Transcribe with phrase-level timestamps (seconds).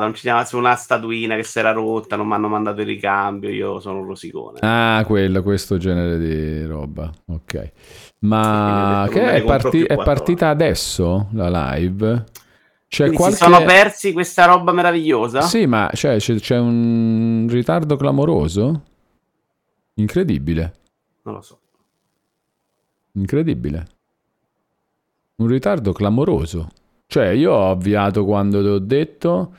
[0.00, 3.50] non ci su una statuina che si era rotta, non mi hanno mandato il ricambio,
[3.50, 4.58] io sono un rosicone.
[4.60, 7.72] Ah, quello, questo genere di roba, ok.
[8.20, 12.24] Ma Sì, che è, parti- è partita adesso la live?
[12.88, 13.36] C'è Quindi qualche...
[13.36, 15.42] si sono persi questa roba meravigliosa?
[15.42, 18.82] Sì, ma cioè, c'è, c'è un ritardo clamoroso?
[19.94, 20.72] Incredibile,
[21.24, 21.60] Non lo so.
[23.12, 23.86] incredibile.
[25.36, 26.68] Un ritardo clamoroso.
[27.06, 29.54] Cioè, io ho avviato quando te l'ho detto.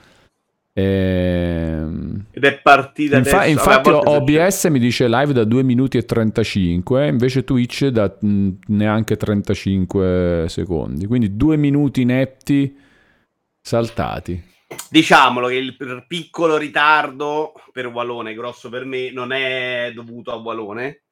[0.80, 3.52] Ehm, Ed è partita Infa- adesso.
[3.52, 9.18] infatti OBS mi dice live da 2 minuti e 35, invece Twitch da mh, neanche
[9.18, 11.06] 35 secondi.
[11.06, 12.78] Quindi 2 minuti netti
[13.62, 14.48] saltati.
[14.90, 20.36] Diciamolo che il il piccolo ritardo per Walone, grosso per me, non è dovuto a
[20.36, 21.04] Walone,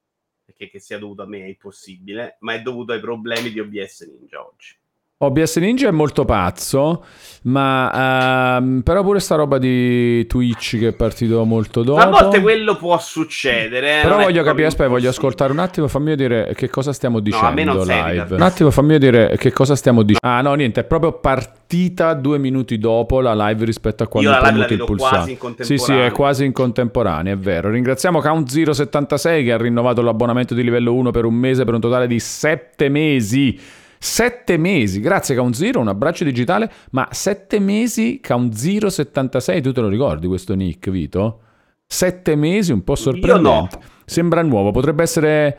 [0.46, 4.02] perché che sia dovuto a me è impossibile, ma è dovuto ai problemi di OBS
[4.08, 4.77] Ninja oggi.
[5.20, 7.04] OBS Ninja è molto pazzo,
[7.46, 12.00] ma ehm, però pure sta roba di Twitch che è partito molto dopo.
[12.00, 13.98] A volte quello può succedere.
[13.98, 17.84] eh, Però voglio capire, aspetta, voglio ascoltare un attimo, fammi vedere che cosa stiamo dicendo
[17.84, 18.36] sei live.
[18.36, 20.20] Un attimo, fammi vedere che cosa stiamo dicendo.
[20.38, 24.38] Ah, no, niente, è proprio partita due minuti dopo la live rispetto a quando Io
[24.38, 25.64] ho la live il pulsante.
[25.64, 27.72] Sì, sì, è quasi in contemporanea, è vero.
[27.72, 32.06] Ringraziamo Count076 che ha rinnovato l'abbonamento di livello 1 per un mese per un totale
[32.06, 33.60] di 7 mesi.
[34.00, 39.72] 7 mesi, grazie Count Zero, un abbraccio digitale, ma 7 mesi Count Zero 76, tu
[39.72, 41.42] te lo ricordi questo nick, Vito?
[41.86, 43.80] 7 mesi, un po' sorprendente.
[44.06, 45.58] Sembra nuovo, potrebbe essere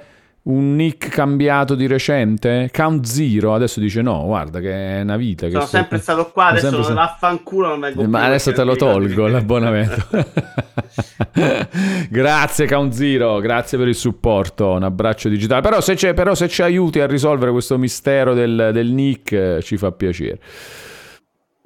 [0.49, 2.71] un nick cambiato di recente?
[2.73, 5.49] Count Zero, adesso dice no, guarda che è una vita.
[5.49, 8.77] Sono sto- sempre stato qua, adesso sempre vaffanculo non vengo più ma adesso te lo
[8.77, 10.07] tolgo l'abbonamento.
[12.11, 15.61] grazie Count Zero, grazie per il supporto, un abbraccio digitale.
[15.61, 19.59] Però se, c'è- però se ci aiuti a risolvere questo mistero del, del nick eh,
[19.63, 20.39] ci fa piacere.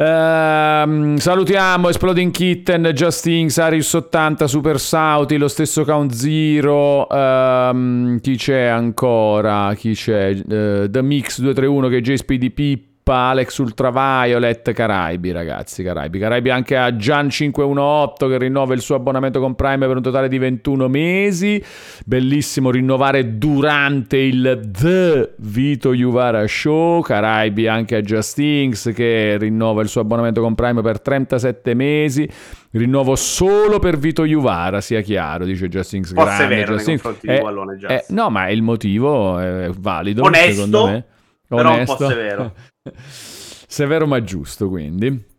[0.03, 7.09] Ehm, salutiamo Exploding Kitten, Justin, Sarius 80, Super Sauti, lo stesso Count Zero.
[7.09, 9.73] ehm, chi c'è ancora?
[9.77, 10.31] Chi c'è?
[10.31, 15.83] Eh, The Mix 231 che è JSPD Pippa, Alex Ultraviolet, Caraibi, ragazzi.
[15.83, 20.29] Caraibi, Caraibi anche a Gian518 che rinnova il suo abbonamento con Prime per un totale
[20.29, 21.63] di 21 mesi.
[22.07, 27.01] Bellissimo rinnovare durante il The Vito Juvara Show.
[27.03, 32.29] Caraibi anche a Justings che rinnova il suo abbonamento con Prime per 37 mesi.
[32.75, 36.13] Rinnovo solo per Vito Juvara, sia chiaro, dice Justings.
[36.13, 37.03] Grande severo nei Justings.
[37.03, 37.91] confronti di Eh, Wallone, Just.
[37.93, 41.05] eh, no, ma il motivo è valido, Onesto, secondo me.
[41.47, 41.97] però un Onesto.
[41.97, 42.53] po' severo.
[43.07, 45.31] severo ma giusto, quindi.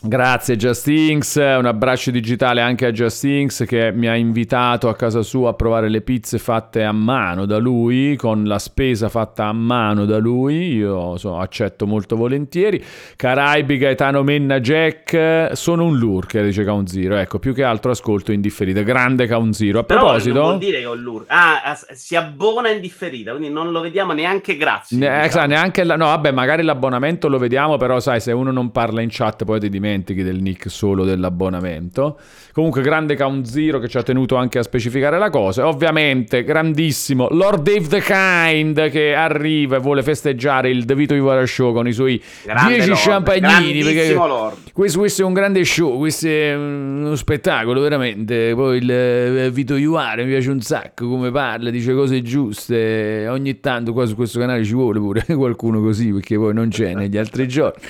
[0.00, 5.50] Grazie Justings, un abbraccio digitale anche a Justings che mi ha invitato a casa sua
[5.50, 10.04] a provare le pizze fatte a mano da lui, con la spesa fatta a mano
[10.04, 12.80] da lui, io so, accetto molto volentieri.
[13.16, 18.30] Caraibi, Gaetano Menna, Jack, sono un lurker, dice Count Zero, ecco, più che altro ascolto
[18.30, 19.80] in differita, grande Count Zero.
[19.80, 20.34] A Però proposito...
[20.34, 21.24] non vuol dire che ho l'ur.
[21.26, 24.96] Ah, as- si abbona in differita, quindi non lo vediamo neanche grazie.
[24.96, 25.24] Ne- diciamo.
[25.24, 29.00] esatto, neanche la- no, vabbè, magari l'abbonamento lo vediamo, però sai, se uno non parla
[29.00, 32.18] in chat poi ti dimentichi del nick solo dell'abbonamento.
[32.52, 35.66] Comunque, grande Count Zero che ci ha tenuto anche a specificare la cosa.
[35.66, 41.44] Ovviamente, grandissimo Lord Dave the Kind che arriva e vuole festeggiare il The Vito Ivara
[41.46, 43.82] Show con i suoi Grande 10 Lord, champagnini.
[43.82, 44.72] Perché Lord.
[44.72, 48.52] questo, questo è un grande show, questo è uno spettacolo, veramente.
[48.54, 53.26] Poi il eh, Vito Iuare mi piace un sacco come parla, dice cose giuste.
[53.28, 56.94] Ogni tanto qua su questo canale ci vuole pure qualcuno così, perché poi non c'è
[56.94, 57.80] negli altri giorni.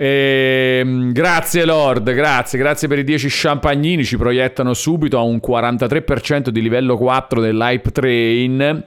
[0.00, 6.50] Ehm, grazie Lord, grazie, grazie per i 10 champagnini, ci proiettano subito a un 43%
[6.50, 8.84] di livello 4 dell'hype train.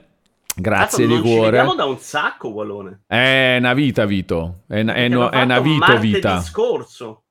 [0.54, 1.50] Grazie Cazzo, di cuore.
[1.50, 3.02] vediamo da un sacco, Wallone.
[3.06, 4.60] È una vita, Vito.
[4.66, 6.40] È, una- è, no- è una vito martedì vita.
[6.40, 7.22] scorso.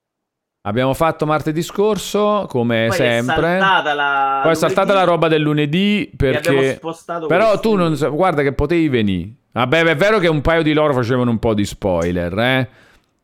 [0.64, 3.58] Abbiamo fatto martedì scorso, come Poi sempre.
[3.58, 6.80] è la Poi è saltata la roba del lunedì e perché...
[7.28, 7.62] Però questi.
[7.62, 9.30] tu non guarda che potevi venire.
[9.54, 12.70] Vabbè, è vero che un paio di loro facevano un po' di spoiler, eh?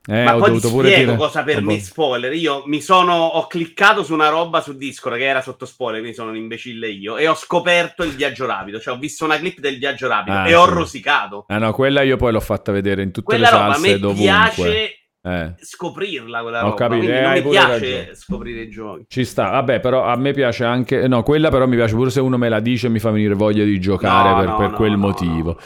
[0.09, 1.17] Eh, Ma ho poi ti dovuto pure spiego dire...
[1.23, 1.65] cosa per Vabbè.
[1.65, 2.33] me spoiler.
[2.33, 6.15] Io mi sono ho cliccato su una roba su Discord che era sotto spoiler, quindi
[6.17, 9.59] sono un imbecille io e ho scoperto il viaggio rapido, cioè ho visto una clip
[9.59, 10.71] del viaggio rapido Ah, e ho sì.
[10.71, 11.43] rosicato.
[11.47, 13.87] Ah no, quella io poi l'ho fatta vedere in tutte Quella le roba a salse
[13.91, 14.23] me dovunque.
[14.23, 15.53] piace Eh.
[15.59, 18.09] scoprirla quella Ho roba, capito, quindi eh, mi piace ragione.
[18.15, 19.05] scoprire i giochi.
[19.09, 21.07] Ci sta, vabbè, però a me piace anche.
[21.07, 23.33] No, quella però mi piace pure se uno me la dice e mi fa venire
[23.33, 25.59] voglia di giocare No, per, no, per no, quel motivo.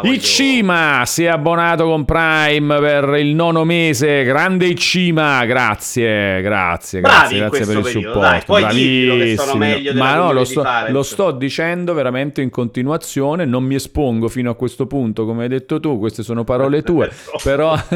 [0.00, 4.22] voglio- Icima si è abbonato con Prime per il nono mese.
[4.24, 8.18] Grande Icima, grazie, grazie, Bravi grazie, grazie per il supporto.
[8.20, 8.62] dai, poi
[9.82, 13.44] della Ma no, lo sto, lo sto dicendo veramente in continuazione.
[13.44, 15.98] Non mi espongo fino a questo punto, come hai detto tu.
[15.98, 17.10] Queste sono parole tue.
[17.42, 17.74] Però,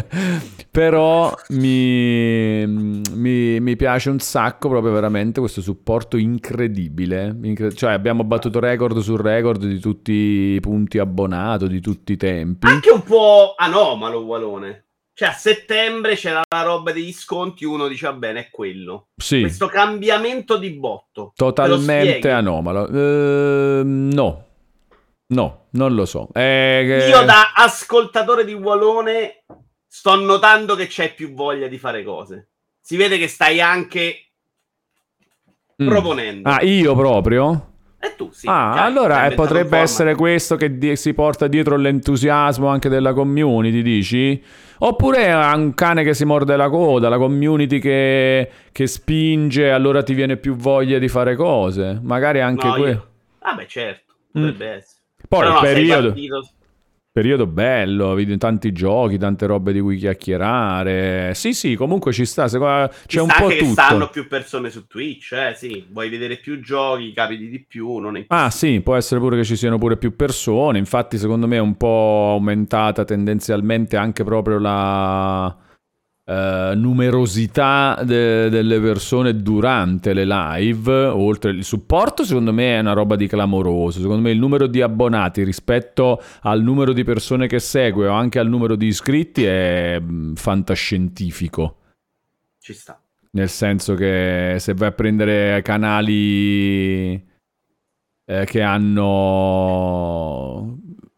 [0.70, 7.36] Però mi, mi, mi, piace un sacco proprio veramente questo supporto incredibile.
[7.42, 12.16] Incred- cioè abbiamo battuto record su record di tutti i punti abbonato, di tutti i
[12.16, 12.66] tempi.
[12.66, 14.86] Anche un po' anomalo Walone.
[15.12, 19.08] Cioè a settembre c'era la roba degli sconti, uno dice va bene, è quello.
[19.16, 19.40] Sì.
[19.40, 21.32] Questo cambiamento di botto.
[21.34, 22.84] Totalmente anomalo.
[22.84, 24.44] Uh, no.
[25.26, 26.28] No, non lo so.
[26.32, 29.44] Eh, Io da ascoltatore di Walone
[29.92, 32.50] sto notando che c'è più voglia di fare cose.
[32.80, 34.30] Si vede che stai anche
[35.82, 35.88] mm.
[35.88, 36.48] proponendo.
[36.48, 37.72] Ah, io proprio?
[37.98, 38.46] E tu sì.
[38.48, 43.12] Ah, cioè, allora eh, potrebbe essere questo che di- si porta dietro l'entusiasmo anche della
[43.12, 44.42] community, dici?
[44.78, 50.04] Oppure è un cane che si morde la coda, la community che, che spinge, allora
[50.04, 51.98] ti viene più voglia di fare cose.
[52.00, 53.08] Magari anche no, quello.
[53.40, 54.76] Vabbè, certo, potrebbe mm.
[54.78, 55.00] essere.
[55.28, 56.14] Poi Però il no, periodo...
[57.20, 61.34] Periodo bello, vedi tanti giochi, tante robe di cui chiacchierare.
[61.34, 62.48] Sì, sì, comunque ci sta.
[62.48, 62.88] Secondo...
[62.88, 63.72] C'è ci un po' che tutto.
[63.72, 65.84] stanno più persone su Twitch, eh, sì.
[65.90, 69.44] Vuoi vedere più giochi, capiti di più, non è Ah, sì, può essere pure che
[69.44, 70.78] ci siano pure più persone.
[70.78, 75.54] Infatti, secondo me è un po' aumentata tendenzialmente anche proprio la
[76.30, 82.92] Uh, numerosità de- delle persone durante le live, oltre il supporto, secondo me è una
[82.92, 83.98] roba di clamoroso.
[83.98, 88.38] Secondo me il numero di abbonati rispetto al numero di persone che segue o anche
[88.38, 91.78] al numero di iscritti è mm, fantascientifico.
[92.60, 93.02] Ci sta.
[93.32, 97.14] Nel senso che se vai a prendere canali
[98.24, 99.10] eh, che hanno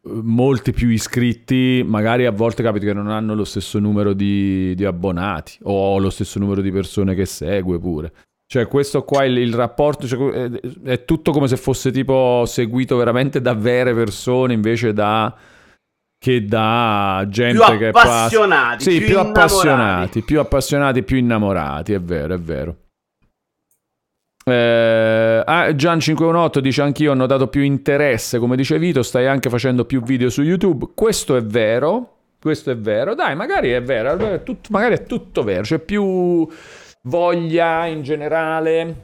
[0.05, 4.85] molti più iscritti, magari a volte capita che non hanno lo stesso numero di, di
[4.85, 8.13] abbonati o lo stesso numero di persone che segue pure.
[8.47, 10.51] Cioè, questo qua, il, il rapporto cioè,
[10.85, 15.35] è tutto come se fosse tipo seguito veramente da vere persone invece da
[16.23, 22.01] che da gente più che appassionati, Sì, più, più appassionati, più appassionati, più innamorati, è
[22.01, 22.77] vero, è vero.
[24.45, 29.85] Eh, ah, Gian518 dice anch'io ho notato più interesse, come dice Vito, stai anche facendo
[29.85, 30.91] più video su YouTube.
[30.95, 33.15] Questo è vero, questo è vero.
[33.15, 36.49] Dai, magari è vero, è tutto, magari è tutto vero, c'è più
[37.03, 38.97] voglia in generale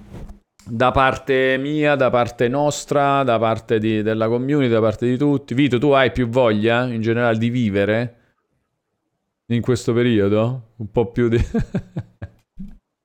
[0.65, 5.55] da parte mia, da parte nostra, da parte di, della community, da parte di tutti.
[5.55, 8.15] Vito, tu hai più voglia in generale di vivere
[9.47, 10.73] in questo periodo?
[10.77, 11.39] Un po' più di...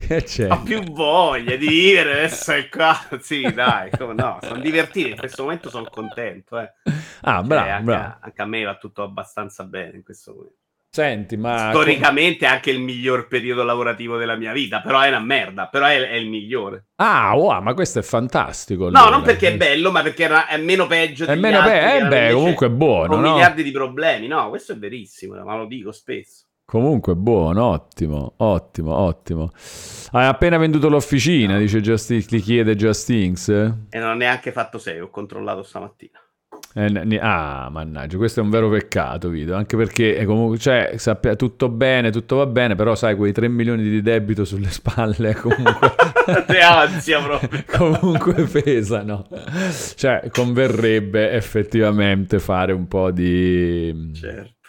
[0.08, 0.50] C'è?
[0.50, 2.98] Ho più voglia di vivere adesso è qua.
[3.20, 5.10] Sì, dai, no, sono divertito.
[5.10, 6.60] In questo momento sono contento.
[6.60, 6.74] Eh.
[7.22, 8.18] Ah, cioè, bravo, anche, bravo.
[8.22, 10.58] anche, a me va tutto abbastanza bene in questo momento.
[10.96, 11.72] Senti, ma...
[11.72, 15.88] Storicamente è anche il miglior periodo lavorativo della mia vita, però è una merda, però
[15.88, 16.90] è, è il migliore.
[16.98, 18.92] Ah, wow, ma questo è fantastico.
[18.92, 22.34] No, non perché è bello, ma perché è meno peggio È meno peggio, eh beh,
[22.34, 23.32] comunque è buono, Con no?
[23.32, 26.43] miliardi di problemi, no, questo è verissimo, ma lo dico spesso.
[26.66, 29.52] Comunque buono, ottimo, ottimo, ottimo.
[30.12, 33.50] Hai appena venduto l'officina, dice Just, ti chiede Justings.
[33.50, 36.20] E non ho neanche fatto 6, ho controllato stamattina.
[36.76, 40.94] Eh, ne, ah, mannaggia, questo è un vero peccato, Vito, anche perché è comunque, cioè,
[40.98, 45.36] sappia, tutto bene, tutto va bene, però sai, quei 3 milioni di debito sulle spalle
[45.38, 45.94] comunque...
[46.48, 47.64] Te ansia proprio.
[47.70, 49.28] comunque pesano.
[49.96, 54.12] Cioè, converrebbe effettivamente fare un po' di...
[54.16, 54.62] Certo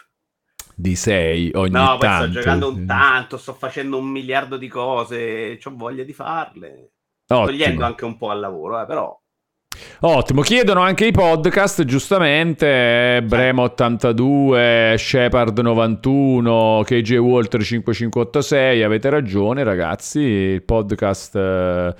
[0.75, 2.07] di 6 ogni no, tanto.
[2.07, 6.91] No, sto giocando un tanto, sto facendo un miliardo di cose, ho voglia di farle.
[7.27, 7.45] Ottimo.
[7.45, 9.17] Togliendo anche un po' al lavoro, eh, però.
[10.01, 20.19] Ottimo, chiedono anche i podcast, giustamente, Bremo82, Shepard 91, KJ Walter 5586, avete ragione ragazzi,
[20.19, 21.95] il podcast eh,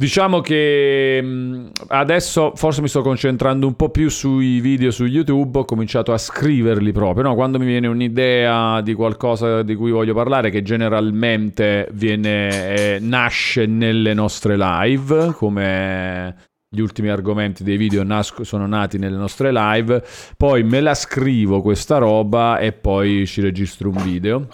[0.00, 5.58] Diciamo che mm, adesso forse mi sto concentrando un po' più sui video su YouTube,
[5.58, 7.34] ho cominciato a scriverli proprio, no?
[7.34, 13.66] quando mi viene un'idea di qualcosa di cui voglio parlare, che generalmente viene, eh, nasce
[13.66, 20.00] nelle nostre live, come gli ultimi argomenti dei video nasco, sono nati nelle nostre live,
[20.36, 24.48] poi me la scrivo questa roba e poi ci registro un video.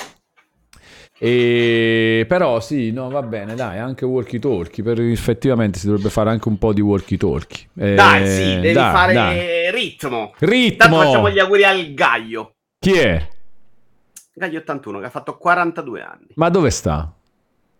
[1.18, 2.24] E...
[2.28, 5.00] Però sì, no, va bene, dai, anche walkie talkie, per...
[5.00, 7.68] effettivamente si dovrebbe fare anche un po' di walkie talkie.
[7.76, 9.70] Eh, dai, sì, devi dai, fare dai.
[9.70, 10.34] ritmo.
[10.38, 10.76] Ritmo.
[10.76, 12.54] Tanto facciamo gli auguri al Gaio.
[12.78, 13.28] Chi è?
[14.34, 16.26] Gaio 81, che ha fatto 42 anni.
[16.34, 17.12] Ma dove sta?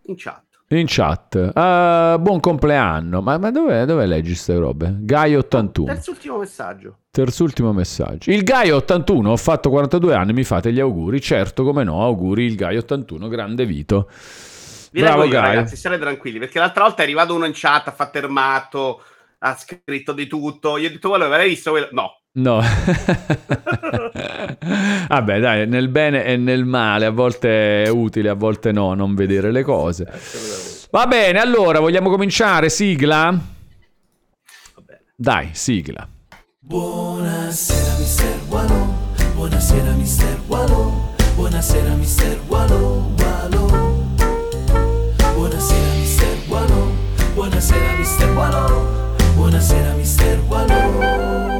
[0.03, 0.44] In chat.
[0.75, 1.35] In chat.
[1.35, 3.21] Uh, buon compleanno.
[3.21, 4.93] Ma, ma dove, dove, leggi queste robe?
[4.99, 5.93] Gaio 81.
[5.93, 6.97] Terzultimo messaggio.
[7.11, 8.29] Terzultimo messaggio.
[8.29, 11.21] Il Gaio 81, ho fatto 42 anni, mi fate gli auguri.
[11.21, 14.09] Certo, come no, auguri il Gaio 81, grande Vito.
[14.91, 15.55] Vi Bravo io, Gaio.
[15.55, 19.01] ragazzi, state tranquilli, perché l'altra volta è arrivato uno in chat, ha fatto ermato,
[19.39, 20.77] ha scritto di tutto.
[20.77, 21.87] Io ho detto, quello, l'hai visto quello?
[21.91, 22.19] No.
[22.37, 22.59] No.
[25.07, 29.15] Vabbè, dai, nel bene e nel male, a volte è utile, a volte no, non
[29.15, 30.05] vedere le cose.
[30.91, 32.69] Va bene, allora, vogliamo cominciare?
[32.69, 33.37] Sigla?
[35.15, 36.05] Dai, sigla.
[36.59, 38.97] Buonasera mister Wallo,
[39.35, 43.67] buonasera mister Wallo, buonasera mister Wallo, Wallo.
[45.35, 46.91] Buonasera mister Wallo,
[47.33, 51.54] buonasera mister Wallo, buonasera mister Wallo.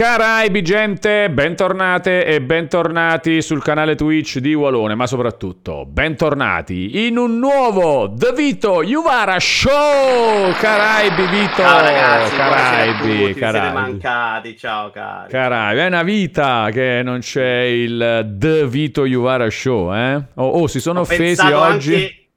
[0.00, 7.38] Caraibi gente, bentornate e bentornati sul canale Twitch di Walone, ma soprattutto bentornati in un
[7.38, 10.52] nuovo The Vito Juvara Show!
[10.58, 11.52] Caraibi Vito!
[11.56, 13.74] Ciao ragazzi, Caraibi, tutti, vi siete Caraibi.
[13.74, 15.30] mancati, ciao cari.
[15.30, 20.14] Caraibi, è una vita che non c'è il The Vito Juvara Show, eh?
[20.36, 21.92] Oh, oh, si sono Ho offesi oggi.
[21.92, 22.28] anche-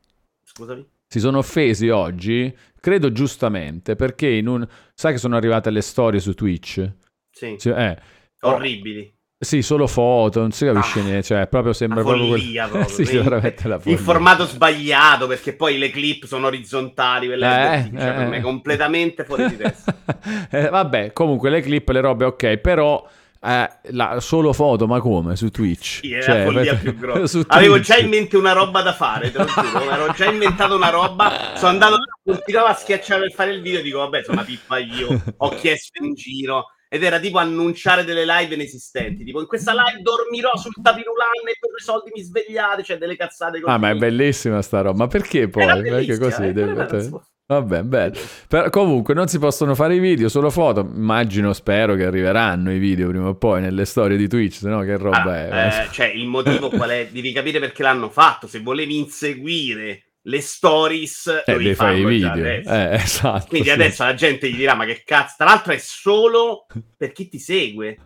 [0.43, 0.86] Scusami.
[1.08, 4.67] Si sono offesi oggi, credo giustamente, perché in un...
[4.93, 6.91] Sai che sono arrivate le storie su Twitch?
[7.33, 7.97] Sì, Sì, eh.
[8.41, 9.11] Orribili.
[9.43, 12.95] Sì, solo foto, non si capisce Ah, niente, cioè proprio sembra proprio quel- follia proprio.
[13.05, 13.67] sì, Veramente.
[13.67, 13.97] la In follia.
[13.97, 18.41] formato sbagliato perché poi le clip sono orizzontali, quelle Eh, cioè, per eh, me eh.
[18.41, 19.95] completamente fuori di testa.
[20.49, 23.05] Eh, vabbè, comunque le clip, le robe ok, però
[23.41, 25.35] eh, la- solo foto, ma come?
[25.35, 25.99] Su Twitch?
[26.01, 27.39] Sì, Cioè, la follia per- più grossa.
[27.47, 29.89] Avevo già in mente una roba da fare, te lo giuro.
[29.91, 31.53] Ero già inventato una roba.
[31.55, 33.81] Sono andato continuavo a schiacciare per fare il video.
[33.81, 35.21] Dico, vabbè, sono una pippa io.
[35.37, 36.67] Ho chiesto in giro.
[36.93, 39.23] Ed era tipo annunciare delle live inesistenti.
[39.23, 42.83] Tipo, in questa live dormirò sul tapirulano e per i soldi mi svegliate.
[42.83, 43.73] Cioè, delle cazzate così.
[43.73, 44.97] Ah, ma è bellissima sta roba.
[45.00, 45.81] Ma perché poi?
[45.81, 46.43] Perché così?
[46.43, 47.09] eh, deve-
[47.45, 48.13] Vabbè, bello.
[48.47, 50.79] Però, comunque non si possono fare i video, solo foto.
[50.81, 54.81] Immagino, spero che arriveranno i video prima o poi nelle storie di Twitch, se no
[54.81, 55.85] che roba Ah, è?
[55.88, 57.09] eh, cioè, il motivo qual è?
[57.12, 58.47] Devi capire perché l'hanno fatto.
[58.47, 62.36] Se volevi inseguire le stories, Eh, devi fare i video.
[62.36, 62.62] Eh,
[62.96, 63.48] esatto.
[63.48, 63.74] Quindi sì.
[63.74, 65.36] adesso la gente gli dirà: Ma che cazzo?
[65.38, 66.65] Tra l'altro, è solo
[66.98, 67.98] per chi ti segue.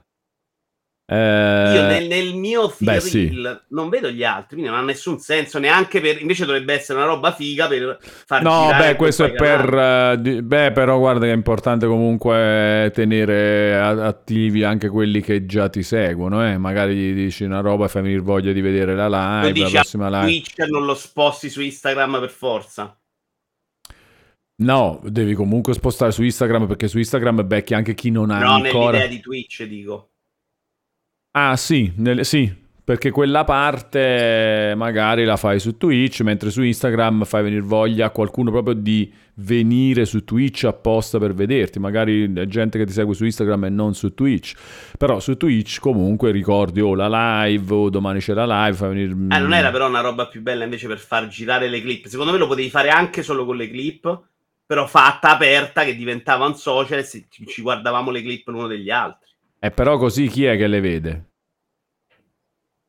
[1.10, 3.32] Eh, Io nel, nel mio feed sì.
[3.70, 6.20] non vedo gli altri, quindi non ha nessun senso neanche per.
[6.20, 10.20] Invece dovrebbe essere una roba figa per far No, beh, questo è per...
[10.20, 15.82] di- beh, però guarda che è importante comunque tenere attivi anche quelli che già ti
[15.82, 16.58] seguono, eh.
[16.58, 19.72] Magari gli dici una roba e fai venire voglia di vedere la live, la dici
[19.72, 20.26] prossima a live.
[20.26, 23.00] Twitch non lo sposti su Instagram per forza.
[24.60, 28.56] No, devi comunque spostare su Instagram perché su Instagram becchi anche chi non ha No,
[28.56, 28.98] ancora...
[28.98, 30.10] nell'idea di Twitch, dico.
[31.39, 32.51] Ah, sì, nel- sì,
[32.84, 38.10] perché quella parte magari la fai su Twitch, mentre su Instagram fai venire voglia a
[38.10, 41.77] qualcuno proprio di venire su Twitch apposta per vederti.
[41.77, 44.53] Magari gente che ti segue su Instagram e non su Twitch.
[44.98, 49.12] Però su Twitch comunque ricordi o la live o domani c'è la live, fai venire...
[49.12, 52.08] Eh, non era però una roba più bella invece per far girare le clip.
[52.08, 54.22] Secondo me lo potevi fare anche solo con le clip,
[54.65, 59.26] però fatta aperta che diventava un social e ci guardavamo le clip l'uno degli altri.
[59.60, 61.26] Eh, però così chi è che le vede?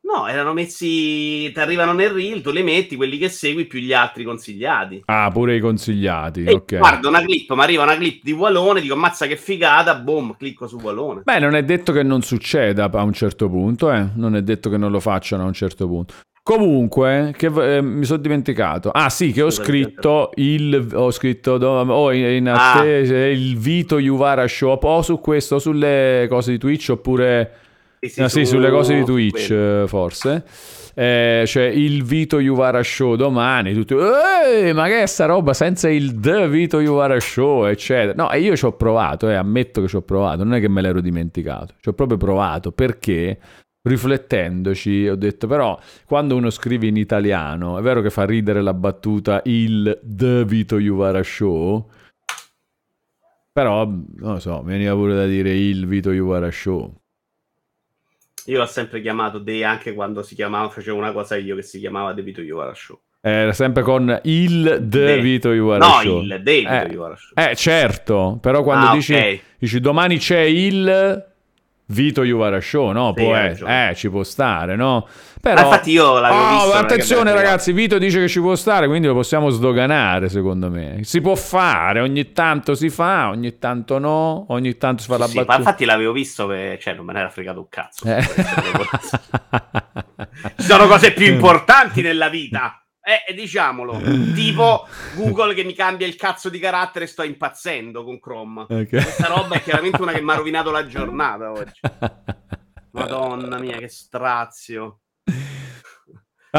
[0.09, 3.93] No, erano messi, ti arrivano nel reel, tu le metti, quelli che segui più gli
[3.93, 5.03] altri consigliati.
[5.05, 6.79] Ah, pure i consigliati, E ok.
[6.79, 10.67] guardo una clip, mi arriva una clip di Walone, dico ammazza che figata, boom, clicco
[10.67, 11.23] su Walone.
[11.25, 14.09] Beh, non è detto che non succeda a un certo punto, eh.
[14.15, 16.15] Non è detto che non lo facciano a un certo punto.
[16.49, 18.89] Comunque, che, eh, mi sono dimenticato.
[18.91, 20.89] Ah, sì, che ho scritto il.
[20.95, 21.53] Ho scritto.
[21.53, 22.73] oh, in, in Ah.
[22.79, 24.79] attesa il Vito Juvara Show.
[24.81, 27.51] O su questo, o sulle cose di Twitch, oppure.
[28.17, 29.83] Ah, sì, su- sulle cose di Twitch, quello.
[29.83, 30.45] eh, forse.
[30.95, 33.75] Eh, cioè il Vito Juvara Show domani.
[33.75, 33.95] Tutti.
[33.95, 38.15] "Ehi, ma che è sta roba senza il The Vito Juvara Show, eccetera.
[38.17, 40.45] No, e io ci ho provato, eh, ammetto che ci ho provato.
[40.45, 41.75] Non è che me l'ero dimenticato.
[41.79, 43.39] Ci ho proprio provato perché.
[43.89, 48.75] Riflettendoci, ho detto però quando uno scrive in italiano, è vero che fa ridere la
[48.75, 51.89] battuta il The Vito Juvara Show,
[53.53, 56.95] però non lo so, mi veniva pure da dire il Vito Juvara Show.
[58.47, 61.79] Io l'ho sempre chiamato De anche quando si chiamava, facevo una cosa io che si
[61.81, 62.99] chiamava The Vito Iovara Show.
[63.21, 66.23] Era sempre con il The De- Vito Juvara No, Show.
[66.23, 67.33] il The Vito Eh, Iovara Show.
[67.45, 69.41] Eh, certo, però quando Ah, dici, ok.
[69.59, 71.25] dici domani c'è il
[71.91, 73.15] Vito Juvara Show, no?
[73.17, 75.07] Sì, Può eh, ci può stare, no?
[75.07, 75.63] Ma Però...
[75.63, 76.71] infatti io l'avevo Oh, visto.
[76.73, 80.99] che attenzione ragazzi, Vito dice che ci può stare, quindi lo possiamo sdoganare secondo me.
[81.05, 85.27] Si può fare, ogni tanto si fa, ogni tanto no, ogni tanto si fa la
[85.27, 85.59] Sì, ma battuta.
[85.63, 88.07] infatti l'avevo visto, per- cioè non me ne era fregato un cazzo.
[88.07, 88.23] Eh.
[90.57, 92.83] Ci sono cose più importanti nella vita.
[93.09, 94.03] Eh, e diciamolo,
[94.37, 98.67] tipo Google che mi cambia il cazzo di carattere sto impazzendo con Chrome.
[98.69, 98.89] Ok.
[98.89, 101.81] Questa roba è chiaramente una che mi ha rovinato la giornata oggi.
[102.91, 105.01] Madonna mia, che strazio.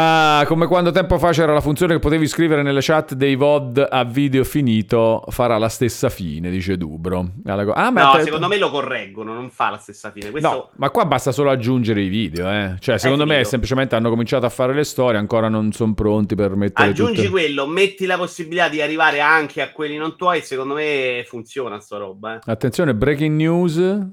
[0.01, 3.85] Ah, come quando tempo fa c'era la funzione che potevi scrivere nelle chat dei VOD
[3.89, 7.31] a video finito, farà la stessa fine, dice Dubro.
[7.43, 8.23] Ah, ma no, te...
[8.23, 10.29] secondo me lo correggono, non fa la stessa fine.
[10.29, 10.49] Questo...
[10.49, 12.75] No, ma qua basta solo aggiungere i video, eh.
[12.79, 16.55] Cioè, secondo me semplicemente hanno cominciato a fare le storie, ancora non sono pronti per
[16.55, 17.29] mettere Aggiungi tutte...
[17.29, 21.97] quello, metti la possibilità di arrivare anche a quelli non tuoi, secondo me funziona sta
[21.97, 22.39] roba, eh.
[22.45, 24.07] Attenzione, breaking news.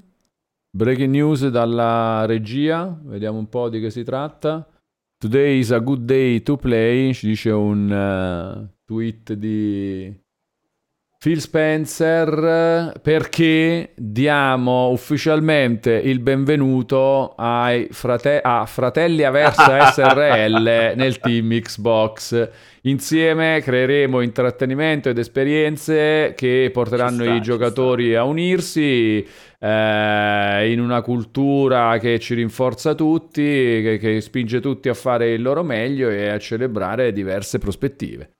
[0.69, 4.67] Breaking news dalla regia, vediamo un po' di che si tratta.
[5.19, 10.13] Today is a good day to play, ci dice un uh, tweet di
[11.19, 21.59] Phil Spencer, perché diamo ufficialmente il benvenuto ai frate- a Fratelli Aversa SRL nel team
[21.59, 22.49] Xbox.
[22.83, 29.27] Insieme creeremo intrattenimento ed esperienze che porteranno sta, i giocatori a unirsi
[29.59, 35.41] eh, in una cultura che ci rinforza tutti, che, che spinge tutti a fare il
[35.41, 38.33] loro meglio e a celebrare diverse prospettive.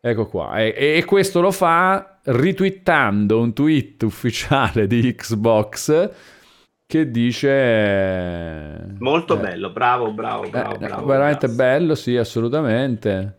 [0.00, 6.10] Ecco qua, e, e, questo lo fa ritwittando un tweet ufficiale di Xbox
[6.86, 8.94] che dice...
[8.98, 10.74] Molto eh, bello, bravo, bravo, eh, bravo.
[10.74, 11.56] Eh, bravo veramente bravo.
[11.56, 13.38] bello, sì, assolutamente.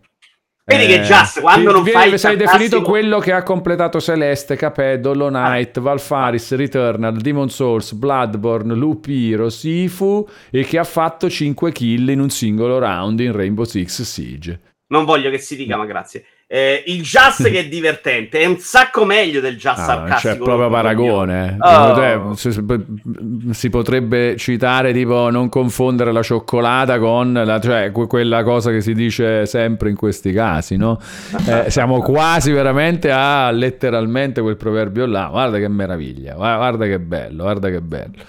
[0.70, 5.04] Vedi che Just quando non viene, fai sei definito quello che ha completato Celeste, Caped,
[5.04, 5.82] Hollow Knight, ah.
[5.82, 12.30] Valfaris, Returnal, Demon Souls, Bloodborne, Lupiro, Sifu e che ha fatto 5 kill in un
[12.30, 14.60] singolo round in Rainbow Six Siege.
[14.90, 16.24] Non voglio che si dica, ma grazie.
[16.52, 20.34] Eh, il jazz che è divertente è un sacco meglio del jazz ah, sarcastico.
[20.34, 21.58] C'è proprio paragone.
[21.60, 22.34] Oh.
[22.34, 28.96] Si potrebbe citare tipo non confondere la cioccolata con la, cioè, quella cosa che si
[28.96, 31.00] dice sempre in questi casi, no?
[31.50, 35.28] Eh, siamo quasi veramente a letteralmente quel proverbio là.
[35.30, 38.24] Guarda che meraviglia, guarda che bello, guarda che bello.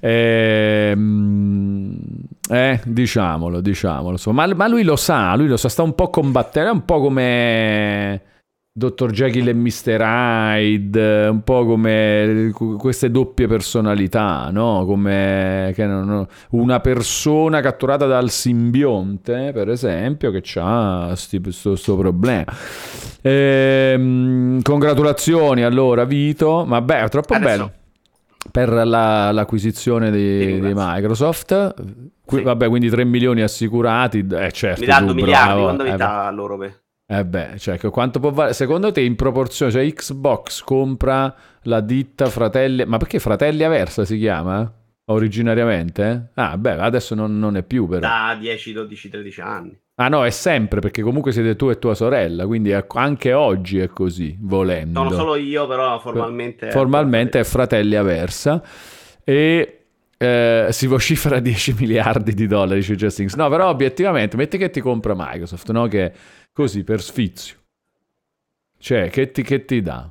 [0.00, 1.98] Ehm,
[2.50, 4.18] eh, diciamolo, diciamolo.
[4.32, 7.00] Ma, ma lui lo sa, lui lo sa, sta un po' combattendo, è un po'
[7.00, 8.22] come
[8.74, 9.10] Dr.
[9.10, 10.00] Jekyll e Mr.
[10.00, 14.84] Hyde, un po' come queste doppie personalità, no?
[14.86, 22.52] Come non, una persona catturata dal simbionte, per esempio, che ha questo problema.
[23.20, 26.64] Ehm, congratulazioni allora, Vito.
[26.66, 27.50] Ma beh, è troppo Adesso.
[27.50, 27.72] bello
[28.50, 31.74] per la, l'acquisizione di, di Microsoft.
[32.24, 32.44] Qui, sì.
[32.44, 34.26] Vabbè, quindi 3 milioni assicurati.
[34.30, 35.62] Eh, certo, mi danno miliardi, bravo.
[35.62, 36.56] quando mi eh, dà loro?
[36.56, 36.74] Beh.
[37.06, 38.54] Eh beh, cioè, quanto può valere?
[38.54, 42.86] Secondo te in proporzione, cioè Xbox compra la ditta Fratelli...
[42.86, 44.72] Ma perché Fratelli Aversa si chiama?
[45.06, 46.30] Originariamente?
[46.34, 48.00] Ah, beh, adesso non, non è più però.
[48.00, 49.81] Da 10, 12, 13 anni.
[49.96, 53.88] Ah no, è sempre perché comunque siete tu e tua sorella, quindi anche oggi è
[53.88, 55.02] così, volendo.
[55.02, 56.70] Sono solo io, però formalmente...
[56.70, 58.62] Formalmente è Fratelli Aversa
[59.22, 59.84] e
[60.16, 63.34] eh, si vocifera 10 miliardi di dollari, dice Justings.
[63.34, 65.86] No, però obiettivamente, metti che ti compra Microsoft, no?
[65.88, 66.12] Che
[66.52, 67.56] così, per sfizio.
[68.78, 70.08] Cioè, che ti, che ti dà?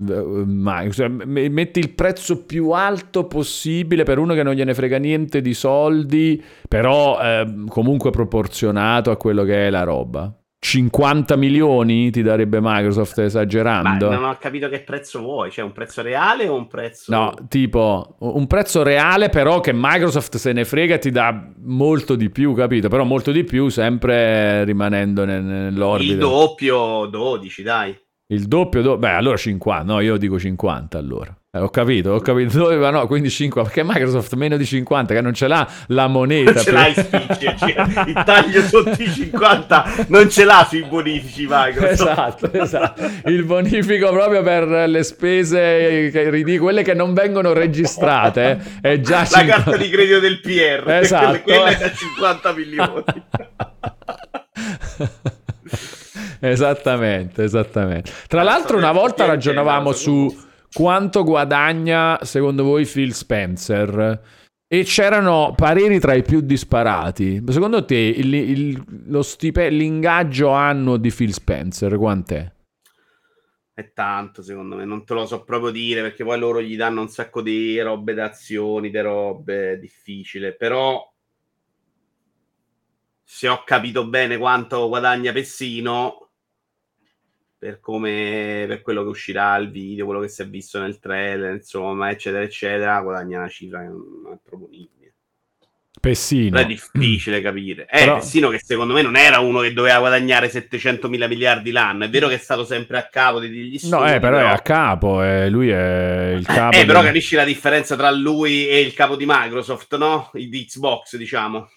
[0.00, 0.90] Mai.
[0.92, 5.54] Cioè, metti il prezzo più alto possibile per uno che non gliene frega niente di
[5.54, 10.34] soldi, però eh, comunque proporzionato a quello che è la roba.
[10.62, 14.10] 50 milioni ti darebbe Microsoft esagerando?
[14.10, 17.10] Ma non ho capito che prezzo vuoi, cioè un prezzo reale o un prezzo...
[17.10, 22.28] No, tipo un prezzo reale però che Microsoft se ne frega ti dà molto di
[22.28, 22.88] più, capito?
[22.88, 26.12] Però molto di più sempre rimanendo nell'orbita.
[26.12, 27.98] Il doppio, 12 dai.
[28.30, 28.96] Il doppio, do...
[28.96, 31.36] beh, allora 50, no, io dico 50 allora.
[31.52, 35.20] Eh, ho capito, ho capito, doveva no, quindi 50, perché Microsoft meno di 50, che
[35.20, 36.52] non ce l'ha la moneta.
[36.52, 42.44] Non ce l'ha cioè, il taglio sotto i 50 non ce l'ha sui bonifici Microsoft.
[42.52, 43.02] Esatto, esatto.
[43.24, 49.22] Il bonifico proprio per le spese, che, quelle che non vengono registrate, è già...
[49.22, 49.54] La 50...
[49.54, 51.40] carta di credito del PR, esatto.
[51.40, 53.04] quella è da 50 milioni.
[56.40, 58.10] esattamente, esattamente.
[58.26, 64.38] Tra l'altro, una volta ragionavamo su quanto guadagna secondo voi Phil Spencer.
[64.72, 67.42] E c'erano pareri tra i più disparati.
[67.48, 72.52] Secondo te il, il, lo stipe- l'ingaggio annuo di Phil Spencer quant'è?
[73.74, 77.00] È tanto, secondo me, non te lo so proprio dire perché poi loro gli danno
[77.00, 80.54] un sacco di robe d'azioni, di robe difficile.
[80.54, 81.04] Però
[83.24, 86.19] se ho capito bene quanto guadagna Pessino,
[87.60, 91.56] per come per quello che uscirà il video, quello che si è visto nel trailer,
[91.56, 95.12] insomma, eccetera, eccetera, guadagna una cifra che non è proponibile.
[96.00, 96.52] Pessino.
[96.52, 97.82] Però è difficile capire.
[97.90, 98.14] Eh, Però...
[98.14, 102.04] Pessino che secondo me non era uno che doveva guadagnare 700 mila miliardi l'anno.
[102.04, 103.94] È vero che è stato sempre a capo degli studi.
[103.94, 106.78] No, eh, però, però, è a capo, eh, lui è il capo.
[106.78, 110.30] Eh, però capisci la differenza tra lui e il capo di Microsoft, no?
[110.32, 111.68] Di Xbox, diciamo.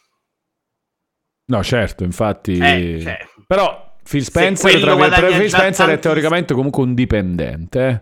[1.48, 2.58] No, certo, infatti...
[2.58, 7.88] Eh, cioè, Però Phil Spencer, tra- guadagna Phil Spencer è teoricamente comunque un dipendente.
[7.88, 8.02] eh.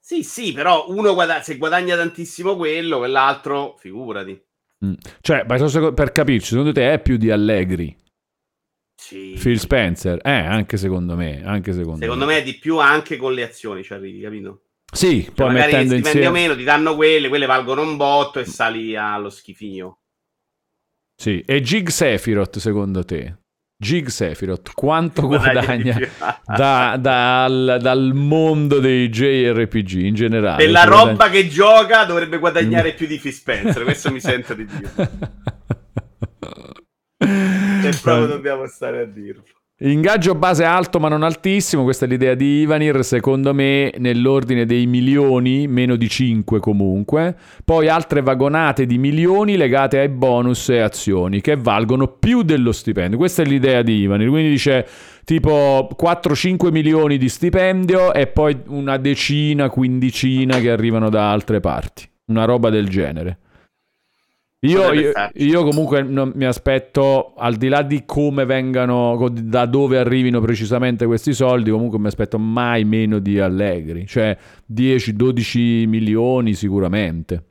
[0.00, 4.42] sì, sì, però uno guada- se guadagna tantissimo quello, quell'altro, figurati.
[4.84, 4.94] Mm.
[5.20, 7.96] Cioè, per capirci, secondo te è più di Allegri?
[8.96, 9.36] Sì.
[9.38, 10.20] Phil Spencer?
[10.22, 13.82] Eh, anche secondo me, anche secondo, Secondo me è di più anche con le azioni,
[13.82, 14.62] ci arrivi, capito?
[14.92, 16.30] Sì, Cioè, poi magari mettendo insieme...
[16.30, 19.98] meno, ti danno quelle, quelle valgono un botto e sali allo schifino.
[21.16, 23.36] Sì, e Gig Sephiroth secondo te?
[23.76, 26.08] Gig Sephiroth, quanto guadagna più.
[26.46, 30.64] da- dal, dal mondo dei JRPG in generale?
[30.64, 34.64] Della Cioè, roba che gioca dovrebbe guadagnare più di Phil Spencer, questo mi sento di
[34.66, 35.10] dire.
[37.16, 39.44] Cioè, proprio dobbiamo stare a dirlo.
[39.76, 44.86] Ingaggio base alto ma non altissimo, questa è l'idea di Ivanir, secondo me nell'ordine dei
[44.86, 47.34] milioni, meno di 5 comunque,
[47.64, 53.18] poi altre vagonate di milioni legate ai bonus e azioni che valgono più dello stipendio,
[53.18, 54.86] questa è l'idea di Ivanir, quindi dice
[55.24, 62.08] tipo 4-5 milioni di stipendio e poi una decina, quindicina che arrivano da altre parti,
[62.26, 63.38] una roba del genere.
[64.66, 69.98] Io, io- io comunque non mi aspetto, al di là di come vengano, da dove
[69.98, 74.36] arrivino precisamente questi soldi, comunque mi aspetto mai meno di Allegri, cioè
[74.72, 77.44] 10-12 milioni sicuramente.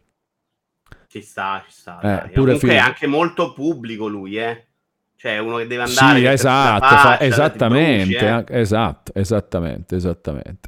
[1.07, 1.99] Ci sta, ci sta.
[1.99, 4.65] Eh, pure Comunque è anche molto pubblico lui, eh.
[5.23, 6.19] Cioè, uno che deve andare...
[6.19, 8.59] Sì, esatto, fa- faccia, ti esattamente, bruci, eh.
[8.59, 10.67] esatto, esattamente, esattamente.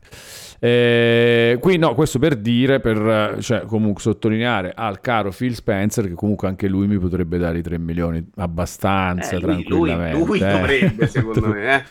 [0.59, 6.13] Eh, qui no, questo per dire, per cioè, comunque sottolineare al caro Phil Spencer che
[6.13, 10.25] comunque anche lui mi potrebbe dare i 3 milioni abbastanza Eh, lui, lui, tranquillamente.
[10.25, 10.47] lui eh.
[10.49, 11.83] dovrebbe, secondo me, eh.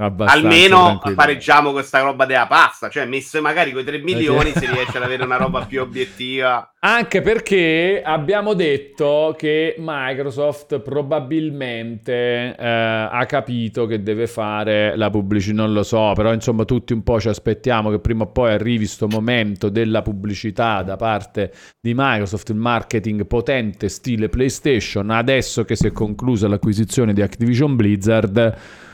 [0.00, 2.88] Abbastanza Almeno pareggiamo questa roba della pasta.
[2.88, 6.72] Cioè, messo magari quei 3 milioni si riesce ad avere una roba più obiettiva.
[6.82, 15.56] Anche perché abbiamo detto che Microsoft probabilmente eh, ha capito che deve fare la pubblicità,
[15.56, 18.86] non lo so, però insomma tutti un po' ci aspettiamo che prima o poi arrivi
[18.86, 25.76] sto momento della pubblicità da parte di Microsoft, il marketing potente stile PlayStation, adesso che
[25.76, 28.88] si è conclusa l'acquisizione di Activision Blizzard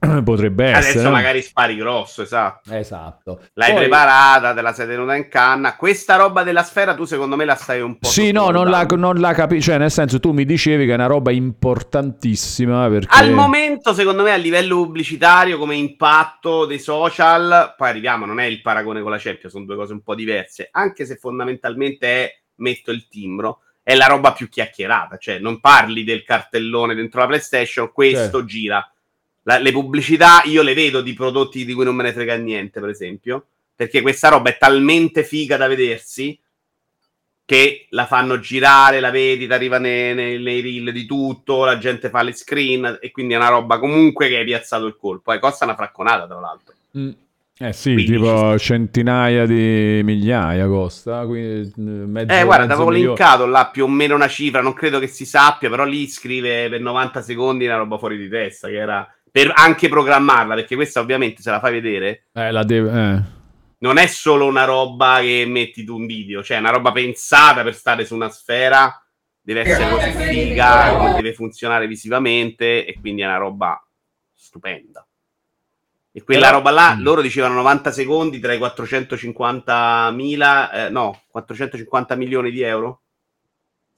[0.24, 0.92] potrebbe essere.
[0.92, 2.72] Adesso magari spari grosso, esatto.
[2.74, 3.40] Esatto.
[3.54, 5.76] L'hai Poi- preparata, te la sei tenuta in canna.
[5.76, 8.08] Questa roba della sfera, tu secondo me la stai un po'.
[8.08, 9.70] Sì, no, non la, non la capisco.
[9.70, 13.14] Cioè, nel senso, tu mi dicevi che è una roba importantissima perché...
[13.18, 18.44] Al momento, secondo me, a livello pubblicitario, come impatto dei social, poi arriviamo, non è
[18.44, 22.40] il paragone con la Champions, sono due cose un po' diverse, anche se fondamentalmente è,
[22.56, 27.26] metto il timbro, è la roba più chiacchierata, cioè non parli del cartellone dentro la
[27.26, 28.44] PlayStation, questo Certo.
[28.44, 28.92] gira.
[29.50, 32.78] La- le pubblicità io le vedo di prodotti di cui non me ne frega niente,
[32.78, 36.38] per esempio, perché questa roba è talmente figa da vedersi
[37.44, 41.78] che la fanno girare, la vedi, ti arriva nei, nei, nei reel di tutto, la
[41.78, 45.32] gente fa le screen e quindi è una roba comunque che hai piazzato il colpo.
[45.32, 46.74] E costa una fracconata, tra l'altro.
[46.96, 47.10] Mm.
[47.62, 51.26] Eh sì, Quindi tipo centinaia di migliaia costa.
[51.26, 55.00] Quindi eh, mezzo, Eh, guarda, avevo linkato là più o meno una cifra, non credo
[55.00, 58.76] che si sappia, però lì scrive per 90 secondi una roba fuori di testa, che
[58.76, 62.90] era per anche programmarla, perché questa ovviamente se la fai vedere Eh, la deve...
[63.16, 63.22] eh.
[63.78, 67.62] non è solo una roba che metti tu un video, cioè è una roba pensata
[67.62, 69.02] per stare su una sfera,
[69.40, 73.82] deve essere così figa, come deve funzionare visivamente e quindi è una roba
[74.34, 75.04] stupenda.
[76.12, 77.02] E quella Però- roba là, Mm.
[77.02, 83.02] loro dicevano 90 secondi tra i 450 mila, eh, no, 450 milioni di euro.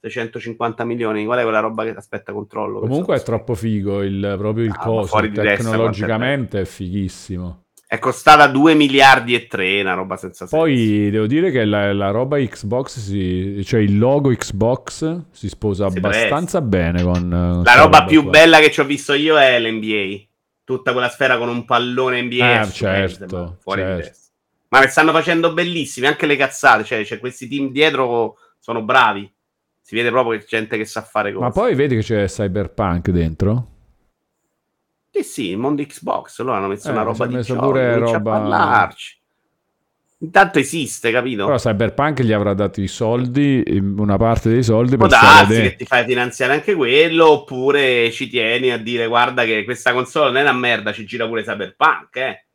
[0.03, 2.79] 650 milioni, qual è quella roba che aspetta controllo?
[2.79, 5.17] Comunque è troppo figo il, proprio il Ah, coso.
[5.19, 7.61] Tecnologicamente è fighissimo.
[7.87, 10.57] È costata 2 miliardi e 3, una roba senza senso.
[10.57, 15.89] Poi devo dire che la, la roba Xbox, si, cioè il logo Xbox si sposa
[15.89, 17.13] Si abbastanza bene con...
[17.29, 18.31] con La sta roba più qua.
[18.31, 20.25] bella che ci ho visto io è l'NBA.
[20.63, 22.61] Tutta quella sfera con un pallone NBA.
[22.61, 24.17] Eh, stupenda, certo, ma fuori certo.
[24.69, 26.83] Ma le stanno facendo bellissime, anche le cazzate.
[26.83, 29.31] Cioè, c'è questi team dietro sono bravi.
[29.85, 31.43] Si vede proprio che c'è gente che sa fare cose.
[31.43, 33.67] Ma poi vedi che c'è Cyberpunk dentro?
[35.11, 36.39] Sì, sì, il mondo Xbox.
[36.39, 37.67] Loro hanno messo Eh, una roba di messo gioco.
[37.67, 39.21] pure roba- a parlarci.
[40.19, 41.43] Intanto esiste, capito?
[41.43, 43.61] Però Cyberpunk gli avrà dato i soldi,
[43.97, 48.29] una parte dei soldi Può per darsi che ti fai finanziare anche quello, oppure ci
[48.29, 52.15] tieni a dire guarda che questa console non è una merda, ci gira pure Cyberpunk,
[52.15, 52.45] eh.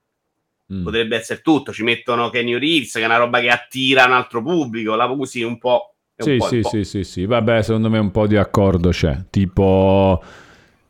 [0.72, 0.82] Mm.
[0.82, 1.72] potrebbe essere tutto.
[1.74, 4.94] Ci mettono Kenny Reeves, che è una roba che attira un altro pubblico.
[4.94, 5.94] La usi un po'.
[6.18, 7.26] Sì, sì, sì, sì, sì.
[7.26, 9.26] Vabbè, secondo me un po' di accordo c'è.
[9.30, 10.20] Tipo,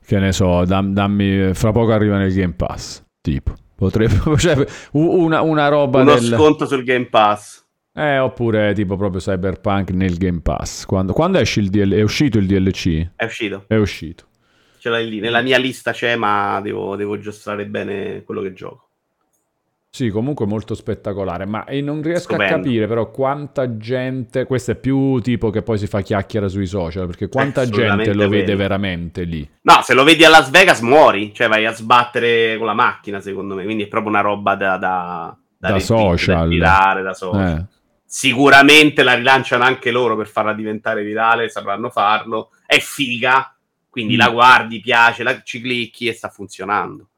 [0.05, 3.05] che ne so, dam- dammi, fra poco arriva nel Game Pass.
[3.21, 6.25] Tipo, potrebbe, cioè, una, una roba Uno del...
[6.25, 7.63] sconto sul Game Pass.
[7.93, 10.87] Eh, oppure tipo proprio Cyberpunk nel Game Pass.
[10.87, 11.95] Quando, quando esce il DL...
[11.95, 13.11] È uscito il DLC?
[13.17, 13.65] È uscito.
[13.67, 14.25] È uscito.
[14.79, 15.21] Ce l'hai lì.
[15.21, 18.88] Nella mia lista c'è, ma devo, devo aggiustare bene quello che gioco.
[19.91, 22.55] Sì, comunque molto spettacolare, ma e non riesco Stupendo.
[22.55, 26.67] a capire però quanta gente, questo è più tipo che poi si fa chiacchiera sui
[26.67, 28.59] social, perché quanta gente Assolutamente lo vede quello.
[28.59, 29.51] veramente lì.
[29.63, 33.19] No, se lo vedi a Las Vegas muori, cioè vai a sbattere con la macchina,
[33.21, 33.65] secondo me.
[33.65, 36.37] Quindi è proprio una roba da, da, Da retweet, social.
[36.43, 37.59] da virare, da social.
[37.59, 37.65] Eh.
[38.05, 42.51] Sicuramente la rilanciano anche loro per farla diventare virale, sapranno farlo.
[42.67, 43.55] È figa,
[43.89, 44.19] quindi Mm.
[44.19, 47.09] la guardi, piace, la, ci clicchi e sta funzionando.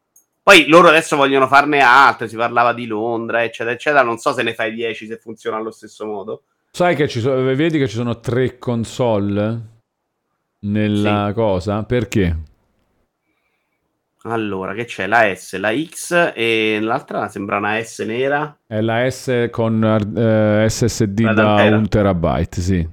[0.51, 4.03] Poi loro adesso vogliono farne altre, si parlava di Londra, eccetera, eccetera.
[4.03, 6.43] Non so se ne fai 10 se funziona allo stesso modo.
[6.73, 9.61] Sai che ci sono, vedi che ci sono tre console
[10.63, 11.85] nella cosa?
[11.85, 12.37] Perché?
[14.23, 15.07] Allora, che c'è?
[15.07, 18.59] La S, la X e l'altra sembra una S nera.
[18.67, 19.85] È la S con
[20.17, 21.77] eh, SSD La da tantera.
[21.77, 22.89] un terabyte, sì.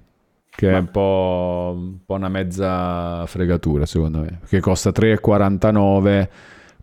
[0.47, 4.41] Che è Ma- un po', un po' una mezza fregatura, secondo me.
[4.47, 6.29] Che costa 3,49,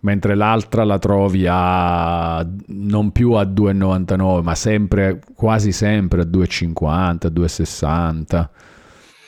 [0.04, 7.28] mentre l'altra la trovi a non più a 2,99, ma sempre, quasi sempre a 2,50,
[7.28, 8.48] 2,60.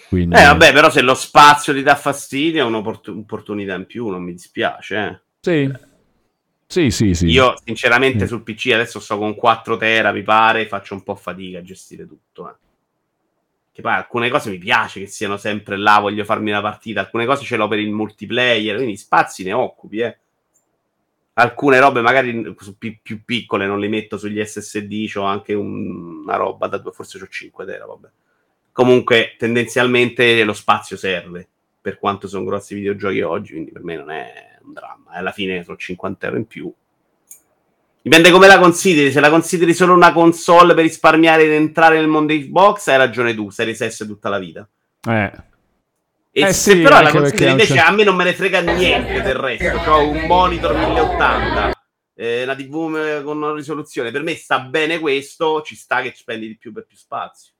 [0.08, 4.22] Quindi, Eh, vabbè, però se lo spazio ti dà fastidio è un'opportunità in più, non
[4.22, 4.96] mi dispiace.
[4.96, 5.20] eh.
[5.40, 5.72] Sì.
[6.68, 7.26] Sì, sì, sì.
[7.28, 8.26] Io, sinceramente, Mm.
[8.26, 12.06] sul PC adesso sto con 4 tera, mi pare, faccio un po' fatica a gestire
[12.06, 12.50] tutto.
[12.50, 12.54] eh.
[13.72, 17.24] Che poi alcune cose mi piace che siano sempre là, voglio farmi una partita, alcune
[17.26, 20.18] cose ce l'ho per il multiplayer, quindi spazi ne occupi, eh.
[21.38, 26.22] Alcune robe magari su pi- più piccole non le metto sugli SSD, ho anche un-
[26.22, 28.08] una roba da due, forse ho 5 tera, vabbè.
[28.72, 31.46] Comunque, tendenzialmente lo spazio serve,
[31.80, 35.10] per quanto sono grossi i videogiochi oggi, quindi per me non è un dramma.
[35.10, 36.72] Alla fine sono 50 euro in più.
[38.00, 39.12] Dipende come la consideri.
[39.12, 43.34] Se la consideri solo una console per risparmiare ed entrare nel mondo Xbox, hai ragione
[43.34, 44.66] tu, Series S tutta la vita.
[45.08, 45.32] Eh.
[46.38, 48.60] E Eh se sì, però la anche consideri invece, a me non me ne frega
[48.60, 49.90] niente del resto.
[49.90, 51.72] Ho un monitor 1080,
[52.14, 54.10] eh, una TV con risoluzione.
[54.10, 57.54] Per me sta bene questo, ci sta che spendi di più per più spazio.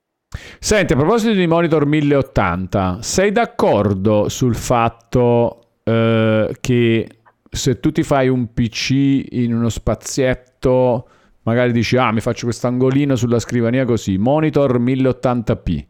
[0.59, 7.09] Senti, a proposito di monitor 1080, sei d'accordo sul fatto eh, che
[7.49, 8.91] se tu ti fai un PC
[9.31, 11.09] in uno spazietto,
[11.45, 15.87] magari dici, ah, mi faccio quest'angolino sulla scrivania così, monitor 1080p,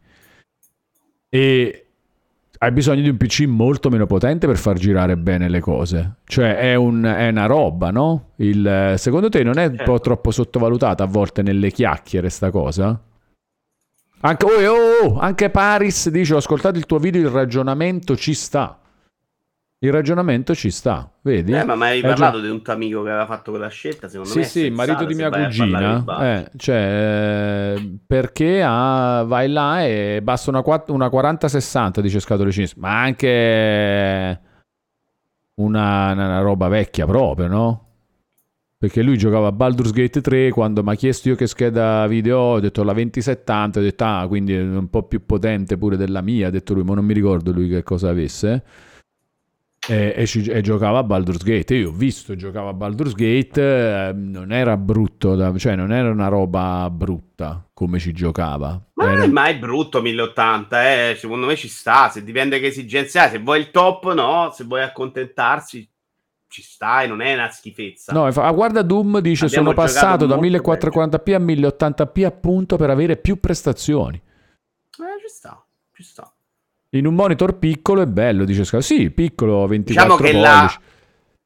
[1.28, 1.85] e
[2.58, 6.16] hai bisogno di un PC molto meno potente per far girare bene le cose.
[6.24, 8.32] Cioè è, un- è una roba, no?
[8.36, 9.98] Il, secondo te non è un po' Certo.
[10.00, 13.00] troppo sottovalutata a volte nelle chiacchiere sta cosa?
[14.20, 18.34] Anche, oh, oh, oh, anche Paris dice: Ho ascoltato il tuo video, il ragionamento ci
[18.34, 18.78] sta.
[19.78, 21.52] Il ragionamento ci sta, vedi?
[21.52, 24.08] Eh, ma mi hai parlato di un tuo amico che aveva fatto quella scelta?
[24.08, 27.74] Secondo Sì, me sì, il marito di mia cugina, eh, cioè,
[28.06, 34.40] perché ah, vai là e basta una, una 40-60, dice Scatole Cinese, ma anche
[35.56, 37.80] una, una roba vecchia proprio, no?
[38.78, 42.38] Perché lui giocava a Baldur's Gate 3 quando mi ha chiesto io che scheda video
[42.38, 45.98] ho, ho detto la 2070, ho detto ah, quindi è un po' più potente pure
[45.98, 48.62] della mia, ha detto lui, ma non mi ricordo lui che cosa avesse.
[49.88, 51.74] E, e ci- e giocava a Baldur's Gate.
[51.76, 56.10] Io ho visto, giocava a Baldur's Gate, eh, non era brutto, da- cioè non era
[56.10, 58.80] una roba brutta come ci giocava.
[58.94, 61.14] Ma, Era- ma è brutto 1080, eh.
[61.16, 64.64] secondo me ci sta, se dipende che esigenze hai, se vuoi il top no, se
[64.64, 65.88] vuoi accontentarsi
[66.48, 68.12] ci stai, non è una schifezza.
[68.12, 72.76] No, infa- ah, guarda Doom dice Abbiamo sono passato da molto 1440p a 1080p appunto
[72.76, 74.16] per avere più prestazioni.
[74.16, 76.28] Eh, ci sta, ci sta.
[76.90, 80.80] In un monitor piccolo è bello, dice Sca- Sì, piccolo 24 Diciamo che la,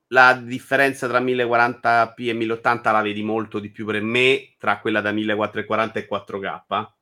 [0.09, 5.01] la differenza tra 1040p e 1080 la vedi molto di più per me tra quella
[5.01, 6.93] da 1440 e 4K,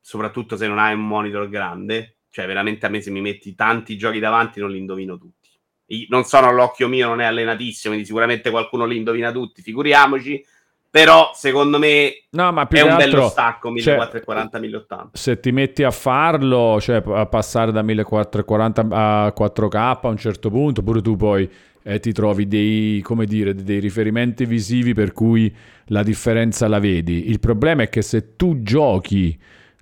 [0.00, 2.16] soprattutto se non hai un monitor grande.
[2.30, 5.50] Cioè, veramente a me se mi metti tanti giochi davanti non li indovino tutti.
[5.86, 10.42] Io- non sono all'occhio mio, non è allenatissimo, quindi sicuramente qualcuno li indovina tutti, figuriamoci.
[10.90, 15.10] Però, secondo me, No, ma più è un bello altro stacco cioè, 1440 1080.
[15.12, 20.50] se ti metti a farlo, cioè a passare da 1440 a 4K a un certo
[20.50, 21.48] punto, pure tu poi
[21.82, 25.54] eh, ti trovi dei, come dire, dei riferimenti visivi per cui
[25.86, 27.30] la differenza la vedi.
[27.30, 29.38] Il problema è che se tu giochi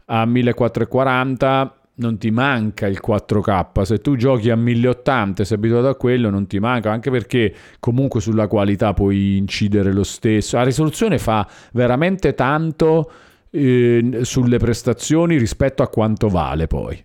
[0.06, 5.88] a 1440 non ti manca il 4K, se tu giochi a 1080 e sei abituato
[5.88, 10.56] a quello non ti manca, anche perché comunque sulla qualità puoi incidere lo stesso.
[10.56, 13.10] La risoluzione fa veramente tanto
[13.50, 17.04] eh, sulle prestazioni rispetto a quanto vale poi.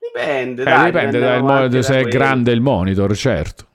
[0.00, 3.67] Dipende, Eh, dai, dipende dal anche mo- da se è grande il monitor, certo.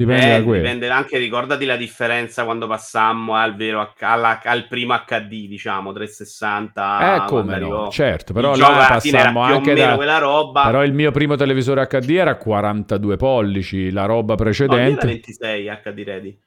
[0.00, 0.62] Dipende Eh, da quello.
[0.62, 7.16] dipende anche, ricordati la differenza quando passammo al, vero, alla- al primo HD, diciamo, 360.
[7.24, 9.96] Eh, come no, certo, però là passammo anche da...
[9.96, 10.64] quella roba.
[10.64, 16.02] Però il mio primo televisore HD era 42 pollici, la roba No, precedente, 26 HD
[16.02, 16.38] ready.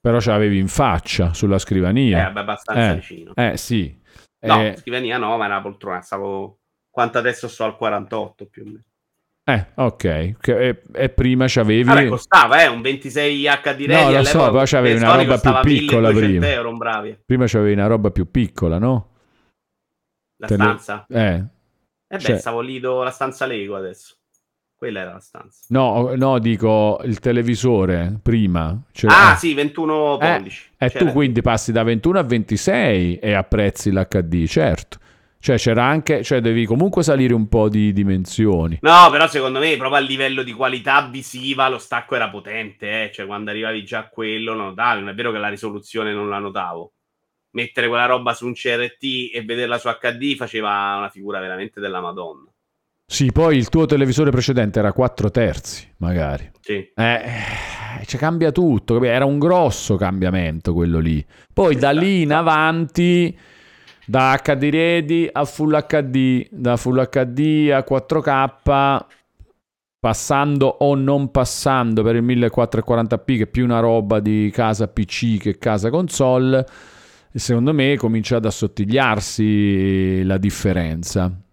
[0.00, 2.24] però ce l'avevi in faccia sulla Eh, scrivania.
[2.24, 3.32] vabbè, abbastanza Eh, vicino.
[3.36, 3.96] Eh, sì.
[4.40, 6.00] No, Eh, scrivania no, ma era poltrona.
[6.00, 6.58] Stavo...
[6.90, 8.82] Quanto adesso sto al 48 più o meno.
[9.48, 10.04] Eh, ok.
[10.04, 11.84] E, e prima c'avevi...
[11.84, 13.86] Vabbè, costava, eh, un 26 HD ready.
[13.86, 16.48] No, lo so, però c'avevi le una roba più piccola 1200 prima.
[16.48, 17.18] euro, bravi.
[17.24, 19.10] Prima c'avevi una roba più piccola, no?
[20.38, 21.06] La Te le- stanza.
[21.08, 21.34] Eh.
[22.08, 24.16] Eh beh, Cioè- stavo lì la stanza Lego adesso.
[24.76, 25.60] Quella era la stanza.
[25.68, 28.78] No, no, dico il televisore prima.
[28.92, 29.36] Cioè, ah, eh.
[29.36, 30.70] sì, 21 Eh, pollici.
[30.76, 34.98] E C'era- tu quindi passi da 21 a 26 e apprezzi l'HD, certo.
[35.46, 38.78] Cioè c'era anche, cioè devi comunque salire un po' di dimensioni.
[38.80, 43.12] No, però secondo me proprio a livello di qualità visiva lo stacco era potente, eh.
[43.12, 46.28] Cioè quando arrivavi già a quello lo notavi, non è vero che la risoluzione non
[46.28, 46.94] la notavo.
[47.52, 52.00] Mettere quella roba su un CRT e vederla su HD faceva una figura veramente della
[52.00, 52.50] Madonna.
[53.06, 56.50] Sì, poi il tuo televisore precedente era 4 terzi, magari.
[56.60, 56.90] Sì.
[56.92, 57.22] Eh,
[58.04, 61.24] cioè cambia tutto, era un grosso cambiamento quello lì.
[61.54, 63.54] Poi da lì in avanti,
[64.06, 69.04] da HD ready a Full HD, da Full HD a 4K,
[69.98, 75.38] passando o non passando per il 1440p, che è più una roba di casa PC
[75.38, 76.64] che casa console,
[77.34, 81.45] secondo me comincia ad assottigliarsi la differenza.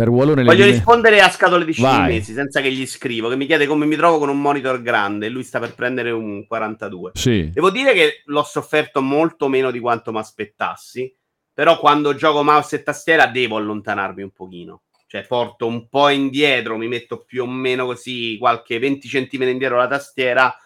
[0.00, 3.44] Per Wallone Voglio dime- rispondere a scatole di cinesi senza che gli scrivo, che mi
[3.44, 7.10] chiede come mi trovo con un monitor grande e lui sta per prendere un 42.
[7.12, 7.50] Sì.
[7.50, 11.14] Devo dire che l'ho sofferto molto meno di quanto mi aspettassi,
[11.52, 14.84] però quando gioco mouse e tastiera devo allontanarmi un pochino.
[15.06, 19.76] Cioè porto un po' indietro, mi metto più o meno così qualche 20 cm indietro
[19.76, 20.56] la tastiera,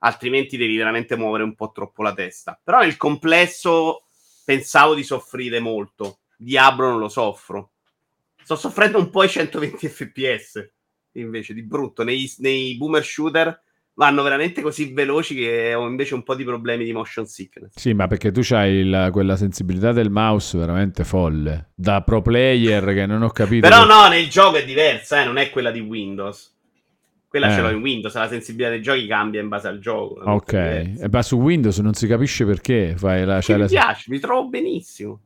[0.00, 2.60] altrimenti devi veramente muovere un po' troppo la testa.
[2.62, 4.08] Però nel complesso
[4.44, 6.18] pensavo di soffrire molto.
[6.36, 7.71] Diablo non lo soffro.
[8.44, 10.70] Sto soffrendo un po' i 120 fps
[11.12, 12.02] invece di brutto.
[12.04, 13.60] Nei, nei boomer shooter
[13.94, 17.78] vanno veramente così veloci che ho invece un po' di problemi di motion sickness.
[17.78, 21.72] Sì, ma perché tu hai quella sensibilità del mouse veramente folle.
[21.74, 23.68] Da pro player che non ho capito.
[23.68, 26.50] Però che- no, nel gioco è diversa, eh, non è quella di Windows.
[27.28, 27.54] Quella Eh.
[27.54, 30.20] ce l'ho in Windows, la sensibilità dei giochi cambia in base al gioco.
[30.22, 34.18] Ok, e ma su Windows non si capisce perché fai la, mi la- piace, mi
[34.18, 35.20] trovo benissimo.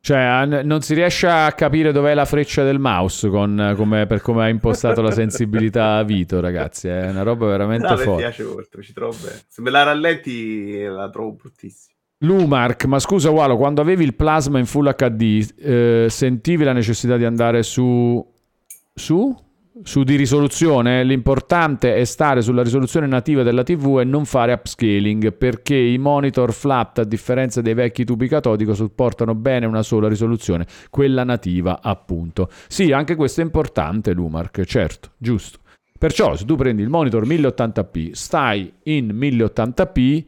[0.00, 4.44] Cioè, non si riesce a capire dov'è la freccia del mouse con, come, per come
[4.44, 6.88] ha impostato la sensibilità Vito, ragazzi.
[6.88, 8.22] È una roba veramente No, mi forte.
[8.22, 9.40] piace molto, ci trovo bene.
[9.46, 11.94] Se me la rallenti la trovo bruttissima.
[12.20, 17.16] Lumark, ma scusa Walo, quando avevi il plasma in Full HD, eh, sentivi la necessità
[17.16, 18.24] di andare su...
[18.94, 19.36] su?
[19.82, 21.04] Su di risoluzione?
[21.04, 26.52] L'importante è stare sulla risoluzione nativa della TV e non fare upscaling, perché i monitor
[26.52, 32.48] flat, a differenza dei vecchi tubi catodico, supportano bene una sola risoluzione, quella nativa appunto.
[32.66, 35.58] Sì, anche questo è importante, Lumark, certo, giusto.
[35.98, 40.24] Perciò se tu prendi il monitor 1080p, stai in 1080p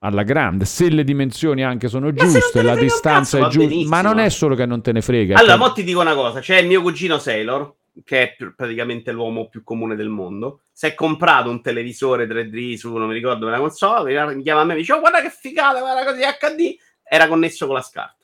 [0.00, 4.00] alla grande, se le dimensioni anche sono non giuste, la distanza cazzo, è giusta, ma
[4.02, 5.36] non è solo che non te ne frega.
[5.36, 8.54] Allora, che- mo ti dico una cosa: c'è il mio cugino Sailor, che è pr-
[8.54, 10.62] praticamente l'uomo più comune del mondo.
[10.72, 14.34] Si è comprato un televisore 3D su, non mi ricordo, una console.
[14.34, 16.76] Mi chiama a me e dice: Oh, guarda che figata, guarda così HD.
[17.02, 18.17] Era connesso con la scarpa.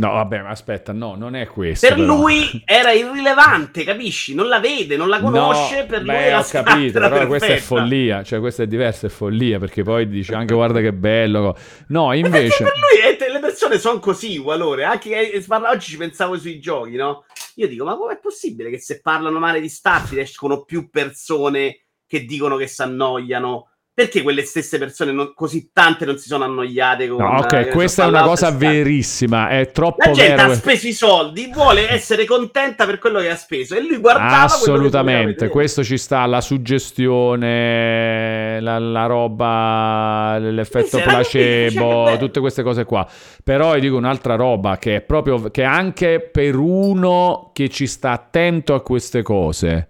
[0.00, 1.86] No, vabbè, ma aspetta, no, non è questo.
[1.86, 2.16] Per però.
[2.16, 4.34] lui era irrilevante, capisci?
[4.34, 5.80] Non la vede, non la conosce.
[5.80, 7.76] No, per lui beh, la ho capito, però questa è perfetta.
[7.76, 11.56] follia, cioè questa è diversa, è follia, perché poi dice anche guarda che bello.
[11.88, 12.64] No, perché invece...
[12.64, 14.84] per lui eh, le persone sono così, Walore.
[14.84, 17.24] Anche che eh, parla- oggi ci pensavo sui giochi, no?
[17.56, 22.24] Io dico, ma com'è possibile che se parlano male di Starfield escono più persone che
[22.24, 23.69] dicono che si annoiano?
[24.00, 27.64] Perché quelle stesse persone non- così tante non si sono annoiate con No, eh, ok,
[27.64, 30.52] so, questa è una cosa verissima, è troppo La gente vero.
[30.52, 34.44] ha speso i soldi, vuole essere contenta per quello che ha speso e lui guardava
[34.44, 43.06] Assolutamente, questo ci sta, la suggestione, la, la roba, l'effetto placebo, tutte queste cose qua.
[43.44, 48.12] Però io dico un'altra roba che è proprio, che anche per uno che ci sta
[48.12, 49.88] attento a queste cose,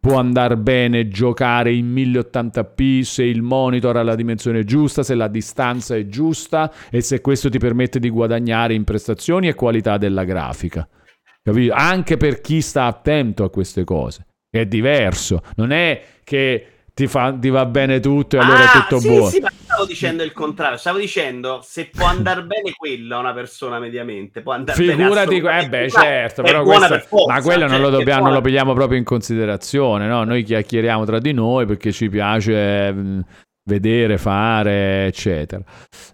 [0.00, 5.28] può andare bene giocare in 1080p se il monitor ha la dimensione giusta, se la
[5.28, 10.24] distanza è giusta e se questo ti permette di guadagnare in prestazioni e qualità della
[10.24, 10.88] grafica.
[11.42, 11.74] Capito?
[11.74, 14.26] Anche per chi sta attento a queste cose.
[14.48, 15.42] È diverso.
[15.56, 16.66] Non è che
[17.00, 19.28] ti, fa, ti va bene tutto e allora Ah, è tutto sì, buono.
[19.28, 20.76] sì, ma stavo dicendo il contrario.
[20.76, 25.36] Stavo dicendo se può andare bene quello a una persona mediamente, può andare bene Figurati,
[25.36, 28.32] eh beh, certo, però questo- per forza, ma quello non cioè, lo è dobbiamo, non
[28.34, 30.24] lo pigliamo proprio in considerazione, no?
[30.24, 33.24] Noi chiacchieriamo tra di noi perché ci piace mh,
[33.64, 35.62] vedere, fare, eccetera.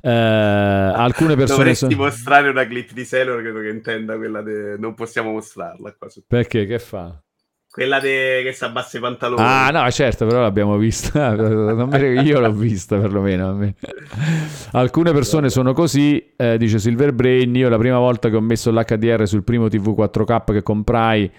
[0.01, 2.05] Eh, alcune persone Dovresti sono...
[2.05, 4.76] mostrare una clip di Sailor, credo che intenda quella de...
[4.78, 6.64] Non possiamo mostrarla qua Perché?
[6.64, 7.20] Che fa?
[7.77, 8.41] Quella de...
[8.43, 9.43] che si abbassa i pantaloni.
[9.45, 11.35] Ah, no, certo, però l'abbiamo vista.
[11.37, 13.70] Io l'ho vista perlomeno.
[14.72, 17.55] Alcune persone sono così, eh, dice Silver Brain.
[17.55, 21.31] Io la prima volta che ho messo l'HDR sul primo TV 4K che comprai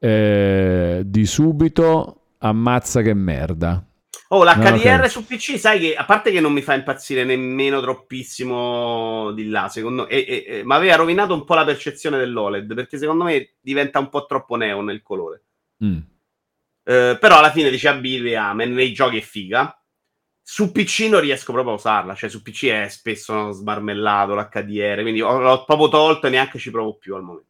[0.00, 3.80] eh, di subito, ammazza che merda.
[4.30, 5.08] Oh, l'HDR ok.
[5.08, 9.68] su PC, sai che a parte che non mi fa impazzire nemmeno troppissimo di là,
[9.68, 14.08] secondo me, ma aveva rovinato un po' la percezione dell'OLED perché secondo me diventa un
[14.08, 15.44] po' troppo neon il colore.
[15.84, 15.98] Mm.
[16.84, 19.72] Eh, però alla fine dice Abile Amen nei giochi è figa.
[20.42, 25.20] Su PC non riesco proprio a usarla, cioè su PC è spesso sbarmellato l'HDR, quindi
[25.20, 27.46] ho- l'ho proprio tolto e neanche ci provo più al momento.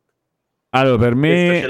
[0.71, 1.69] Allora, per me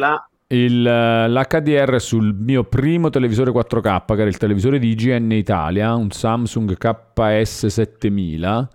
[0.49, 6.11] il, l'HDR sul mio primo televisore 4K, che era il televisore di IGN Italia, un
[6.11, 8.67] Samsung KS7000,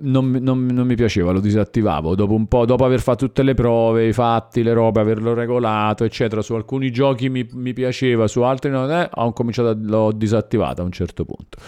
[0.00, 2.14] non, non- non mi piaceva, lo disattivavo.
[2.14, 6.04] Dopo un po', dopo aver fatto tutte le prove, i fatti, le robe, averlo regolato,
[6.04, 10.12] eccetera, su alcuni giochi mi, mi piaceva, su altri no, eh, ho cominciato a, l'ho
[10.12, 11.58] disattivato a un certo punto.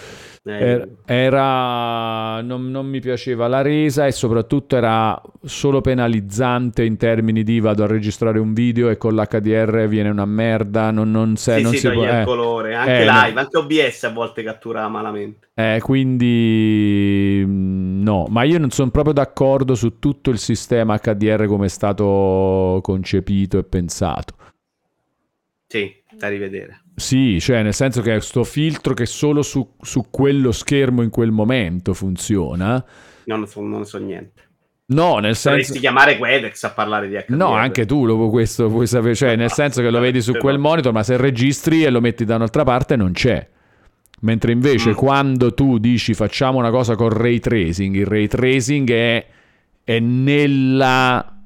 [0.47, 6.97] Eh, Er- Era, non, non mi piaceva la resa e soprattutto era solo penalizzante in
[6.97, 11.37] termini di vado a registrare un video e con l'HDR viene una merda, non, non,
[11.37, 12.05] se- sì, non sì, si può...
[12.05, 12.25] il eh.
[12.25, 13.41] colore, anche Eh, live, no.
[13.41, 15.49] anche OBS a volte cattura malamente.
[15.55, 21.47] Eh, quindi mm, no, ma io non sono proprio d'accordo su tutto il sistema HDR
[21.47, 24.35] come è stato concepito e pensato.
[25.67, 26.86] Sì, da rivedere.
[26.97, 31.11] Sì, cioè nel senso che è sto filtro che solo su, su quello schermo in
[31.11, 32.83] quel momento funziona.
[33.25, 34.45] No, non so, non so niente.
[34.87, 35.51] No, nel senso...
[35.51, 37.37] Dovresti chiamare Quedex a parlare di HDR.
[37.37, 40.59] No, anche tu lo, questo puoi sapere, cioè nel senso che lo vedi su quel
[40.59, 43.47] monitor, ma se registri e lo metti da un'altra parte non c'è.
[44.21, 44.95] Mentre invece Mm.
[44.95, 49.27] quando tu dici facciamo una cosa con ray tracing, il ray tracing è,
[49.85, 51.37] è nella,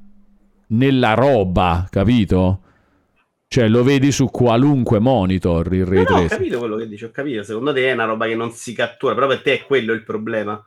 [0.67, 2.61] nella roba, capito?
[3.53, 7.03] Cioè lo vedi su qualunque monitor il ray No, no, ho capito quello che dici,
[7.03, 7.43] ho capito.
[7.43, 10.05] Secondo te è una roba che non si cattura, però per te è quello il
[10.05, 10.65] problema.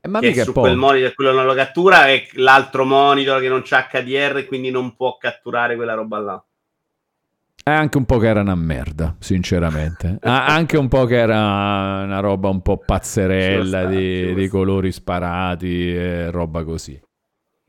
[0.00, 0.66] Eh, ma che mica su poco.
[0.66, 4.72] quel monitor quello non lo cattura e l'altro monitor che non c'ha HDR e quindi
[4.72, 6.44] non può catturare quella roba là.
[7.62, 10.18] È anche un po' che era una merda, sinceramente.
[10.22, 14.90] Ah, anche un po' che era una roba un po' pazzerella ci di, di colori
[14.90, 17.00] sparati e roba così.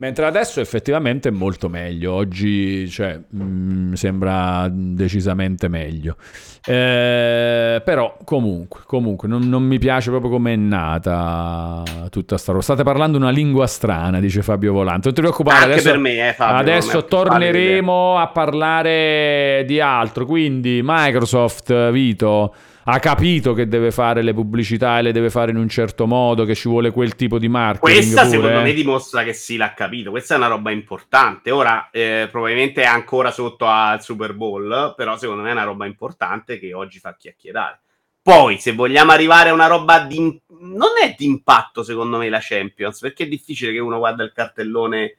[0.00, 2.14] Mentre adesso effettivamente è molto meglio.
[2.14, 6.16] Oggi cioè, mh, sembra decisamente meglio.
[6.64, 12.64] Eh, però comunque, comunque non, non mi piace proprio come è nata tutta sta roba.
[12.64, 15.08] State parlando una lingua strana, dice Fabio Volante.
[15.08, 20.24] Non ti preoccupare, Anche adesso, per me, eh, Fabio, adesso torneremo a parlare di altro.
[20.24, 25.56] Quindi Microsoft, Vito, ha capito che deve fare le pubblicità e le deve fare in
[25.56, 27.98] un certo modo, che ci vuole quel tipo di marketing.
[27.98, 28.62] Questa pure, secondo eh.
[28.62, 30.10] me dimostra che sì, l'ha capito.
[30.10, 31.50] Questa è una roba importante.
[31.50, 35.86] Ora, eh, probabilmente è ancora sotto al Super Bowl, però secondo me è una roba
[35.86, 37.80] importante che oggi fa chiacchierare.
[38.22, 40.40] Poi, se vogliamo arrivare a una roba di...
[40.62, 44.32] Non è di impatto, secondo me, la Champions, perché è difficile che uno guarda il
[44.34, 45.16] cartellone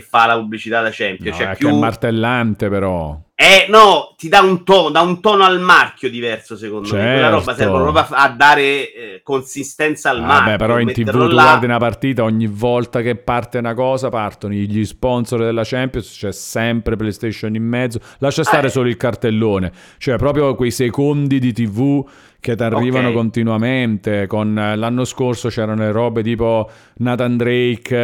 [0.00, 1.38] e fa la pubblicità da Champions.
[1.38, 1.68] No, cioè, è più...
[1.68, 3.18] è martellante però.
[3.34, 7.00] Eh, no, ti dà un tono, dà un tono al marchio diverso, secondo me.
[7.00, 7.60] Quella roba Certo.
[7.62, 10.44] serve proprio a, dare eh, consistenza al marchio.
[10.44, 11.42] Vabbè, però in tv metterlo tu là.
[11.42, 16.32] guardi una partita, ogni volta che parte una cosa partono gli sponsor della Champions, c'è
[16.32, 17.98] sempre PlayStation in mezzo.
[18.18, 18.70] Lascia stare Eh.
[18.70, 22.06] solo il cartellone, cioè proprio quei secondi di TV
[22.40, 23.14] che ti arrivano Ok.
[23.14, 24.26] continuamente.
[24.26, 27.94] Con eh, l'anno scorso c'erano le robe tipo Nathan Drake,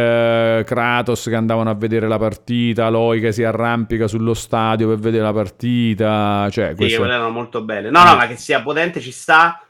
[0.59, 4.97] eh, Kratos che andavano a vedere la partita, Aloy che si arrampica sullo stadio per
[4.99, 7.89] vedere la partita, cioè Sì, quelle erano molto belle.
[7.89, 9.61] No, no, ma che sia potente ci sta.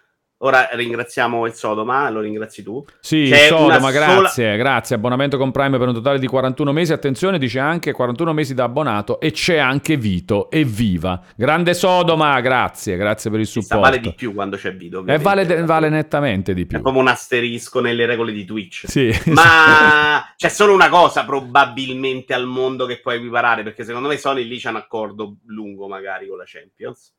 [0.41, 2.85] Ora ringraziamo il Sodoma, lo ringrazi tu.
[2.99, 4.95] Sì, C'è Sodoma, grazie, grazie.
[4.95, 6.93] Abbonamento con Prime per un totale di 41 mesi.
[6.93, 9.19] Attenzione, dice anche 41 mesi da abbonato.
[9.19, 10.51] E c'è anche Vito.
[10.51, 11.23] Evviva!
[11.35, 13.79] Grande Sodoma, grazie, grazie per il supporto.
[13.79, 14.99] vale di più quando c'è video.
[14.99, 15.23] E ovviamente.
[15.55, 16.81] vale, vale nettamente di È più.
[16.81, 18.83] proprio un asterisco nelle regole di Twitch.
[18.87, 24.17] Sì, Ma c'è solo una cosa probabilmente al mondo che puoi equiparare, perché secondo me
[24.17, 27.15] Sony lì c'è un accordo lungo magari con la Champions.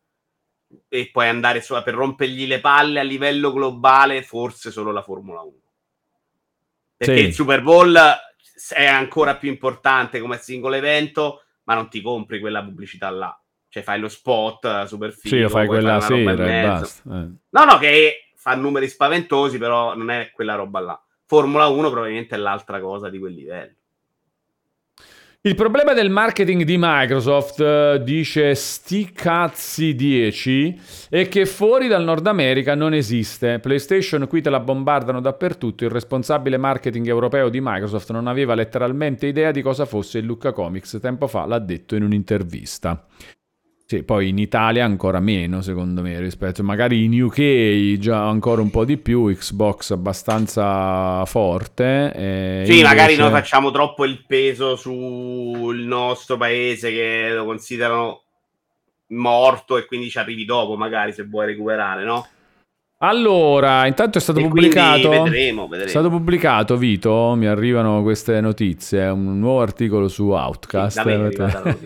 [0.88, 5.40] E puoi andare su, per rompergli le palle a livello globale, forse solo la Formula
[5.40, 5.52] 1.
[6.96, 7.26] Perché Sì.
[7.26, 7.98] il Super Bowl
[8.74, 13.38] è ancora più importante come singolo evento, ma non ti compri quella pubblicità là.
[13.68, 15.36] Cioè fai lo spot super figo.
[15.36, 17.02] Sì, lo fai quella fai sera e basta.
[17.04, 17.28] Eh.
[17.50, 21.02] No, no, che fa numeri spaventosi, però non è quella roba là.
[21.24, 23.74] Formula 1 probabilmente è l'altra cosa di quel livello.
[25.48, 30.78] Il problema del marketing di Microsoft, eh, dice sti cazzi 10,
[31.08, 33.58] è che fuori dal Nord America non esiste.
[33.58, 35.84] PlayStation qui te la bombardano dappertutto.
[35.84, 40.52] Il responsabile marketing europeo di Microsoft non aveva letteralmente idea di cosa fosse il Lucca
[40.52, 40.98] Comics.
[41.00, 43.06] Tempo fa l'ha detto in un'intervista.
[43.90, 48.68] Sì, poi in Italia ancora meno, secondo me, rispetto magari in UK già ancora un
[48.68, 52.12] po' di più, Xbox abbastanza forte.
[52.66, 58.24] Sì, magari invece- noi facciamo troppo il peso sul nostro paese che lo considerano
[59.06, 62.26] morto e quindi ci arrivi dopo, magari se vuoi recuperare, no?
[63.00, 65.08] Allora, intanto è stato E pubblicato.
[65.10, 65.88] vedremo, È vedremo.
[65.88, 70.98] stato pubblicato, Vito, mi arrivano queste notizie, un nuovo articolo su Outcast.
[71.00, 71.76] Sì, da me è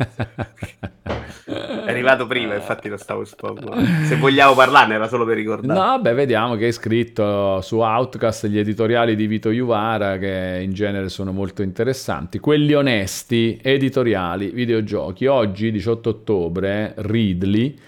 [1.85, 3.75] È arrivato prima, infatti lo stavo spoglando.
[4.05, 5.79] Se vogliamo parlarne era solo per ricordare.
[5.79, 10.73] No, beh, vediamo che hai scritto su Outcast gli editoriali di Vito Juvara, che in
[10.73, 12.39] genere sono molto interessanti.
[12.39, 15.27] Quelli onesti, editoriali, videogiochi.
[15.27, 17.79] Oggi, 18 ottobre, Ridley.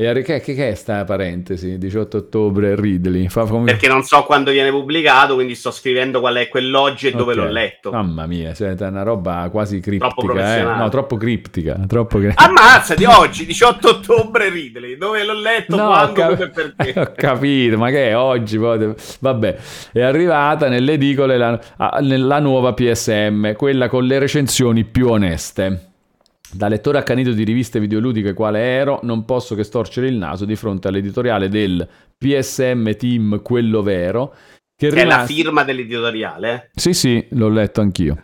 [0.00, 1.76] E che, che, che è sta parentesi?
[1.76, 3.26] 18 ottobre, Ridley.
[3.26, 3.64] Come...
[3.64, 7.38] Perché non so quando viene pubblicato, quindi sto scrivendo qual è quell'oggi e dove Ok.
[7.38, 7.90] l'ho letto.
[7.90, 10.14] Mamma mia, siete una roba quasi criptica.
[10.14, 10.62] Troppo eh?
[10.62, 11.80] No, troppo criptica.
[11.88, 14.96] Troppo Ammazzati oggi, 18 ottobre, Ridley.
[14.96, 16.94] Dove l'ho letto, No, quando, cap- perché.
[17.00, 18.56] ho capito, ma che è oggi?
[18.56, 19.56] poi- Vabbè,
[19.90, 25.86] è arrivata nelle edicole la, ah, nella nuova PSM, quella con le recensioni più oneste.
[26.50, 30.56] Da lettore accanito di riviste videoludiche quale ero, non posso che storcere il naso di
[30.56, 31.86] fronte all'editoriale del
[32.16, 34.34] PSM Team Quello Vero,
[34.74, 36.70] che, Che è la firma dell'editoriale.
[36.72, 38.22] Sì, sì, l'ho letto anch'io.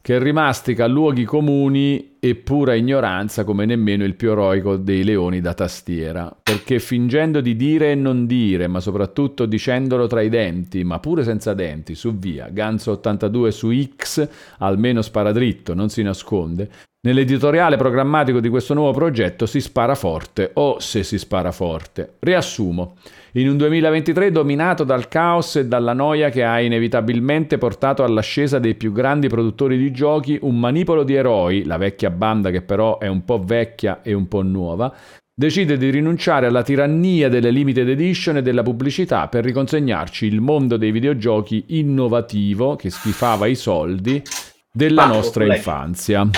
[0.00, 5.54] Che rimastica luoghi comuni e pura ignoranza come nemmeno il più eroico dei leoni da
[5.54, 6.36] tastiera.
[6.42, 11.22] Perché fingendo di dire e non dire, ma soprattutto dicendolo tra i denti, ma pure
[11.22, 16.68] senza denti, su via, Ganzo 82 su X, almeno spara dritto, non si nasconde.
[17.04, 22.14] Nell'editoriale programmatico di questo nuovo progetto si spara forte, o se si spara forte.
[22.20, 22.94] Riassumo.
[23.32, 28.76] In un 2023 dominato dal caos e dalla noia che ha inevitabilmente portato all'ascesa dei
[28.76, 33.08] più grandi produttori di giochi, un manipolo di eroi, la vecchia banda che però è
[33.08, 34.94] un po' vecchia e un po' nuova,
[35.34, 40.76] decide di rinunciare alla tirannia delle limited edition e della pubblicità per riconsegnarci il mondo
[40.76, 44.22] dei videogiochi innovativo che schifava i soldi
[44.72, 46.30] della nostra infanzia.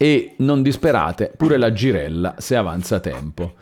[0.00, 3.54] E non disperate, pure la girella se avanza tempo.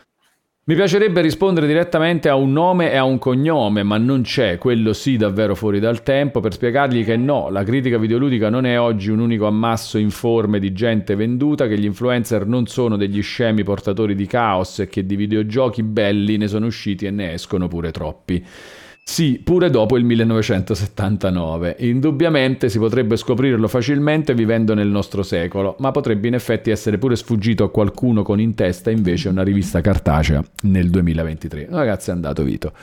[0.65, 4.93] Mi piacerebbe rispondere direttamente a un nome e a un cognome, ma non c'è, quello
[4.93, 9.09] sì davvero fuori dal tempo, per spiegargli che no, la critica videoludica non è oggi
[9.09, 14.13] un unico ammasso informe di gente venduta, che gli influencer non sono degli scemi portatori
[14.13, 18.45] di caos e che di videogiochi belli ne sono usciti e ne escono pure troppi.
[19.09, 21.77] Sì, pure dopo il 1979.
[21.79, 27.15] Indubbiamente si potrebbe scoprirlo facilmente vivendo nel nostro secolo, ma potrebbe in effetti essere pure
[27.15, 31.67] sfuggito a qualcuno con in testa invece una rivista cartacea nel 2023.
[31.69, 32.73] Ragazzi, è andato Vito.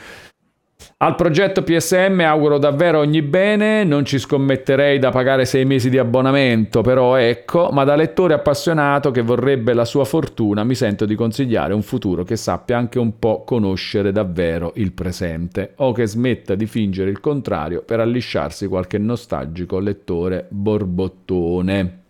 [0.97, 5.97] Al progetto PSM auguro davvero ogni bene, non ci scommetterei da pagare sei mesi di
[5.97, 11.15] abbonamento, però ecco, ma da lettore appassionato che vorrebbe la sua fortuna mi sento di
[11.15, 16.55] consigliare un futuro che sappia anche un po' conoscere davvero il presente, o che smetta
[16.55, 22.03] di fingere il contrario per allisciarsi qualche nostalgico lettore borbottone.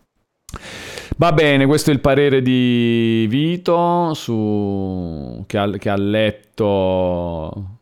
[1.18, 5.44] Va bene, questo è il parere di Vito su...
[5.48, 7.75] che, ha, che ha letto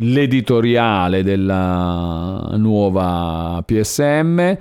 [0.00, 4.56] l'editoriale della nuova PSM.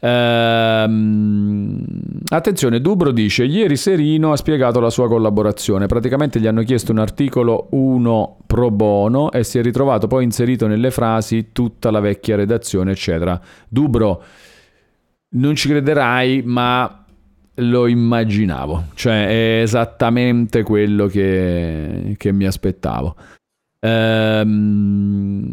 [0.00, 1.84] Ehm,
[2.28, 5.86] attenzione, Dubro dice: Ieri Serino ha spiegato la sua collaborazione.
[5.86, 10.66] Praticamente gli hanno chiesto un articolo 1 pro bono e si è ritrovato poi inserito
[10.66, 13.40] nelle frasi tutta la vecchia redazione, eccetera.
[13.68, 14.22] Dubro,
[15.36, 17.04] non ci crederai, ma
[17.58, 23.14] lo immaginavo, cioè è esattamente quello che, che mi aspettavo.
[23.84, 25.52] Ehm,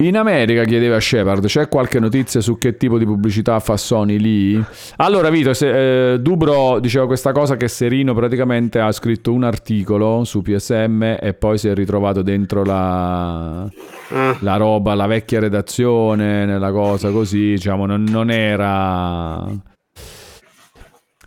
[0.00, 4.64] in America chiedeva Shepard, c'è qualche notizia su che tipo di pubblicità fa Sony lì?
[4.96, 10.22] Allora Vito, se, eh, Dubro diceva questa cosa che Serino praticamente ha scritto un articolo
[10.24, 13.68] su PSM e poi si è ritrovato dentro la,
[14.10, 19.46] Ah, la roba, la vecchia redazione, nella cosa così, diciamo, non, non era...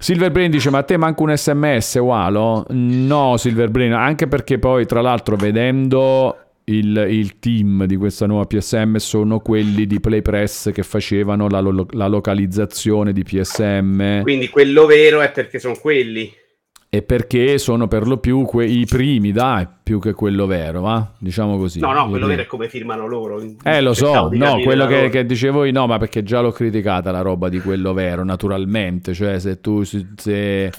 [0.02, 2.66] Silverbrain dice, ma a te manca un sms, Walo?
[2.70, 8.95] No, Silverbrain, anche perché poi, tra l'altro, vedendo il, il team di questa nuova PSM
[8.95, 15.22] sono quelli di PlayPress che facevano la, lo- la localizzazione di PSM Quindi quello vero
[15.22, 16.34] è perché sono quelli.
[16.94, 21.10] E perché sono per lo più que- i primi, dai, più che quello vero, va?
[21.18, 21.80] Diciamo così.
[21.80, 23.42] No, no, quello vero è come firmano loro.
[23.64, 27.10] Eh, lo so, no, quello che, che dicevo io, no, ma perché già l'ho criticata
[27.12, 30.70] la roba di quello vero, naturalmente, cioè se tu, se,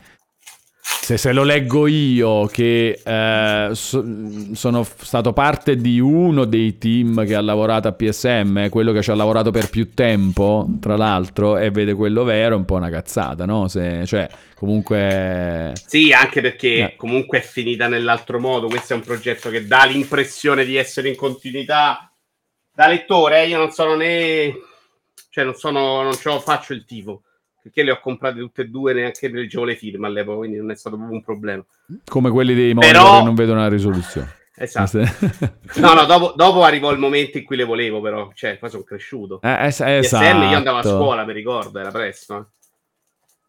[1.00, 4.04] se, se- lo leggo io che eh, so-
[4.54, 9.10] sono stato parte di uno dei team che ha lavorato a PSM, quello che ci
[9.10, 12.90] ha lavorato per più tempo, tra l'altro, e vede quello vero, è un po' una
[12.90, 13.66] cazzata, no?
[13.68, 15.72] Se, cioè, comunque...
[15.86, 16.96] Sì, anche perché Eh.
[16.96, 18.68] comunque è finita nell'altro modo.
[18.68, 22.12] Questo è un progetto che dà l'impressione di essere in continuità.
[22.74, 24.54] Da lettore, eh, io non sono né.
[25.30, 26.02] Cioè, non sono.
[26.02, 27.22] Non ce lo faccio il tifo.
[27.62, 30.76] Perché le ho comprate tutte e due, neanche leggevo le firme all'epoca, quindi non è
[30.76, 31.64] stato proprio un problema.
[32.06, 34.34] Come quelli dei Però- monitor che non vedono la risoluzione.
[34.56, 34.98] Esatto.
[35.76, 38.30] No, no, dopo, dopo arrivò il momento in cui le volevo, però.
[38.34, 39.40] Cioè, poi sono cresciuto.
[39.42, 40.44] Eh, es- PSM esatto.
[40.50, 42.36] io andavo a scuola, mi ricordo, era presto.
[42.36, 42.44] eh.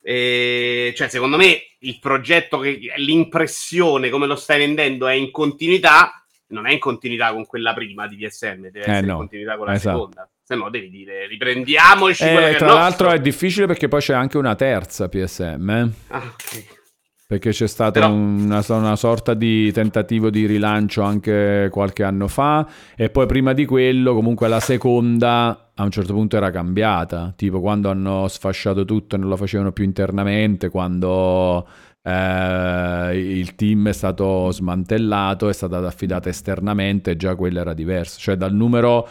[0.05, 6.23] E, cioè, secondo me il progetto, che, l'impressione come lo stai vendendo è in continuità,
[6.47, 9.11] non è in continuità con quella prima di PSM, deve essere no.
[9.13, 9.97] in continuità con la Esatto.
[9.97, 10.29] seconda.
[10.45, 14.55] Se no, devi dire riprendiamoci Eh, tra l'altro è difficile perché poi c'è anche una
[14.55, 15.89] terza PSM, eh?
[16.09, 16.81] Ah, ok.
[17.25, 22.67] perché c'è stato Però- una, una sorta di tentativo di rilancio anche qualche anno fa
[22.95, 27.59] e poi prima di quello comunque la seconda a un certo punto era cambiata, tipo
[27.61, 31.65] quando hanno sfasciato tutto e non lo facevano più internamente, quando
[32.03, 38.35] eh, il team è stato smantellato, è stata affidata esternamente già quella era diversa, cioè
[38.35, 39.07] dal numero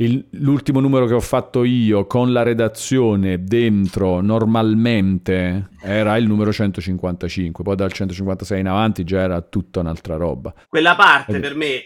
[0.00, 6.52] il- l'ultimo numero che ho fatto io con la redazione dentro normalmente era il numero
[6.52, 10.54] 155, poi dal 156 in avanti già era tutta un'altra roba.
[10.68, 11.82] Quella parte Ed- per me,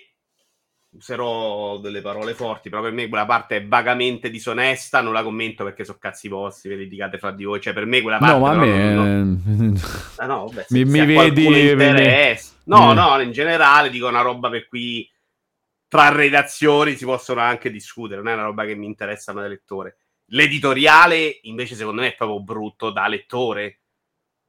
[0.97, 5.65] userò delle parole forti, però per me quella parte è vagamente disonesta, non la commento
[5.65, 8.35] perché sono cazzi vostri, vi litigate fra di voi, cioè per me quella parte...
[8.35, 8.95] No, ma a me...
[8.95, 9.81] non- non-
[10.19, 12.39] Ah, no, vabbè, Mi- se, mi se a vedi- mi-.
[12.67, 15.09] No, mi- no, in generale dico una roba per cui
[15.95, 19.99] tra redazioni si possono anche discutere, non è una roba che mi interessa da lettore.
[20.31, 23.83] L'editoriale invece secondo me è proprio brutto da lettore.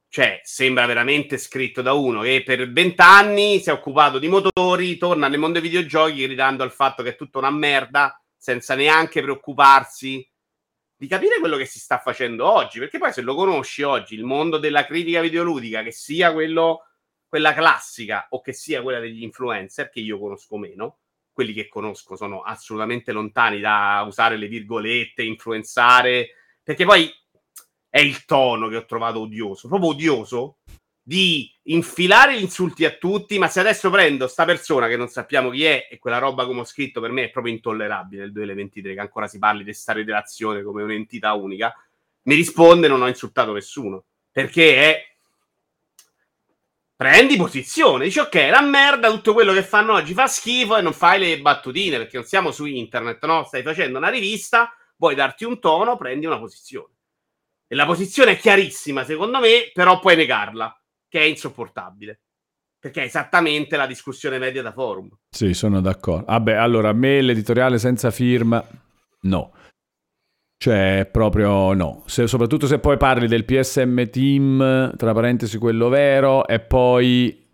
[0.08, 5.28] Cioè, sembra veramente scritto da uno che per vent'anni si è occupato di motori, torna
[5.28, 10.28] nel mondo dei videogiochi gridando al fatto che è tutta una merda, senza neanche preoccuparsi
[10.96, 12.80] di capire quello che si sta facendo oggi.
[12.80, 16.86] Perché poi se lo conosci oggi, il mondo della critica videoludica, che sia quello,
[17.28, 20.98] quella classica o che sia quella degli influencer, che io conosco meno,
[21.36, 26.30] quelli che conosco sono assolutamente lontani da usare le virgolette, influenzare,
[26.62, 27.12] perché poi
[27.90, 30.56] è il tono che ho trovato odioso, proprio odioso,
[31.02, 35.50] di infilare gli insulti a tutti, ma se adesso prendo sta persona che non sappiamo
[35.50, 38.94] chi è e quella roba come ho scritto per me è proprio intollerabile nel 2023
[38.94, 41.74] che ancora si parli di sta relazione come un'entità unica,
[42.22, 45.15] mi risponde non ho insultato nessuno, perché è
[46.96, 50.94] prendi posizione, dici ok, la merda, tutto quello che fanno oggi fa schifo e non
[50.94, 53.44] fai le battutine perché non siamo su internet, no?
[53.44, 56.94] Stai facendo una rivista, vuoi darti un tono, prendi una posizione.
[57.68, 60.74] E la posizione è chiarissima, secondo me, però puoi negarla,
[61.08, 62.20] che è insopportabile.
[62.78, 65.10] Perché è esattamente la discussione media da forum.
[65.28, 66.26] Sì, sono d'accordo.
[66.26, 68.64] Vabbè, allora, a me l'editoriale senza firma,
[69.22, 69.52] no.
[70.58, 72.02] Cioè, proprio no.
[72.06, 77.44] Se- soprattutto se poi parli del PSM Team, tra parentesi quello vero, e poi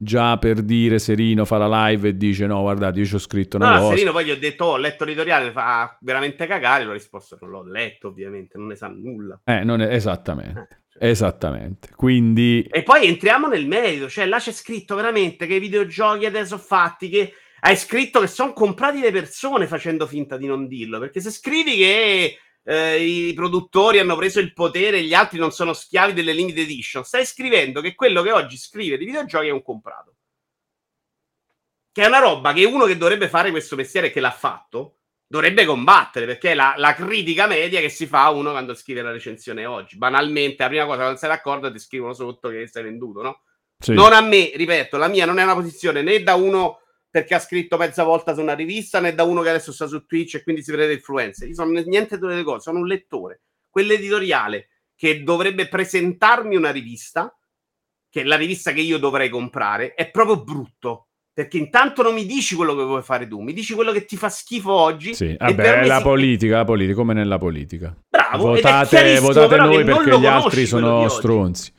[0.00, 3.56] già per dire Serino fa la live e dice no, guardate, io ci ho scritto
[3.56, 3.94] una No, cosa.
[3.94, 7.50] Serino poi gli ho detto, oh, ho letto l'editoriale, fa veramente cagare, l'ho risposto, non
[7.50, 9.40] l'ho letto ovviamente, non ne sa nulla.
[9.44, 11.08] Eh, non è- esattamente, Eh, cioè.
[11.10, 11.88] esattamente.
[11.96, 16.58] Quindi, E poi entriamo nel merito, cioè là c'è scritto veramente che i videogiochi adesso
[16.58, 21.20] fatti, che hai scritto che sono comprati le persone facendo finta di non dirlo, perché
[21.20, 22.36] se scrivi che
[22.68, 26.64] eh, i produttori hanno preso il potere e gli altri non sono schiavi delle limited
[26.64, 30.16] edition, stai scrivendo che quello che oggi scrive di videogiochi è un comprato.
[31.90, 34.96] Che è una roba che uno che dovrebbe fare questo mestiere e che l'ha fatto
[35.26, 39.00] dovrebbe combattere, perché è la, la critica media che si fa a uno quando scrive
[39.00, 39.96] la recensione oggi.
[39.96, 43.42] Banalmente, la prima cosa, quando sei d'accordo, ti scrivono sotto che sei venduto, no?
[43.78, 43.94] sì.
[43.94, 46.80] Non a me, ripeto, la mia non è una posizione né da uno
[47.10, 50.04] perché ha scritto mezza volta su una rivista, né da uno che adesso sta su
[50.04, 51.46] Twitch e quindi si prende influenze.
[51.46, 53.42] Io sono niente di quelle cose, sono un lettore.
[53.70, 57.34] Quell'editoriale che dovrebbe presentarmi una rivista,
[58.10, 61.04] che è la rivista che io dovrei comprare, è proprio brutto.
[61.38, 64.16] Perché intanto non mi dici quello che vuoi fare tu, mi dici quello che ti
[64.16, 65.14] fa schifo oggi.
[65.14, 67.96] Sì, vabbè, me la si- politica, la politica, come nella politica.
[68.08, 71.72] Bravo, è Votate, votate noi perché gli altri sono stronzi.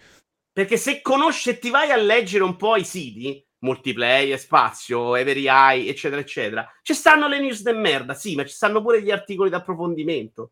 [0.53, 5.47] Perché se conosci e ti vai a leggere un po' i siti, multiplayer, spazio, every
[5.47, 6.67] eye, eccetera, eccetera.
[6.81, 10.51] Ci stanno le news de merda, sì, ma ci stanno pure gli articoli d'approfondimento.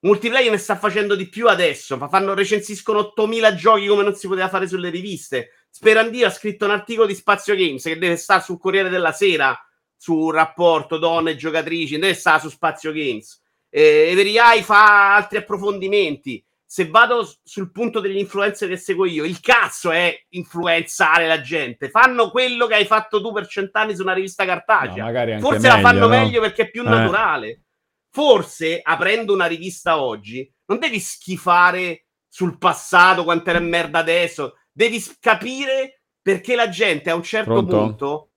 [0.00, 4.28] Multiplayer ne sta facendo di più adesso, ma fanno, recensiscono 8000 giochi come non si
[4.28, 5.52] poteva fare sulle riviste.
[5.70, 9.58] Sperandio ha scritto un articolo di Spazio Games che deve stare sul Corriere della Sera,
[9.96, 13.42] sul rapporto donne e giocatrici, deve stare su Spazio Games.
[13.70, 16.44] Eh, Every Eye fa altri approfondimenti
[16.74, 21.88] se vado sul punto degli influencer che seguo io, il cazzo è influenzare la gente.
[21.88, 25.08] Fanno quello che hai fatto tu per cent'anni su una rivista cartacea.
[25.08, 26.08] No, Forse meglio, la fanno no?
[26.08, 26.88] meglio perché è più Eh.
[26.88, 27.62] naturale.
[28.10, 34.56] Forse, aprendo una rivista oggi, non devi schifare sul passato quanto era merda adesso.
[34.72, 37.76] Devi capire perché la gente a un certo Pronto?
[37.78, 38.30] punto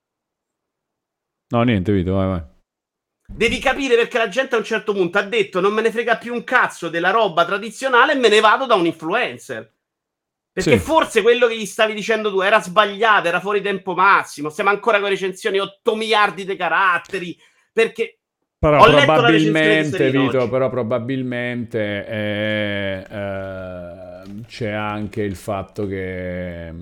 [1.50, 2.44] No, niente, Vito, vai, vai.
[3.30, 6.18] Devi capire perché la gente a un certo punto ha detto non me ne frega
[6.18, 9.74] più un cazzo della roba tradizionale e me ne vado da un influencer.
[10.52, 10.84] Perché Sì.
[10.84, 14.50] forse quello che gli stavi dicendo tu era sbagliato, era fuori tempo massimo.
[14.50, 17.38] Stiamo ancora con recensioni 8 miliardi di caratteri.
[17.72, 18.18] Perché
[18.60, 26.74] Però Ho probabilmente, Vito, però probabilmente eh, ehm, c'è anche il fatto che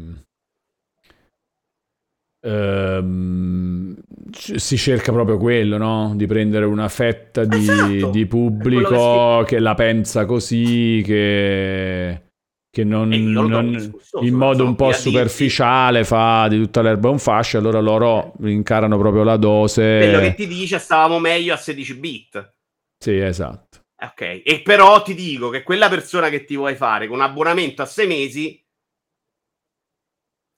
[2.46, 3.96] ehm,
[4.32, 6.14] si cerca proprio quello, no?
[6.16, 12.22] Di prendere una fetta di, Esatto, di pubblico che, la pensa così, che,
[12.70, 17.80] che non, non- in modo un po' superficiale fa di tutta l'erba un fascio, allora
[17.80, 19.98] loro incarano proprio la dose.
[19.98, 22.54] quello che ti dice stavamo meglio a 16 bit.
[22.98, 23.80] Sì, esatto.
[23.98, 27.82] Ok, e però ti dico che quella persona che ti vuoi fare con un abbonamento
[27.82, 28.65] a 6 mesi,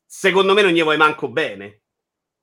[0.07, 1.81] secondo me non gli vuoi manco bene.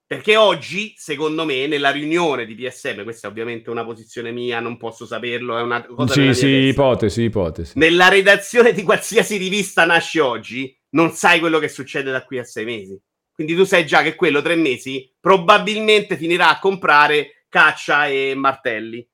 [0.07, 4.77] Perché oggi, secondo me, nella riunione di PSM, questa è ovviamente una posizione mia, non
[4.77, 6.47] posso saperlo, è una cosa Sì, sì, testa.
[6.47, 7.79] ipotesi, ipotesi.
[7.79, 12.45] Nella redazione di qualsiasi rivista nasce oggi, non sai quello che succede da qui a
[12.45, 13.01] sei mesi.
[13.33, 19.05] Quindi tu sai già che quello tre mesi probabilmente finirà a comprare caccia e martelli.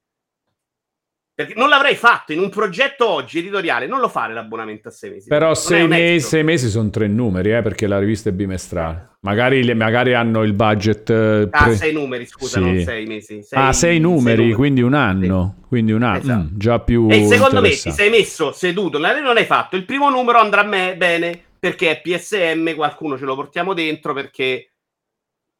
[1.45, 5.11] Perché non l'avrei fatto in un progetto oggi editoriale, non lo fare l'abbonamento a sei
[5.11, 5.29] mesi.
[5.29, 9.09] Però sei mesi, sei mesi sono tre numeri, eh, perché la rivista è bimestrale.
[9.21, 11.09] Magari, magari hanno il budget...
[11.11, 12.65] eh, Ah, pre- sei numeri, scusa, Sì.
[12.65, 13.43] non sei mesi.
[13.43, 14.55] Sei- ah, sei numeri, numeri.
[14.55, 15.57] quindi un anno.
[15.67, 16.43] Quindi un anno, Esatto.
[16.43, 19.77] Mm, già più E secondo me ti sei messo seduto non hai fatto.
[19.77, 24.13] Il primo numero andrà a me bene perché è PSM, qualcuno ce lo portiamo dentro
[24.13, 24.67] perché.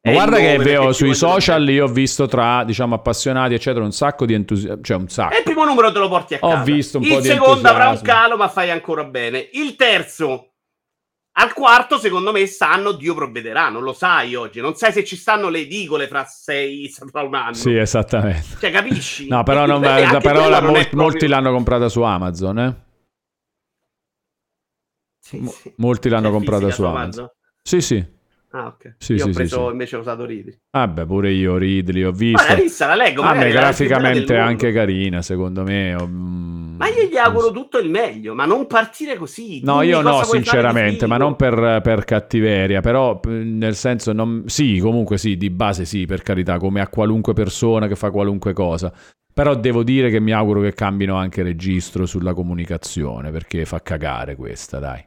[0.03, 3.53] Ma è guarda il che veo perché sui social io ho visto tra, diciamo, appassionati,
[3.53, 4.81] eccetera, un sacco di entusiasmo.
[4.81, 5.35] Cioè, un sacco.
[5.35, 6.63] E il primo numero te lo porti a Ho casa.
[6.63, 8.21] visto un il po' di secondo avrà un entusiasmo.
[8.21, 9.47] calo, ma fai ancora bene.
[9.53, 10.47] Il terzo.
[11.33, 15.15] Al quarto, secondo me, sanno, Dio provvederà, non lo sai oggi, non sai se ci
[15.15, 17.53] stanno le edicole fra sei, fra un anno.
[17.53, 18.57] Sì, esattamente.
[18.59, 19.27] Cioè, capisci?
[19.29, 22.85] No, però, non, anche però la- è molti, proprio- molti l'hanno comprata su Amazon, eh?
[25.19, 25.73] Sì, sì.
[25.77, 27.29] Molti l'hanno È comprata su su Amazon.
[27.63, 28.05] Sì, sì.
[28.53, 28.95] Ah, ok.
[28.97, 29.71] Sì, Io sì, ho preso, sì.
[29.71, 30.57] invece ho usato Ridley.
[30.71, 32.43] Vabbè, pure io Ridley ho visto.
[32.43, 35.95] Ma la vista la leggo, Ah, beh, graficamente è anche carina, secondo me.
[35.95, 39.61] mm, Ma io gli auguro tutto il meglio, ma non partire così.
[39.63, 44.43] No, io no, sinceramente, ma non per, per cattiveria, però nel senso, non...
[44.47, 48.51] sì, comunque sì, di base sì, per carità, come a qualunque persona che fa qualunque
[48.51, 48.91] cosa.
[49.33, 54.35] Però devo dire che mi auguro che cambino anche registro sulla comunicazione, perché fa cagare
[54.35, 55.01] questa, dai.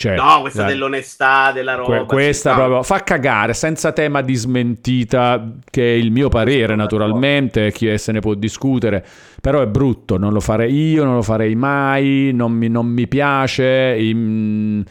[0.00, 1.98] Cioè, No, questa dai, dell'onestà, della roba.
[1.98, 2.62] que- questa sì, no.
[2.64, 8.10] proprio fa cagare senza tema di smentita, che è il mio parere naturalmente, chi se
[8.10, 9.04] ne può discutere,
[9.42, 13.06] però è brutto, non lo farei io, non lo farei mai, non mi, non mi
[13.08, 13.94] piace.
[13.98, 14.82] im-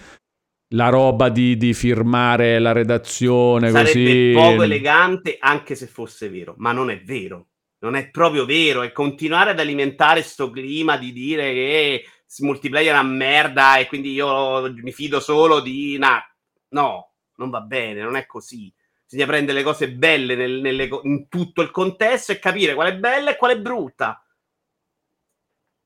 [0.76, 4.32] la roba di, di firmare la redazione Sarebbe così.
[4.36, 7.48] poco elegante anche se fosse vero, ma non è vero.
[7.80, 8.84] Non è proprio vero.
[8.84, 12.04] E continuare ad alimentare sto clima di dire che
[12.38, 15.98] multiplayer una merda e quindi io mi fido solo di...
[15.98, 16.24] na-
[16.70, 18.72] No, non va bene, non è così.
[19.04, 22.96] Bisogna prendere le cose belle nel- nelle in tutto il contesto e capire qual è
[22.98, 24.24] bella e qual è brutta.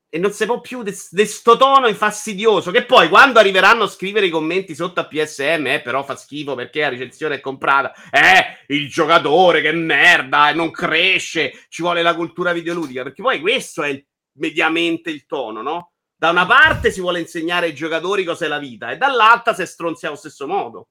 [0.08, 2.70] E non si può più di questo tono infastidioso.
[2.70, 6.54] Che poi quando arriveranno a scrivere i commenti sotto a PSM, eh, però fa schifo
[6.54, 7.92] perché la recensione è comprata.
[8.12, 13.02] Eh, il giocatore che merda, non cresce, ci vuole la cultura videoludica.
[13.02, 14.00] Perché poi questo è
[14.34, 15.93] mediamente il tono, no?
[16.24, 20.06] Da una parte si vuole insegnare ai giocatori cos'è la vita, e dall'altra si stronzi
[20.06, 20.86] allo stesso modo.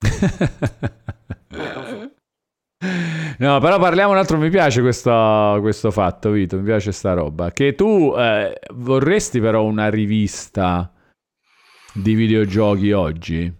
[3.38, 4.38] No, però parliamo un altro.
[4.38, 6.56] Mi piace questo, questo fatto, Vito.
[6.56, 7.52] Mi piace sta roba.
[7.52, 10.92] Che tu eh, vorresti, però, una rivista
[11.92, 13.52] di videogiochi oggi?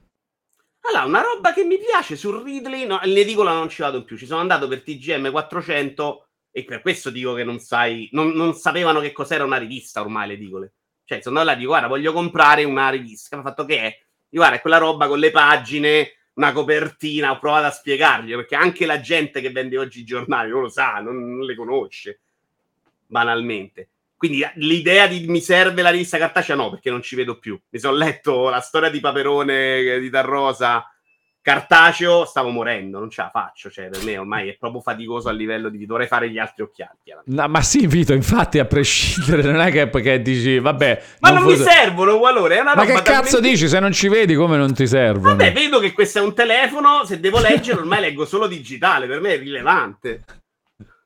[0.89, 4.17] Allora, una roba che mi piace su Ridley, no, l'edicola non ci vado più.
[4.17, 8.55] Ci sono andato per TGM 400 e per questo dico che non sai, non, non
[8.55, 10.73] sapevano che cos'era una rivista ormai le edicole.
[11.05, 13.37] Cioè, sono andato là e dico, guarda, voglio comprare una rivista.
[13.37, 13.99] Mi ha fatto che è?
[14.29, 18.55] Dico, guarda, è quella roba con le pagine una copertina, ho provato a spiegargli, perché
[18.55, 22.21] anche la gente che vende oggi i giornali non lo sa, non, non le conosce,
[23.07, 23.89] banalmente.
[24.17, 27.61] Quindi l'idea di mi serve la rivista cartacea no, perché non ci vedo più.
[27.71, 30.87] Mi sono letto la storia di Paperone di Tarrosa
[31.43, 33.69] cartaceo, stavo morendo, non ce la faccio.
[33.69, 36.97] Cioè, per me ormai è proprio faticoso a livello di dovrei fare gli altri occhiali.
[37.27, 41.03] No, ma sì, Vito, infatti, a prescindere, non è che perché dici, vabbè...
[41.19, 43.69] Ma non, mi foto- servono, valore, è una Ma roba che cazzo talmente- dici?
[43.69, 45.37] Se non ci vedi, come non ti servono?
[45.37, 49.21] Vabbè, vedo che questo è un telefono, se devo leggere ormai leggo solo digitale, per
[49.21, 50.23] me è rilevante.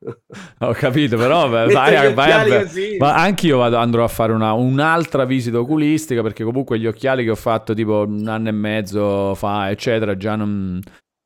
[0.59, 2.97] Ho capito, però vai, Metto vai, gli vai- così.
[2.99, 7.29] ma anch'io vado- andrò a fare una- un'altra visita oculistica perché comunque gli occhiali che
[7.31, 10.79] ho fatto tipo un anno e mezzo fa, eccetera, già non,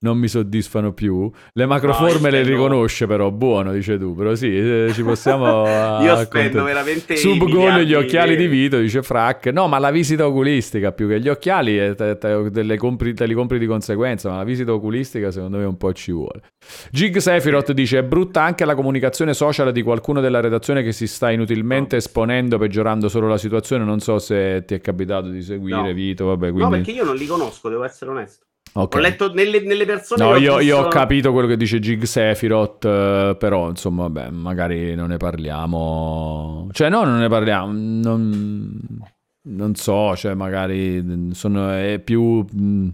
[0.03, 1.29] non mi soddisfano più.
[1.53, 5.65] Le macroforme No, le io riconosce però, buono dice tu, però sì, eh, ci possiamo...
[6.01, 6.25] Io accontentare.
[6.25, 8.47] spendo veramente Subgol miliardi gli occhiali di.
[8.47, 9.47] Vito, dice Frac.
[9.47, 13.25] No, ma la visita oculistica più che gli occhiali eh, te, te- te compri, te
[13.25, 16.41] li compri di conseguenza, ma la visita oculistica secondo me un po' ci vuole.
[16.91, 21.07] Gig Sephiroth dice: È brutta anche la comunicazione social di qualcuno della redazione che si
[21.07, 23.83] sta inutilmente esponendo, peggiorando solo la situazione.
[23.83, 25.93] Non so se ti è capitato di seguire, No.
[25.93, 26.25] Vito.
[26.25, 26.75] Vabbè, No, quindi.
[26.77, 28.45] perché io non li conosco, devo essere onesto.
[28.73, 28.95] Ok.
[28.95, 30.23] Ho letto nelle, nelle persone.
[30.23, 34.29] No, io, io ho visto- capito quello che dice Gig Sephiroth, eh, però insomma, vabbè,
[34.29, 36.69] magari non ne parliamo.
[36.71, 37.71] Cioè, no, non ne parliamo.
[37.73, 38.79] Non,
[39.49, 42.89] non so, cioè, magari sono è più mh,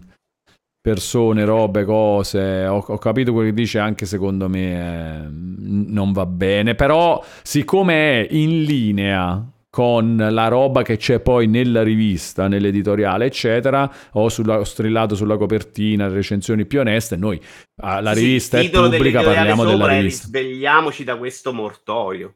[0.80, 2.66] persone, robe, cose.
[2.66, 6.74] Ho, ho capito quello che dice, anche secondo me eh, non va bene.
[6.74, 9.44] Però, siccome è in linea
[9.78, 16.08] con la roba che c'è poi nella rivista, nell'editoriale, eccetera, o, sulla, strillato sulla copertina,
[16.08, 17.40] recensioni più oneste, noi
[17.82, 20.24] ah, la Sì, rivista il è pubblica, parliamo della rivista.
[20.24, 22.34] Risvegliamoci da questo mortorio.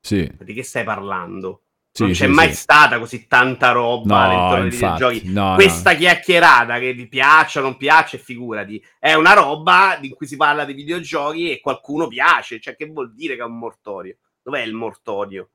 [0.00, 1.62] Sì, Di che stai parlando?
[1.92, 2.56] sì, non c'è sì, mai sì.
[2.56, 5.54] stata così tanta roba No, infatti, no, no.
[5.54, 10.34] Questa chiacchierata che vi piaccia o non piace, figurati, è una roba in cui si
[10.34, 12.58] parla di videogiochi e qualcuno piace.
[12.58, 14.16] Cioè, che vuol dire che è un mortorio?
[14.42, 15.50] Dov'è il mortorio?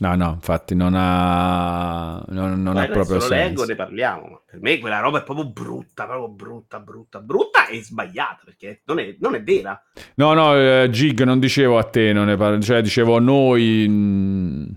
[0.00, 3.34] No, no, infatti non ha, non, non ha proprio lo senso.
[3.34, 4.28] leggo, ne parliamo.
[4.28, 8.82] Ma per me quella roba è proprio brutta, proprio brutta, brutta, brutta e sbagliata perché
[8.86, 9.80] non è, non è vera.
[10.16, 13.88] No, no, eh, Gig, non dicevo a te, non ne par- cioè dicevo a noi.
[13.88, 14.76] mh,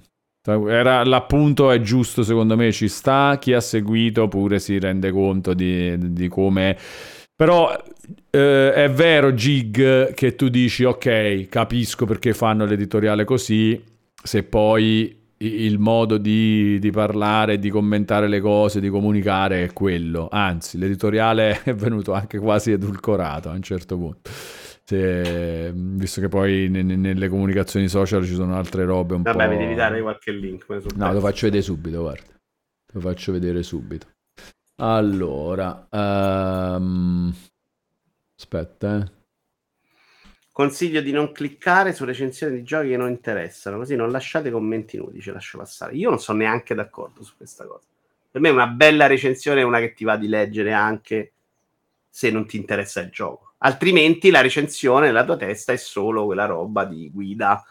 [0.69, 3.37] Era, l'appunto è giusto, secondo me ci sta.
[3.39, 6.77] Chi ha seguito pure si rende conto di, di come.
[7.35, 7.71] Però
[8.29, 13.81] eh, è vero, Gig, che tu dici, ok, capisco perché fanno l'editoriale così.
[14.25, 20.27] Se poi il modo di, di parlare, di commentare le cose, di comunicare è quello.
[20.31, 24.29] Anzi, l'editoriale è venuto anche quasi edulcorato a un certo punto.
[24.83, 29.45] Se- visto che poi ne- ne- nelle comunicazioni social ci sono altre robe un Vabbè,
[29.45, 29.51] po'...
[29.51, 30.65] mi devi dare qualche link.
[30.95, 32.33] No, lo faccio vedere subito, guarda.
[32.93, 34.07] Lo faccio vedere subito.
[34.77, 37.33] Allora, ehm,
[38.37, 39.11] aspetta, eh.
[40.55, 44.95] Consiglio di non cliccare su recensioni di giochi che non interessano, così non lasciate commenti
[44.95, 45.95] inutili, ce lascio passare.
[45.95, 47.83] Io non sono neanche d'accordo su questa cosa.
[48.31, 51.33] Per me una bella recensione è una che ti va di leggere anche
[52.09, 53.55] se non ti interessa il gioco.
[53.57, 57.61] Altrimenti la recensione nella tua testa è solo quella roba di guida,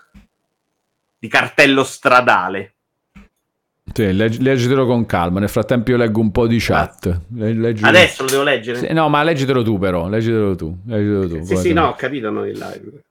[1.19, 2.74] di cartello stradale.
[3.93, 5.41] Sì, legg- leggitelo con calma.
[5.41, 7.21] Nel frattempo io leggo un po' di chat.
[7.35, 8.79] Le- leggilo- Adesso lo devo leggere?
[8.79, 10.77] Sì, no, ma leggitelo tu però, leggitelo tu.
[10.87, 11.45] Leggitelo tu.
[11.45, 13.03] Sì, sì, no, ho capito, non in live.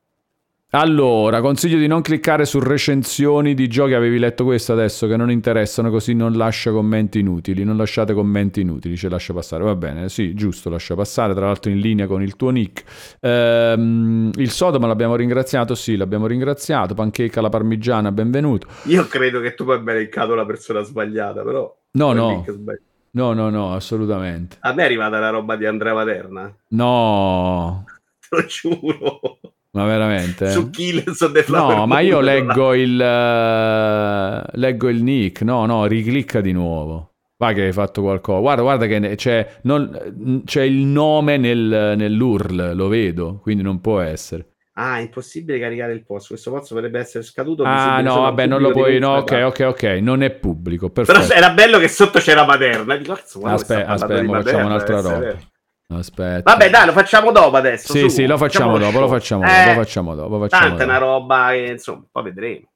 [0.75, 3.93] Allora, consiglio di non cliccare su recensioni di giochi.
[3.93, 7.63] Avevi letto questo adesso che non interessano, così non lascia commenti inutili.
[7.63, 9.63] Non lasciate commenti inutili, ce lascia passare.
[9.63, 11.35] Va bene, sì, giusto, lascia passare.
[11.35, 13.17] Tra l'altro in linea con il tuo nick.
[13.19, 16.95] Ehm, il Sodoma l'abbiamo ringraziato, sì, l'abbiamo ringraziato.
[16.95, 18.65] Pancake alla parmigiana, benvenuto.
[18.85, 21.71] Io credo che tu abbia elencato la persona sbagliata, però...
[21.91, 22.43] No, no,
[23.11, 24.57] no, no, no, assolutamente.
[24.61, 27.85] A me è arrivata la roba di Andrea Materna, No,
[28.27, 29.39] te lo giuro.
[29.73, 30.49] Ma veramente.
[30.51, 35.41] Su Killers of the Flower No, ma io leggo il eh, leggo il nick.
[35.41, 37.09] No, no, riclicca di nuovo.
[37.37, 38.39] Va che hai fatto qualcosa.
[38.39, 43.99] Guarda, guarda che c'è, non- c'è il nome nel- nell'URL, lo vedo, quindi non può
[43.99, 44.47] essere.
[44.75, 46.29] Ah, è impossibile caricare il post.
[46.29, 47.63] Questo post potrebbe essere scaduto.
[47.63, 48.97] Ah, no, vabbè, non lo puoi.
[48.97, 49.83] No, ok, ok, ok.
[50.01, 50.89] Non è pubblico.
[50.89, 51.33] Però Perfetto.
[51.37, 52.95] era bello che sotto c'era Materna.
[52.95, 55.37] Dico, cazzo, Aspetta, aspetta, facciamo un'altra roba.
[55.87, 56.51] Aspetta.
[56.51, 57.91] Vabbè, dai, lo facciamo dopo adesso.
[57.93, 58.07] Sì, su.
[58.09, 60.85] sì, lo facciamo dopo, lo facciamo Eh, dopo, lo facciamo dopo, lo facciamo Tanta è
[60.85, 61.11] una dopo.
[61.11, 62.67] roba che, insomma, poi vedremo.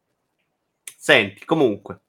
[0.97, 1.99] Senti, comunque,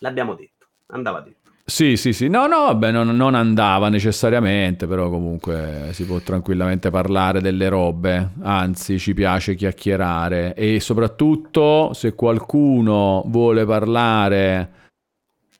[0.00, 0.66] l'abbiamo detto.
[0.88, 1.40] Andava detto.
[1.64, 6.90] Sì, sì, sì, no, no, vabbè, non, non andava necessariamente, però comunque si può tranquillamente
[6.90, 14.70] parlare delle robe, anzi ci piace chiacchierare e soprattutto se qualcuno vuole parlare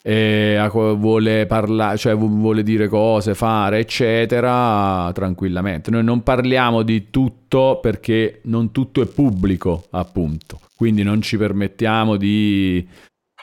[0.05, 5.91] vuole parlare, cioè vu- vuole dire cose, fare, eccetera, tranquillamente.
[5.91, 10.61] Noi non parliamo di tutto perché non tutto è pubblico, appunto.
[10.77, 12.87] Quindi non ci permettiamo di,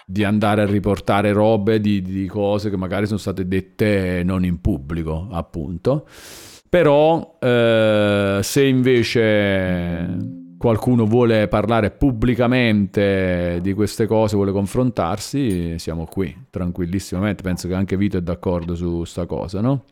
[0.05, 4.59] di andare a riportare robe di, di cose che magari sono state dette non in
[4.59, 6.07] pubblico, appunto.
[6.67, 16.35] Però eh, se invece qualcuno vuole parlare pubblicamente di queste cose, vuole confrontarsi, siamo qui
[16.49, 17.41] tranquillissimamente.
[17.41, 19.85] Penso che anche Vito è d'accordo su sta cosa, no?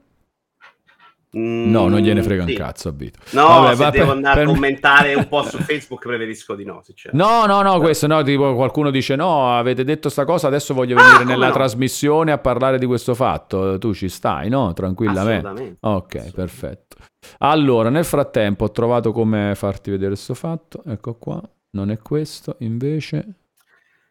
[1.30, 2.52] No, non gliene frega Mm, sì.
[2.54, 3.20] un cazzo a Vito.
[3.32, 6.02] No, Vabbè, se va- devo per- andare per a me- commentare un po' su Facebook
[6.08, 6.82] preferisco di no.
[7.12, 10.96] No, no, no, questo no, tipo qualcuno dice no, avete detto sta cosa, adesso voglio
[10.96, 11.54] venire Ah, nella no?
[11.54, 13.78] trasmissione a parlare di questo fatto.
[13.78, 14.72] Tu ci stai, no?
[14.74, 15.46] Tranquillamente.
[15.48, 15.78] Assolutamente.
[15.82, 16.36] Ok, Assolutamente.
[16.36, 16.96] perfetto.
[17.40, 20.82] Allora, nel frattempo ho trovato come farti vedere sto fatto.
[20.88, 21.42] Ecco qua.
[21.72, 23.26] Non è questo, invece.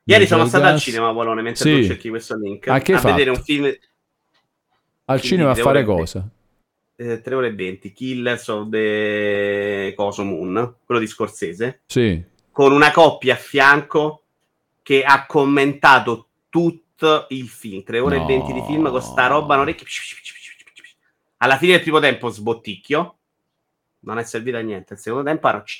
[0.04, 1.80] Ieri sono stato al cinema, Bolone, mentre Sì.
[1.80, 2.68] tu cerchi questo link.
[2.68, 3.72] Ah, hai a vedere un film
[5.06, 6.28] Al cinema a fare cosa?
[6.96, 12.22] Eh, 3 ore e 20, Killers of the Coso Moon, quello di Scorsese, Sì.
[12.50, 14.22] con una coppia a fianco
[14.82, 18.24] che ha commentato tutto il film, 3 ore No.
[18.24, 19.86] e 20 di film con sta roba in orecchie.
[21.38, 23.16] Alla fine del primo tempo sbotticchio,
[24.00, 25.62] non è servito a niente, il secondo tempo era...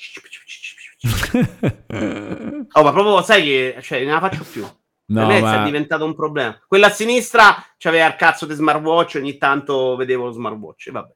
[2.73, 4.67] Oh, ma proprio sai che cioè, non la faccio più.
[5.07, 5.63] No, per me è ma...
[5.63, 6.59] diventato un problema.
[6.67, 10.91] Quella a sinistra c'aveva il cazzo di smartwatch, ogni tanto vedevo lo smartwatch.
[10.91, 11.15] Vabbè.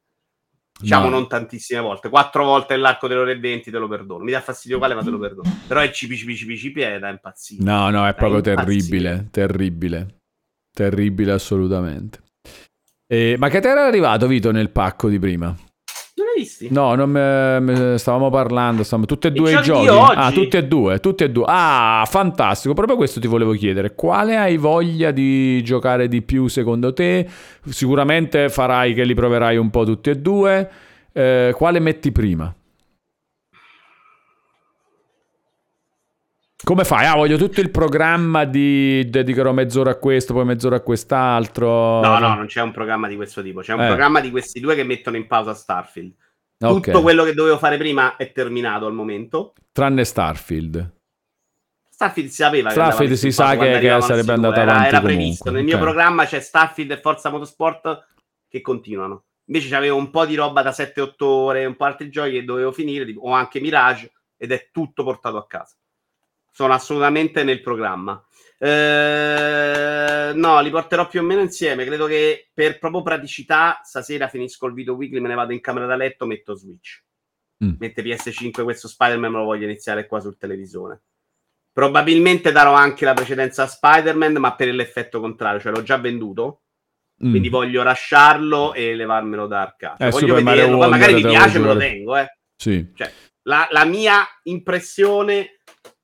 [0.82, 1.18] Diciamo no.
[1.18, 4.24] non tantissime volte, quattro volte nell'arco delle ore e 20 te lo perdono.
[4.24, 5.50] Mi dà fastidio quale, ma te lo perdono.
[5.68, 7.64] Però il cipi cipi cipi cipi è da impazzire.
[7.64, 10.22] No, no, è Da proprio terribile, terribile,
[10.76, 12.24] terribile assolutamente.
[13.06, 15.56] Eh, ma che te era arrivato, Vito, nel pacco di prima?
[16.42, 16.68] Visti?
[16.72, 19.88] No, non me- me- stavamo parlando, stavamo tutti e due i giochi.
[19.88, 21.46] Ah, tutti e due, tutti e due.
[21.48, 23.94] Ah, fantastico, proprio questo ti volevo chiedere.
[23.94, 27.28] Quale hai voglia di giocare di più secondo te?
[27.68, 30.70] Sicuramente farai che li proverai un po' tutti e due.
[31.14, 32.54] Eh, quale metti prima?
[36.64, 37.08] Come fai?
[37.08, 42.02] Ah, voglio tutto il programma di dedicherò mezz'ora a questo, poi mezz'ora a quest'altro.
[42.02, 43.62] No, no, non c'è un programma di questo tipo.
[43.62, 43.88] C'è un Eh.
[43.88, 46.14] programma di questi due che mettono in pausa Starfield.
[46.68, 49.54] Tutto quello che dovevo fare prima è terminato al momento.
[49.72, 50.94] Tranne Starfield.
[51.90, 55.52] Starfield si sapeva Starfield si sa che- che sarebbe andata era, avanti era comunque, previsto.
[55.52, 55.82] Nel mio ok.
[55.82, 58.08] programma c'è Starfield e Forza Motorsport
[58.48, 59.26] che continuano.
[59.46, 62.72] Invece c'avevo un po' di roba da 7-8 ore, un po' altri giochi che dovevo
[62.72, 65.76] finire, tipo- o anche Mirage, ed è tutto portato a casa.
[66.52, 68.24] Sono assolutamente nel programma.
[68.64, 71.84] Eh, no, li porterò più o meno insieme.
[71.84, 75.88] Credo che per proprio praticità, stasera finisco il video weekly, me ne vado in camera
[75.88, 77.04] da letto, metto Switch.
[77.64, 77.74] Mm.
[77.80, 81.02] Mette PS5 questo Spider-Man, me lo voglio iniziare qua sul televisore.
[81.74, 86.62] Probabilmente darò anche la precedenza a Spider-Man, ma per l'effetto contrario, cioè l'ho già venduto,
[87.24, 87.30] Mm.
[87.30, 90.08] quindi voglio lasciarlo e levarmelo da arcade.
[90.08, 92.36] Eh, voglio vederlo, magari mi piace, me lo tengo, eh.
[92.56, 92.88] Sì.
[93.44, 95.60] La, la mia impressione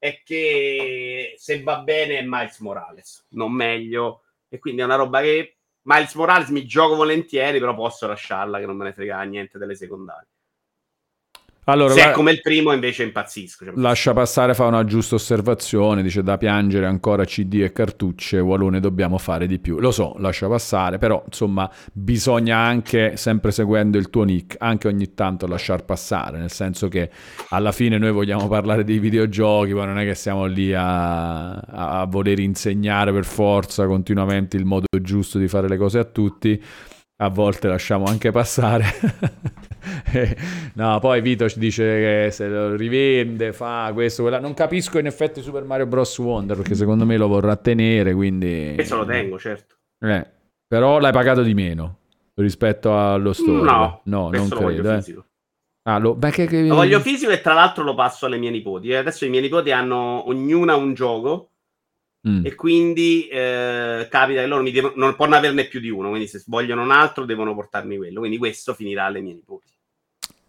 [0.07, 4.23] è che se va bene è Miles Morales, non meglio.
[4.49, 8.65] E quindi è una roba che Miles Morales mi gioco volentieri, però posso lasciarla che
[8.65, 10.27] non me ne frega niente delle secondarie.
[11.69, 13.65] Allora, se la- è come il primo invece impazzisco.
[13.65, 18.79] Cioè, lascia passare, fa una giusta osservazione, dice da piangere ancora CD e cartucce, Walone
[18.79, 19.77] dobbiamo fare di più.
[19.79, 25.13] Lo so, lascia passare, però insomma bisogna anche, sempre seguendo il tuo nick, anche ogni
[25.13, 27.09] tanto lasciar passare, nel senso che
[27.49, 31.99] alla fine noi vogliamo parlare dei videogiochi, ma non è che siamo lì a, a-
[31.99, 36.63] a voler insegnare per forza continuamente il modo giusto di fare le cose a tutti.
[37.19, 38.85] A volte lasciamo anche passare.
[40.73, 41.83] No, poi Vito ci dice
[42.25, 44.39] che se lo rivende, fa questo, quella.
[44.39, 46.17] Non capisco in effetti Super Mario Bros.
[46.17, 48.73] Wonder perché secondo me lo vorrà tenere, quindi...
[48.75, 49.75] questo lo tengo, certo.
[49.99, 50.27] Eh,
[50.67, 51.99] però l'hai pagato di meno
[52.35, 53.61] rispetto allo store.
[53.63, 54.93] No, no non credo.
[54.93, 55.03] eh.
[55.83, 56.15] Ah, lo...
[56.15, 58.93] beh, che, che- Lo voglio fisico e tra l'altro lo passo alle mie nipoti.
[58.93, 61.51] Adesso i miei nipoti hanno ognuna un gioco
[62.27, 62.45] Mm.
[62.45, 66.27] e quindi eh, capita che loro mi devono, non possono averne più di uno, quindi
[66.27, 69.75] se vogliono un altro devono portarmi quello, quindi questo finirà alle mie nipoti.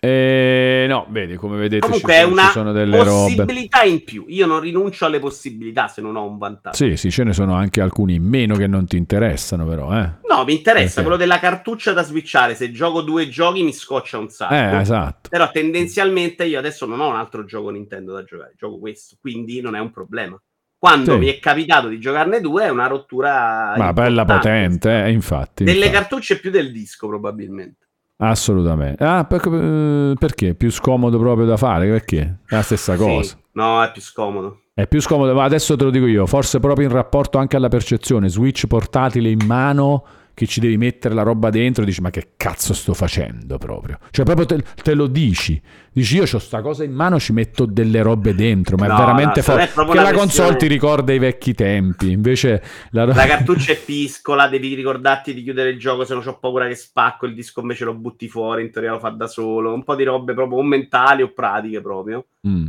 [0.00, 3.34] Eh, no, vedi, come vedete Comunque ci, è sono, una ci sono delle robe.
[3.34, 6.76] possibilità in più, io non rinuncio alle possibilità se non ho un vantaggio.
[6.76, 10.08] Sì, sì, ce ne sono anche alcuni in meno che non ti interessano però, eh.
[10.28, 11.02] No, mi interessa Perché?
[11.02, 14.54] quello della cartuccia da switchare, se gioco due giochi mi scoccia un sacco.
[14.54, 15.28] Eh, esatto.
[15.30, 19.60] Però tendenzialmente io adesso non ho un altro gioco Nintendo da giocare, gioco questo, quindi
[19.60, 20.40] non è un problema.
[20.78, 21.18] Quando Sì.
[21.18, 25.64] mi è capitato di giocarne due è una rottura Ma bella potente, eh, infatti.
[25.64, 25.92] Delle infatti.
[25.94, 27.86] cartucce più del disco probabilmente.
[28.20, 29.02] Assolutamente.
[29.02, 30.54] Ah, per- eh, perché?
[30.54, 31.88] Più scomodo proprio da fare?
[31.88, 32.38] Perché?
[32.46, 33.22] È la stessa cosa.
[33.30, 33.36] Sì.
[33.52, 34.60] No, è più scomodo.
[34.74, 37.68] È più scomodo, ma adesso te lo dico io, forse proprio in rapporto anche alla
[37.68, 40.04] percezione, Switch portatile in mano
[40.38, 43.98] che ci devi mettere la roba dentro, dici ma che cazzo sto facendo proprio?
[44.12, 45.60] Cioè proprio te, te lo dici,
[45.90, 48.96] dici io ho sta cosa in mano, ci metto delle robe dentro, ma No, è
[48.98, 49.66] veramente no, forte.
[49.66, 54.46] Che la una console ti ricorda i vecchi tempi, invece la, La cartuccia è piscola,
[54.46, 57.84] devi ricordarti di chiudere il gioco, se no ho paura che spacco, il disco invece
[57.84, 59.74] lo butti fuori, in teoria lo fa da solo.
[59.74, 62.26] Un po' di robe proprio o mentali o pratiche proprio.
[62.46, 62.68] Mm.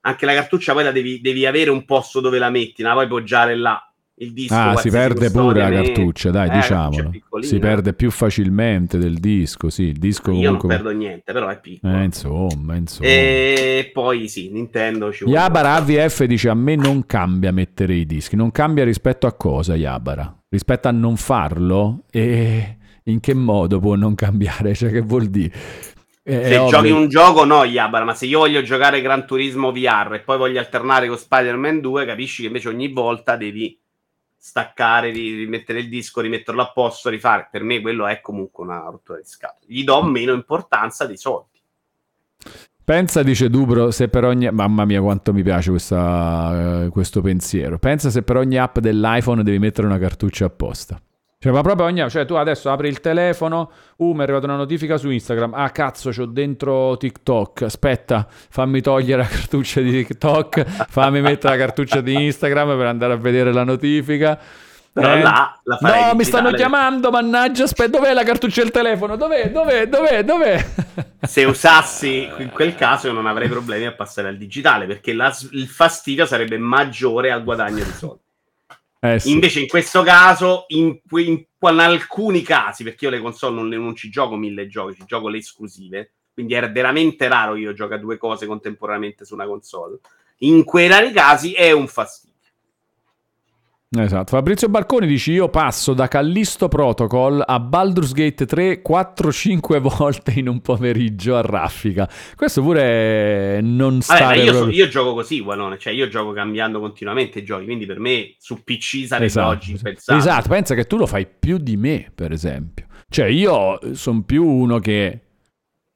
[0.00, 3.04] Anche la cartuccia poi la devi, devi avere un posto dove la metti, non la
[3.04, 3.80] puoi poggiare là.
[4.16, 7.10] Il disco Ah, si perde pure la cartuccia, dai, Eh, diciamolo.
[7.40, 10.68] Si perde più facilmente del disco, sì, il disco Io non comunque...
[10.68, 11.92] perdo niente, però è piccolo.
[11.96, 13.08] Eh, insomma, insomma.
[13.08, 15.38] E poi sì, Nintendo ci vuole.
[15.38, 19.74] Yabara AVF dice a me non cambia mettere i dischi, non cambia rispetto a cosa
[19.74, 20.32] Yabara?
[20.48, 22.04] Rispetto a non farlo?
[22.12, 24.74] E in che modo può non cambiare?
[24.74, 25.52] Cioè che vuol dire?
[26.22, 26.70] È Se ovvio.
[26.78, 30.38] giochi un gioco, no, Yabara, ma se io voglio giocare Gran Turismo VR e poi
[30.38, 33.76] voglio alternare con Spider-Man 2, capisci che invece ogni volta devi
[34.44, 37.48] staccare, ri- rimettere il disco, rimetterlo a posto, rifare.
[37.50, 39.64] Per me quello è comunque una rottura di scatole.
[39.66, 41.58] Gli do meno importanza dei soldi.
[42.84, 44.50] Pensa, dice Dubro, se per ogni...
[44.50, 47.78] Mamma mia quanto mi piace questa, eh, questo pensiero.
[47.78, 51.00] Pensa se per ogni app dell'iPhone devi mettere una cartuccia apposta.
[51.44, 52.08] Cioè, ma proprio ogni...
[52.08, 55.52] Cioè, tu adesso apri il telefono, uh, mi è arrivata una notifica su Instagram.
[55.52, 57.60] Ah, cazzo, c'ho dentro TikTok.
[57.64, 63.12] Aspetta, fammi togliere la cartuccia di TikTok, fammi mettere la cartuccia di Instagram per andare
[63.12, 64.38] a vedere la notifica.
[64.90, 65.20] Però Eh?
[65.20, 66.24] là No, mi digitale.
[66.24, 69.16] stanno chiamando, mannaggia, aspetta, dov'è la cartuccia del telefono?
[69.16, 70.64] Dov'è, dov'è, dov'è, dov'è?
[71.20, 75.66] Se usassi in quel caso non avrei problemi a passare al digitale perché la- il
[75.66, 78.22] fastidio sarebbe maggiore al guadagno di soldi.
[79.04, 79.32] Eh sì.
[79.32, 83.94] Invece in questo caso, in, in- in alcuni casi, perché io le console non, non
[83.94, 87.98] ci gioco mille giochi, ci gioco le esclusive, quindi era veramente raro io gioco a
[87.98, 89.98] due cose contemporaneamente su una console.
[90.38, 92.33] In quei rari casi è un fastidio.
[94.02, 94.36] Esatto.
[94.36, 100.48] Fabrizio Barconi dice: Io passo da Callisto Protocol a Baldur's Gate 3 4-5 volte in
[100.48, 102.08] un pomeriggio a raffica.
[102.34, 104.34] Questo pure non sta.
[104.34, 107.98] io, so- io gioco così, Gualone, cioè io gioco cambiando continuamente i giochi, quindi per
[107.98, 109.48] me su PC sarebbe esatto.
[109.48, 110.24] oggi impensabile.
[110.26, 112.86] esatto, pensa che tu lo fai più di me, per esempio.
[113.08, 115.20] Cioè, io sono più uno che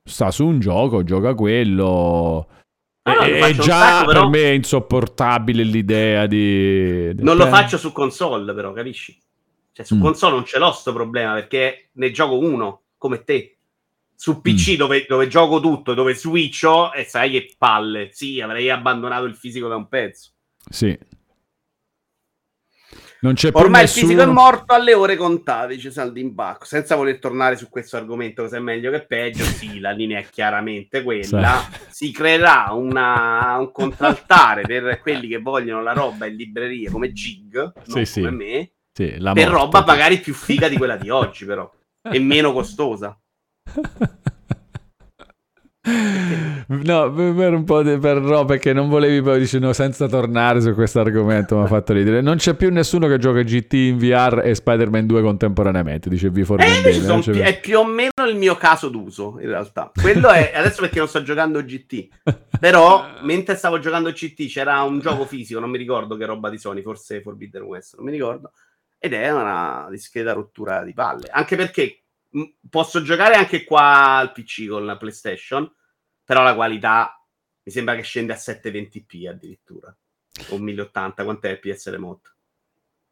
[0.04, 2.46] sta su un gioco, gioca quello.
[3.14, 7.12] No, e e faccio un già sacco, però- per me è insopportabile l'idea di.
[7.16, 9.18] Non lo faccio su console, però, capisci?
[9.72, 10.00] Cioè, su Mm.
[10.00, 13.58] console non ce l'ho sto problema perché ne gioco uno, come te.
[14.16, 14.76] Su PC Mm.
[14.76, 18.08] dove, dove gioco tutto, dove switcho, e sai che palle.
[18.12, 20.30] Sì, avrei abbandonato il fisico da un pezzo.
[20.68, 20.98] Sì.
[23.20, 24.04] Non c'è più Ormai nessuno...
[24.04, 26.64] il fisico è morto alle ore contate, dice Saldimbacco.
[26.64, 30.26] Senza voler tornare su questo argomento, cosa è meglio che peggio, sì, la linea è
[30.30, 31.68] chiaramente quella.
[31.88, 37.54] Si creerà una- un contraltare per quelli che vogliono la roba in librerie come Gig,
[37.56, 38.20] non Sì, sì.
[38.20, 39.62] come me, Sì, la per morte.
[39.64, 41.68] roba magari più figa di quella di oggi, però,
[42.02, 43.18] e meno costosa.
[46.68, 50.60] No, per un po' di, per no, perché non volevi poi dici no, senza tornare
[50.60, 52.20] su questo argomento mi ha fatto ridere.
[52.20, 56.42] Non c'è più nessuno che gioca GT in VR e Spider-Man 2 contemporaneamente, dice V
[56.42, 59.90] for E invece Vendetta, pi- è più o meno il mio caso d'uso, in realtà.
[59.98, 62.08] Quello è adesso perché non sto giocando GT.
[62.60, 66.58] Però, mentre stavo giocando GT, c'era un gioco fisico, non mi ricordo che roba di
[66.58, 68.52] Sony, forse Forbidden West, non mi ricordo.
[68.98, 71.28] Ed è una discreta rottura di palle.
[71.30, 72.02] Anche perché
[72.68, 75.70] posso giocare anche qua al PC con la PlayStation,
[76.24, 77.24] però la qualità
[77.62, 79.94] mi sembra che scende a 720p addirittura.
[80.50, 82.30] O 1080, quant'è il PS Remote?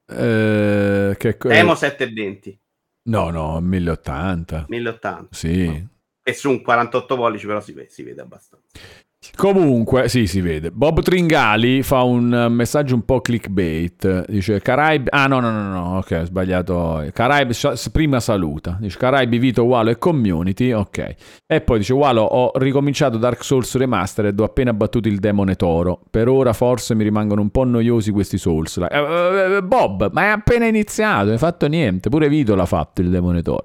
[0.09, 2.61] Eh, che co- Temo 720,
[3.09, 4.67] No, no, 1080.
[4.69, 5.35] 1080.
[5.35, 5.87] Sì.
[6.23, 8.79] E su un 48 pollici però si si vede abbastanza.
[9.35, 10.70] Comunque, sì, si vede.
[10.70, 14.27] Bob Tringali fa un messaggio un po' clickbait.
[14.29, 15.09] Dice Caraibi.
[15.11, 15.99] Ah, no, no, no, no.
[15.99, 17.05] Ok, ho sbagliato.
[17.12, 17.55] Caraibi
[17.93, 18.77] prima saluta.
[18.81, 20.72] Dice Caraibi, Vito, Walo e community.
[20.72, 21.14] Ok.
[21.47, 24.39] E poi dice Walo, ho ricominciato Dark Souls Remastered.
[24.39, 26.01] Ho appena battuto il demone toro.
[26.11, 28.76] Per ora forse mi rimangono un po' noiosi questi Souls.
[28.79, 31.25] Eh, eh, eh, Bob, ma è appena iniziato.
[31.25, 32.09] Non hai fatto niente.
[32.09, 33.63] Pure Vito l'ha fatto il demone toro.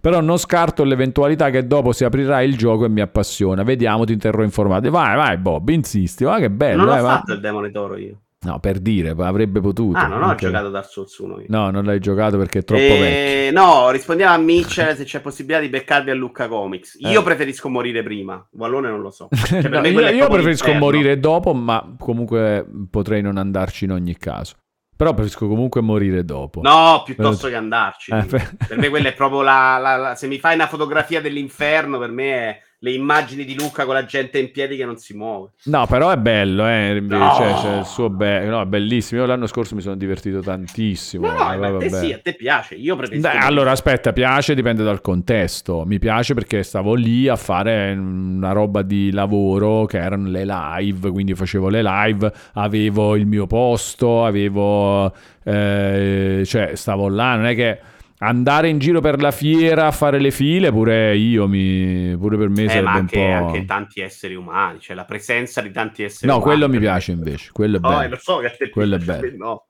[0.00, 3.62] Però non scarto l'eventualità che dopo si aprirà il gioco e mi appassiona.
[3.62, 4.90] Vediamo, ti terrò informato.
[4.90, 6.24] Vai, vai, Bob, insisti.
[6.24, 6.84] Va che bello.
[6.84, 7.08] non ho eh, va.
[7.16, 8.20] fatto il demone toro io.
[8.40, 9.98] No, per dire, avrebbe potuto.
[9.98, 11.44] Ah, non ho Anche- giocato Dark Souls 1 io.
[11.48, 13.04] No, non l'hai giocato perché è troppo vecchio.
[13.48, 16.98] Eh, no, rispondiamo a Mitchell se c'è possibilità di beccarvi a Lucca Comics.
[17.00, 17.24] Io Eh.
[17.24, 18.46] preferisco morire prima.
[18.52, 19.28] Wallone non lo so.
[19.34, 20.78] Cioè, No, io io preferisco l'inferno.
[20.78, 24.54] morire dopo, ma comunque potrei non andarci in ogni caso.
[24.98, 26.60] Però preferisco comunque morire dopo.
[26.60, 28.10] No, piuttosto che andarci.
[28.10, 28.56] Eh, per...
[28.66, 32.10] per- me quella è proprio la, la- la- Se mi fai una fotografia dell'inferno, per
[32.10, 35.50] me è le immagini di Luca con la gente in piedi che non si muove.
[35.64, 36.96] No, però è bello, eh.
[36.96, 37.34] invece, No.
[37.34, 39.20] cioè, c'è il suo be- no, è bellissimo.
[39.22, 41.26] Io l'anno scorso mi sono divertito tantissimo.
[41.26, 42.76] No, no, eh, ma a te sì, a te piace.
[42.76, 43.26] Io preferisco...
[43.26, 45.84] Dai, allora, aspetta, piace dipende dal contesto.
[45.86, 51.10] Mi piace perché stavo lì a fare una roba di lavoro che erano le live,
[51.10, 55.12] quindi facevo le live, avevo il mio posto, avevo...
[55.42, 57.80] eh, cioè, stavo là, non è che
[58.18, 62.16] andare in giro per la fiera a fare le file, pure io mi...
[62.18, 63.32] pure per me Eh, sarebbe ma un anche, po'...
[63.32, 66.50] anche tanti esseri umani, cioè la presenza di tanti esseri No, umani.
[66.50, 68.02] quello mi piace invece, quello è No, bello.
[68.02, 69.36] eh, lo so che te Quello è bello.
[69.36, 69.66] no.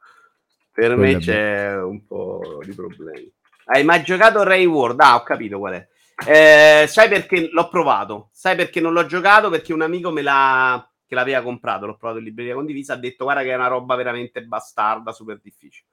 [0.73, 3.31] Per Quello me c'è un po' di problemi.
[3.65, 5.01] Hai mai giocato Ray World?
[5.01, 5.89] Ah, ho capito qual è.
[6.27, 8.31] Eh, sai perché l'ho provato?
[8.33, 9.51] Sai perché non l'ho giocato?
[9.51, 13.25] Perché un amico me l'ha che l'aveva comprato, l'ho provato in libreria condivisa, ha detto
[13.25, 15.87] guarda che è una roba veramente bastarda, super difficile.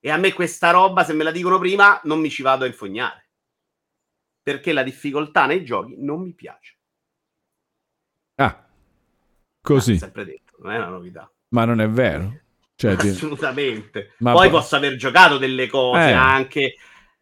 [0.00, 2.66] E a me questa roba, se me la dicono prima, non mi ci vado a
[2.66, 3.30] infognare.
[4.42, 6.78] Perché la difficoltà nei giochi non mi piace.
[8.36, 8.66] Ah,
[9.60, 9.92] così.
[9.92, 11.30] L'ho sempre detto, non è una novità.
[11.48, 12.40] Ma non è vero?
[12.74, 14.14] Cioè, Assolutamente.
[14.18, 16.12] Ma Poi po- posso aver giocato delle cose Eh.
[16.12, 16.76] anche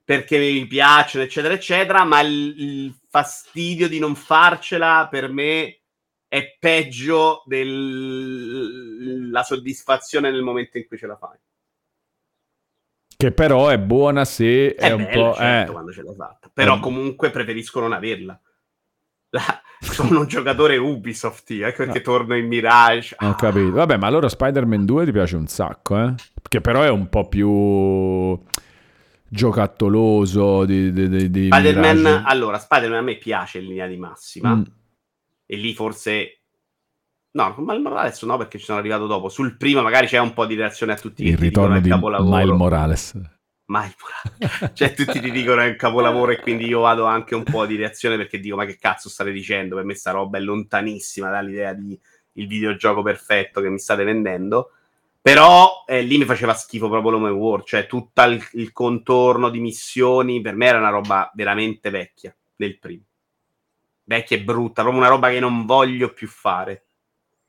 [0.04, 5.80] perché mi piacciono, eccetera, eccetera, ma il, il fastidio di non farcela per me
[6.28, 11.36] è peggio della soddisfazione nel momento in cui ce la fai.
[13.16, 15.34] Che però è buona se è, È, un po'...
[15.34, 15.72] certo, eh.
[15.72, 16.50] quando ce l'hai fatta.
[16.52, 16.80] Però Eh.
[16.80, 18.38] comunque preferisco non averla.
[19.30, 22.04] La- sono un giocatore Ubisoft, io, ecco perché No.
[22.04, 23.16] torno in Mirage.
[23.20, 23.72] Ho capito.
[23.72, 26.14] Vabbè, ma allora Spider-Man 2 ti piace un sacco, eh?
[26.48, 28.38] Che però è un po' più
[29.28, 32.22] giocattoloso di, di, di, di Spider-Man, Mirage.
[32.26, 34.54] allora, Spider-Man a me piace in linea di massima.
[34.54, 34.62] Mm.
[35.48, 36.35] e lì forse
[37.36, 40.32] no, con Miles Morales no perché ci sono arrivato dopo sul primo magari c'è un
[40.32, 43.12] po' di reazione a tutti Il ritorno di Miles Morales.
[43.66, 44.72] Miles Morales.
[44.74, 47.76] cioè tutti ti dicono è un capolavoro e quindi io vado anche un po' di
[47.76, 51.74] reazione perché dico ma che cazzo state dicendo per me sta roba è lontanissima dall'idea
[51.74, 51.98] di
[52.32, 54.70] il videogioco perfetto che mi state vendendo
[55.20, 59.60] però eh, lì mi faceva schifo proprio l'Home War cioè tutto il, il contorno di
[59.60, 63.04] missioni per me era una roba veramente vecchia del primo
[64.06, 66.85] vecchia e brutta, proprio una roba che non voglio più fare.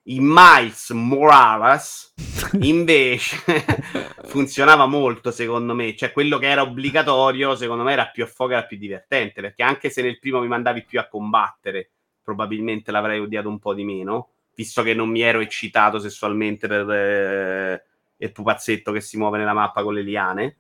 [0.10, 2.14] In Miles Morales
[2.62, 3.38] invece
[4.24, 8.54] funzionava molto secondo me, cioè quello che era obbligatorio secondo me era più a fuoco,
[8.54, 11.92] era più divertente, perché anche se nel primo mi mandavi più a combattere,
[12.24, 16.90] probabilmente l'avrei odiato un po' di meno, visto che non mi ero eccitato sessualmente per
[16.90, 17.84] eh,
[18.18, 20.58] il pupazzetto che si muove nella mappa con le liane,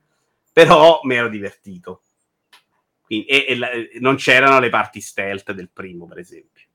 [0.51, 2.01] però mi ero divertito.
[3.05, 3.69] Quindi- e, e la-
[3.99, 6.66] non c'erano le parti stealth del primo, per esempio.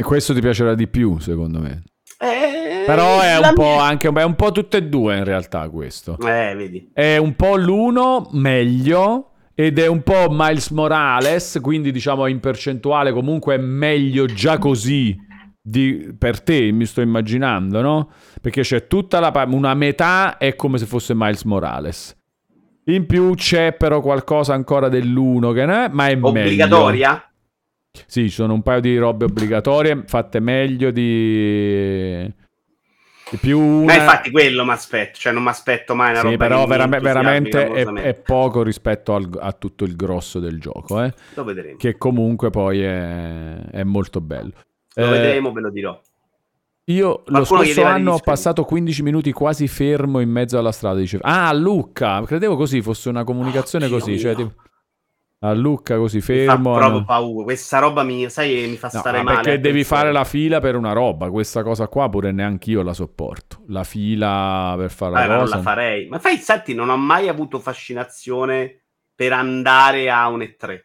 [0.00, 1.82] E questo ti piacerà di più, secondo me.
[2.20, 5.68] Eh, Però è un po' mia- anche è un po' tutte e due in realtà
[5.68, 6.16] questo.
[6.20, 6.88] Eh, vedi.
[6.92, 13.10] È un po' l'uno meglio ed è un po' Miles Morales, quindi diciamo in percentuale
[13.12, 15.16] comunque è meglio già così
[15.60, 18.10] di- per te, mi sto immaginando, no?
[18.40, 22.16] Perché c'è tutta la una metà è come se fosse Miles Morales.
[22.84, 26.28] In più c'è però qualcosa ancora dell'uno che ne è, ma è meglio.
[26.28, 27.22] Obbligatoria?
[28.06, 32.24] Sì, ci sono un paio di robe obbligatorie fatte meglio di,
[33.30, 33.84] di più una...
[33.84, 36.86] Ma infatti quello mi aspetto, cioè non mi aspetto mai una Sì, roba però vera-
[36.86, 41.76] veramente è, è poco rispetto al- a tutto il grosso del gioco, eh, Lo vedremo.
[41.76, 44.52] che comunque poi è, è molto bello.
[44.94, 46.00] Lo Eh, vedremo, ve lo dirò.
[46.88, 50.56] Io lo Qualcuno scorso chiedeva di anno ho passato 15 minuti quasi fermo in mezzo
[50.56, 50.98] alla strada.
[50.98, 54.18] Dicevo, ah, a Lucca, credevo così fosse una comunicazione Oddio così.
[54.18, 54.54] Cioè, tipo,
[55.40, 56.74] a Lucca così Mi fa fermo.
[56.74, 57.44] proprio paura.
[57.44, 59.36] Questa roba mi, sai, mi fa No, stare ma male.
[59.36, 60.00] perché devi attenzione.
[60.02, 61.30] fare la fila per una roba.
[61.30, 63.62] Questa cosa qua pure neanche io la sopporto.
[63.68, 65.56] La fila per fare la Vabbè, ma non cosa.
[65.56, 66.08] la farei.
[66.08, 68.82] Ma fai, senti, non ho mai avuto fascinazione
[69.14, 70.80] per andare a un E3.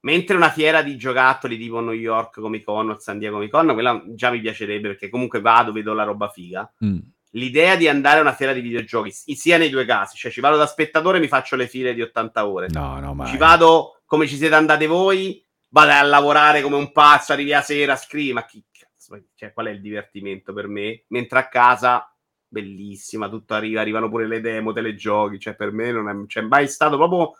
[0.00, 3.72] Mentre una fiera di giocattoli tipo New York Comic Con o San Diego Comic Con,
[3.72, 6.70] quella già mi piacerebbe perché comunque vado, vedo la roba figa.
[6.84, 6.98] Mm.
[7.32, 10.56] L'idea di andare a una fiera di videogiochi, sia nei due casi, cioè ci vado
[10.56, 12.68] da spettatore e mi faccio le file di 80 ore.
[12.70, 16.90] No, no, ma Ci vado come ci siete andate voi, vado a lavorare come un
[16.92, 21.04] pazzo, arrivi a sera, scrivi, ma chi cazzo, cioè, qual è il divertimento per me?
[21.08, 22.10] Mentre a casa,
[22.48, 26.26] bellissima, tutto arriva, arrivano pure le demo, te le giochi, cioè per me non è
[26.26, 27.32] c'è mai stato proprio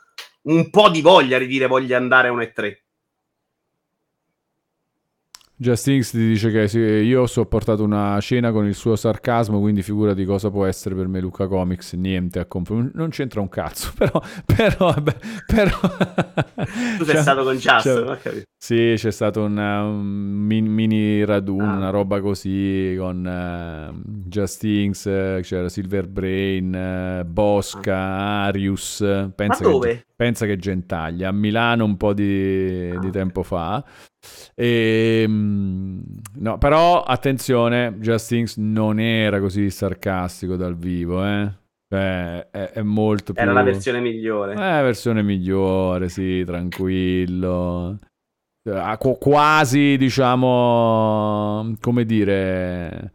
[0.43, 2.77] un po' di voglia di dire voglio andare a un E3.
[5.61, 10.25] Justinx ti dice che io ho sopportato una scena con il suo sarcasmo, quindi figurati
[10.25, 14.23] cosa può essere per me Luca Comics, niente a comp- non c'entra un cazzo, però...
[14.47, 14.95] però,
[15.47, 15.79] però
[16.99, 18.43] Tu sei Cioè, stato con Just, cioè, ho capito.
[18.57, 21.77] Sì, c'è stato un, un min- mini raduno, Ah.
[21.77, 23.93] una roba così con eh,
[24.29, 29.89] Justinx, eh, c'era Silver Brain, eh, Bosca, Arius, eh, Ma pensa, dove?
[29.97, 33.85] Che, pensa che gentaglia, a Milano un po' di, Ah, di tempo fa.
[34.55, 36.01] E, mm,
[36.37, 41.53] no, però attenzione, Justinx non era così sarcastico dal vivo, eh.
[41.91, 43.41] Cioè, è, è molto più...
[43.41, 44.53] Era la versione migliore.
[44.53, 47.99] Eh, versione migliore, sì, tranquillo.
[48.63, 53.13] Eh, qu- quasi, diciamo, come dire,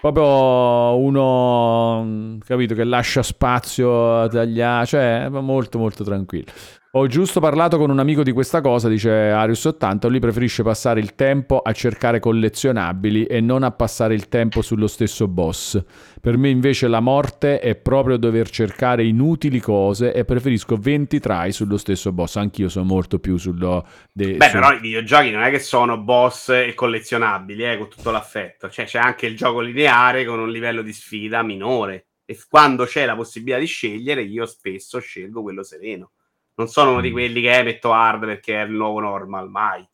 [0.00, 6.52] proprio uno, capito, che lascia spazio a tagliare, cioè, molto, molto tranquillo.
[6.98, 11.14] Ho giusto parlato con un amico di questa cosa, dice Arius80, lui preferisce passare il
[11.14, 15.78] tempo a cercare collezionabili e non a passare il tempo sullo stesso boss.
[16.18, 21.52] Per me invece la morte è proprio dover cercare inutili cose e preferisco 20 try
[21.52, 22.36] sullo stesso boss.
[22.36, 23.86] Anch'io sono molto più sullo...
[24.10, 27.90] de- Beh, sul- però i videogiochi non è che sono boss e collezionabili, eh, con
[27.90, 28.70] tutto l'affetto.
[28.70, 32.06] Cioè, c'è anche il gioco lineare con un livello di sfida minore.
[32.24, 36.12] E quando c'è la possibilità di scegliere, io spesso scelgo quello sereno.
[36.56, 37.12] Non sono uno di Mm.
[37.12, 39.86] quelli che eh, metto hard perché è il nuovo normal, mai.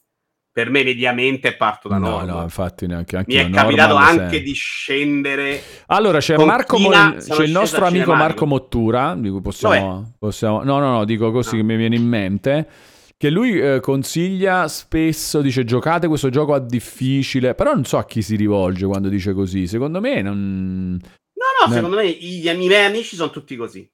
[0.55, 2.27] Per me, mediamente, parto da No, normal.
[2.37, 5.61] no, infatti neanche anche Mi è capitato anche di scendere.
[5.87, 8.13] Allora c'è, Marco Mo- c'è il nostro amico.
[8.15, 11.63] Marco Mottura, di cui possiamo, possiamo- No, no, no, dico così No.
[11.63, 12.69] che mi viene in mente.
[13.17, 18.05] Che lui eh, consiglia spesso, dice giocate questo gioco a difficile, però non so a
[18.05, 19.67] chi si rivolge quando dice così.
[19.67, 20.99] Secondo me non...
[21.01, 21.73] No, no, No.
[21.73, 23.89] secondo me i, i miei amici sono tutti così.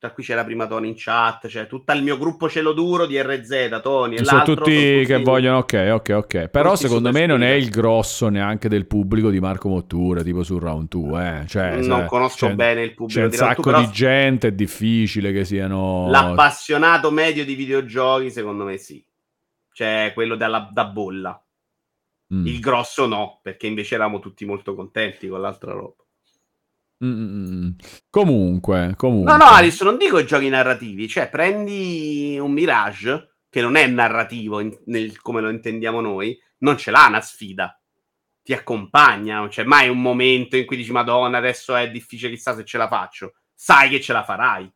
[0.00, 3.04] Tra cui c'è la prima Tony in chat, c'è tutto il mio gruppo cielo duro
[3.04, 6.48] di RZ, Tony e Sono tutti sono che vogliono, ok, ok, ok.
[6.48, 10.42] Però tutti secondo me non è il grosso neanche del pubblico di Marco Mottura, tipo
[10.42, 11.46] sul round 2, eh.
[11.46, 13.84] Cioè, non sai, conosco c'è- bene il C'è pubblico un di Round sacco two, però
[13.84, 16.08] di gente, è difficile che siano...
[16.08, 19.04] L'appassionato medio di videogiochi, secondo me sì.
[19.70, 21.44] Cioè, quello dalla, da bolla.
[22.32, 22.46] Mm.
[22.46, 25.99] Il grosso no, perché invece eravamo tutti molto contenti con l'altra roba.
[27.02, 27.70] Mm, mm, mm.
[28.10, 29.32] Comunque, comunque.
[29.32, 34.60] No, no, Alice, non dico giochi narrativi, cioè prendi un Mirage, che non è narrativo
[34.60, 37.74] in- nel- come lo intendiamo noi, non ce l'ha una sfida.
[38.42, 42.54] Ti accompagna, non c'è mai un momento in cui dici Madonna, adesso è difficile, chissà
[42.54, 43.34] se ce la faccio.
[43.54, 44.70] Sai che ce la farai.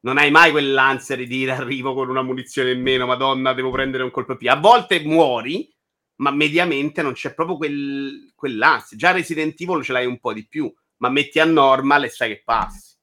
[0.00, 4.04] Non hai mai quell'ansia di dire arrivo con una munizione in meno, Madonna, devo prendere
[4.04, 4.50] un colpo più.
[4.50, 5.72] A volte muori,
[6.16, 8.96] ma mediamente non c'è proprio quel, quell'ansia.
[8.96, 12.28] Già Resident Evil ce l'hai un po' di più, ma metti a normal e sai
[12.30, 12.94] che passi.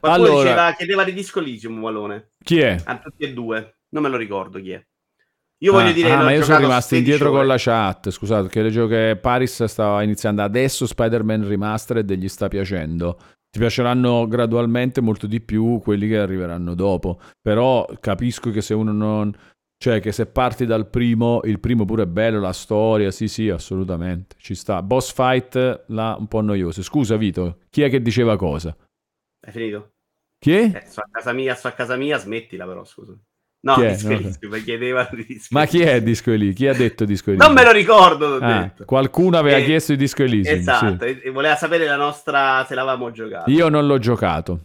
[0.00, 2.30] Qualcuno Allora- diceva, chiedeva di Disco Elysium, Valone.
[2.42, 2.80] Chi è?
[2.84, 3.78] A tutti e due.
[3.90, 4.86] Non me lo ricordo chi è.
[5.60, 8.10] Io Ah, voglio dire ah, ma io sono rimasto 16 indietro con la chat.
[8.10, 13.18] Scusate, perché leggevo che Paris stava iniziando adesso Spider-Man Remastered e gli sta piacendo.
[13.50, 17.18] Ti piaceranno gradualmente molto di più quelli che arriveranno dopo.
[17.42, 19.34] Però capisco che se uno non.
[19.80, 23.48] Cioè, che se parti dal primo, il primo pure è bello, la storia, sì, sì,
[23.48, 24.34] assolutamente.
[24.38, 24.82] Ci sta.
[24.82, 26.82] Boss fight, là, un po' noioso.
[26.82, 28.76] Scusa, Vito, chi è che diceva cosa?
[29.46, 29.92] Hai finito?
[30.36, 30.62] Chi è?
[30.74, 33.16] Eh, sto a casa mia, sto a casa mia, smettila però, scusa.
[33.60, 33.90] No, Chi è?
[33.94, 34.08] Disco
[34.46, 36.02] No, mi chiedeva di Disco Ma chi è.
[36.02, 36.54] Disco Elysium?
[36.54, 37.54] Chi ha detto Disco Non Elysium?
[37.56, 40.58] me lo ricordo, Ah, qualcuno aveva Eh, chiesto di Disco Elysium.
[40.58, 41.10] Esatto, sì.
[41.10, 43.48] e, e voleva sapere la nostra se l'avevamo giocato.
[43.50, 44.60] Io non l'ho giocato.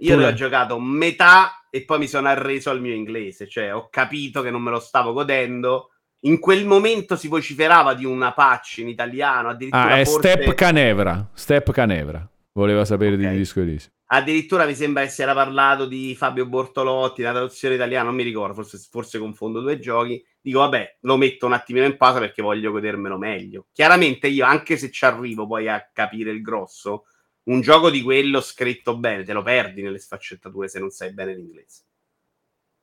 [0.00, 3.88] Io ne ho giocato metà e poi mi sono arreso al mio inglese, cioè ho
[3.90, 5.90] capito che non me lo stavo godendo.
[6.22, 10.54] In quel momento si vociferava di una patch in italiano, addirittura Ah, è forse- Step
[10.54, 11.30] Canevra.
[11.32, 12.28] Step Canevra.
[12.52, 13.20] Voleva sapere Ok.
[13.20, 13.92] di Disco Elysium.
[14.10, 18.22] Addirittura mi sembra che si era parlato di Fabio Bortolotti, la traduzione italiana, non mi
[18.22, 20.24] ricordo, forse, forse confondo due giochi.
[20.40, 23.66] Dico, vabbè, lo metto un attimino in pausa perché voglio godermelo meglio.
[23.72, 27.04] Chiaramente io, anche se ci arrivo poi a capire il grosso,
[27.48, 31.34] un gioco di quello scritto bene, te lo perdi nelle sfaccettature se non sai bene
[31.34, 31.82] l'inglese.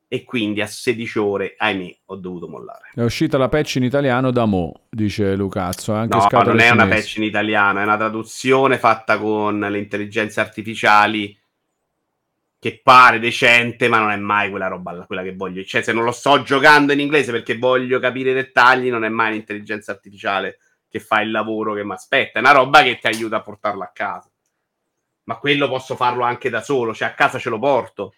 [0.08, 2.92] E quindi a 16 ore, ahimè, ho dovuto mollare.
[2.94, 5.94] È uscita la patch in italiano da Mo, dice Lucazzo.
[5.94, 10.40] Anche No, non è una patch in italiano, è una traduzione fatta con le intelligenze
[10.40, 11.38] artificiali
[12.60, 15.64] che pare decente, ma non è mai quella roba quella che voglio.
[15.64, 19.10] Cioè, se non lo sto giocando in inglese perché voglio capire i dettagli, non è
[19.10, 22.40] mai l'intelligenza artificiale che fa il lavoro che mi aspetta.
[22.40, 24.30] È una roba che ti aiuta a portarlo a casa.
[25.26, 28.14] Ma quello posso farlo anche da solo, cioè a casa ce lo porto.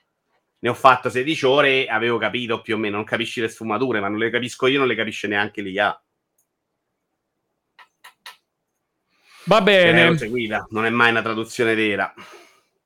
[0.60, 4.08] Ne ho fatto 16 ore, avevo capito più o meno, non capisci le sfumature, ma
[4.08, 6.02] non le capisco io, non le capisce neanche l'IA.
[9.46, 9.92] Va Bene.
[9.94, 10.18] bene.
[10.18, 12.14] seguita, non è mai una traduzione vera.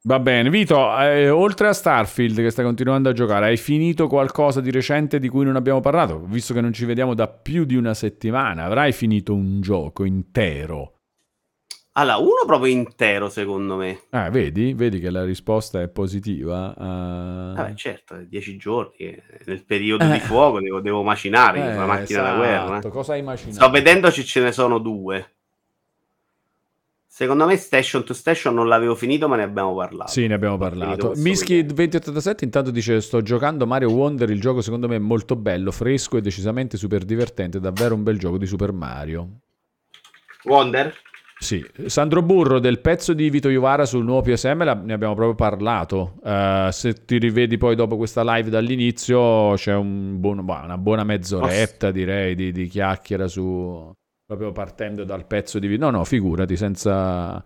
[0.03, 4.59] Va bene, Vito, eh, oltre a Starfield che sta continuando a giocare, hai finito qualcosa
[4.59, 6.19] di recente di cui non abbiamo parlato?
[6.25, 11.00] Visto che non ci vediamo da più di una settimana, avrai finito un gioco intero.
[11.93, 14.03] Allora, uno proprio intero, secondo me.
[14.11, 14.73] Ah, vedi?
[14.73, 16.73] Vedi che la risposta è positiva.
[16.77, 17.53] Uh...
[17.55, 20.11] Vabbè, certo, dieci giorni, eh, nel periodo eh.
[20.13, 22.31] di fuoco devo, devo macinare, eh, la macchina esatto.
[22.31, 22.89] da guerra.
[22.89, 23.55] Cosa hai macinato?
[23.55, 25.33] Sto vedendoci ce ne sono due.
[27.07, 30.09] Secondo me Station to Station non l'avevo finito, ma ne abbiamo parlato.
[30.09, 31.11] Sì, ne abbiamo parlato.
[31.17, 35.71] Miski 2087 intanto dice sto giocando Mario Wonder, il gioco secondo me è molto bello,
[35.71, 39.27] fresco e decisamente super divertente, davvero un bel gioco di Super Mario.
[40.45, 40.95] Wonder?
[41.41, 45.33] Sì, Sandro Burro del pezzo di Vito Iovara sul nuovo PSM la, ne abbiamo proprio
[45.33, 46.19] parlato.
[46.21, 51.89] Uh, se ti rivedi poi dopo questa live dall'inizio c'è un buon, una buona mezz'oretta
[51.89, 53.91] direi di, di chiacchiera su
[54.23, 55.89] proprio partendo dal pezzo di video.
[55.89, 57.43] No, no, figurati, senza...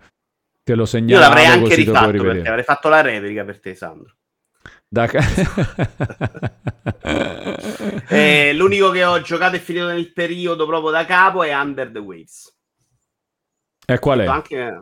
[0.61, 1.21] Te lo segnalo.
[1.21, 4.13] Io l'avrei anche rifatto per te, avrei fatto la replica per te, Sandro.
[4.89, 5.07] Da...
[8.09, 11.99] eh, l'unico che ho giocato e finito nel periodo proprio da capo è Under the
[11.99, 12.54] Waves.
[13.85, 14.25] E qual è?
[14.25, 14.81] Anche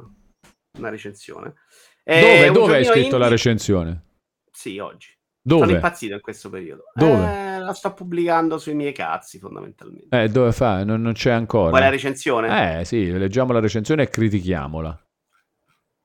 [0.78, 1.56] una recensione.
[2.04, 3.18] Dove, dove hai scritto indie...
[3.18, 4.04] la recensione?
[4.52, 5.12] Sì, oggi.
[5.46, 5.66] Dove?
[5.66, 6.84] Sono impazzito in questo periodo.
[6.94, 7.56] Dove?
[7.56, 10.24] Eh, la sto pubblicando sui miei cazzi, fondamentalmente.
[10.24, 10.86] Eh, dove fa?
[10.86, 11.78] Non, non c'è ancora.
[11.78, 12.80] È la recensione?
[12.80, 15.06] Eh, sì, leggiamo la recensione e critichiaamola.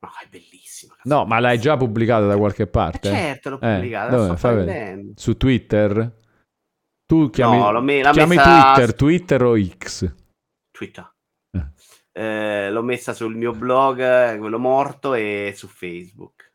[0.01, 0.97] No, è bellissima.
[1.05, 3.09] No, ma l'hai già pubblicata da qualche parte?
[3.09, 4.15] Eh, certo, l'ho pubblicata.
[4.15, 5.13] Eh, dove?
[5.15, 6.17] Su Twitter?
[7.07, 8.73] Tu chiami, no, me, chiami messa...
[8.75, 10.15] Twitter, Twitter o X?
[10.71, 11.11] Twitter.
[12.19, 12.67] Eh.
[12.67, 16.47] Eh, l'ho messa sul mio blog, quello morto, e su Facebook.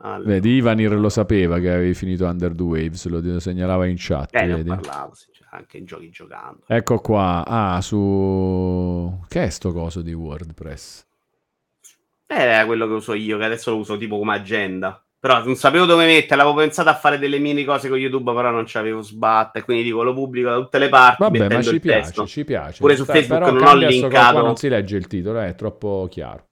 [0.00, 0.28] Allora.
[0.28, 4.34] Vedi, Ivanir lo sapeva che avevi finito Under the Waves, lo segnalava in chat.
[4.34, 4.68] Eh, vedi?
[4.68, 6.62] parlavo, sì, cioè, anche in giochi giocando.
[6.66, 9.20] Ecco qua, ah, su...
[9.26, 11.06] Che è sto coso di WordPress?
[12.26, 15.02] Eh, quello che uso io, che adesso lo uso tipo come agenda.
[15.20, 18.50] Però non sapevo dove metterla, avevo pensato a fare delle mini cose con YouTube, però
[18.50, 21.22] non ci avevo sbatte, quindi dico lo pubblico da tutte le parti.
[21.22, 22.26] Vabbè, ma ci piace, testo.
[22.26, 22.78] ci piace.
[22.78, 24.42] Pure su Sta, Facebook non ho linkato.
[24.42, 26.46] non si legge il titolo, è troppo chiaro.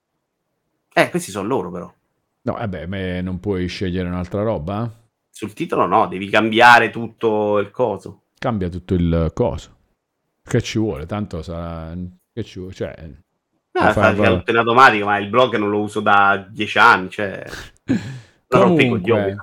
[0.93, 1.93] Eh, questi sono loro però.
[2.41, 4.91] No, eh beh, non puoi scegliere un'altra roba?
[5.29, 8.23] Sul titolo no, devi cambiare tutto il coso.
[8.37, 9.75] Cambia tutto il coso.
[10.43, 11.05] Che ci vuole?
[11.05, 11.93] Tanto sarà...
[12.33, 12.73] Che ci vuole?
[12.73, 13.11] Cioè...
[13.73, 17.45] Ah, fa tutto in automatico, ma il blog non lo uso da dieci anni, cioè...
[18.47, 19.35] Comunque,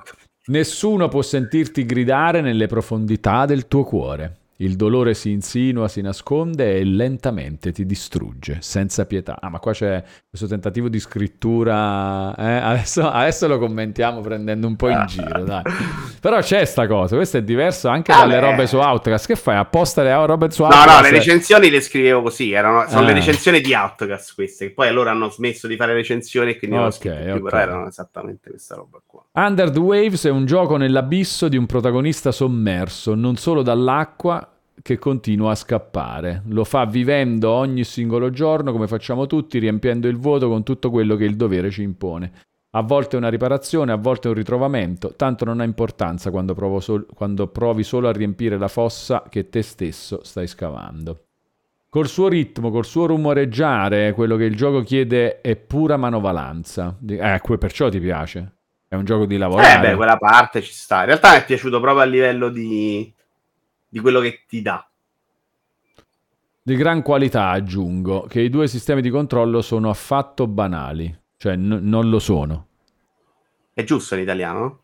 [0.47, 4.37] nessuno può sentirti gridare nelle profondità del tuo cuore.
[4.57, 9.37] Il dolore si insinua, si nasconde e lentamente ti distrugge, senza pietà.
[9.41, 12.33] Ah, ma qua c'è questo tentativo di scrittura.
[12.37, 12.55] Eh?
[12.63, 15.61] Adesso, adesso, lo commentiamo prendendo un po' in giro, dai.
[16.21, 18.49] Però c'è sta cosa, questo è diverso anche ah, dalle beh.
[18.49, 19.27] robe su Outcast.
[19.27, 19.57] Che fai?
[19.57, 20.87] Apposta le robe su Outcast?
[20.87, 23.05] No, no, le recensioni le scrivevo così, erano, sono eh.
[23.07, 26.77] le recensioni di Outcast queste, che poi allora hanno smesso di fare recensioni e quindi
[26.77, 27.41] non okay, più, okay.
[27.41, 29.21] però erano esattamente questa roba qua.
[29.33, 34.44] Under the Waves è un gioco nell'abisso di un protagonista sommerso, non solo dall'acqua,
[34.85, 36.43] che continua a scappare.
[36.49, 41.15] Lo fa vivendo ogni singolo giorno, come facciamo tutti, riempiendo il vuoto con tutto quello
[41.15, 42.31] che il dovere ci impone.
[42.69, 47.47] A volte una riparazione, a volte un ritrovamento, tanto non ha importanza quando, sol- quando
[47.47, 51.23] provi solo a riempire la fossa che te stesso stai scavando.
[51.89, 56.95] Col suo ritmo, col suo rumoreggiare, quello che il gioco chiede è pura manovalanza.
[57.07, 58.57] Eh, perciò ti piace.
[58.87, 59.87] È un gioco di lavorare.
[59.87, 60.99] Eh beh, quella parte ci sta.
[60.99, 63.14] In realtà mi è piaciuto proprio a livello di
[63.87, 64.89] di quello che ti dà.
[66.61, 71.79] Di gran qualità aggiungo che i due sistemi di controllo sono affatto banali, cioè n-
[71.83, 72.67] non lo sono.
[73.71, 74.79] È giusto in italiano?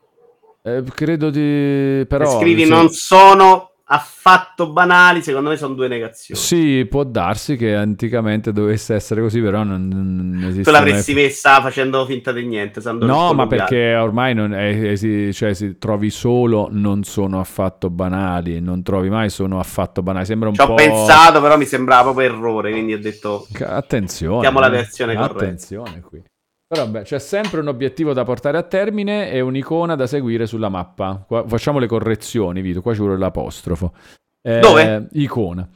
[0.61, 2.05] Eh, credo di...
[2.07, 2.29] però...
[2.29, 6.39] Se scrivi non sono affatto banali, secondo me sono due negazioni.
[6.39, 10.63] Sì, può darsi che anticamente dovesse essere così, però non, non esiste.
[10.63, 11.23] Tu l'avresti mai...
[11.23, 12.79] messa facendo finta di niente.
[12.93, 18.61] No, ma perché ormai non è, è, cioè, si trovi solo non sono affatto banali,
[18.61, 20.25] non trovi mai sono affatto banali.
[20.25, 20.71] Sembra un Ci po'...
[20.71, 23.45] ho pensato, però mi sembrava proprio errore, quindi ho detto...
[23.59, 24.39] Attenzione.
[24.39, 25.43] Diamo la versione corretta.
[25.43, 26.23] Attenzione qui.
[26.71, 30.69] Però beh, c'è sempre un obiettivo da portare a termine e un'icona da seguire sulla
[30.69, 31.21] mappa.
[31.27, 33.93] Qua, facciamo le correzioni, Vito, qua ci vuole l'apostrofo.
[34.41, 35.09] Eh, Dove?
[35.11, 35.67] Icona.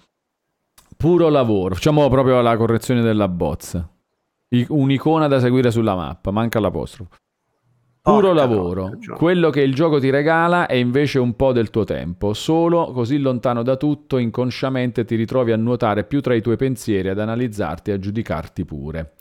[0.95, 1.75] Puro lavoro.
[1.75, 3.85] Facciamo proprio la correzione della bozza.
[4.47, 7.09] I, un'icona da seguire sulla mappa, manca l'apostrofo.
[8.01, 8.87] Puro Porca lavoro.
[8.87, 12.31] No, Quello che il gioco ti regala è invece un po' del tuo tempo.
[12.33, 17.09] Solo così lontano da tutto, inconsciamente ti ritrovi a nuotare più tra i tuoi pensieri,
[17.09, 19.15] ad analizzarti e a giudicarti pure.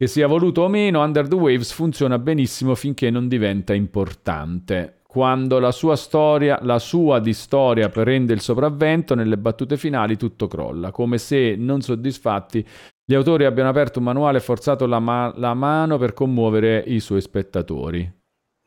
[0.00, 5.00] Che sia voluto o meno, Under the Waves funziona benissimo finché non diventa importante.
[5.04, 10.46] Quando la sua storia, la sua di storia prende il sopravvento, nelle battute finali tutto
[10.46, 12.64] crolla, come se, non soddisfatti,
[13.04, 17.00] gli autori abbiano aperto un manuale e forzato la, ma- la mano per commuovere i
[17.00, 18.17] suoi spettatori.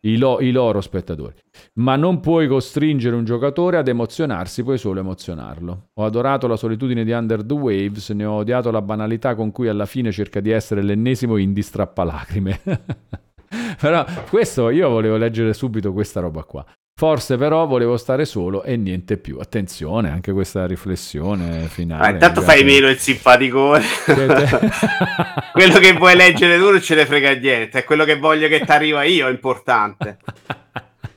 [0.03, 1.35] I, lo- i loro spettatori.
[1.75, 5.89] Ma non puoi costringere un giocatore ad emozionarsi, puoi solo emozionarlo.
[5.93, 9.67] Ho adorato la solitudine di Under the Waves, ne ho odiato la banalità con cui
[9.67, 12.61] alla fine cerca di essere l'ennesimo indie strappalacrime.
[13.79, 16.65] Però questo io volevo leggere subito questa roba qua.
[17.01, 19.39] Forse però volevo stare solo e niente più.
[19.39, 22.05] Attenzione, anche questa riflessione finale.
[22.05, 23.83] Ah, intanto fai meno il simpaticone.
[25.51, 27.79] quello che vuoi leggere tu non ce ne frega niente.
[27.79, 30.19] È quello che voglio che ti arriva io, è importante.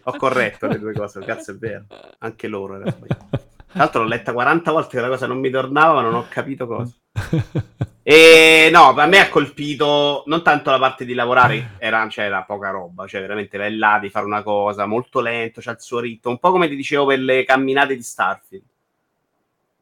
[0.05, 1.85] Ho corretto le due cose, cazzo è vero.
[2.20, 3.54] Anche loro era sbagliato.
[3.75, 6.27] Tra l'altro l'ho letta 40 volte che la cosa non mi tornava, ma non ho
[6.29, 6.93] capito cosa.
[8.07, 12.43] E no, a me ha colpito non tanto la parte di lavorare, era, cioè, era
[12.43, 16.01] poca roba, cioè veramente vai là di fare una cosa molto lento, c'ha il suo
[16.01, 18.65] ritmo, un po' come ti dicevo per le camminate di Starfield,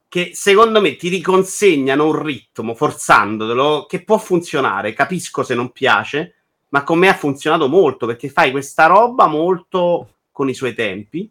[0.09, 6.35] che secondo me ti riconsegnano un ritmo, forzandolo, che può funzionare, capisco se non piace,
[6.69, 11.29] ma con me ha funzionato molto, perché fai questa roba molto con i suoi tempi,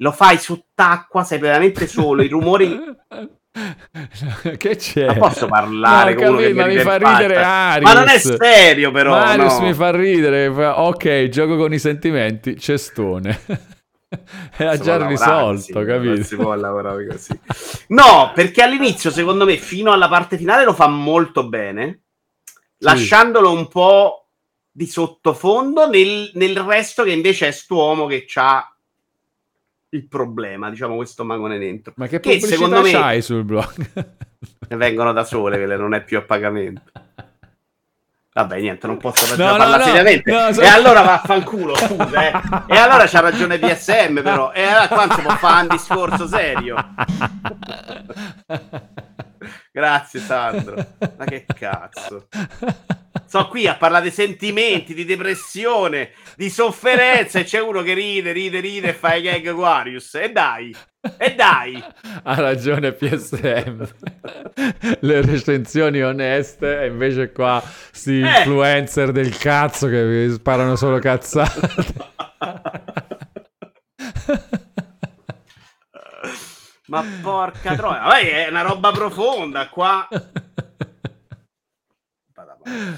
[0.00, 2.78] lo fai sott'acqua, sei veramente solo, i rumori
[4.58, 5.06] che c'è?
[5.06, 7.92] Ma posso parlare No, capito, ma mi fa ridere Arius.
[7.92, 9.18] Ma non è serio, però.
[9.18, 9.66] Marius no.
[9.66, 10.46] mi fa ridere.
[10.46, 13.40] Ok, gioco con i sentimenti, cestone.
[14.56, 16.22] Era già risolto, così, Non capito?
[16.24, 17.38] si può lavorare così.
[17.88, 22.02] No, perché all'inizio, secondo me, fino alla parte finale lo fa molto bene,
[22.78, 24.28] lasciandolo un po'
[24.70, 28.69] di sottofondo nel, nel resto che invece è st'uomo che ha
[29.90, 31.92] il problema, diciamo, questo magone dentro.
[31.96, 33.86] Ma che Che secondo me- c'hai sul blog?
[34.68, 36.82] Ne vengono da sole, quelle non è più a pagamento.
[38.32, 40.30] Vabbè, niente, non posso No, no, no, seriamente.
[40.30, 42.40] no, so- E allora vaffanculo, scusa, eh.
[42.72, 44.52] E allora c'ha ragione PSM, però.
[44.52, 46.76] E allora qua non si può fare un discorso serio.
[49.72, 50.74] Grazie, Sandro.
[51.16, 52.26] Ma che cazzo.
[53.26, 58.32] Sono qui a parlare di sentimenti, di depressione, di sofferenza e c'è uno che ride,
[58.32, 60.14] ride, ride e fa i gag Aquarius.
[60.16, 60.74] E dai,
[61.16, 61.80] e dai.
[62.24, 63.84] Ha ragione PSM.
[65.00, 68.26] Le recensioni oneste e invece qua sti Eh.
[68.38, 72.08] influencer del cazzo che sparano solo cazzate.
[76.90, 80.08] Ma porca troia, Vai, è una roba profonda qua.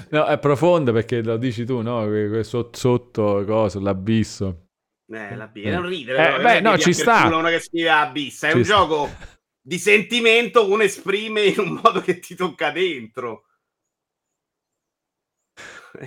[0.09, 2.03] No, è profondo perché lo dici tu, no?
[2.43, 4.65] Sotto, sotto cosa, l'abisso.
[5.07, 6.17] Eh, la B, non ridere.
[6.17, 7.27] Eh, però, beh, è no, ci sta.
[7.27, 8.73] Uno che scrive Abyss, è Ci un sta.
[8.73, 9.09] gioco
[9.61, 13.45] di sentimento, uno esprime in un modo che ti tocca dentro.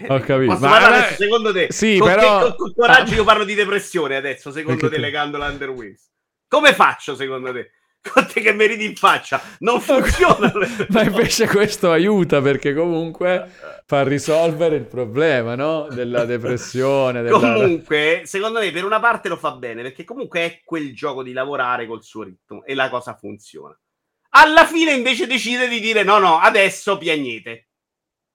[0.09, 0.53] Ho capito.
[0.53, 1.69] Posso Ma adesso, secondo te?
[1.71, 5.01] Sì, con, però- che- con- con coraggio io parlo di depressione adesso, secondo Perché te,
[5.01, 6.11] te- legando l'Underwings.
[6.57, 7.73] Come faccio, secondo te?
[8.01, 9.39] Con te che mi ridi in faccia.
[9.59, 10.51] Non funziona.
[10.89, 13.51] Ma invece questo aiuta perché comunque
[13.85, 15.87] fa risolvere il problema, no?
[15.91, 17.21] Della depressione.
[17.21, 17.39] Della...
[17.39, 21.35] Comunque, secondo me, per una parte lo fa bene, perché comunque è quel gioco di
[21.35, 23.79] lavorare col suo ritmo e la cosa funziona.
[24.31, 27.69] Alla fine, invece, decide di dire: no, no, adesso piagnete.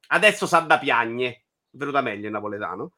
[0.10, 1.45] Adesso sa da piagne.
[1.72, 2.91] Venuta meglio il napoletano.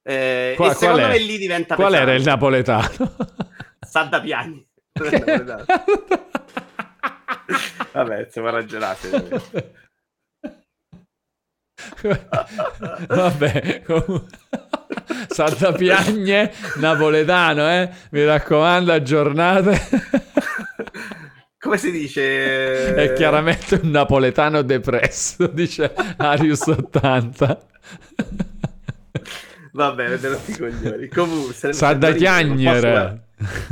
[0.00, 2.10] Eh, Qua- e secondo me lì diventa Qual pesante.
[2.10, 3.16] era il napoletano?
[3.86, 4.66] Sa da piagne.
[5.00, 5.64] Non è napoletano.
[7.92, 9.40] Vabbè, stiamo ragionando.
[13.08, 14.26] Vabbè, comunque.
[15.28, 17.88] Santa Piagne, napoletano, eh?
[18.10, 19.80] Mi raccomando, aggiornate.
[21.58, 22.94] Come si dice?
[22.94, 27.66] È chiaramente un napoletano depresso, dice Arius 80.
[29.72, 31.08] Vabbè, vedrò i coglioni.
[31.08, 33.28] Comunque, se ne- Sa da non posso- chiagnere.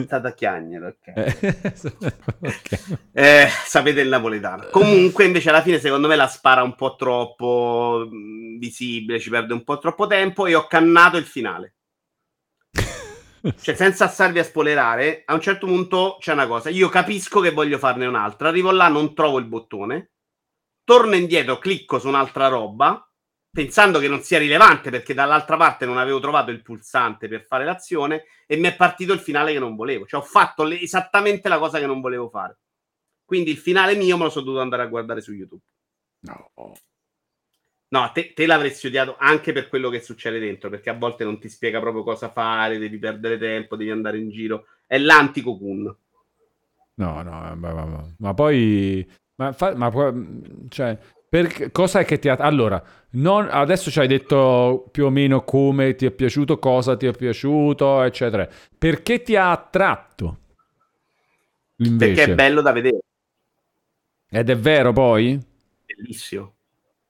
[0.08, 1.12] Sa da chiagnere, ok.
[1.14, 1.56] Eh,
[2.40, 2.98] ok.
[3.12, 4.68] Eh, sapete il napoletano.
[4.70, 9.52] Comunque, invece, alla fine, secondo me la spara un po' troppo mh, visibile, ci perde
[9.52, 11.74] un po' troppo tempo e ho cannato il finale.
[13.60, 16.70] Cioè, senza starvi a spoilerare, a un certo punto c'è una cosa.
[16.70, 18.48] Io capisco che voglio farne un'altra.
[18.48, 20.10] Arrivo là, non trovo il bottone.
[20.82, 23.07] Torno indietro, clicco su un'altra roba,
[23.50, 27.64] pensando che non sia rilevante, perché dall'altra parte non avevo trovato il pulsante per fare
[27.64, 30.06] l'azione, e mi è partito il finale che non volevo.
[30.06, 32.58] Cioè, ho fatto le- esattamente la cosa che non volevo fare.
[33.24, 35.62] Quindi il finale mio me lo sono dovuto andare a guardare su YouTube.
[36.20, 36.50] No.
[37.90, 41.38] No, te, te l'avresti odiato anche per quello che succede dentro, perché a volte non
[41.38, 44.66] ti spiega proprio cosa fare, devi perdere tempo, devi andare in giro.
[44.86, 45.96] È l'anti-cocoon.
[46.94, 49.10] No, no, ma, ma- ma- ma poi...
[49.36, 50.98] Ma, fa- ma poi- cioè,
[51.28, 52.34] per, cosa è che ti ha...
[52.36, 57.06] Allora, non- adesso ci hai detto più o meno come ti è piaciuto, cosa ti
[57.06, 58.48] è piaciuto, eccetera.
[58.76, 60.38] Perché ti ha attratto?
[61.78, 62.14] Invece.
[62.14, 63.00] Perché è bello da vedere,
[64.30, 65.38] Ed è vero poi?
[65.84, 66.54] bellissimo.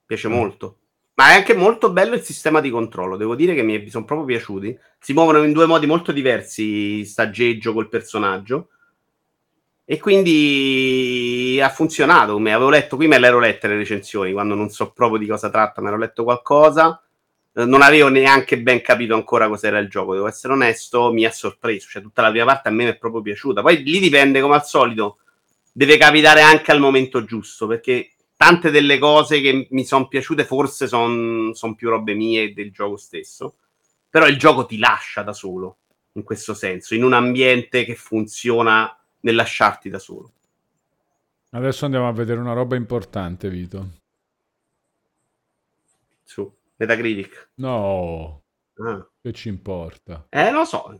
[0.06, 0.32] piace Mm.
[0.32, 0.78] molto.
[1.14, 3.16] Ma è anche molto bello il sistema di controllo.
[3.16, 4.78] Devo dire che mi sono proprio piaciuti.
[5.00, 8.70] Si muovono in due modi molto diversi, staggeggio col personaggio.
[9.90, 12.34] E quindi ha funzionato.
[12.34, 15.26] Come avevo letto, qui me le ero lette le recensioni, quando non so proprio di
[15.26, 17.02] cosa tratta, me ero letto qualcosa.
[17.54, 21.30] Eh, Non avevo neanche ben capito ancora cos'era il gioco, devo essere onesto, mi ha
[21.30, 21.88] sorpreso.
[21.88, 23.62] Cioè, tutta la prima parte a me mi è proprio piaciuta.
[23.62, 25.20] Poi lì dipende, come al solito,
[25.72, 30.86] deve capitare anche al momento giusto, perché tante delle cose che mi sono piaciute forse
[30.86, 33.54] sono più robe mie del gioco stesso.
[34.10, 35.78] Però il gioco ti lascia da solo,
[36.12, 40.32] in questo senso, in un ambiente che funziona nel lasciarti da solo.
[41.50, 43.88] Adesso andiamo a vedere una roba importante, Vito.
[46.24, 47.50] Su Metacritic.
[47.54, 48.42] No,
[48.80, 49.04] Ah.
[49.20, 50.26] che ci importa?
[50.28, 50.96] Eh, lo so.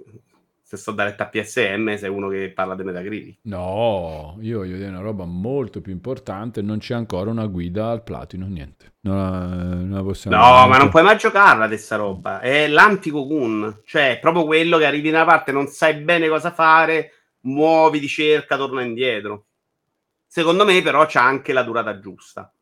[0.62, 3.39] Se sto da letta PSM, sei uno che parla di Metacritic.
[3.43, 6.61] No, io voglio dire una roba molto più importante.
[6.61, 8.95] Non c'è ancora una guida al platino, niente.
[9.01, 12.40] Non la, possiamo No, ma non puoi mai giocarla questa roba.
[12.40, 13.82] È l'anti-cocoon.
[13.85, 18.01] Cioè, è proprio quello che arrivi in una parte, non sai bene cosa fare, muovi
[18.01, 19.47] di cerca, torna indietro.
[20.27, 22.52] Secondo me, però, c'ha anche la durata giusta.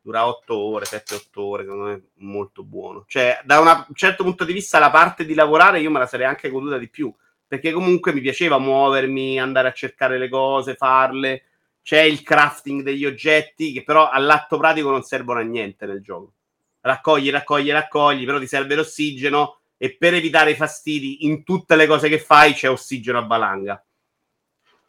[0.00, 3.04] Dura 8 ore, 7-8 ore, secondo me è molto buono.
[3.06, 6.26] Cioè, da un certo punto di vista, la parte di lavorare io me la sarei
[6.26, 7.14] anche goduta di più.
[7.46, 11.44] Perché comunque mi piaceva muovermi, andare a cercare le cose, farle.
[11.82, 16.34] C'è il crafting degli oggetti, che però all'atto pratico non servono a niente nel gioco.
[16.80, 21.86] Raccogli, raccogli, raccogli, però ti serve l'ossigeno e per evitare i fastidi in tutte le
[21.86, 23.82] cose che fai c'è ossigeno a valanga.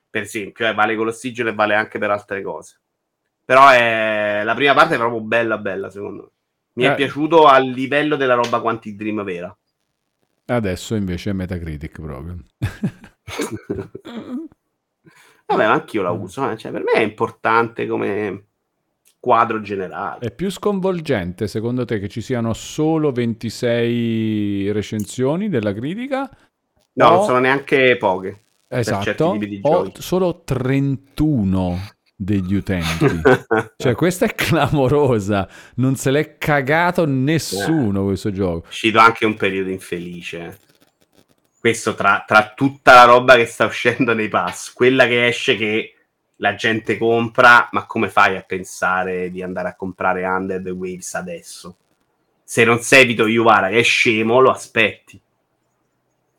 [0.10, 2.80] Per esempio, eh, vale con l'ossigeno e vale anche per altre cose.
[3.46, 4.42] Però è...
[4.44, 6.30] la prima parte è proprio bella, bella, secondo me.
[6.74, 6.92] Mi Eh.
[6.92, 9.56] è piaciuto a livello della roba Quantic Dream vera.
[10.46, 12.38] Adesso invece è Metacritic proprio.
[15.46, 16.50] Vabbè, ma anch'io la uso.
[16.50, 16.58] eh.
[16.58, 18.46] Cioè, per me è importante come
[19.20, 20.26] quadro generale.
[20.28, 26.30] È più sconvolgente secondo te che ci siano solo 26 recensioni della critica?
[26.94, 28.44] No, o- non sono neanche poche.
[28.72, 30.02] Esatto, tipi di o giochi.
[30.02, 31.80] solo 31
[32.16, 33.22] degli utenti.
[33.78, 35.50] cioè, questa è clamorosa.
[35.76, 38.66] Non se l'è cagato nessuno questo gioco.
[38.66, 40.60] è uscito anche un periodo infelice.
[41.60, 45.94] Questo tra, tra tutta la roba che sta uscendo nei pass, quella che esce che
[46.38, 51.16] la gente compra, ma come fai a pensare di andare a comprare Under the Waves
[51.16, 51.76] adesso?
[52.44, 55.20] Se non sei Vito Iuvara, che è scemo, lo aspetti.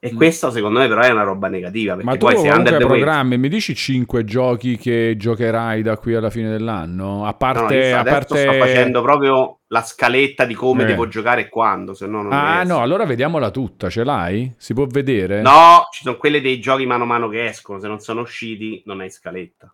[0.02, 0.16] E Mm.
[0.16, 2.72] questo secondo me però è una roba negativa, perché Ma tu poi se comunque Under
[2.78, 7.27] the programmi, mi dici 5 giochi che giocherai da qui alla fine dell'anno?
[7.27, 7.74] A No, no, parte...
[7.74, 8.39] io sto- a parte...
[8.39, 10.86] sto facendo proprio la scaletta di come Eh.
[10.86, 14.52] devo giocare e quando, se no non Ah no, allora vediamola tutta, ce l'hai?
[14.56, 15.43] Si può vedere?
[15.43, 18.82] No, ci sono quelle dei giochi mano a mano che escono, se non sono usciti
[18.86, 19.72] non hai scaletta.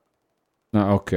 [0.72, 1.12] Ah, ok.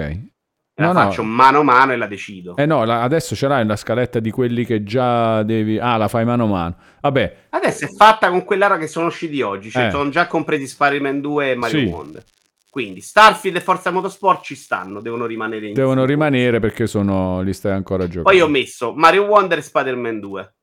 [0.79, 0.99] La No, no.
[1.09, 2.55] faccio mano a mano e la decido.
[2.55, 5.77] Eh no, la- adesso ce l'hai la scaletta di quelli che già devi...
[5.77, 6.75] Ah, la fai mano a mano.
[7.01, 9.91] Vabbè, Adesso è fatta con quell'ara che sono usciti oggi, cioè Eh.
[9.91, 11.85] sono già compresi Spider-Man 2 e Mario Sì.
[11.85, 12.23] Wonder.
[12.69, 16.11] Quindi Starfield e Forza Motorsport ci stanno, devono rimanere in devono fuga.
[16.13, 17.41] rimanere perché sono...
[17.41, 18.29] li stai ancora giocando.
[18.29, 20.53] Poi ho messo Mario Wonder e Spider-Man 2.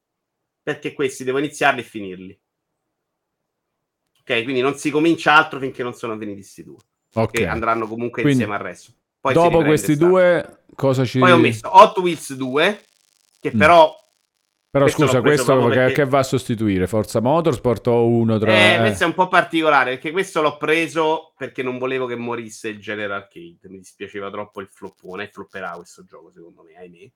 [0.63, 2.41] Perché questi devo iniziarli e finirli.
[4.21, 6.77] Ok, quindi non si comincia altro finché non sono finiti questi due.
[7.15, 7.31] Ok.
[7.33, 8.93] Che andranno comunque Quindi, insieme al resto.
[9.33, 10.11] Poi Dopo questi Starfield.
[10.45, 11.19] due, cosa ci...
[11.19, 12.81] Poi ho messo Hot Wheels 2,
[13.41, 13.59] che Mm.
[13.59, 13.95] però
[14.71, 16.87] Però questo scusa, questo perché- che va a sostituire?
[16.87, 18.53] Forza Motorsport o uno tra...
[18.53, 18.79] Eh, eh.
[18.81, 22.79] questo è un po' particolare perché questo l'ho preso perché non volevo che morisse il
[22.79, 23.59] genere arcade.
[23.69, 25.31] Mi dispiaceva troppo il floppone.
[25.33, 27.11] Flopperà questo gioco, secondo me, ahimè.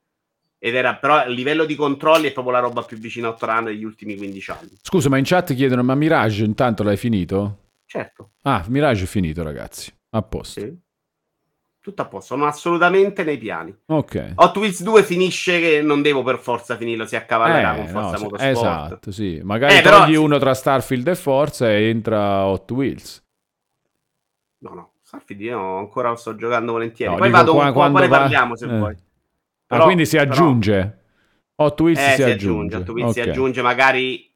[0.63, 3.67] Ed era però a livello di controlli è proprio la roba più vicina a Ottorano
[3.67, 4.71] degli ultimi 15 anni.
[4.83, 7.59] Scusa, ma in chat chiedono, ma Mirage intanto l'hai finito?
[7.87, 9.93] Certo, Ah, Mirage è finito, ragazzi.
[10.11, 10.61] A posto.
[10.61, 10.75] sì.
[11.83, 13.75] Tutto a posto, sono assolutamente nei piani.
[13.87, 14.33] Ok.
[14.35, 18.17] Hot Wheels 2 finisce che non devo per forza finirlo, si accavallerà con Eh, Forza
[18.17, 18.43] no, Motorsport.
[18.43, 19.41] esatto, sì.
[19.43, 23.25] Magari Eh, però- uno tra Starfield e Forza e entra Hot Wheels.
[24.59, 27.13] No, no, Starfield io ancora lo sto giocando volentieri.
[27.13, 28.79] No, poi vado qua- un po', poi ne parliamo se eh.
[28.79, 28.93] vuoi.
[28.93, 28.99] ah,
[29.67, 30.99] Però- quindi si però- aggiunge.
[31.57, 32.77] Hot Wheels Eh, si, aggiunge.
[32.77, 33.27] Hot Wheels si Ok.
[33.29, 34.30] aggiunge, magari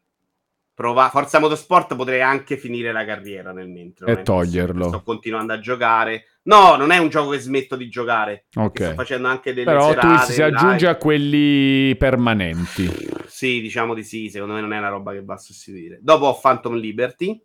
[0.75, 4.11] prova Forza Motorsport potrei anche finire la carriera nel mentre.
[4.11, 4.89] E toglierlo.
[4.89, 6.25] Sto continuando a giocare.
[6.43, 8.47] No, non è un gioco che smetto di giocare.
[8.57, 8.83] Ok.
[8.83, 10.07] Sto facendo anche delle Però serate.
[10.07, 10.45] Wheels si live.
[10.45, 12.91] aggiunge a quelli permanenti.
[13.27, 16.01] Sì, diciamo di sì, secondo me non è una roba che va a sostituire.
[16.03, 17.43] Dopo ho Phantom Liberty.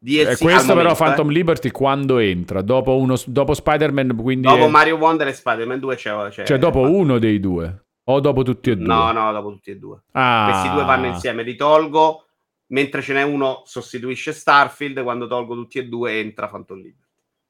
[0.00, 1.32] DLC E al questo però momento, Phantom eh.
[1.32, 2.62] Liberty quando entra?
[2.62, 4.46] Dopo, uno, dopo Spider-Man, quindi...
[4.46, 7.87] Dopo è- Mario Wonder e Spider-Man 2 c'è, c'è Cioè dopo uno dei due?
[8.10, 8.86] O dopo tutti e due?
[8.86, 10.00] No, no, dopo tutti e due.
[10.12, 10.48] Ah.
[10.50, 12.24] Questi due vanno insieme, li tolgo.
[12.68, 17.06] Mentre ce n'è uno sostituisce Starfield, quando tolgo tutti e due entra Phantom Liberty.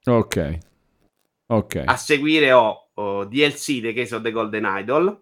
[0.06, 0.58] Ok.
[1.46, 1.82] Ok.
[1.84, 5.20] A seguire ho oh, DLC The Case of the Golden Idol,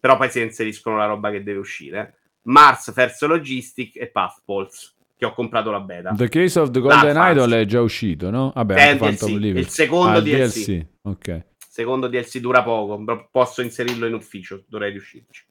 [0.00, 2.18] però poi si inseriscono la roba che deve uscire.
[2.42, 6.12] Mars First Logistic e Pathpulse, che ho comprato la beta.
[6.12, 7.16] The Case of the Golden.
[7.16, 8.52] Idol è già uscito, no?
[8.54, 10.86] Vabbè, DLC, il secondo Ah, DLC.
[11.02, 11.50] Ok.
[11.72, 15.46] Secondo DLC dura poco, posso inserirlo in ufficio, dovrei riuscirci.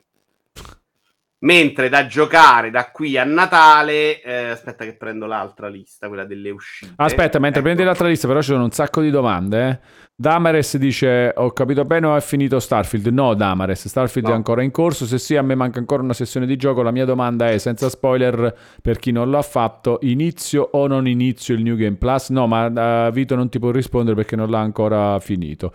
[1.43, 6.51] Mentre da giocare da qui a Natale, eh, aspetta che prendo l'altra lista, quella delle
[6.51, 6.93] uscite.
[6.97, 7.69] Aspetta, mentre Ecco.
[7.69, 9.67] prendi l'altra lista, però ci sono un sacco di domande.
[9.69, 9.79] Eh.
[10.15, 13.07] Damares dice: Ho capito bene o è finito Starfield?
[13.07, 14.33] No, Damares, Starfield No.
[14.33, 15.07] è ancora in corso.
[15.07, 16.83] Se sì, a me manca ancora una sessione di gioco.
[16.83, 21.55] La mia domanda è: senza spoiler per chi non l'ha fatto, inizio o non inizio
[21.55, 22.29] il New Game Plus?
[22.29, 25.73] No, ma eh, Vito non ti può rispondere perché non l'ha ancora finito.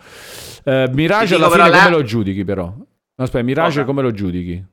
[0.63, 2.63] Eh, Mirage alla fine però come la- lo giudichi, però?
[2.63, 2.85] No,
[3.17, 3.83] aspetta, Mirage Cosa?
[3.83, 4.65] come lo giudichi?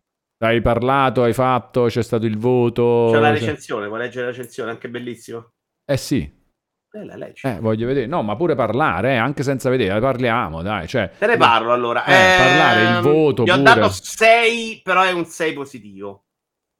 [0.45, 3.09] Hai parlato, hai fatto, c'è stato il voto.
[3.13, 4.71] C'è la recensione, vuoi leggere la recensione?
[4.71, 5.53] Anche bellissimo.
[5.85, 6.43] Eh sì.
[6.91, 7.33] Eh.
[7.43, 8.07] Eh, voglio vedere.
[8.07, 10.87] No, ma pure parlare, eh, anche senza vedere, parliamo, dai.
[10.87, 12.05] Cioè, Te ne parlo allora.
[12.05, 13.65] Eh, parlare, il Ehm, voto Gli ho pure.
[13.75, 16.27] dato 6, però è un 6 positivo.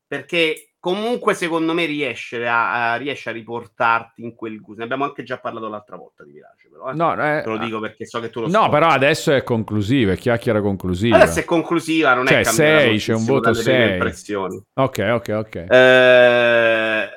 [0.07, 4.81] Perché comunque secondo me riesce a, a- riesce a riportarti in quel gusto.
[4.81, 6.91] Ne abbiamo anche già parlato l'altra volta di Mirage, però.
[6.91, 6.95] eh.
[6.95, 10.13] No, eh, Te lo dico perché so che tu lo no, però adesso è conclusiva,
[10.13, 11.17] è chiacchiera conclusiva.
[11.17, 13.93] Adesso è conclusiva, non Cioè, è cambiata sei, c'è un voto dalle prime sei.
[13.93, 14.63] impressioni.
[14.75, 15.67] Ok, ok, ok.
[15.71, 17.09] Eh,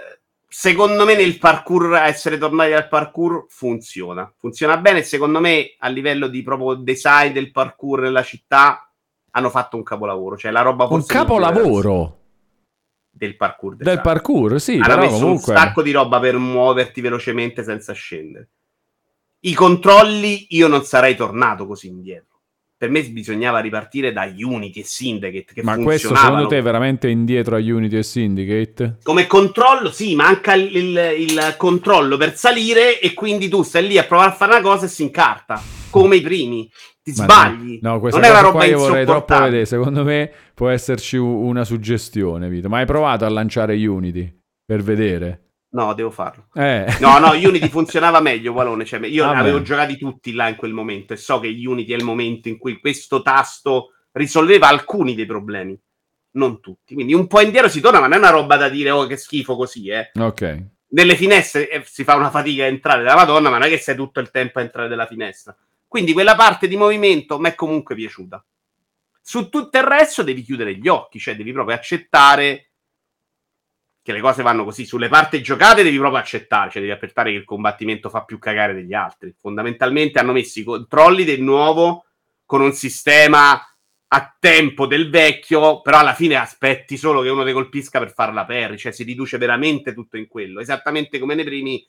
[0.48, 4.31] secondo me nel parkour, essere tornati al parkour funziona.
[4.38, 5.02] Funziona bene.
[5.02, 8.89] Secondo me a livello di proprio design del parkour nella città
[9.31, 10.38] hanno fatto un capolavoro.
[10.38, 12.19] Cioè la roba un capolavoro
[13.18, 13.76] del parkour.
[13.76, 14.02] del design.
[14.03, 15.53] parkour, sì, Hanno messo comunque...
[15.53, 18.49] un sacco di roba per muoverti velocemente senza scendere.
[19.41, 22.26] I controlli io non sarei tornato così indietro.
[22.77, 27.07] Per me bisognava ripartire da Unity e Syndicate che Ma questo secondo te è veramente
[27.10, 28.98] indietro a Unity e Syndicate?
[29.02, 33.98] Come controllo, sì, manca il, il- il controllo per salire e quindi tu stai lì
[33.98, 36.69] a provare a fare una cosa e si incarta, come i primi.
[37.08, 37.80] Ti Ma sbagli.
[37.82, 39.66] No, no, questa non è una roba io vorrei troppo vedere.
[39.66, 42.68] Secondo me può esserci una suggestione, Vito.
[42.68, 45.44] Ma hai provato a lanciare Unity per vedere?
[45.70, 46.48] No, devo farlo.
[46.54, 46.98] Eh.
[47.00, 48.84] No, no, Unity funzionava meglio, Valone.
[48.84, 49.38] Cioè, io Vabbè.
[49.38, 52.58] avevo giocati tutti là in quel momento e so che Unity è il momento in
[52.58, 55.80] cui questo tasto risolveva alcuni dei problemi,
[56.32, 56.94] non tutti.
[56.94, 59.16] Quindi un po' indietro si torna, ma non è una roba da dire, oh, che
[59.16, 60.12] schifo così, eh.
[60.20, 60.62] Ok.
[60.90, 63.78] nelle finestre eh, si fa una fatica a entrare della Madonna, ma non è che
[63.78, 65.56] sei tutto il tempo a entrare dalla finestra.
[65.88, 68.43] Quindi quella parte di movimento mi è comunque piaciuta.
[69.22, 72.72] Su tutto il resto devi chiudere gli occhi, cioè devi proprio accettare
[74.01, 74.85] che le cose vanno così.
[74.85, 78.73] Sulle parti giocate devi proprio accettare, cioè devi accettare che il combattimento fa più cagare
[78.73, 79.35] degli altri.
[79.38, 82.05] Fondamentalmente hanno messo i controlli del nuovo
[82.45, 83.61] con un sistema
[84.09, 88.45] a tempo del vecchio, però alla fine aspetti solo che uno ti colpisca per farla
[88.45, 91.85] perri, cioè si riduce veramente tutto in quello, esattamente come nei primi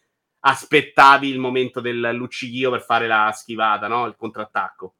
[0.49, 4.07] aspettavi il momento del luccichio per fare la schivata, no?
[4.07, 4.95] Il contrattacco.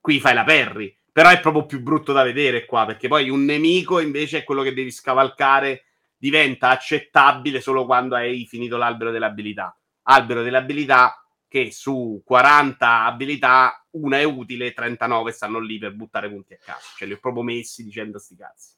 [0.00, 3.44] Qui fai la perri, però è proprio più brutto da vedere qua, perché poi un
[3.44, 5.84] nemico invece è quello che devi scavalcare,
[6.16, 9.76] diventa accettabile solo quando hai finito l'albero delle abilità.
[10.04, 16.28] Albero delle abilità che su 40 abilità una è utile, 39 stanno lì per buttare
[16.28, 16.88] punti a caso.
[16.96, 18.74] Cioè li ho proprio messi dicendo sti cazzi.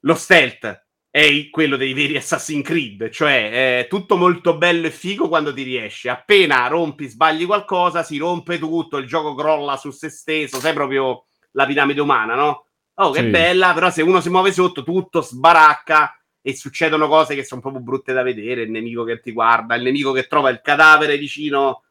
[0.00, 5.28] Lo stealth è quello dei veri Assassin's Creed, cioè è tutto molto bello e figo
[5.28, 6.08] quando ti riesce.
[6.08, 11.26] Appena rompi, sbagli qualcosa, si rompe tutto, il gioco crolla su se stesso, sai proprio
[11.52, 12.66] la piramide umana, no?
[12.94, 13.28] Oh, che Sì.
[13.28, 17.82] bella, però se uno si muove sotto, tutto sbaracca e succedono cose che sono proprio
[17.82, 18.62] brutte da vedere.
[18.62, 21.82] Il nemico che ti guarda, il nemico che trova il cadavere vicino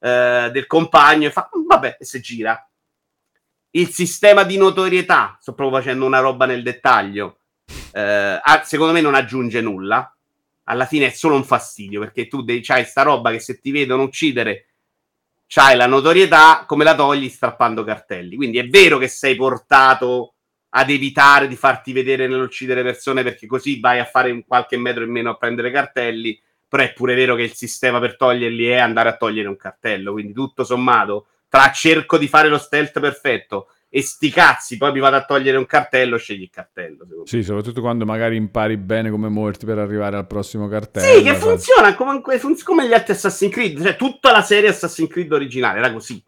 [0.00, 2.62] eh, del compagno e fa "Mm, vabbè, e si gira.
[3.72, 7.39] Il sistema di notorietà, sto proprio facendo una roba nel dettaglio,
[7.92, 10.14] eh, ah, secondo me non aggiunge nulla.
[10.64, 13.70] Alla fine è solo un fastidio perché tu devi, c'hai sta roba che se ti
[13.70, 14.66] vedono uccidere
[15.46, 18.36] c'hai la notorietà, come la togli strappando cartelli.
[18.36, 20.34] Quindi è vero che sei portato
[20.70, 25.02] ad evitare di farti vedere nell'uccidere persone perché così vai a fare un qualche metro
[25.02, 28.76] in meno a prendere cartelli, però è pure vero che il sistema per toglierli è
[28.76, 33.72] andare a togliere un cartello, quindi tutto sommato tra cerco di fare lo stealth perfetto
[33.92, 36.98] e sti cazzi, poi mi vado a togliere un cartello, scegli il cartello.
[37.02, 37.26] secondo me.
[37.26, 41.12] Sì, soprattutto quando magari impari bene come muoverti per arrivare al prossimo cartello.
[41.18, 45.32] Sì, che funziona come, come gli altri Assassin's Creed, cioè tutta la serie Assassin's Creed
[45.32, 46.22] originale era così.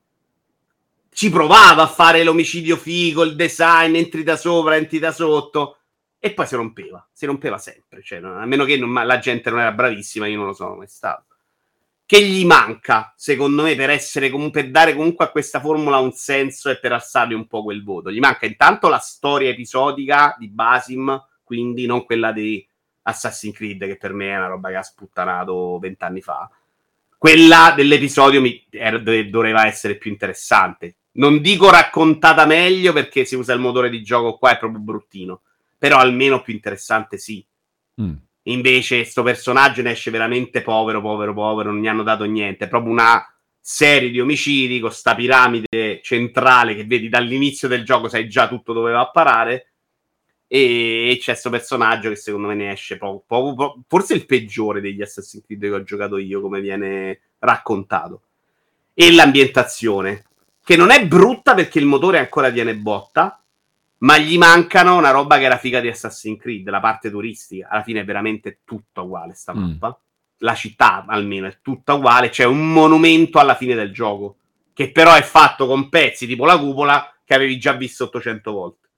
[1.15, 5.77] Ci provava a fare l'omicidio figo, il design, entri da sopra, entri da sotto,
[6.19, 9.61] e poi si rompeva, si rompeva sempre, cioè, a meno che non- la gente non
[9.61, 11.32] era bravissima, io non lo sono mai stato.
[12.05, 16.69] Che gli manca, secondo me, per essere per dare comunque a questa formula un senso
[16.69, 18.11] e per alzargli un po' quel voto.
[18.11, 22.67] Gli manca intanto la storia episodica di Basim, quindi non quella di
[23.03, 26.51] Assassin's Creed, che per me è una roba che ha sputtanato vent'anni fa.
[27.23, 30.97] quella dell'episodio mi, era, doveva essere più interessante.
[31.13, 35.43] Non dico raccontata meglio perché si usa il motore di gioco qua, è proprio bruttino.
[35.79, 37.45] Però almeno più interessante sì.
[38.01, 38.15] Mm.
[38.45, 41.71] Invece, sto personaggio ne esce veramente povero, povero, povero.
[41.71, 42.65] Non gli hanno dato niente.
[42.65, 43.25] È proprio una
[43.61, 48.73] serie di omicidi con sta piramide centrale che vedi dall'inizio del gioco, sai già tutto
[48.73, 49.73] dove va a parare
[50.55, 54.83] e c'è questo personaggio che secondo me ne esce poco, poco, poco, forse il peggiore
[54.83, 58.21] degli Assassin's Creed che ho giocato io, come viene raccontato.
[58.93, 60.25] E l'ambientazione,
[60.63, 63.42] che non è brutta perché il motore ancora tiene botta,
[64.03, 67.69] ma gli mancano una roba che era figa di Assassin's Creed, la parte turistica.
[67.69, 69.59] Alla fine è veramente tutta uguale sta mm.
[69.59, 69.89] mappa.
[69.89, 70.11] Mm.
[70.39, 74.39] La città almeno è tutta uguale, c'è un monumento alla fine del gioco,
[74.73, 78.91] che però è fatto con pezzi tipo la cupola che avevi già visto 800 volte.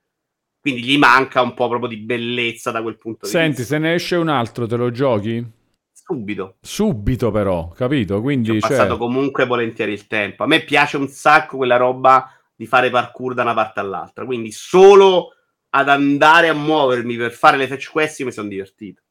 [0.58, 3.62] Quindi gli manca un po' proprio di bellezza da quel punto Senti, di vista.
[3.64, 5.46] Senti, se ne esce un altro, te lo giochi?
[5.92, 6.56] Subito.
[6.62, 8.22] Subito però, capito?
[8.22, 8.98] Quindi, Ci ho passato cioè...
[8.98, 10.44] comunque volentieri il tempo.
[10.44, 14.24] A me piace un sacco quella roba di fare parkour da una parte all'altra.
[14.24, 15.34] Quindi solo
[15.70, 19.02] ad andare a muovermi per fare le fetch quest mi sono divertito.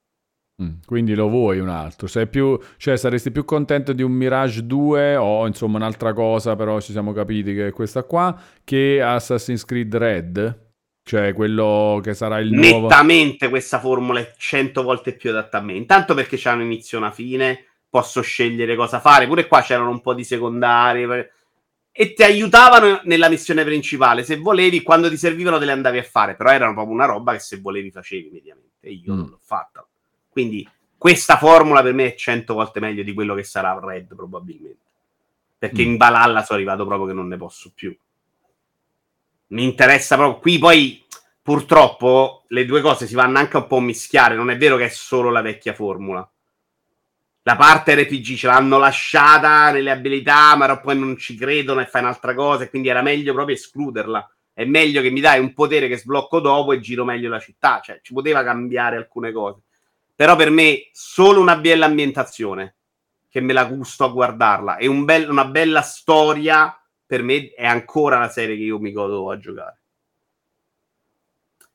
[0.62, 2.08] Mm, quindi lo vuoi un altro?
[2.08, 6.80] Sei più, cioè, saresti più contento di un Mirage 2 o insomma un'altra cosa, però
[6.80, 10.62] ci siamo capiti che è questa qua, che Assassin's Creed Red?
[11.06, 12.88] Cioè quello che sarà il nuovo...
[12.88, 15.74] Nettamente questa formula è cento volte più adatta a me.
[15.74, 19.28] Intanto perché c'è un inizio e una fine, posso scegliere cosa fare.
[19.28, 21.06] Pure qua c'erano un po' di secondari
[21.96, 24.24] e ti aiutavano nella missione principale.
[24.24, 26.36] Se volevi, quando ti servivano te le andavi a fare.
[26.36, 28.88] Però erano proprio una roba che se volevi facevi mediamente.
[28.88, 29.18] E io mm.
[29.18, 29.88] non l'ho fatta.
[30.28, 30.68] Quindi
[30.98, 34.80] questa formula per me è cento volte meglio di quello che sarà Red probabilmente.
[35.58, 35.92] Perché mm.
[35.92, 37.96] in Valhalla sono arrivato proprio che non ne posso più
[39.54, 40.40] mi interessa proprio.
[40.40, 41.06] Qui poi
[41.42, 44.36] purtroppo le due cose si vanno anche un po' a mischiare.
[44.36, 46.28] Non è vero che è solo la vecchia formula.
[47.44, 52.02] La parte RPG ce l'hanno lasciata nelle abilità, ma poi non ci credono e fai
[52.02, 52.64] un'altra cosa.
[52.64, 54.30] E quindi era meglio proprio escluderla.
[54.54, 57.82] È meglio che mi dai un potere che sblocco dopo e giro meglio la città.
[57.84, 59.62] Cioè, ci poteva cambiare alcune cose.
[60.16, 62.76] Però per me, solo una bella ambientazione
[63.30, 67.66] che me la gusto a guardarla e un bel, una bella storia per me è
[67.66, 69.82] ancora la serie che io mi godo a giocare.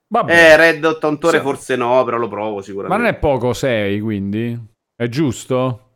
[0.06, 0.32] Vabbè.
[0.32, 1.42] Eh, Red 80 ore sì.
[1.42, 2.96] forse no, però lo provo sicuramente.
[2.96, 4.76] Ma non è poco 6, quindi?
[5.00, 5.92] È giusto?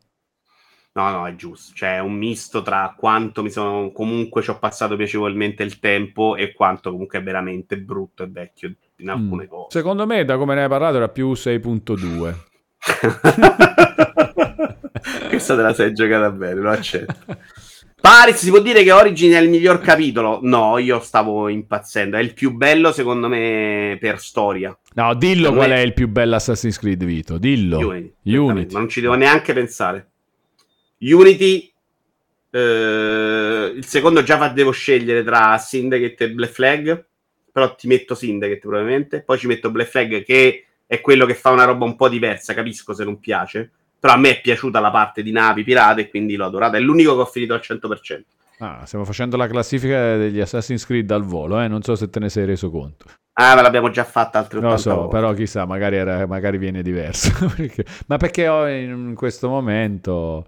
[0.92, 1.74] No, no, è giusto.
[1.74, 3.90] Cioè, è un misto tra quanto mi sono...
[3.90, 8.72] Comunque ci ho passato piacevolmente il tempo e quanto comunque è veramente brutto e vecchio
[8.98, 9.48] in alcune mm.
[9.48, 9.76] cose.
[9.76, 12.34] Secondo me, da come ne hai parlato, era più 6.2.
[15.30, 17.16] Questa te la sei giocata bene, lo accetto.
[18.02, 20.40] Paris si può dire che Origin è il miglior capitolo?
[20.42, 22.16] No, io stavo impazzendo.
[22.16, 24.76] È il più bello, secondo me, per storia.
[24.94, 25.76] No, dillo per qual me...
[25.76, 27.38] è il più bello Assassin's Creed, Vito.
[27.38, 27.78] Dillo.
[27.78, 28.36] Unity.
[28.36, 28.72] Unity.
[28.72, 30.10] Ma non ci devo neanche pensare.
[30.98, 31.72] Unity.
[32.50, 37.06] Eh, il secondo già devo scegliere tra Syndicate e Black Flag.
[37.52, 39.22] Però ti metto Syndicate probabilmente.
[39.22, 42.52] Poi ci metto Black Flag, che è quello che fa una roba un po' diversa.
[42.52, 43.70] Capisco se non piace
[44.02, 46.76] però a me è piaciuta la parte di navi pirate e quindi l'ho adorata.
[46.76, 48.20] È l'unico che ho finito al 100%.
[48.58, 51.68] Ah, stiamo facendo la classifica degli Assassin's Creed al volo, eh?
[51.68, 53.04] non so se te ne sei reso conto.
[53.34, 55.14] Ah, ma l'abbiamo già fatta altre 80 Non lo so, volte.
[55.14, 57.30] però chissà, magari, era, magari viene diverso.
[57.54, 57.84] perché...
[58.08, 60.46] Ma perché in questo momento...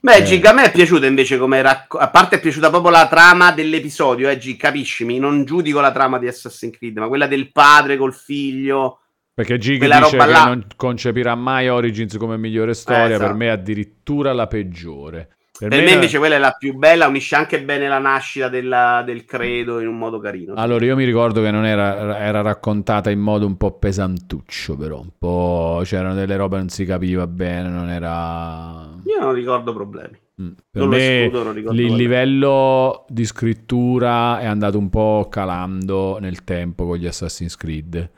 [0.00, 0.22] Beh, eh...
[0.24, 3.52] Gig, a me è piaciuta invece come racco- A parte è piaciuta proprio la trama
[3.52, 5.20] dell'episodio, eh, Gig, capiscimi?
[5.20, 8.98] Non giudico la trama di Assassin's Creed, ma quella del padre col figlio
[9.34, 10.44] perché Gig Quella dice che là...
[10.44, 13.26] non concepirà mai Origins come migliore storia, eh, esatto.
[13.26, 15.28] per me è addirittura la peggiore.
[15.56, 18.48] Per, per me, me, invece quella è la più bella, unisce anche bene la nascita
[18.48, 20.54] della, del credo in un modo carino.
[20.54, 25.00] Allora, io mi ricordo che non era, era, raccontata in modo un po' pesantuccio, però
[25.00, 28.88] un po' c'erano delle robe che non si capiva bene, non era...
[29.04, 30.16] Io non ricordo problemi.
[30.42, 30.52] Mm.
[30.70, 31.96] Per non me il problemi.
[31.96, 38.10] livello di scrittura è andato un po' calando nel tempo con gli Assassin's Creed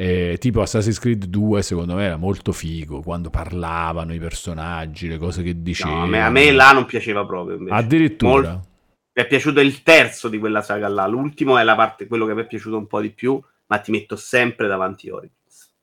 [0.00, 5.18] eh, tipo Assassin's Creed 2 secondo me era molto figo quando parlavano i personaggi, le
[5.18, 5.96] cose che dicevano.
[5.98, 7.56] No, a, me, a me là non piaceva proprio.
[7.56, 7.74] Invece.
[7.74, 8.50] Addirittura.
[8.52, 8.60] Mol...
[9.12, 11.08] Mi è piaciuto il terzo di quella saga là.
[11.08, 13.90] L'ultimo è la parte, quello che mi è piaciuto un po' di più, ma ti
[13.90, 15.74] metto sempre davanti Origins.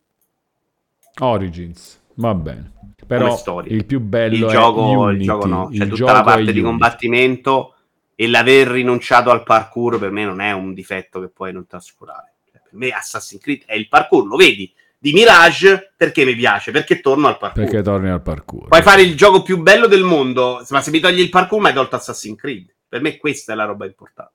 [1.19, 2.71] Origins, va bene.
[3.05, 6.53] Però il più bello il gioco, Unity, il gioco no, c'è cioè, tutta la parte
[6.53, 7.73] di combattimento
[8.15, 12.34] e l'aver rinunciato al parkour per me non è un difetto che puoi non trascurare
[12.76, 14.72] me Assassin's Creed è il parkour, lo vedi?
[14.97, 16.72] Di Mirage, perché mi piace?
[16.72, 17.64] Perché torno al parkour.
[17.64, 18.68] Perché torni al parkour.
[18.68, 21.68] Puoi fare il gioco più bello del mondo, ma se mi togli il parkour mi
[21.68, 22.73] hai tolto Assassin's Creed.
[22.88, 24.34] Per me questa è la roba importante.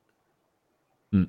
[1.17, 1.25] Mm.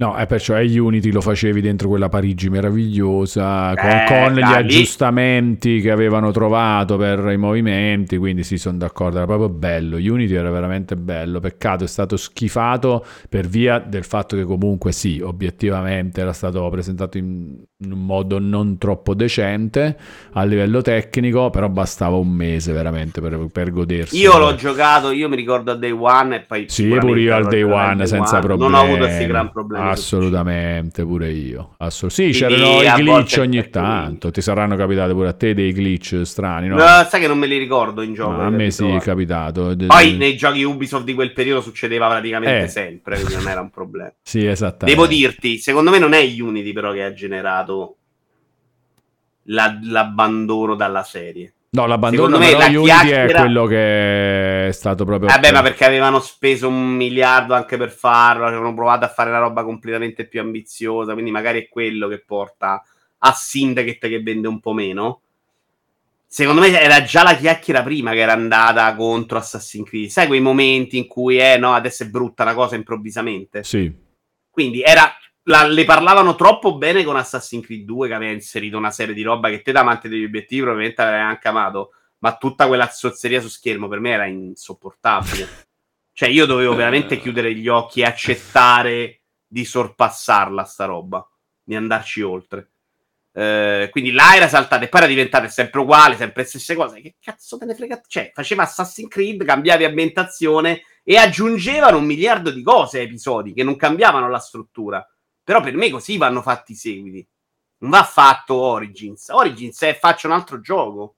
[0.00, 4.40] No, è perciò è Unity lo facevi dentro quella Parigi meravigliosa, con, Eh, con gli
[4.40, 9.98] aggiustamenti che avevano trovato per i movimenti, quindi sì, sono d'accordo, era proprio bello.
[9.98, 15.20] Unity era veramente bello, peccato è stato schifato per via del fatto che comunque sì,
[15.20, 19.96] obiettivamente era stato presentato in, in un modo non troppo decente
[20.32, 24.18] a livello tecnico, però bastava un mese veramente per, per godersi.
[24.18, 26.66] Io l'ho giocato, io mi ricordo a Day One e poi...
[26.68, 28.46] Sì, pure io al day one al senza one.
[28.46, 28.72] problemi.
[28.72, 29.88] Non ho avuto questi gran problemi.
[29.88, 31.74] Assolutamente, pure io.
[31.78, 34.30] Assol- sì, c'erano i glitch ogni tanto.
[34.30, 36.76] Ti saranno capitati pure a te dei glitch strani, no?
[36.76, 38.32] No, sai che non me li ricordo in gioco.
[38.32, 39.74] No, a me sì, è capitato.
[39.86, 42.68] Poi nei giochi Ubisoft di quel periodo succedeva praticamente Eh.
[42.68, 44.12] sempre, quindi non era un problema.
[44.22, 45.00] Sì, esattamente.
[45.00, 47.69] Devo dirti, secondo me non è Unity però che ha generato
[49.44, 51.54] la- l'abbandono dalla serie.
[51.72, 55.28] No, l'abbandono Secondo me però la Unity è chiacchiera- quello che è stato proprio...
[55.28, 59.38] Vabbè, ma perché avevano speso un miliardo anche per farlo, avevano provato a fare una
[59.38, 62.82] roba completamente più ambiziosa, quindi magari è quello che porta
[63.18, 65.20] a Syndicate che vende un po' meno.
[66.26, 70.08] Secondo me era già la chiacchiera prima che era andata contro Assassin's Creed.
[70.10, 73.62] Sai quei momenti in cui, eh no, adesso è brutta una cosa improvvisamente.
[73.62, 73.92] Sì,
[74.50, 75.12] Quindi era,
[75.50, 79.22] la- le parlavano troppo bene con Assassin's Creed 2 che aveva inserito una serie di
[79.22, 83.40] roba che te da amante degli obiettivi probabilmente avevi anche amato, ma tutta quella zozzeria
[83.40, 85.48] su schermo per me era insopportabile.
[86.12, 91.28] cioè io dovevo veramente chiudere gli occhi e accettare di sorpassarla sta roba,
[91.62, 92.70] di andarci oltre.
[93.32, 97.00] Eh, quindi là era saltata e poi era diventata sempre uguale, sempre le stesse cose.
[97.00, 98.00] Che cazzo te ne frega?
[98.06, 103.64] Cioè, faceva Assassin's Creed, cambiavi ambientazione e aggiungevano un miliardo di cose a episodi che
[103.64, 105.04] non cambiavano la struttura.
[105.42, 107.26] Però per me così vanno fatti i seguiti.
[107.78, 109.28] Non va fatto Origins.
[109.28, 111.16] Origins è faccio un altro gioco.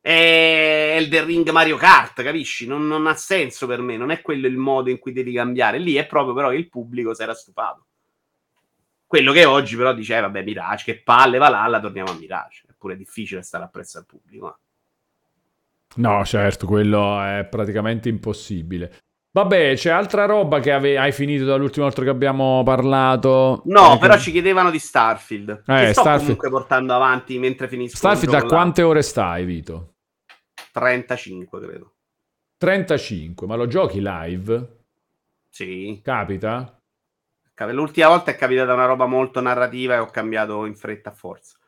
[0.00, 2.66] È Elden Ring Mario Kart, capisci?
[2.66, 3.96] Non, non ha senso per me.
[3.96, 5.78] Non è quello il modo in cui devi cambiare.
[5.78, 7.86] Lì è proprio però che il pubblico si era stufato.
[9.06, 12.64] Quello che oggi però dice, eh, vabbè, Mirage, che palle, va là, torniamo a Mirage.
[12.68, 14.48] È pure difficile stare appresso al pubblico.
[14.48, 16.00] eh.
[16.00, 19.05] no, certo, quello è praticamente impossibile.
[19.36, 23.60] Vabbè, c'è altra roba che ave- hai finito dall'ultima volta che abbiamo parlato?
[23.66, 25.50] No, Eh, però che- ci chiedevano di Starfield.
[25.66, 27.98] Eh, che sto Starfield- comunque portando avanti mentre finisco.
[27.98, 29.96] Starfield da quante ore stai, Vito?
[30.72, 31.94] 35, credo.
[32.56, 34.84] 35, ma lo giochi live?
[35.50, 36.00] Sì.
[36.02, 36.80] Capita?
[37.52, 41.12] Cap- L'ultima volta è capitata una roba molto narrativa e ho cambiato in fretta a
[41.12, 41.58] forza.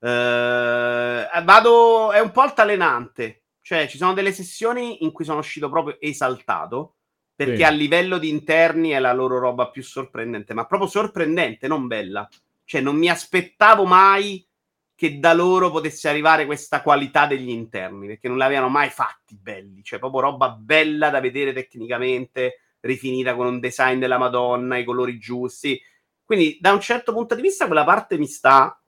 [0.00, 3.44] Eh, vado, è un po' altalenante.
[3.60, 6.93] Cioè, ci sono delle sessioni in cui sono uscito proprio esaltato.
[7.36, 7.62] Perché Sì.
[7.64, 12.28] a livello di interni è la loro roba più sorprendente, ma proprio sorprendente, non bella.
[12.64, 14.46] Cioè, non mi aspettavo mai
[14.94, 19.82] che da loro potesse arrivare questa qualità degli interni, perché non l'avevano mai fatti belli.
[19.82, 25.18] Cioè, proprio roba bella da vedere tecnicamente, rifinita con un design della Madonna, i colori
[25.18, 25.80] giusti.
[26.24, 28.80] Quindi, da un certo punto di vista, quella parte mi sta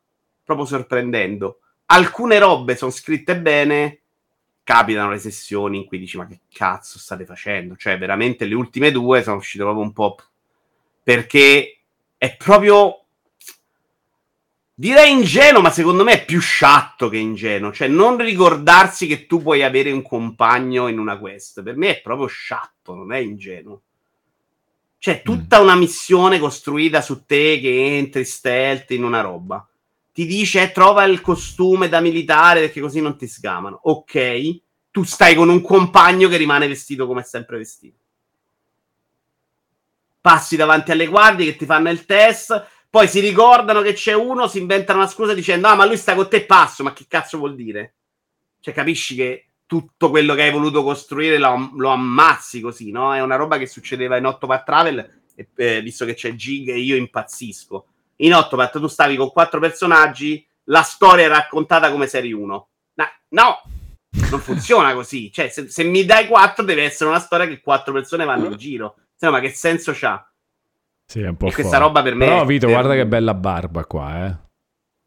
[0.44, 1.58] proprio sorprendendo.
[1.86, 4.02] Alcune robe sono scritte bene,
[4.66, 7.76] capitano le sessioni in cui dici: Ma che cazzo state facendo?
[7.76, 10.16] Cioè, veramente le ultime due sono uscite proprio un po'.
[11.04, 11.82] Perché
[12.18, 13.04] è proprio.
[14.74, 17.72] Direi ingenuo, ma secondo me è più sciatto che ingenuo.
[17.72, 21.62] Cioè, non ricordarsi che tu puoi avere un compagno in una quest.
[21.62, 23.82] Per me è proprio sciatto, non è ingenuo.
[24.98, 29.64] C'è tutta una missione costruita su te che entri stealth in una roba.
[30.16, 33.80] Ti dice eh, trova il costume da militare perché così non ti sgamano.
[33.82, 34.60] Ok,
[34.90, 37.98] tu stai con un compagno che rimane vestito come è sempre vestito.
[40.18, 44.48] Passi davanti alle guardie che ti fanno il test, poi si ricordano che c'è uno,
[44.48, 47.36] si inventano una scusa dicendo ah ma lui sta con te passo, ma che cazzo
[47.36, 47.96] vuol dire?
[48.60, 53.14] Cioè capisci che tutto quello che hai voluto costruire lo, lo ammazzi così, no?
[53.14, 56.78] È una roba che succedeva in Octopath Travel, e, eh, visto che c'è Gig e
[56.78, 57.88] io impazzisco.
[58.16, 62.68] In Octopath tu stavi con quattro personaggi, la storia è raccontata come serie 1.
[62.94, 63.62] No, no,
[64.30, 65.30] non funziona così.
[65.34, 68.56] Cioè, se, se mi dai quattro, deve essere una storia che quattro persone vanno in
[68.56, 68.96] giro.
[69.14, 70.28] Se no, ma che senso c'ha?
[71.06, 73.04] Sì, è un po' E questa roba per me Però, è Vito, guarda terribile.
[73.04, 74.44] che bella barba qua, eh.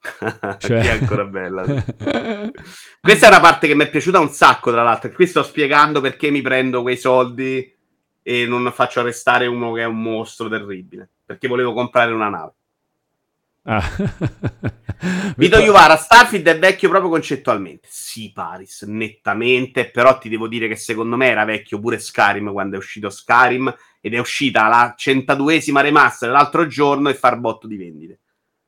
[0.58, 1.64] Che è ancora bella.
[3.02, 5.12] Questa è una parte che mi è piaciuta un sacco, tra l'altro.
[5.12, 7.76] Qui sto spiegando perché mi prendo quei soldi
[8.22, 11.10] e non faccio arrestare uno che è un mostro terribile.
[11.26, 12.54] Perché volevo comprare una nave.
[13.64, 13.84] Ah.
[15.38, 17.88] Vito Iuvara, Starfield è vecchio proprio concettualmente.
[17.90, 19.90] Sì, Paris, nettamente.
[19.90, 23.74] Però ti devo dire che secondo me era vecchio pure Skyrim quando è uscito Skyrim.
[24.02, 28.20] Ed è uscita la 102esima remaster l'altro giorno e far botto di vendite.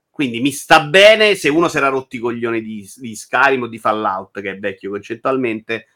[0.09, 3.67] Quindi mi sta bene se uno si era rotti i coglioni di, di Skyrim o
[3.67, 5.87] di Fallout, che è vecchio concettualmente.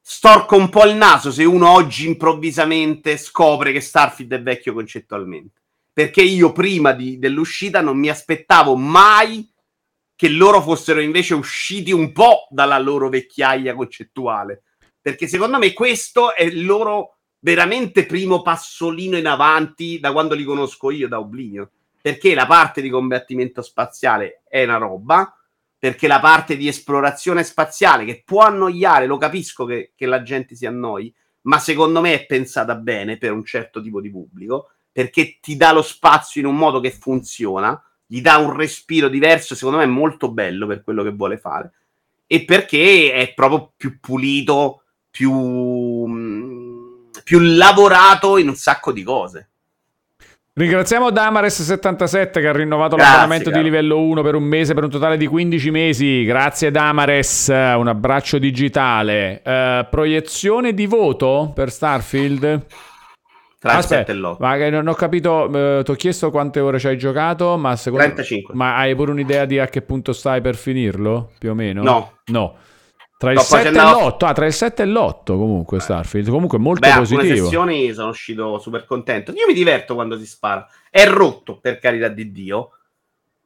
[0.00, 5.61] Storco un po' il naso se uno oggi improvvisamente scopre che Starfield è vecchio concettualmente.
[5.92, 9.48] Perché io prima di- dell'uscita non mi aspettavo mai
[10.14, 14.62] che loro fossero invece usciti un po' dalla loro vecchiaia concettuale.
[15.00, 20.44] Perché secondo me questo è il loro veramente primo passolino in avanti da quando li
[20.44, 21.68] conosco io, da Oblivion.
[22.00, 25.36] Perché la parte di combattimento spaziale è una roba,
[25.76, 30.54] perché la parte di esplorazione spaziale che può annoiare, lo capisco che, che la gente
[30.54, 31.12] si annoi,
[31.42, 35.72] ma secondo me è pensata bene per un certo tipo di pubblico, perché ti dà
[35.72, 39.88] lo spazio in un modo che funziona, gli dà un respiro diverso, secondo me è
[39.88, 41.72] molto bello per quello che vuole fare,
[42.26, 45.30] e perché è proprio più pulito, più,
[47.24, 49.48] più lavorato in un sacco di cose.
[50.54, 53.64] Ringraziamo Damares77 che ha rinnovato Grazie, l'abbonamento di caro.
[53.64, 56.24] livello 1 per un mese per un totale di 15 mesi.
[56.24, 59.40] Grazie Damares, un abbraccio digitale.
[59.42, 62.66] Eh, proiezione di voto per Starfield?
[63.62, 64.36] Tra il Aspetta, 7 e l'8.
[64.40, 68.04] ma non ho capito, eh, ti ho chiesto quante ore ci hai giocato, ma secondo
[68.06, 68.54] 35.
[68.56, 71.30] Ma hai pure un'idea di a che punto stai per finirlo?
[71.38, 71.80] Più o meno?
[71.84, 72.18] No.
[72.24, 72.56] No.
[73.16, 75.36] Tra il No, poi 7 e c'è andavo- l'8, ah, tra il 7 e l'8
[75.36, 77.44] comunque Starfield, comunque molto Beh, positivo.
[77.44, 79.30] sessioni sono uscito super contento.
[79.30, 80.66] Io mi diverto quando si spara.
[80.90, 82.70] È rotto, per carità di Dio.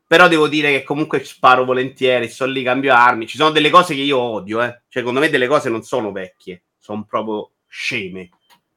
[0.06, 3.26] Però devo dire che comunque sparo volentieri, sto lì, cambio armi.
[3.26, 4.68] Ci sono delle cose che io odio, eh.
[4.88, 8.30] Cioè, secondo me delle cose non sono vecchie, sono proprio sceme.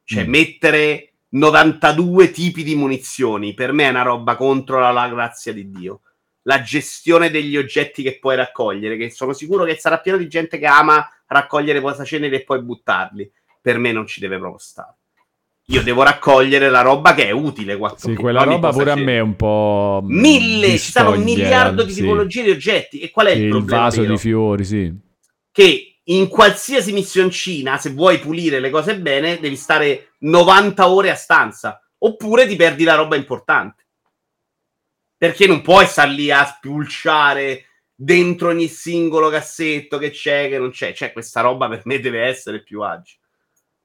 [0.04, 0.30] Cioè, Mm.
[0.30, 5.70] mettere 92 tipi di munizioni, per me è una roba contro la, la grazia di
[5.70, 6.02] Dio.
[6.44, 10.58] La gestione degli oggetti che puoi raccogliere, che sono sicuro che sarà pieno di gente
[10.58, 13.32] che ama raccogliere posaceneri e poi buttarli.
[13.62, 14.96] Per me non ci deve proprio stare.
[15.68, 17.78] Io devo raccogliere la roba che è utile.
[17.78, 20.02] 4 Sì, quella roba pure a me è un po'.
[20.04, 22.02] mm, Mille, ci stanno un miliardo di sì.
[22.02, 23.00] tipologie di oggetti.
[23.00, 23.82] E qual è Sì, il il problema?
[23.84, 24.14] vaso vero?
[24.14, 24.94] di fiori, sì.
[25.52, 31.16] Che in qualsiasi missioncina, se vuoi pulire le cose bene, devi stare 90 ore a
[31.16, 31.82] stanza.
[32.00, 33.86] Oppure ti perdi la roba importante.
[35.18, 40.72] Perché non puoi stare lì a spulciare dentro ogni singolo cassetto che c'è, che non
[40.72, 40.94] c'è.
[40.94, 43.20] Cioè, questa roba per me deve essere più agile.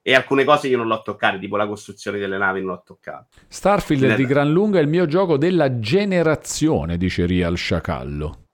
[0.01, 3.27] E alcune cose io non l'ho toccate, tipo la costruzione delle navi non l'ho toccata.
[3.47, 8.44] Starfield è Nella- di gran lunga il mio gioco della generazione, dice Real Sciacallo.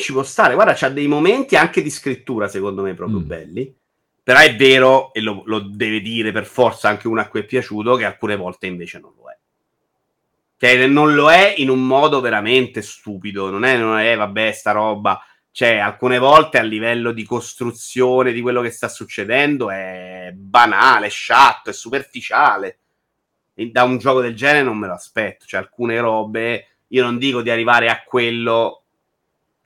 [0.00, 0.54] Me ci può stare.
[0.54, 3.26] Guarda, c'ha dei momenti anche di scrittura, secondo me, proprio Mm.
[3.26, 3.74] belli.
[4.22, 7.44] Però è vero, e lo, lo deve dire per forza anche uno a cui è
[7.44, 9.36] piaciuto, che alcune volte invece non lo è.
[10.56, 13.50] Che non lo è in un modo veramente stupido.
[13.50, 15.22] Non è, non è vabbè, sta roba.
[15.50, 21.10] Cioè, alcune volte a livello di costruzione di quello che sta succedendo è banale, è
[21.10, 22.78] sciatto, è superficiale.
[23.54, 25.44] E da un gioco del genere non me lo aspetto.
[25.46, 28.79] Cioè, alcune robe, io non dico di arrivare a quello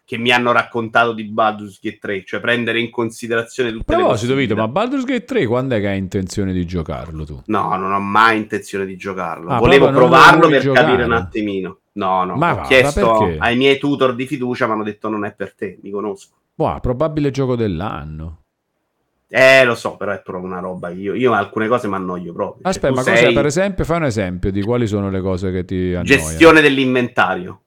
[0.06, 4.02] che mi hanno raccontato di Baldur's Gate 3, cioè prendere in considerazione tutte A le
[4.02, 7.42] proposito, Vito, ma Baldur's Gate 3 quando è che hai intenzione di giocarlo tu?
[7.46, 9.48] No, non ho mai intenzione di giocarlo.
[9.50, 10.86] Ah, Volevo provarlo per giocare?
[10.86, 11.78] capire un attimino.
[11.92, 15.08] No, no, Ma ho va, chiesto ma ai miei tutor di fiducia, mi hanno detto
[15.08, 16.34] non è per te, mi conosco.
[16.54, 18.40] Boh, probabile gioco dell'anno.
[19.28, 22.32] Eh, lo so, però è proprio una roba che io, io alcune cose mi annoio
[22.32, 22.62] proprio.
[22.62, 25.20] Cioè, Aspetta, tu ma sei cos'è, per esempio, fai un esempio di quali sono le
[25.20, 26.04] cose che ti annoiano.
[26.04, 27.62] gestione dell'inventario.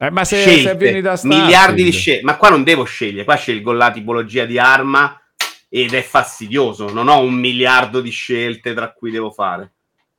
[0.00, 2.24] Eh, ma se, scelte, se vieni da Starfield, miliardi di scelte.
[2.24, 5.20] Ma qua non devo scegliere, qua scelgo la tipologia di arma
[5.68, 6.92] ed è fastidioso.
[6.92, 9.72] Non ho un miliardo di scelte tra cui devo fare.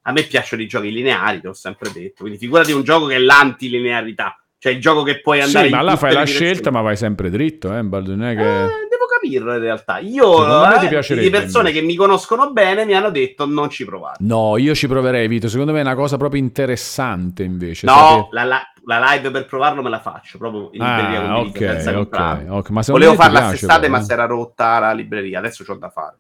[0.04, 2.22] A me piacciono i giochi lineari, te l'ho sempre detto.
[2.22, 5.80] Quindi figurati un gioco che è l'antilinearità, cioè il gioco che puoi andare Sì, ma
[5.80, 8.66] in là tutte fai la scelta, ma vai sempre dritto, eh, non è che...
[8.66, 8.88] Eh,
[9.20, 9.98] capirlo in realtà.
[10.00, 10.88] Io, eh,
[11.20, 14.18] di persone che mi conoscono bene mi hanno detto non ci provare.
[14.20, 15.48] No, io ci proverei, Vito.
[15.48, 17.86] Secondo me è una cosa proprio interessante, invece.
[17.86, 21.34] No, sapere- la, la- la live per provarlo me la faccio proprio in libreria Ah,
[21.36, 22.56] condivisa, ok, senza ok, comprarlo.
[22.56, 22.70] ok.
[22.70, 24.04] Ma Volevo farla quest'estate, però, ma eh.
[24.04, 25.40] si era rotta la libreria.
[25.40, 26.18] Adesso c'ho da fare.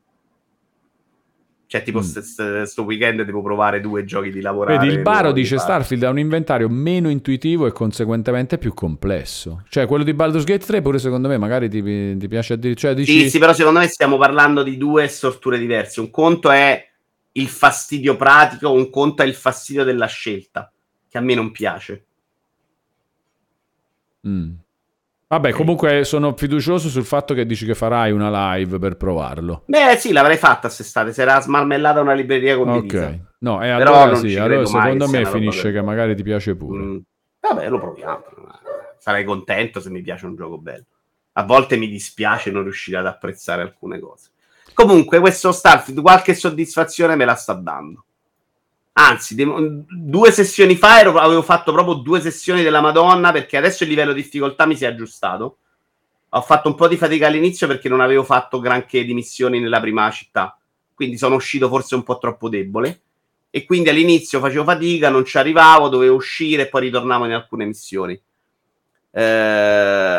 [1.70, 2.02] Cioè, tipo, Mm.
[2.02, 4.80] st- sto weekend devo provare due giochi di lavorare.
[4.80, 5.68] Vedi, il Baro dice fare.
[5.70, 9.64] Starfield ha un inventario meno intuitivo e conseguentemente più complesso.
[9.70, 12.94] Cioè, quello di Baldur's Gate 3 pure secondo me magari ti, ti piace addirittura...
[12.94, 13.22] Cioè, dici...
[13.22, 16.00] Sì, sì, però secondo me stiamo parlando di due storture diverse.
[16.00, 16.84] Un conto è
[17.34, 20.74] il fastidio pratico, un conto è il fastidio della scelta,
[21.08, 22.06] che a me non piace.
[24.28, 24.52] Mm.
[25.32, 29.62] Vabbè, comunque sono fiducioso sul fatto che dici che farai una live per provarlo.
[29.68, 31.14] Beh, sì, l'avrei fatta quest'estate.
[31.14, 33.06] Si era smarmellata una libreria condivisa.
[33.06, 33.20] Ok.
[33.42, 36.80] No, e Però allora sì, allora secondo me finisce che magari ti piace pure.
[36.84, 36.98] Mm.
[37.42, 38.24] Vabbè, lo proviamo.
[38.98, 40.86] Sarei contento se mi piace un gioco bello.
[41.34, 44.32] A volte mi dispiace non riuscire ad apprezzare alcune cose.
[44.74, 48.06] Comunque, questo Starfield qualche soddisfazione me la sta dando.
[49.02, 53.84] Anzi, de- due sessioni fa ero- avevo fatto proprio due sessioni della Madonna perché adesso
[53.84, 55.60] il livello di difficoltà mi si è aggiustato.
[56.30, 59.80] Ho fatto un po' di fatica all'inizio perché non avevo fatto granché di missioni nella
[59.80, 60.60] prima città.
[60.94, 63.02] Quindi sono uscito forse un po' troppo debole.
[63.52, 67.66] e quindi all'inizio facevo fatica, non ci arrivavo, dovevo uscire e poi ritornavo in alcune
[67.66, 68.20] missioni.
[69.12, 69.22] Eh,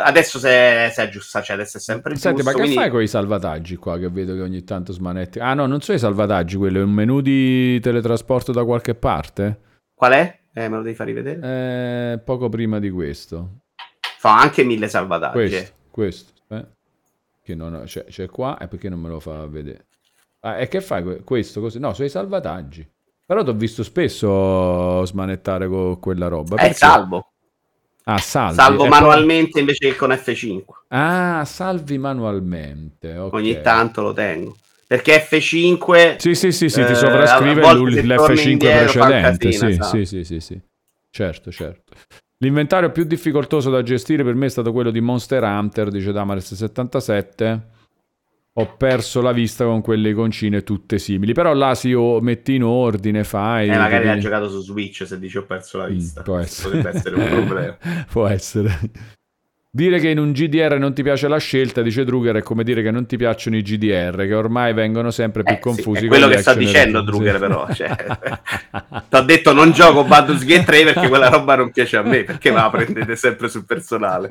[0.03, 2.43] adesso si è, si è aggiustato, cioè adesso è sempre Senti, giusto.
[2.43, 5.39] ma che quindi- fai con i salvataggi qua che vedo che ogni tanto smanetti?
[5.39, 9.59] Ah no, non sono i salvataggi, quello è un menu di teletrasporto da qualche parte?
[9.93, 10.39] Qual è?
[10.53, 12.13] Eh, me lo devi far rivedere.
[12.13, 13.59] Eh, poco prima di questo.
[14.17, 15.33] Fa anche mille salvataggi.
[15.37, 16.31] Questo, questo.
[16.49, 16.65] eh.
[17.43, 19.85] Che non ho- c'è, c'è qua e perché non me lo fa vedere?
[20.41, 21.79] Ah, e che fai que- questo così?
[21.79, 22.87] No, sono i salvataggi.
[23.25, 26.55] Però ti ho visto spesso smanettare con quella roba.
[26.55, 26.73] Eh, Perché?
[26.73, 27.30] salvo.
[28.05, 28.55] Ah, salvi.
[28.55, 30.63] Salvo E poi- manualmente invece che con F5.
[30.89, 33.15] Ah, salvi manualmente.
[33.15, 33.33] ok.
[33.33, 34.55] Ogni tanto lo tengo.
[34.87, 38.51] Perché F5 Sì, sì, sì, sì, ti Eh, sovrascrive a volte l'ul- se l'F5 torni
[38.51, 39.37] indietro fa un precedente.
[39.49, 39.97] casino, sì, esatto.
[39.97, 40.61] sì, sì, sì, sì.
[41.09, 41.93] Certo, certo.
[42.39, 47.59] L'inventario più difficoltoso da gestire per me è stato quello di Monster Hunter, dice Damares77.
[48.59, 51.31] Ho perso la vista con quelle iconcine tutte simili.
[51.33, 53.69] Però là si o metti in ordine, fai...
[53.69, 56.21] eh, magari ha giocato su Switch se dici ho perso la Mm, vista.
[56.21, 56.75] può essere.
[56.77, 57.77] Potrebbe essere un problema.
[58.11, 58.69] Può essere.
[59.73, 62.83] Dire che in un GDR non ti piace la scelta, dice Druger, è come dire
[62.83, 65.97] che non ti piacciono i GDR, che ormai vengono sempre più Eh, sì, confusi.
[65.97, 66.99] è con quello che action dicendo.
[67.01, 67.39] Druger, Sì.
[67.39, 67.67] però.
[67.71, 67.95] Cioè,
[69.07, 72.25] ti ho detto non gioco Baldur's Gate 3 perché quella roba non piace a me,
[72.25, 74.27] perché me la prendete sempre sul personale.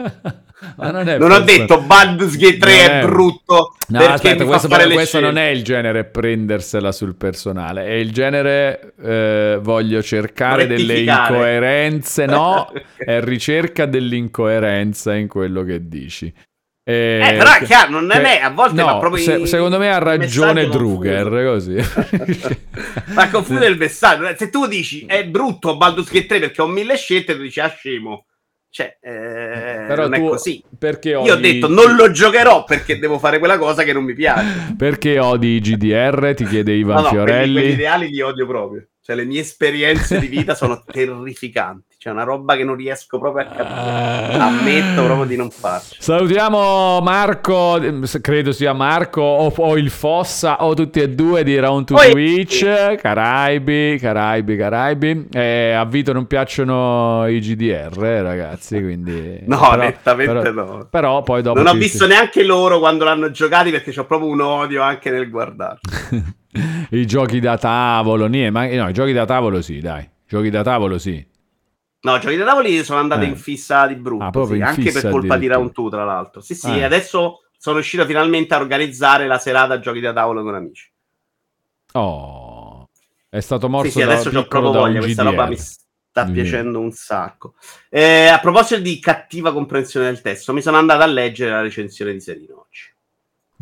[0.77, 4.13] Ma non è Non ho detto Baldur's Gate 3 Non è, è- brutto No, perché
[4.13, 8.93] aspetta, questo, fare però- questo non è il genere prendersela sul personale, è il genere
[9.03, 16.33] eh, voglio cercare delle incoerenze, no, è ricerca dell'incoerenza in quello che dici.
[16.83, 19.93] Eh, Eh, però è chiaro, non è, a volte no, proprio se- in- secondo me
[19.93, 21.77] ha ragione Druger, così.
[23.15, 24.35] Ma confonde il messaggio.
[24.37, 27.69] Se tu dici è brutto Baldur's Gate 3 perché ho mille scelte, tu dici ah
[27.69, 28.25] scemo.
[28.73, 30.63] Cioè, eh, Però non tu- è così.
[30.79, 34.05] Perché Io ho odi- detto non lo giocherò perché devo fare quella cosa che non
[34.05, 34.75] mi piace.
[34.79, 36.33] Perché odi i GDR?
[36.37, 37.53] Ti chiede Ivan No, no, quelli, Fiorelli.
[37.53, 38.87] quelli ideali li odio proprio.
[39.03, 41.90] Cioè, le mie esperienze di vita sono terrificanti.
[42.01, 44.39] C'è una roba che non riesco proprio a capire.
[44.39, 45.97] Ammetto proprio di non farci.
[45.99, 47.79] Salutiamo Marco,
[48.23, 52.11] credo sia Marco o, o il Fossa o tutti e due di Round to Oi.
[52.11, 55.27] Twitch, Caraibi, Caraibi, Caraibi.
[55.31, 59.41] Eh, a Vito non piacciono i GDR, eh, ragazzi, quindi...
[59.45, 60.87] No, però- nettamente però- no.
[60.89, 61.61] Però poi dopo...
[61.61, 65.29] Non ho visto neanche loro quando l'hanno giocati perché ho proprio un odio anche nel
[65.29, 65.81] guardare.
[66.93, 70.09] I giochi da tavolo, niente, ma no, i giochi da tavolo sì, dai.
[70.27, 71.29] Giochi da tavolo sì.
[72.03, 73.29] No, giochi da tavoli sono andati Eh.
[73.29, 75.47] in fissa di brutto, Ah, sì, anche per colpa di.
[75.49, 76.41] Round 2, tra l'altro.
[76.41, 76.87] Sì, sì, Ah.
[76.87, 80.91] adesso sono riuscito finalmente a organizzare la serata giochi da tavolo con amici.
[81.93, 82.89] Oh,
[83.29, 86.33] è stato morso Sì, sì, adesso ho proprio voglia, questa roba mi sta Mm.
[86.33, 87.55] piacendo un sacco.
[87.89, 92.13] Eh, a proposito di cattiva comprensione del testo, mi sono andato a leggere la recensione
[92.13, 92.90] di Serino oggi.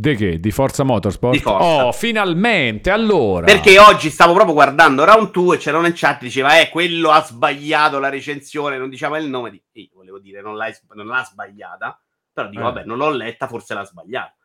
[0.01, 0.39] Di che?
[0.39, 1.35] Di Forza Motorsport?
[1.35, 1.87] Di Forza.
[1.87, 3.47] Oh, finalmente, allora.
[3.47, 6.69] Perché oggi stavo proprio guardando Round 2 e c'era uno in chat che diceva eh,
[6.69, 9.51] quello ha sbagliato la recensione, non diceva il nome.
[9.51, 9.61] Di...
[9.73, 12.01] e Io volevo dire, non, non l'ha sbagliata,
[12.33, 12.65] però dico, Eh.
[12.65, 14.37] vabbè, non l'ho letta, forse l'ha sbagliata.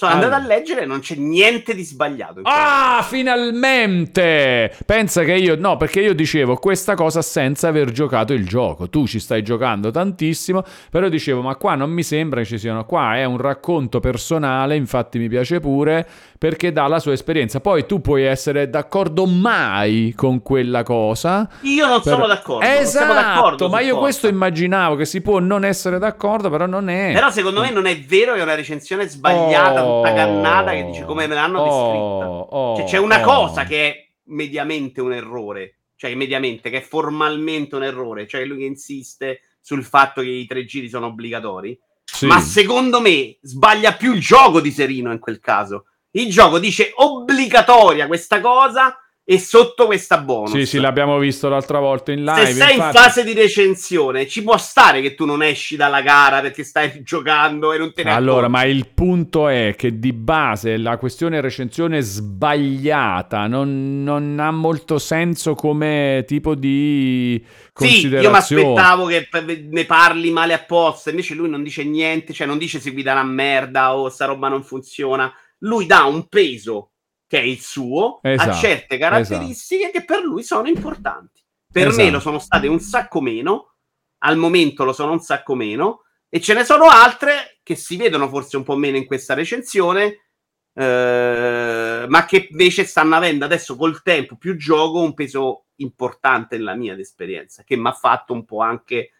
[0.00, 0.36] Sono Allora.
[0.36, 2.40] andato a leggere e non c'è niente di sbagliato.
[2.44, 4.74] Ah, finalmente!
[4.86, 8.88] Pensa che io, no, perché io dicevo questa cosa senza aver giocato il gioco.
[8.88, 12.86] Tu ci stai giocando tantissimo, però dicevo, ma qua non mi sembra che ci siano.
[12.86, 16.08] Qua è un racconto personale, infatti mi piace pure,
[16.40, 17.60] perché dà la sua esperienza.
[17.60, 21.46] Poi tu puoi essere d'accordo mai con quella cosa.
[21.60, 22.64] Io non però- sono d'accordo.
[22.66, 24.00] Esatto, d'accordo ma io cosa.
[24.00, 27.10] questo immaginavo che si può non essere d'accordo, però non è.
[27.12, 30.00] Però secondo me non è vero, è una recensione sbagliata, Oh.
[30.00, 32.30] tutta cannata che dice come me l'hanno descritta.
[32.30, 33.24] Oh, oh, Cioè, c'è una oh.
[33.46, 38.60] cosa che è mediamente un errore, cioè mediamente, che è formalmente un errore, cioè lui
[38.60, 42.24] che insiste sul fatto che i tre giri sono obbligatori, Sì.
[42.24, 45.84] ma secondo me sbaglia più il gioco di Serino in quel caso.
[46.12, 50.50] Il gioco dice obbligatoria questa cosa e sotto questa bonus.
[50.50, 52.46] Sì, sì, l'abbiamo visto l'altra volta in live.
[52.46, 56.00] Se sei infatti- in fase di recensione, ci può stare che tu non esci dalla
[56.02, 58.52] gara perché stai giocando e non te ne Allora, accorgi.
[58.52, 64.98] ma il punto è che di base la questione recensione sbagliata non, non ha molto
[64.98, 67.40] senso come tipo di
[67.72, 69.28] Sì, io mi aspettavo che
[69.70, 73.22] ne parli male apposta, invece lui non dice niente, cioè non dice si guida una
[73.22, 75.32] merda o sta roba non funziona.
[75.60, 76.92] Lui dà un peso
[77.26, 81.40] che è il suo a Esatto, certe caratteristiche che per lui sono importanti.
[81.70, 82.10] Per me Esatto.
[82.10, 83.74] lo sono state un sacco meno,
[84.18, 88.28] al momento lo sono un sacco meno, e ce ne sono altre che si vedono
[88.28, 90.30] forse un po' meno in questa recensione,
[90.72, 96.74] eh, ma che invece stanno avendo adesso col tempo più gioco un peso importante nella
[96.74, 99.12] mia esperienza, che mi ha fatto un po' anche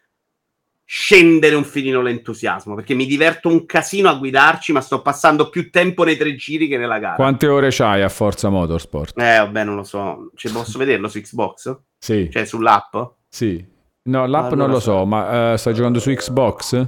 [0.93, 5.71] scendere un filino l'entusiasmo, perché mi diverto un casino a guidarci, ma sto passando più
[5.71, 7.15] tempo nei tre giri che nella gara.
[7.15, 9.17] Quante ore c'hai a Forza Motorsport?
[9.17, 10.31] Eh, vabbè, non lo so.
[10.35, 11.77] Ci posso vederlo su Xbox?
[11.97, 12.95] Sì, Cioè, sull'app?
[13.29, 13.65] sì.
[14.03, 15.05] No, l'app Allora non lo so.
[15.05, 16.87] ma eh, stai giocando su Xbox?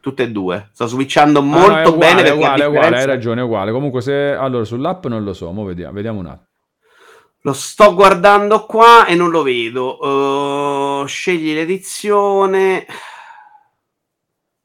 [0.00, 0.70] Tutte e due.
[0.72, 3.72] Sto switchando Ah, no, molto uguale, bene è uguale, è uguale, hai ragione, è uguale.
[3.72, 6.46] Comunque se allora sull'app non lo so, mo vediamo, vediamo un attimo.
[7.40, 9.98] Lo sto guardando qua e non lo vedo.
[11.02, 12.86] Uh, scegli l'edizione.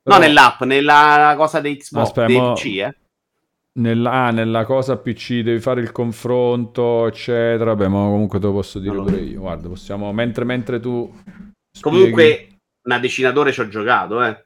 [0.09, 2.95] No, Però nell'app, nella cosa di Xbox, Aspetta, dei mo- PC, eh.
[3.79, 7.73] nella, ah, nella cosa PC devi fare il confronto, eccetera.
[7.73, 9.39] Vabbè, ma comunque te lo posso dire lo pure io.
[9.41, 11.11] Guarda, possiamo mentre mentre tu
[11.71, 12.47] spieghi- Comunque,
[12.83, 14.43] una decina d'ore ci ho giocato, eh.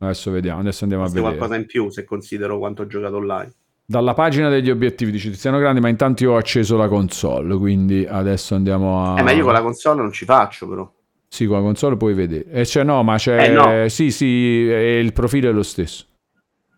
[0.00, 1.38] adesso vediamo, adesso andiamo a Forse vedere.
[1.38, 3.52] qualcosa in più se considero quanto ho giocato online.
[3.88, 8.04] Dalla pagina degli obiettivi dice Tiziano Grandi, ma intanto io ho acceso la console, quindi
[8.04, 10.92] adesso andiamo a Eh, ma io con la console non ci faccio, però.
[11.36, 12.46] Sì, con la console puoi vedere.
[12.50, 13.88] E c'è no, ma c'è Eh, no.
[13.90, 16.06] Sì, sì, il profilo è lo stesso.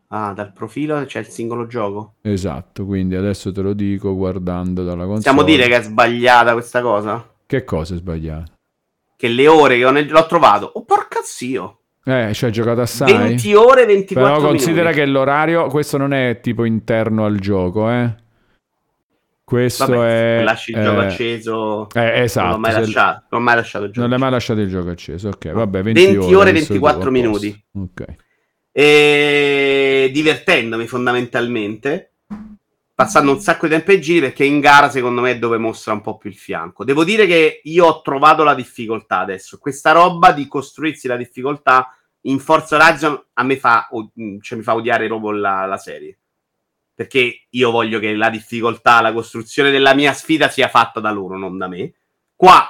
[0.08, 2.14] Ah, dal profilo c'è il singolo gioco.
[2.22, 5.18] Esatto, quindi adesso te lo dico guardando dalla console.
[5.18, 7.24] Possiamo dire che è sbagliata questa cosa?
[7.46, 8.50] Che cosa è sbagliato?
[9.16, 10.72] Che le ore che ho nel- l'ho trovato.
[10.74, 11.78] Oh, porca zio!
[12.04, 13.16] Eh, ci hai giocato assai?
[13.16, 14.98] 20 ore e 24 Però considera minuti.
[14.98, 18.12] che l'orario, questo non è tipo interno al gioco, eh.
[19.48, 20.42] Questo Vabbè, è...
[20.42, 21.88] lasci il eh, gioco acceso.
[21.94, 22.44] eh, esatto.
[22.44, 23.24] non l'ho mai se- lasciato.
[23.30, 24.00] Non mai lasciato il gioco.
[24.00, 26.74] Non l'hai mai lasciato il gioco acceso, ok, vabbè, 20, 20 ore e hai visto
[26.74, 27.10] tu, 24 a posto.
[27.10, 27.64] minuti.
[27.72, 28.04] Ok.
[28.70, 32.12] E divertendomi fondamentalmente.
[32.94, 35.94] Passando un sacco di tempo ai giri perché in gara secondo me è dove mostra
[35.94, 36.84] un po' più il fianco.
[36.84, 39.56] Devo dire che io ho trovato la difficoltà adesso.
[39.56, 43.88] Questa roba di costruirsi la difficoltà in Forza Horizon a me fa,
[44.42, 46.18] cioè, mi fa odiare proprio la, la serie.
[46.98, 51.38] Perché io voglio che la difficoltà, la costruzione della mia sfida sia fatta da loro,
[51.38, 51.94] non da me.
[52.34, 52.66] Qua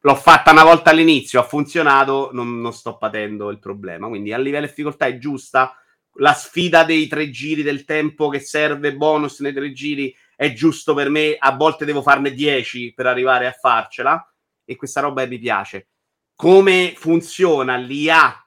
[0.00, 4.08] l'ho fatta una volta all'inizio, ha funzionato, non, non sto patendo il problema.
[4.08, 5.78] Quindi a livello di difficoltà è giusta.
[6.20, 10.94] La sfida dei tre giri del tempo che serve bonus nei tre giri è giusto
[10.94, 11.36] per me.
[11.38, 14.26] A volte devo farne 10 per arrivare a farcela.
[14.64, 15.88] E questa roba mi piace.
[16.34, 18.42] Come funziona l'IA,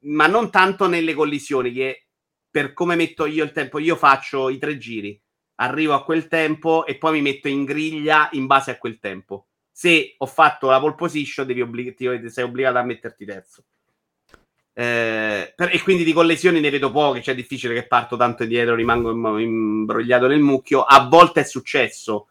[0.00, 2.08] ma non tanto nelle collisioni, che
[2.52, 5.18] per come metto io il tempo, io faccio i tre giri,
[5.56, 9.46] arrivo a quel tempo e poi mi metto in griglia in base a quel tempo.
[9.72, 13.64] Se ho fatto la pole position, devi obblig- ti- sei obbligato a metterti terzo.
[14.74, 18.42] Eh, per- e quindi di collisioni ne vedo poche, cioè è difficile che parto tanto
[18.42, 20.82] indietro, rimango im- imbrogliato nel mucchio.
[20.82, 22.28] A volte è successo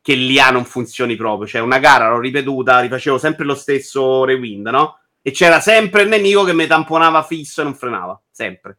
[0.00, 4.68] che l'IA non funzioni proprio, cioè una gara l'ho ripetuta, rifacevo sempre lo stesso rewind,
[4.68, 5.00] no?
[5.20, 8.78] E c'era sempre il nemico che mi tamponava fisso e non frenava, sempre.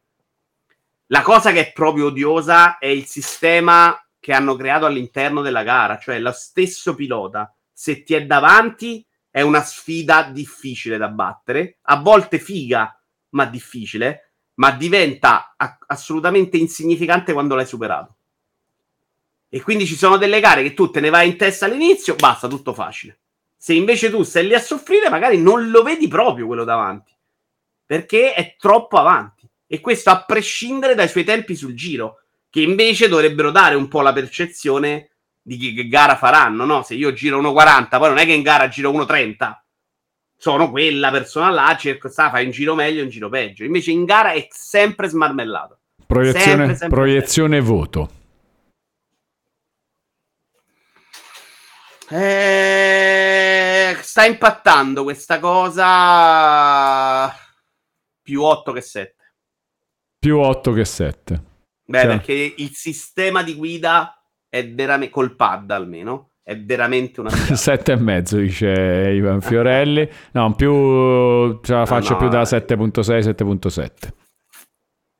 [1.11, 5.97] La cosa che è proprio odiosa è il sistema che hanno creato all'interno della gara,
[5.97, 11.99] cioè lo stesso pilota, se ti è davanti, è una sfida difficile da battere, a
[11.99, 12.97] volte figa,
[13.31, 18.15] ma difficile, ma diventa a- assolutamente insignificante quando l'hai superato.
[19.49, 22.47] E quindi ci sono delle gare che tu te ne vai in testa all'inizio, basta,
[22.47, 23.19] tutto facile.
[23.57, 27.13] Se invece tu stai lì a soffrire, magari non lo vedi proprio quello davanti,
[27.85, 29.40] perché è troppo avanti.
[29.73, 34.01] E questo a prescindere dai suoi tempi sul giro, che invece dovrebbero dare un po'
[34.01, 35.11] la percezione
[35.41, 36.83] di che, gara faranno, no?
[36.83, 39.61] Se io giro 1,40, poi non è che in gara giro 1,30.
[40.35, 43.63] Sono quella persona là, cerco, sta, fai un giro meglio, un giro peggio.
[43.63, 45.79] Invece in gara è sempre smarmellato.
[46.05, 48.09] Proiezione, Sempre, sempre, proiezione voto.
[52.09, 57.33] Eh, sta impattando questa cosa
[58.21, 59.19] più 8 che 7.
[60.21, 61.41] Più 8 che 7.
[61.83, 66.33] Beh, Cioè- perché il sistema di guida è veramente col pad almeno.
[66.43, 67.55] È veramente una figata.
[67.55, 68.67] 7 e mezzo dice
[69.15, 70.07] Ivan Fiorelli.
[70.33, 72.45] No, più ce la faccio no, più da eh.
[72.45, 73.91] 7.6, 7.7.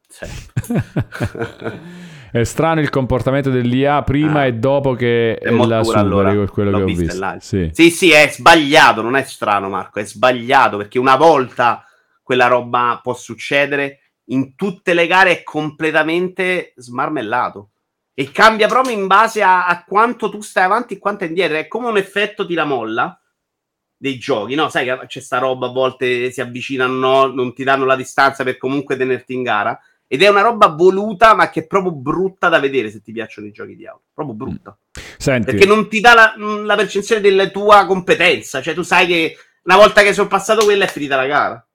[0.07, 0.26] Sì.
[2.32, 4.45] È strano il comportamento dell'IA prima Ah.
[4.45, 6.45] e dopo che È la superi, allora.
[6.48, 7.26] quello L'ho che ho visto.
[7.26, 7.40] live.
[7.40, 7.69] Sì.
[7.73, 11.84] Sì, sì, è sbagliato, non è strano Marco, è sbagliato perché una volta
[12.22, 14.01] quella roba può succedere,
[14.32, 17.70] in tutte le gare è completamente smarmellato
[18.14, 21.68] e cambia proprio in base a, a quanto tu stai avanti e quanto indietro, è
[21.68, 23.20] come un effetto tiramolla
[23.98, 24.68] dei giochi, no?
[24.70, 27.28] Sai che c'è sta roba, a volte si avvicinano, no?
[27.28, 29.80] non ti danno la distanza per comunque tenerti in gara.
[30.08, 33.48] Ed è una roba voluta, ma che è proprio brutta da vedere se ti piacciono
[33.48, 34.03] i giochi di auto.
[34.14, 34.78] Proprio brutta.
[35.18, 38.62] Senti, Perché non ti dà la, mh, la percezione della tua competenza.
[38.62, 41.66] Cioè, tu sai che una volta che hai sorpassato quella è finita la gara.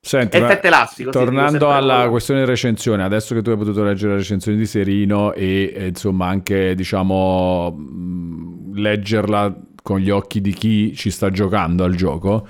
[0.00, 1.10] Senti, elastico.
[1.10, 2.10] sì, tornando sempre alla quello.
[2.10, 6.26] questione recensione, adesso che tu hai potuto leggere la recensione di Serino e, e, insomma
[6.26, 12.46] anche diciamo mh, leggerla con gli occhi di chi ci sta giocando al gioco,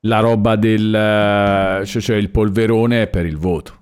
[0.00, 0.94] la roba del...
[0.94, 3.78] eh, cioè, cioè il polverone è per il voto,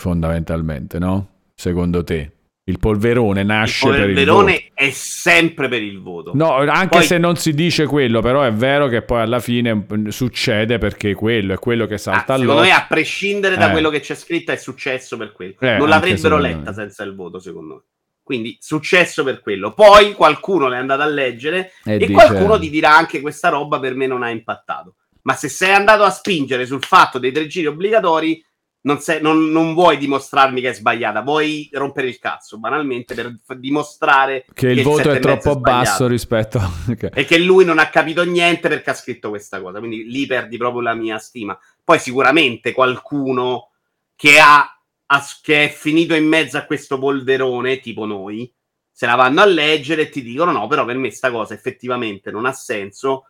[0.00, 1.28] fondamentalmente, no?
[1.54, 2.37] Secondo te?
[2.68, 4.26] Il polverone nasce Il per il voto.
[4.34, 6.32] polverone è sempre per il voto.
[6.34, 9.74] No, anche Poi- se non si dice quello, però è vero che poi alla fine
[9.74, 13.72] mm, succede perché quello è quello che Ah, salta secondo me, a prescindere da Eh.
[13.72, 15.54] quello che c'è scritto, è successo per quello.
[15.60, 16.74] Eh, non l'avrebbero letta me.
[16.74, 17.80] senza il voto, secondo me.
[18.22, 19.72] Quindi, successo per quello.
[19.72, 23.80] Poi qualcuno l'è andato a leggere E e, dice- qualcuno ti dirà anche questa roba
[23.80, 24.96] per me non ha impattato.
[25.22, 28.44] Ma se sei andato a spingere sul fatto dei tre giri obbligatori,
[28.88, 33.38] non, sei- non- non vuoi dimostrarmi che è sbagliata, vuoi rompere il cazzo, banalmente, per
[33.44, 35.84] f- dimostrare Che il che voto sette è troppo sbagliato.
[35.84, 36.58] basso rispetto...
[36.88, 37.10] ok.
[37.12, 39.78] E che lui non ha capito niente perché ha scritto questa cosa.
[39.78, 41.56] Quindi lì perdi proprio la mia stima.
[41.84, 43.70] Poi sicuramente qualcuno
[44.16, 44.60] che, ha,
[45.06, 48.50] ha- che è finito in mezzo a questo polverone, tipo noi,
[48.90, 52.30] se la vanno a leggere e ti dicono no, però per me sta cosa effettivamente
[52.30, 53.24] non ha senso.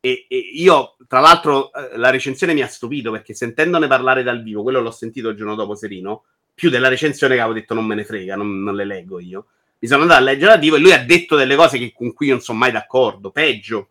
[0.00, 4.42] E, e io, tra l'altro, eh, la recensione mi ha stupito perché sentendone parlare dal
[4.42, 7.84] vivo, quello l'ho sentito il giorno dopo Serino, più della recensione che avevo detto non
[7.84, 9.46] me ne frega, non, non le leggo io.
[9.80, 12.12] Mi sono andato a leggere dal vivo e lui ha detto delle cose che- con
[12.12, 13.90] cui io non sono mai d'accordo, peggio.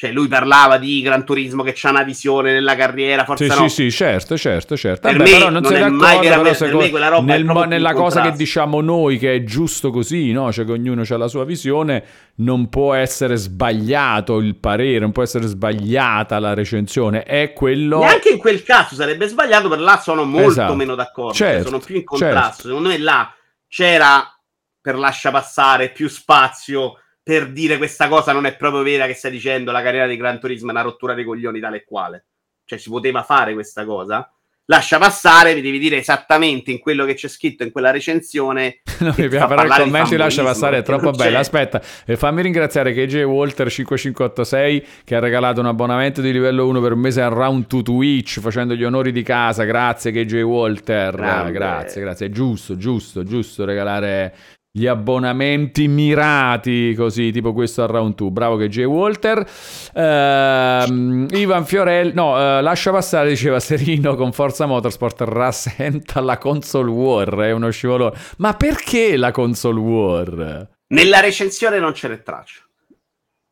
[0.00, 3.68] Cioè, lui parlava di Gran Turismo che c'ha una visione nella carriera, forse Sì, no.
[3.68, 5.08] sì, sì, certo, certo, certo.
[5.08, 7.92] Per Vabbè, me però non non sei d'accordo, però me quella roba nel- proprio nella
[7.94, 10.52] cosa che diciamo noi che è giusto così, no?
[10.52, 12.04] Cioè che ognuno ha la sua visione,
[12.36, 17.98] non può essere sbagliato il parere, non può essere sbagliata la recensione, è quello...
[17.98, 20.74] Neanche in quel caso sarebbe sbagliato, per là sono molto Esatto.
[20.76, 21.34] meno d'accordo.
[21.34, 22.38] cioè, Certo, sono più in contrasto.
[22.52, 22.68] certo.
[22.68, 23.34] Secondo me là
[23.66, 24.32] c'era
[24.80, 29.30] per lascia passare più spazio per dire questa cosa non è proprio vera che stai
[29.30, 32.24] dicendo la carriera di Gran Turismo è una rottura dei coglioni tale e quale.
[32.64, 34.32] Cioè si poteva fare questa cosa.
[34.64, 38.80] Lascia passare, mi devi dire esattamente in quello che c'è scritto in quella recensione.
[38.98, 41.38] No, mi piace, però il commento lascia passare, è troppo bello.
[41.38, 46.80] Aspetta, e fammi ringraziare KJ Walter 5586 che ha regalato un abbonamento di livello 1
[46.80, 49.62] per un mese a Round to Twitch facendo gli onori di casa.
[49.62, 51.14] Grazie KJ Walter.
[51.14, 51.52] Grande.
[51.52, 52.26] Grazie, grazie.
[52.26, 54.34] È giusto, giusto, giusto regalare
[54.78, 58.30] gli abbonamenti mirati così, tipo questo a Round 2.
[58.30, 59.44] Bravo KJ Walter.
[59.92, 66.90] Ehm, Ivan Fiorelli, no, eh, lascia passare, diceva Serino con Forza Motorsport rasenta la console
[66.90, 68.16] war, è uno scivolone.
[68.36, 70.68] Ma perché la console war?
[70.88, 72.60] Nella recensione non ce n'è traccia.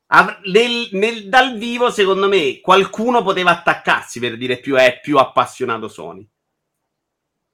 [0.08, 5.18] Av- nel- nel- dal vivo, secondo me, qualcuno poteva attaccarsi per dire più è più
[5.18, 6.24] appassionato Sony.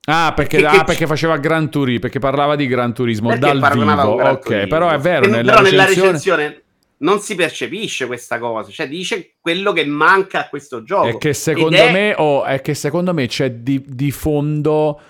[0.05, 3.41] Ah, perché, Che- ah, che- perché faceva Gran Turismo, perché parlava di Gran Turismo Perché
[3.47, 3.85] dal vivo.
[4.17, 4.67] Gran Ok, Turismo.
[4.67, 6.07] però è vero, E- nella però nella recensione...
[6.13, 6.63] recensione
[6.99, 11.07] non si percepisce questa cosa, cioè dice quello che manca a questo gioco.
[11.09, 15.01] È che secondo è- me, oh, è che secondo me c'è di, di fondo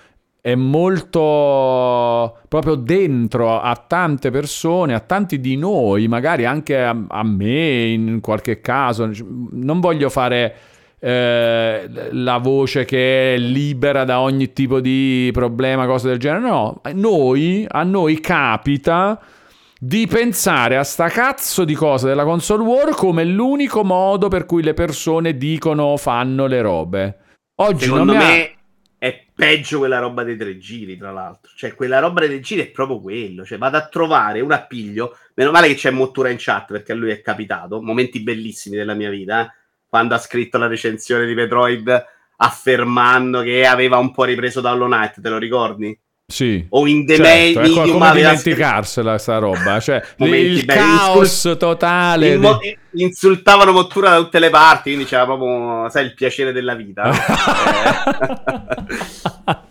[0.41, 7.23] è molto proprio dentro a tante persone, a tanti di noi, magari anche a, a
[7.23, 9.09] me in qualche caso.
[9.51, 10.55] Non voglio fare
[11.05, 16.47] eh, la voce che è libera da ogni tipo di problema, cose del genere.
[16.47, 19.19] No, noi, a noi capita
[19.77, 24.63] di pensare a sta cazzo di cosa della console war come l'unico modo per cui
[24.63, 27.17] le persone dicono o fanno le robe.
[27.55, 28.55] Oggi secondo mi ha- me
[28.97, 31.51] è peggio quella roba dei tre giri, tra l'altro.
[31.53, 33.43] Cioè, quella roba dei tre giri è proprio quello.
[33.43, 35.17] Cioè, vado a trovare un appiglio.
[35.33, 37.81] Meno male che c'è Mottura in chat perché a lui è capitato.
[37.81, 39.45] Momenti bellissimi della mia vita.
[39.45, 39.62] eh.
[39.93, 42.05] Quando ha scritto la recensione di Metroid
[42.37, 45.95] affermando che aveva un po' ripreso da Hollow Knight, te lo ricordi?
[46.25, 46.65] Sì.
[46.69, 50.65] O in The Certo, May- è co- Medium come aveva dimenticarsela sta roba, cioè il
[50.65, 52.31] belli, caos insult- totale.
[52.31, 52.59] Di- mo-
[52.93, 57.11] insultavano Mottura da tutte le parti, quindi c'era proprio, sai, il piacere della vita.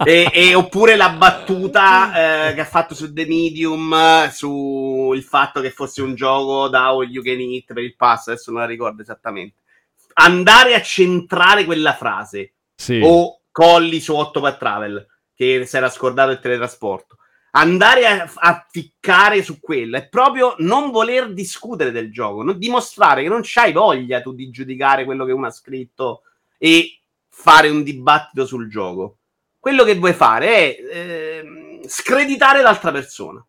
[0.05, 0.27] Eh.
[0.31, 5.71] e, e- oppure la battuta eh, che ha fatto su The Medium sul fatto che
[5.71, 9.01] fosse un gioco da All You Can Eat per il pass, adesso non la ricordo
[9.03, 9.57] esattamente.
[10.15, 13.01] Andare a centrare quella frase Sì.
[13.03, 17.17] o Colli su 8 per Travel che si era scordato il teletrasporto.
[17.55, 23.23] Andare a, a ficcare su quello è proprio non voler discutere del gioco, non dimostrare
[23.23, 26.23] che non c'hai voglia tu di giudicare quello che uno ha scritto
[26.57, 26.99] e
[27.29, 29.19] fare un dibattito sul gioco.
[29.59, 33.45] Quello che vuoi fare è ehm, screditare l'altra persona.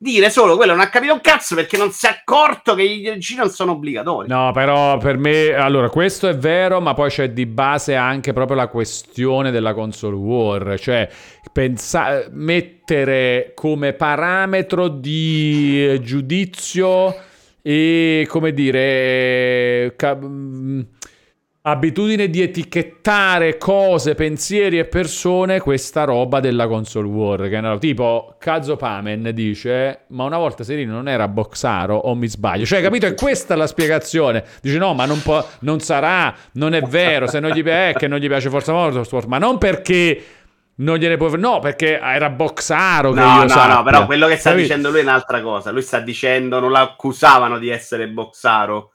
[0.00, 3.02] Dire solo quello non ha capito un cazzo perché non si è accorto che i
[3.02, 4.28] DLC non sono obbligatori.
[4.28, 8.56] No, però per me, allora, questo è vero, ma poi c'è di base anche proprio
[8.56, 11.08] la questione della console war, cioè
[11.52, 17.12] pensa- mettere come parametro di giudizio
[17.60, 20.80] e, come dire, ca- mm,
[21.62, 27.42] abitudine di etichettare cose, pensieri e persone questa roba della console war.
[27.48, 32.14] Che è una- tipo Kazo Pamen dice: Ma una volta Serino non era Boxaro o
[32.14, 32.64] mi sbaglio?
[32.64, 33.06] Cioè, capito?
[33.06, 34.44] E questa è la spiegazione.
[34.62, 37.26] Dice: No, ma non, può, non sarà, non è vero.
[37.26, 40.22] Se non gli piace, è che non gli piace Forza Motorsport, ma non perché.
[40.80, 43.74] Non gliene può no, perché era Boxaro che No, io no, sappia.
[43.74, 44.68] no, però quello che sta Capito?
[44.68, 45.72] dicendo lui è un'altra cosa.
[45.72, 48.92] Lui sta dicendo, non l'accusavano di essere boxaro.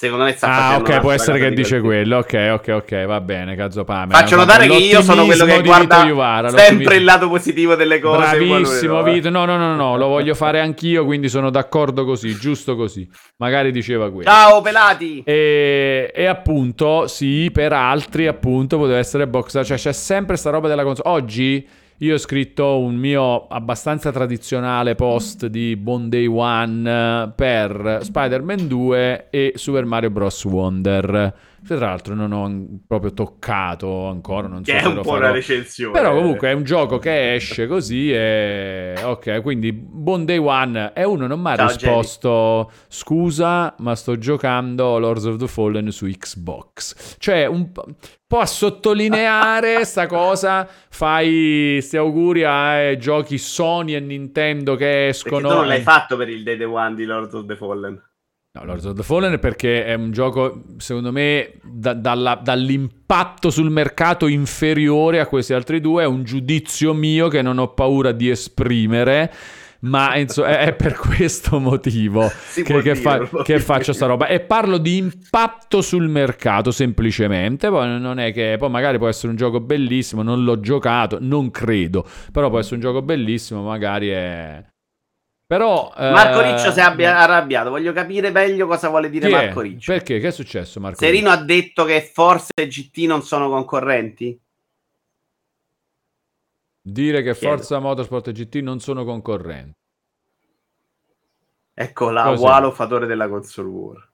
[0.00, 2.16] Secondo me sta Ah, ok, può essere che di dice quello.
[2.16, 4.14] Ok, ok, ok, va bene, Cazzo Pame.
[4.14, 8.38] Faccio notare che io sono quello che guarda Iuvara, sempre il lato positivo delle cose.
[8.38, 9.28] Bravissimo Vito.
[9.28, 13.06] No, no, no, no, lo voglio fare anch'io, quindi sono d'accordo così, giusto così.
[13.36, 14.30] Magari diceva quello.
[14.30, 15.22] Ciao pelati!
[15.22, 19.66] E, e appunto, sì, per altri, appunto, poteva essere boxer.
[19.66, 21.10] Cioè, c'è sempre sta roba della console.
[21.10, 21.68] Oggi
[22.02, 28.66] io ho scritto un mio abbastanza tradizionale post di Bond Day One eh, per Spider-Man
[28.66, 30.44] 2 e Super Mario Bros.
[30.44, 31.34] Wonder.
[31.62, 35.16] Che tra l'altro non ho proprio toccato ancora, non so Che è un po' farò.
[35.18, 35.92] una recensione.
[35.92, 38.94] Però comunque è un gioco che esce così e...
[39.02, 44.16] Ok, quindi Bond Day One e uno non mi ha Ciao, risposto scusa, ma sto
[44.18, 47.16] giocando Lords of the Fallen su Xbox.
[47.18, 47.84] Cioè, un po',
[48.38, 55.48] a sottolineare sta cosa, fai sti auguri ai giochi Sony e Nintendo che Perché escono.
[55.48, 58.02] tu non l'hai e- fatto per il Day One di Lord of the Fallen.
[58.52, 63.70] No, Lords of the Fallen perché è un gioco, secondo me, da- dalla- dall'impatto sul
[63.70, 66.02] mercato inferiore a questi altri due.
[66.02, 69.32] È un giudizio mio che non ho paura di esprimere.
[69.82, 74.26] Ma insomma, è, per questo motivo che, che fa- che faccio sta roba.
[74.26, 77.68] E parlo di impatto sul mercato semplicemente.
[77.68, 80.22] Poi non è che poi magari può essere un gioco bellissimo.
[80.22, 82.04] Non l'ho giocato, non credo.
[82.32, 83.62] Però può essere un gioco bellissimo.
[83.62, 84.64] Magari è.
[85.50, 85.92] Però.
[85.96, 87.70] Marco eh, Riccio si è abbia- arrabbiato.
[87.70, 89.28] Voglio capire meglio cosa vuole dire?
[89.28, 89.90] Marco Riccio.
[89.90, 90.20] Perché?
[90.20, 90.98] Che è successo, Marco?
[90.98, 94.40] Serino ha detto che Forza e GT non sono concorrenti?
[96.80, 97.56] Dire che Chiedo.
[97.56, 99.76] Forza Motorsport e GT non sono concorrenti.
[101.74, 102.44] Ecco la Cos'è?
[102.44, 104.08] Walo fatore della console war.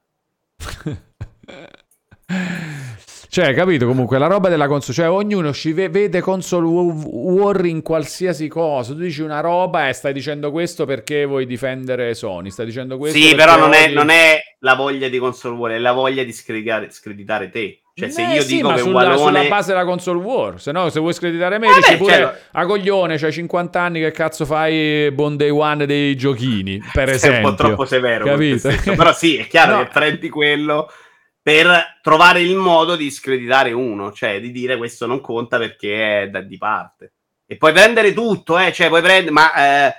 [3.42, 3.86] cioè, capito?
[3.86, 8.48] Comunque, la roba della console, cioè ognuno ci ve- vede console wa- war in qualsiasi
[8.48, 8.92] cosa.
[8.94, 12.50] Tu dici una roba e stai dicendo questo perché vuoi difendere Sony.
[12.50, 15.70] Stai dicendo questo Sì, però non è, odi- non è la voglia di console war,
[15.72, 17.80] è la voglia di screditare, te.
[17.94, 19.18] Cioè, se Eh io sì, dico che sulla, Wallone...
[19.38, 22.34] sulla base della console war, se no, se vuoi screditare me, Vabbè, dici pure cioè-
[22.52, 27.16] a coglione, c'hai 50 anni, che cazzo fai Bond Day One dei giochini, per Sei
[27.16, 27.48] esempio.
[27.50, 28.70] un po' troppo severo capito?
[28.94, 29.82] Però sì, è chiaro No.
[29.84, 30.90] che prendi quello
[31.46, 36.28] per trovare il modo di screditare uno, cioè di dire questo non conta perché è
[36.28, 37.12] da di parte.
[37.46, 39.94] E puoi prendere tutto, eh, cioè puoi prendere, ma eh,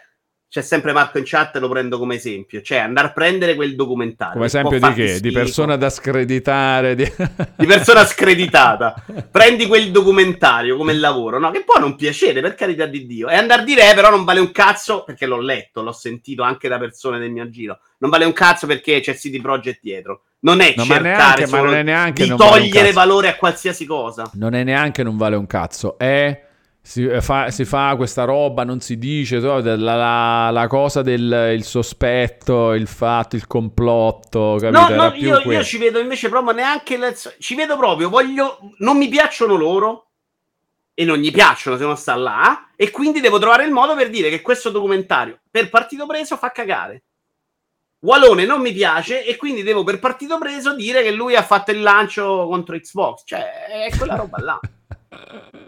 [0.49, 4.33] c'è sempre Marco in chat, lo prendo come esempio, cioè andare a prendere quel documentario.
[4.35, 5.05] Come esempio di che?
[5.05, 5.33] Di schifo.
[5.39, 6.95] persona da screditare.
[6.95, 7.11] Di,
[7.57, 8.95] Di persona screditata.
[9.29, 11.51] Prendi quel documentario come lavoro, no?
[11.51, 13.27] Che può non piacere, per carità di Dio.
[13.27, 16.43] E andare a dire, eh, però non vale un cazzo, perché l'ho letto, l'ho sentito
[16.43, 17.79] anche da persone del mio giro.
[17.97, 20.21] Non vale un cazzo perché c'è CD Projekt dietro.
[20.39, 22.93] Non è No, ma cercare neanche- ma non è neanche di vale togliere cazzo.
[22.93, 24.29] valore a qualsiasi cosa.
[24.35, 26.45] Non è neanche non vale un cazzo, è
[26.87, 31.63] si fa, si fa questa roba, non si dice la, la- la cosa del il
[31.65, 34.87] sospetto, il fatto, il complotto, capito?
[34.95, 36.95] No, no, io, io ci vedo invece proprio neanche.
[36.97, 38.59] le- ci vedo proprio, voglio.
[38.77, 40.03] Non mi piacciono loro.
[40.93, 42.69] E non gli piacciono se non sta là.
[42.77, 46.51] E quindi devo trovare il modo per dire che questo documentario, per partito preso, fa
[46.51, 47.03] cagare.
[47.99, 51.71] Walone non mi piace e quindi devo per partito preso dire che lui ha fatto
[51.71, 53.23] il lancio contro Xbox.
[53.25, 54.59] Cioè, è quella roba là.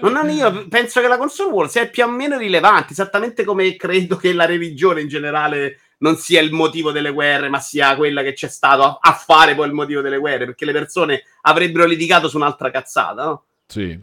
[0.01, 4.15] Non io penso che la console war sia più o meno rilevante, esattamente come credo
[4.15, 8.33] che la religione in generale non sia il motivo delle guerre, ma sia quella che
[8.33, 12.27] c'è stato a, a fare poi il motivo delle guerre, perché le persone avrebbero litigato
[12.27, 13.43] su un'altra cazzata, no?
[13.65, 13.99] Sì.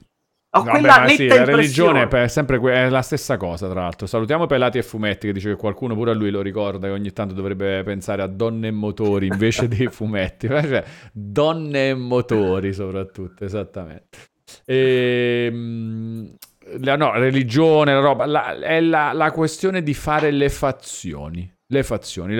[0.51, 4.07] Ho quella netta sì, la religione è sempre que- è la stessa cosa, tra l'altro.
[4.07, 7.13] Salutiamo Pelati e Fumetti che dice che qualcuno pure a lui lo ricorda che ogni
[7.13, 10.49] tanto dovrebbe pensare a donne e motori invece dei fumetti.
[10.49, 14.19] Cioè, donne e motori soprattutto, esattamente.
[14.67, 16.35] Ehm,
[16.81, 21.51] la, no, religione, la roba, la- è la, la questione di fare le fazioni.
[21.69, 22.39] Le fazioni.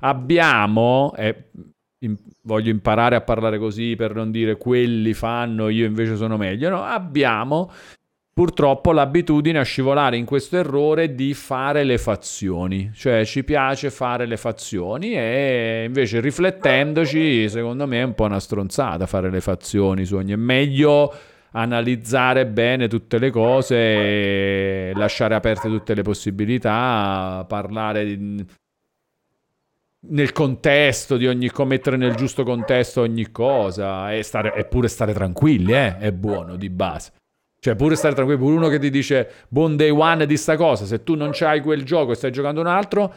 [0.00, 1.50] Abbiamo, e
[2.04, 6.68] im- voglio imparare a parlare così per non dire quelli fanno, io invece sono meglio.
[6.68, 7.70] No, abbiamo
[8.38, 12.92] purtroppo l'abitudine a scivolare in questo errore di fare le fazioni.
[12.94, 18.38] Cioè ci piace fare le fazioni e invece riflettendoci, secondo me è un po' una
[18.38, 20.34] stronzata fare le fazioni su ogni...
[20.34, 21.12] È meglio
[21.50, 28.46] analizzare bene tutte le cose, lasciare aperte tutte le possibilità, parlare di...
[30.10, 34.86] nel contesto di ogni co- mettere nel giusto contesto ogni cosa e, stare, e pure
[34.86, 37.17] stare tranquilli, eh, è buono di base.
[37.60, 40.84] Cioè, pure stare tranquilli, pure uno che ti dice buon day one di sta cosa,
[40.84, 43.12] se tu non c'hai quel gioco e stai giocando un altro,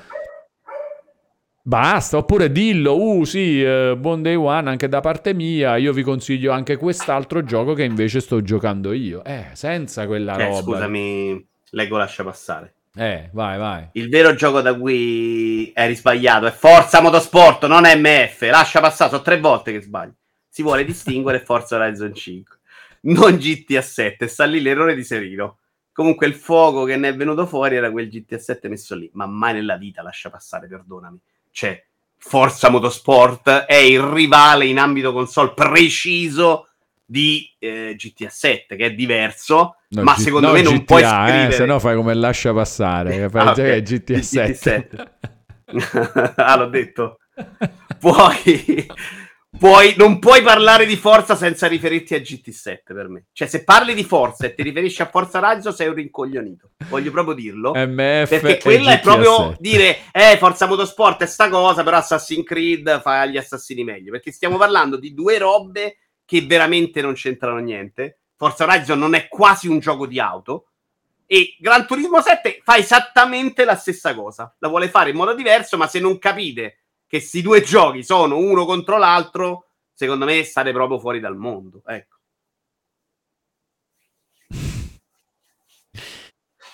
[1.61, 2.17] basta.
[2.17, 6.51] Oppure dillo, uh sì, eh, buon day one anche da parte mia, io vi consiglio
[6.51, 9.23] anche quest'altro gioco che invece sto giocando io.
[9.23, 10.61] Eh, senza quella Eh, roba.
[10.61, 12.73] scusami, leggo lascia passare.
[12.93, 13.87] Eh, vai, vai.
[13.93, 18.41] Il vero gioco da cui eri sbagliato è Forza Motorsport, non MF.
[18.49, 20.11] Lascia passare, sono tre volte che sbagli.
[20.49, 22.57] Si vuole distinguere Forza Horizon 5,
[23.01, 24.27] non GTA 7.
[24.27, 25.57] Sta lì l'errore di Serino.
[25.91, 29.25] Comunque il fuoco che ne è venuto fuori era quel GTA 7 messo lì, ma
[29.25, 31.19] mai nella vita lascia passare, perdonami.
[31.51, 31.83] Cioè,
[32.17, 36.67] Forza Motorsport è il rivale in ambito console preciso
[37.03, 40.83] di eh, GTA 7, che è diverso, No, ma G- secondo no, me non GTA,
[40.85, 41.51] puoi eh, scrivere...
[41.51, 43.81] se no fai come lascia passare, che fai Ah, già che è ok.
[43.81, 44.21] GTA
[44.53, 45.11] 7.
[46.35, 47.17] ah, l'ho detto.
[47.99, 48.87] Puoi,
[49.57, 53.25] puoi, non puoi parlare di Forza senza riferirti a GT7 per me.
[53.31, 56.71] Cioè, se parli di Forza e ti riferisci a Forza Razzo, sei un rincoglionito.
[56.89, 57.73] Voglio proprio dirlo.
[57.75, 59.57] MF Perché quella è proprio 7.
[59.59, 64.11] dire, eh, Forza Motorsport è sta cosa, però Assassin's Creed fa gli assassini meglio.
[64.11, 68.19] Perché stiamo parlando di due robe che veramente non c'entrano niente.
[68.35, 70.65] Forza Horizon non è quasi un gioco di auto.
[71.27, 74.53] E Gran Turismo 7 fa esattamente la stessa cosa.
[74.59, 76.80] La vuole fare in modo diverso, ma se non capite
[77.11, 81.81] che questi due giochi sono uno contro l'altro, secondo me state proprio fuori dal mondo.
[81.85, 82.15] Ecco.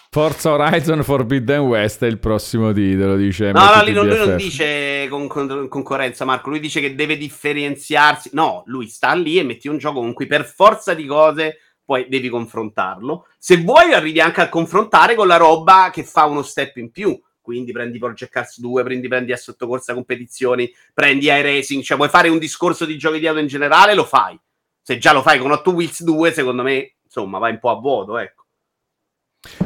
[0.10, 5.08] Forza Horizon Forbidden West è il prossimo titolo, dice No, no, non- lui non dice
[5.10, 6.50] con, con- concorrenza, Marco.
[6.50, 8.30] Lui dice che deve differenziarsi.
[8.34, 12.08] No, lui sta lì e metti un gioco con cui per forza di cose poi
[12.10, 13.26] devi confrontarlo.
[13.40, 17.20] Se vuoi, arrivi anche a confrontare con la roba che fa uno step in più.
[17.48, 22.28] Quindi prendi Project Cars 2, prendi, prendi a sottocorsa competizioni, prendi iRacing, cioè vuoi fare
[22.28, 24.38] un discorso di giochi di auto in generale, lo fai.
[24.82, 27.76] Se già lo fai con 8 Wheels 2, secondo me, insomma, vai un po' a
[27.80, 28.44] vuoto, ecco.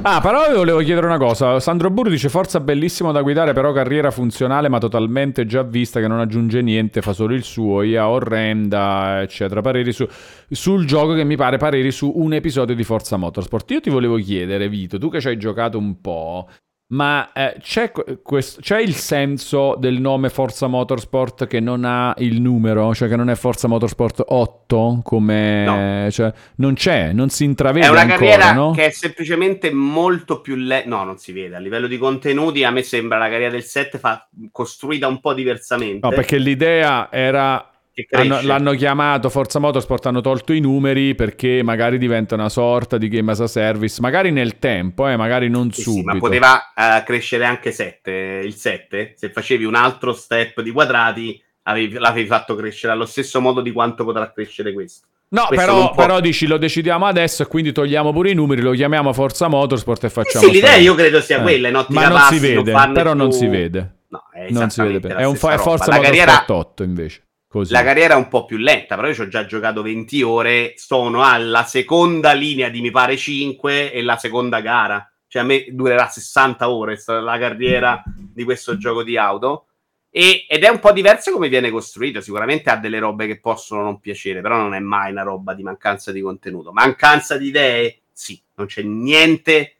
[0.03, 1.59] Ah, però io volevo chiedere una cosa.
[1.59, 6.07] Sandro Burri dice Forza bellissimo da guidare, però carriera funzionale, ma totalmente già vista che
[6.07, 9.61] non aggiunge niente, fa solo il suo, IA orrenda, eccetera.
[9.61, 10.07] Pareri su,
[10.51, 13.71] sul gioco che mi pare pareri su un episodio di Forza Motorsport.
[13.71, 16.47] Io ti volevo chiedere, Vito, tu che ci hai giocato un po',
[16.91, 22.13] ma eh, c'è, que- quest- c'è il senso del nome Forza Motorsport che non ha
[22.17, 26.09] il numero, cioè che non è Forza Motorsport 8, come...
[26.11, 28.71] Cioè, non c'è, non si intravede È una ancora, carriera no?
[28.71, 30.89] che è semplicemente molto più lenta.
[30.89, 31.55] No, non si vede.
[31.55, 34.27] A livello di contenuti, a me sembra la carriera del 7 fa...
[34.51, 36.07] costruita un po' diversamente.
[36.07, 37.70] No, perché l'idea era.
[38.09, 43.07] Hanno- l'hanno chiamato Forza Motorsport, hanno tolto i numeri perché magari diventa una sorta di
[43.07, 46.05] game as a service, magari nel tempo, eh, magari non Sì, sì, subito.
[46.13, 48.11] ma poteva eh, crescere anche 7.
[48.43, 53.39] Il 7, se facevi un altro step di quadrati, avevi- l'avevi fatto crescere allo stesso
[53.41, 55.07] modo di quanto potrà crescere questo.
[55.33, 58.71] No, però, non però dici lo decidiamo adesso e quindi togliamo pure i numeri, lo
[58.71, 60.45] chiamiamo Forza Motorsport e Sì, facciamo.
[60.45, 61.67] sì, l'idea sta- io credo sia Eh, quella.
[61.69, 63.95] In ottica Ma non passi, si non vede, fanno però non più- si vede.
[64.09, 65.07] No, è Non si vede.
[65.15, 65.57] È, un, stessa è.
[65.57, 67.21] Forza La Motorsport carriera 8 invece.
[67.51, 67.73] Così.
[67.73, 70.73] La carriera è un po' più lenta, però io ci ho già giocato 20 ore,
[70.77, 75.05] sono alla seconda linea di mi pare 5 e la seconda gara.
[75.27, 79.65] Cioè a me durerà 60 ore la carriera di questo gioco di auto.
[80.09, 82.21] E- ed è un po' diverso come viene costruito.
[82.21, 85.63] Sicuramente ha delle robe che possono non piacere, però non è mai una roba di
[85.63, 86.71] mancanza di contenuto.
[86.71, 88.03] Mancanza di idee?
[88.13, 89.75] Sì, non c'è niente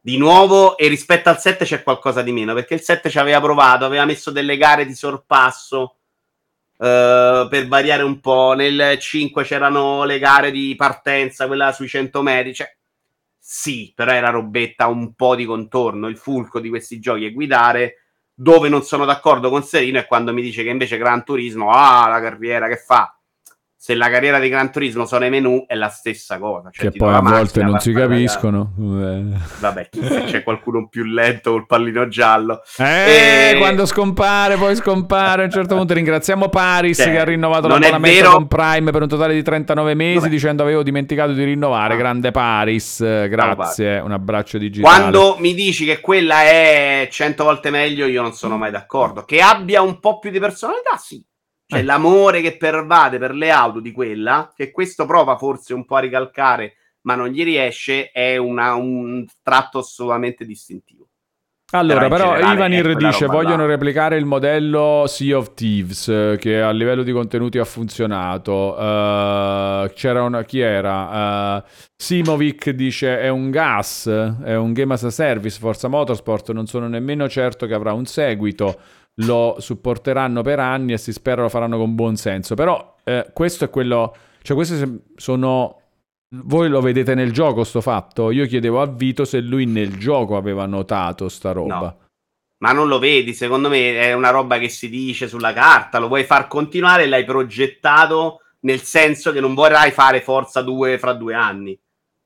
[0.00, 3.42] di nuovo e rispetto al 7 c'è qualcosa di meno, perché il 7 ci aveva
[3.42, 5.96] provato, aveva messo delle gare di sorpasso
[6.84, 8.52] eh, per variare un po'.
[8.52, 12.54] Nel 5 c'erano le gare di partenza, quella sui 100 metri.
[12.54, 12.76] Cioè,
[13.38, 16.08] sì, però era robetta un po' di contorno.
[16.08, 18.00] Il fulcro di questi giochi è guidare.
[18.34, 22.08] Dove non sono d'accordo con Serino è quando mi dice che invece Gran Turismo, ah,
[22.08, 23.16] la carriera che fa.
[23.84, 26.70] Se la carriera di Gran Turismo sono i menu, è la stessa cosa.
[26.72, 28.08] Cioè, che poi a volte non si gara.
[28.08, 28.72] capiscono.
[28.80, 29.22] Eh.
[29.60, 29.88] Vabbè,
[30.24, 32.62] c'è qualcuno più lento col pallino giallo.
[32.78, 35.42] Eh, E- quando scompare, poi scompare.
[35.42, 39.02] A un certo punto ringraziamo Paris Cioè, che ha rinnovato l'abbonamento vero- con Prime per
[39.02, 40.28] un totale di 39 mesi Vabbè.
[40.30, 41.92] dicendo avevo dimenticato di rinnovare.
[41.92, 41.96] Ah.
[41.98, 43.98] Grande Paris, eh, grazie.
[43.98, 44.96] Un abbraccio digitale.
[44.96, 49.24] Quando mi dici che quella è 100 volte meglio, io non sono mai d'accordo.
[49.26, 51.22] Che abbia un po' più di personalità, sì.
[51.66, 51.82] Cioè, Eh.
[51.82, 56.00] l'amore che pervade per le auto di quella, che questo prova forse un po' a
[56.00, 61.08] ricalcare, ma non gli riesce, è una- un tratto assolutamente distintivo.
[61.72, 63.42] Allora, Però però Ivanir quella dice roba là.
[63.42, 68.76] vogliono replicare il modello Sea of Thieves eh, che a livello di contenuti ha funzionato.
[68.78, 71.64] Eh, c'era una chi era?
[71.64, 76.66] Eh, Simovic dice è un gas, è un game as a service, Forza Motorsport, non
[76.66, 78.78] sono nemmeno certo che avrà un seguito.
[79.18, 82.54] Lo supporteranno per anni e si spera lo faranno con buon senso.
[82.54, 85.80] Però eh, questo è quello, cioè questi sono...
[86.36, 88.32] Voi lo vedete nel gioco sto fatto?
[88.32, 91.78] Io chiedevo a Vito se lui nel gioco aveva notato sta roba.
[91.78, 91.98] No.
[92.58, 96.08] Ma non lo vedi, secondo me è una roba che si dice sulla carta, lo
[96.08, 101.34] vuoi far continuare l'hai progettato nel senso che non vorrai fare Forza 2 fra due
[101.34, 101.78] anni.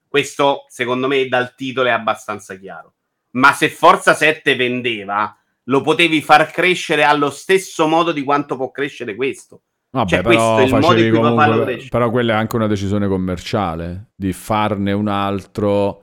[0.07, 2.95] Questo, secondo me, dal titolo è abbastanza chiaro.
[3.33, 5.38] Ma se Forza 7 vendeva,
[5.69, 9.63] lo potevi far crescere allo stesso modo di quanto può crescere questo.
[9.91, 11.89] Vabbè, cioè, questo è il modo in cui comunque, farlo crescere.
[11.89, 16.03] Però quella è anche una decisione commerciale, di farne un altro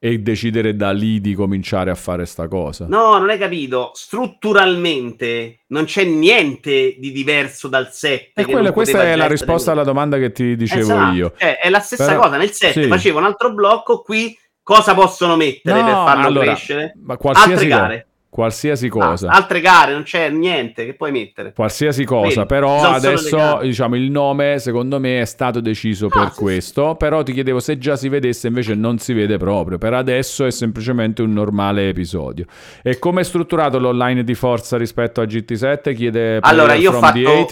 [0.00, 2.86] e decidere da lì di cominciare a fare sta cosa.
[2.88, 3.90] No, non hai capito.
[3.94, 8.40] Strutturalmente non c'è niente di diverso dal 7.
[8.40, 11.14] E quella, questa è la risposta alla domanda che ti dicevo esatto.
[11.14, 11.32] io.
[11.36, 12.36] Cioè, è la stessa Però, cosa.
[12.36, 12.88] Nel 7 sì.
[12.88, 16.92] facevo un altro blocco, qui cosa possono mettere no, per farlo allora, crescere?
[17.02, 18.07] Ma qualsiasi Altre gare.
[18.38, 19.30] Qualsiasi cosa.
[19.30, 21.52] Ah, altre gare non c'è niente che puoi mettere.
[21.52, 26.30] Qualsiasi cosa, Vedi, però adesso diciamo il nome secondo me è stato deciso ah, per
[26.30, 26.96] sì, questo, sì.
[26.98, 30.52] però ti chiedevo se già si vedesse invece non si vede proprio, per adesso è
[30.52, 32.44] semplicemente un normale episodio.
[32.80, 35.92] E come è strutturato l'online di Forza rispetto a GT7?
[35.92, 37.48] Chiede Allora, io ho fatto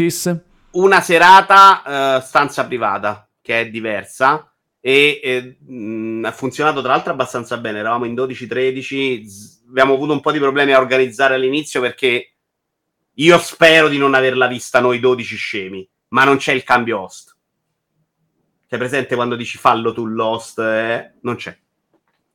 [0.70, 1.82] una serata
[2.16, 4.48] uh, stanza privata che è diversa
[4.80, 10.12] e eh, mh, ha funzionato tra l'altro abbastanza bene, eravamo in 12-13 z- abbiamo avuto
[10.12, 12.32] un po' di problemi a organizzare all'inizio perché
[13.14, 17.34] io spero di non averla vista noi 12 scemi, ma non c'è il cambio host.
[18.68, 20.58] Sei presente quando dici fallo tu l'host?
[20.58, 21.14] Eh?
[21.22, 21.56] Non c'è.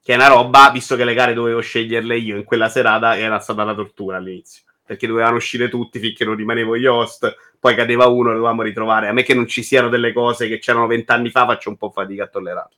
[0.04, 3.40] Che è una roba, visto che le gare dovevo sceglierle io in quella serata, era
[3.40, 4.64] stata una tortura all'inizio.
[4.84, 9.08] Perché dovevano uscire tutti finché non rimanevo io host, poi cadeva uno e dovevamo ritrovare.
[9.08, 11.92] A me che non ci siano delle cose che c'erano vent'anni fa faccio un po'
[11.92, 12.70] fatica a tollerare.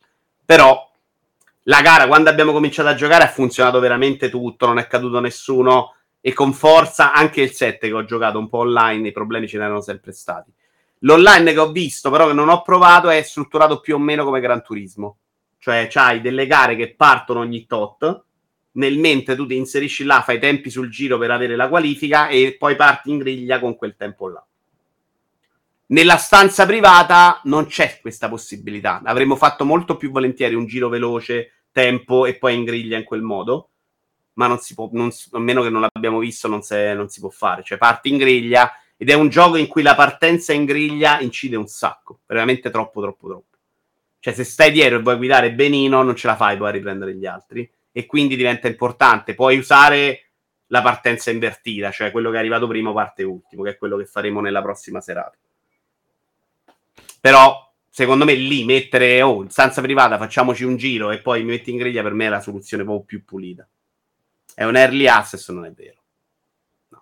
[0.46, 0.93] Però
[1.64, 5.96] la gara, quando abbiamo cominciato a giocare, ha funzionato veramente tutto, non è caduto nessuno.
[6.20, 9.58] E con forza anche il 7 che ho giocato un po' online, i problemi ce
[9.58, 10.52] n'erano sempre stati.
[11.00, 14.40] L'online che ho visto, però che non ho provato, è strutturato più o meno come
[14.40, 15.18] Gran Turismo.
[15.58, 18.24] Cioè, c'hai delle gare che partono ogni tot,
[18.74, 22.56] nel mente tu ti inserisci là, fai tempi sul giro per avere la qualifica e
[22.58, 24.46] poi parti in griglia con quel tempo là.
[25.88, 29.02] Nella stanza privata non c'è questa possibilità.
[29.04, 33.22] Avremmo fatto molto più volentieri un giro veloce, tempo e poi in griglia in quel
[33.22, 33.70] modo.
[34.34, 37.20] Ma non si può, non, a meno che non l'abbiamo visto, non, se, non si
[37.20, 37.64] può fare.
[37.64, 41.58] Cioè, parti in griglia ed è un gioco in cui la partenza in griglia incide
[41.58, 42.22] un sacco.
[42.26, 43.58] Veramente troppo, troppo, troppo.
[44.20, 47.14] Cioè, se stai dietro e vuoi guidare benino, non ce la fai poi a riprendere
[47.14, 47.70] gli altri.
[47.92, 49.36] E quindi diventa importante.
[49.36, 50.30] Puoi usare
[50.68, 54.06] la partenza invertita, cioè quello che è arrivato primo parte ultimo, che è quello che
[54.06, 55.38] faremo nella prossima serata.
[57.24, 61.72] Però, secondo me, lì mettere, oh, stanza privata facciamoci un giro e poi mi metti
[61.72, 63.66] in griglia, per me è la soluzione proprio più pulita.
[64.54, 66.03] È un early access, non è vero.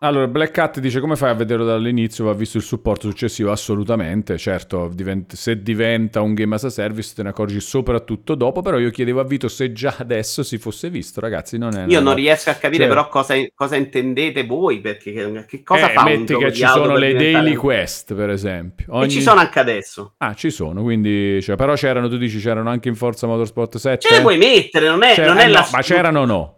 [0.03, 2.25] Allora, Black Cat dice come fai a vederlo dall'inizio?
[2.25, 3.51] Va visto il supporto successivo?
[3.51, 8.63] Assolutamente, certo, divent- se diventa un game as a service te ne accorgi soprattutto dopo,
[8.63, 11.85] però io chiedevo a Vito se già adesso si fosse visto, ragazzi, non è...
[11.85, 12.95] Io non riesco a capire cioè...
[12.95, 17.13] però cosa, cosa, intendete voi, perché che cosa eh, fa metti che ci sono le
[17.13, 18.87] daily quest, per esempio.
[18.89, 19.05] Ogni...
[19.05, 20.15] E ci sono anche adesso.
[20.17, 21.39] Ah, ci sono, quindi...
[21.43, 24.07] Cioè, però c'erano, tu dici, c'erano anche in Forza Motorsport 7?
[24.07, 25.59] Ce le puoi mettere, non è, non è eh, la...
[25.59, 26.55] No, ma c'erano o no?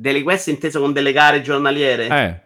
[0.00, 2.06] Delle quest inteso con delle gare giornaliere?
[2.06, 2.40] Eh.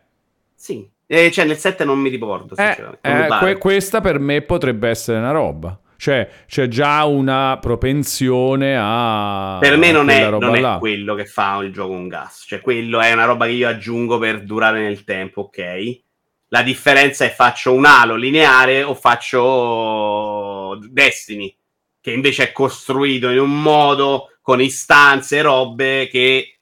[0.55, 0.89] Sì.
[1.07, 5.19] Eh, cioè, nel 7 non mi ricordo, eh, eh, que- questa per me potrebbe essere
[5.19, 5.79] una roba.
[5.99, 9.59] Cioè, c'è già una propensione a.
[9.61, 12.45] Per me non, è, non è, quello che fa il gioco un gas.
[12.49, 16.01] Cioè, quello è una roba che io aggiungo per durare nel tempo, ok?
[16.49, 21.55] La differenza è faccio un alo lineare o faccio Destiny,
[22.01, 26.61] che invece è costruito in un modo con istanze e robe che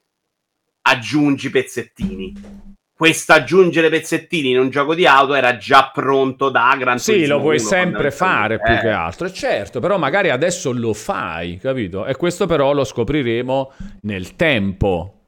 [0.83, 2.69] aggiungi pezzettini.
[3.01, 7.41] Questo aggiungere pezzettini in un gioco di auto era già pronto da Gran Sì, lo
[7.41, 12.05] puoi sempre fare più che altro, certo, però magari adesso lo fai, capito?
[12.05, 15.20] E questo però lo scopriremo nel tempo.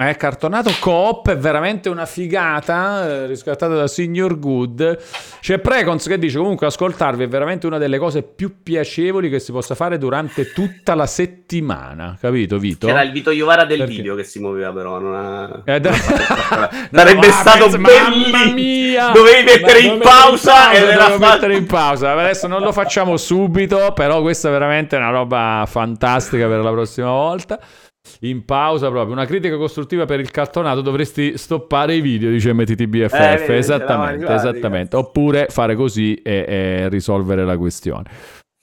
[0.00, 4.98] È cartonato coop, è veramente una figata, eh, riscattato da Signor Good.
[5.40, 9.52] C'è Precons che dice comunque ascoltarvi è veramente una delle cose più piacevoli che si
[9.52, 12.86] possa fare durante tutta la settimana, capito Vito?
[12.86, 13.92] C'era il Vito Iovara del Perché?
[13.92, 15.62] video che si muoveva però, non ha...
[15.66, 15.92] Eh, da...
[16.90, 18.38] Sarebbe no, stato penso, bellissimo!
[18.38, 19.10] Mamma mia!
[19.10, 22.12] Dovevi mettere in pausa e dovevo mettere in pausa.
[22.12, 27.10] Adesso non lo facciamo subito, però questa è veramente una roba fantastica per la prossima
[27.10, 27.60] volta.
[28.20, 33.14] In pausa proprio, una critica costruttiva per il cartonato, dovresti stoppare i video, dice MTTBFF.
[33.14, 34.96] Eh, vedi, esattamente, arrivati, esattamente.
[34.96, 38.04] Oppure fare così e, e risolvere la questione.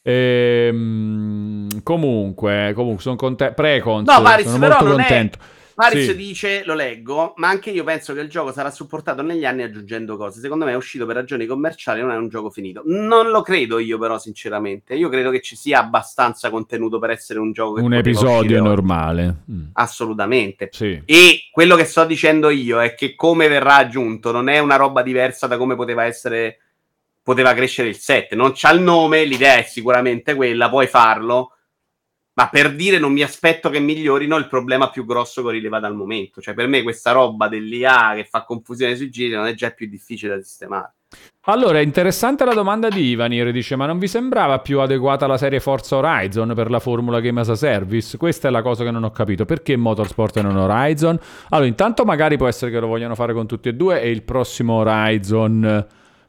[0.03, 3.53] Ehm, comunque, comunque sono contento.
[3.53, 5.29] Precons, No, Paris, sono molto non è-
[5.77, 6.15] Paris Sì.
[6.15, 10.17] dice, lo leggo, ma anche io penso che il gioco sarà supportato negli anni aggiungendo
[10.17, 10.39] cose.
[10.39, 12.81] Secondo me è uscito per ragioni commerciali, non è un gioco finito.
[12.85, 14.95] Non lo credo io però, sinceramente.
[14.95, 19.43] Io credo che ci sia abbastanza contenuto per essere un gioco che Un episodio normale.
[19.51, 20.69] Mm, Assolutamente.
[20.71, 20.99] Sì.
[21.05, 25.03] E quello che sto dicendo io è che come verrà aggiunto non è una roba
[25.03, 26.57] diversa da come poteva essere
[27.21, 28.35] poteva crescere il 7.
[28.35, 31.51] Non c'ha il nome, l'idea è sicuramente quella, puoi farlo.
[32.37, 35.87] Ma per dire non mi aspetto che migliorino il problema più grosso che ho rilevato
[35.87, 36.39] al momento.
[36.39, 39.87] Cioè, per me questa roba dell'IA che fa confusione sui giri non è già più
[39.87, 40.93] difficile da sistemare.
[41.45, 45.59] Allora, interessante la domanda di Ivanir, dice, ma non vi sembrava più adeguata la serie
[45.59, 48.17] Forza Horizon per la formula Game as a Service?
[48.17, 51.19] Questa è la cosa che non ho capito, perché Motorsport e non Horizon?
[51.49, 54.21] Allora, intanto magari può essere che lo vogliano fare con tutti e due e il
[54.21, 55.87] prossimo Horizon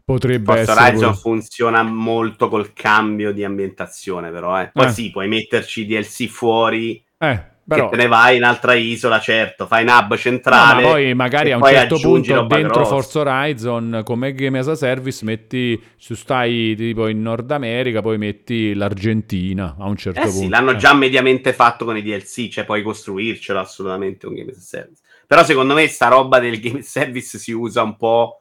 [0.09, 0.81] potrebbe Forza essere...
[0.81, 4.59] Horizon quello- funziona molto col cambio di ambientazione, però.
[4.63, 4.71] Eh.
[4.73, 4.91] Poi Eh.
[4.91, 7.91] sì, puoi metterci DLC fuori Eh, però...
[7.91, 10.83] che te ne vai in altra isola, certo, fai un hub No, centrale.
[10.83, 12.87] ma poi magari a un certo punto dentro.
[12.87, 18.17] Forza Horizon come Game as a Service metti su stai tipo in Nord America poi
[18.17, 20.77] metti l'Argentina a un certo Eh punto sì, l'hanno Eh.
[20.77, 25.03] già mediamente fatto con i DLC, cioè puoi costruircelo assolutamente un game as a service.
[25.27, 28.41] Però secondo me sta roba del game as a service si usa un po'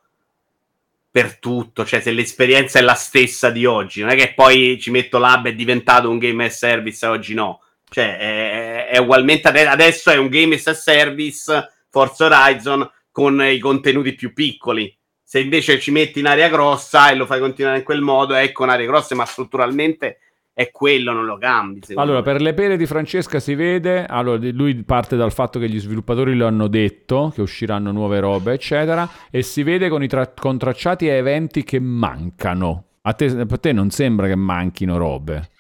[1.18, 4.92] per tutto, cioè se l'esperienza è la stessa di oggi, non è che poi ci
[4.92, 7.64] metto l'hub è diventato un game as service e oggi no.
[7.90, 13.42] Cioè è, è ugualmente ade- adesso è un game as a service Forza Horizon con
[13.42, 14.96] i contenuti più piccoli.
[15.24, 18.52] Se invece ci metti in area grossa e lo fai continuare in quel modo, è
[18.52, 20.20] con aree grosse, ma strutturalmente
[20.58, 21.82] è quello, non lo cambi.
[21.94, 22.24] Allora, me.
[22.24, 26.36] per le pere di Francesca si vede, allora, lui parte dal fatto che gli sviluppatori
[26.36, 31.08] lo hanno detto, che usciranno nuove robe, eccetera, e si vede con i tra- contracciati
[31.10, 32.86] a eventi che mancano.
[33.02, 35.52] A te, a te non sembra che manchino robe?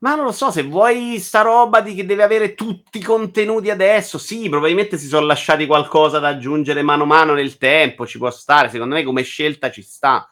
[0.00, 3.70] Ma non lo so, se vuoi sta roba di che deve avere tutti i contenuti
[3.70, 8.18] adesso, sì, probabilmente si sono lasciati qualcosa da aggiungere mano a mano nel tempo, ci
[8.18, 10.28] può stare, secondo me come scelta ci sta.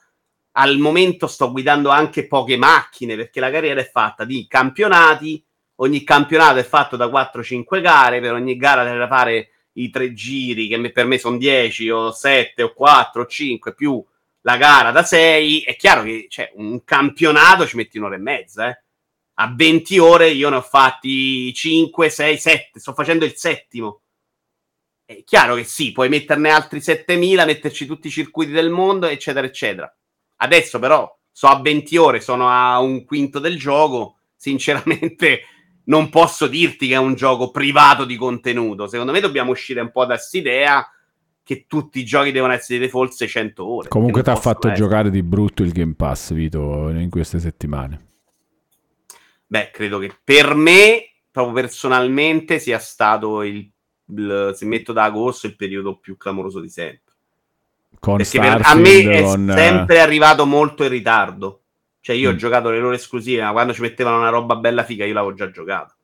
[0.57, 5.45] Al momento sto guidando anche poche macchine, perché la carriera è fatta di campionati,
[5.77, 10.69] ogni campionato è fatto da 4-5 gare, per ogni gara deve fare i tre giri,
[10.69, 14.05] che per me sono 10 o 7 o 4 o 5, più
[14.43, 18.69] la gara da 6, è chiaro che cioè, un campionato ci metti un'ora e mezza,
[18.69, 18.85] eh
[19.35, 24.03] a 20 ore io ne ho fatti 5, 6, 7, sto facendo il settimo.
[25.05, 29.47] È chiaro che sì, puoi metterne altri 7000, metterci tutti i circuiti del mondo, eccetera,
[29.47, 29.93] eccetera.
[30.37, 35.43] Adesso però so a 20 ore, sono a un quinto del gioco, sinceramente
[35.87, 38.87] non posso dirti che è un gioco privato di contenuto.
[38.87, 40.89] Secondo me dobbiamo uscire un po' da quest'idea
[41.43, 43.89] che tutti i giochi devono essere di default 600 ore.
[43.89, 44.83] Comunque ti ha fatto essere.
[44.83, 48.13] giocare di brutto il Game Pass, Vito, in queste settimane.
[49.47, 53.71] Beh, credo che per me, proprio personalmente, sia stato il,
[54.07, 57.04] il- se metto da agosto, il periodo più clamoroso di sempre.
[58.05, 61.61] Con Perché per- a me è con, eh, sempre arrivato molto in ritardo.
[62.01, 62.35] Cioè, io Mm.
[62.35, 65.33] ho giocato le loro esclusive, ma quando ci mettevano una roba bella figa, io l'avevo
[65.35, 65.97] già giocata.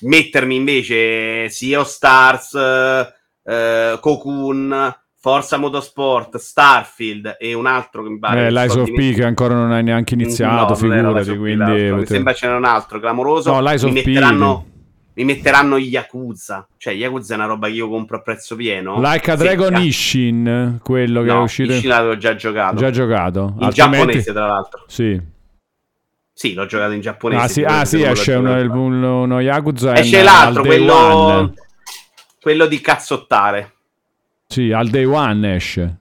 [0.00, 3.12] Mettermi invece Sea of Stars, eh,
[3.44, 8.46] eh, Cocoon, Forza Motorsport, Starfield e un altro che mi pare.
[8.46, 11.56] eh, sto of P che ancora non hai neanche iniziato, No, figurati, quindi...
[11.80, 11.96] l'altro.
[11.96, 13.52] Mi sembra ce n'era un altro clamoroso.
[13.52, 14.66] No, mi, of P, metteranno,
[15.18, 16.68] mi metteranno Yakuza.
[16.76, 19.00] Cioè, Yakuza è una roba che io compro a prezzo pieno.
[19.00, 19.82] Like a Sì, Dragon cazzo.
[19.82, 21.72] Ishin, quello che No, è uscito...
[21.72, 22.76] Ishin l'avevo già giocato.
[22.76, 23.54] Già giocato?
[23.58, 24.84] in Altrimenti- giapponese, tra l'altro.
[24.86, 25.20] Sì.
[26.32, 27.42] Sì, l'ho giocato in giapponese.
[27.42, 31.52] Ah sì, ah, sì esce uno, uno, uno Yakuza Esce al- l'altro, quello...
[32.40, 33.72] quello di cazzottare.
[34.46, 35.96] Sì, al day one esce.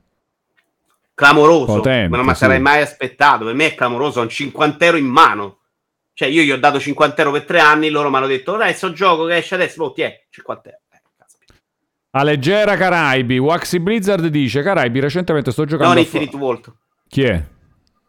[1.16, 1.78] Clamoroso.
[1.78, 2.38] Potente, ma non mi sì.
[2.38, 3.46] sarei mai aspettato.
[3.46, 4.20] Per me è clamoroso.
[4.20, 5.57] Ho un 50 euro in mano.
[6.18, 7.90] Cioè, io gli ho dato 50 euro per tre anni.
[7.92, 9.84] Loro mi hanno detto: sto gioco che esce adesso.
[9.84, 10.82] Oh, ti è 50 euro.
[10.92, 11.56] Eh.
[12.12, 16.74] A leggera Caraibi, Waxy Blizzard dice Caraibi recentemente sto giocando Non Infinite Vault.
[17.08, 17.44] Chi è?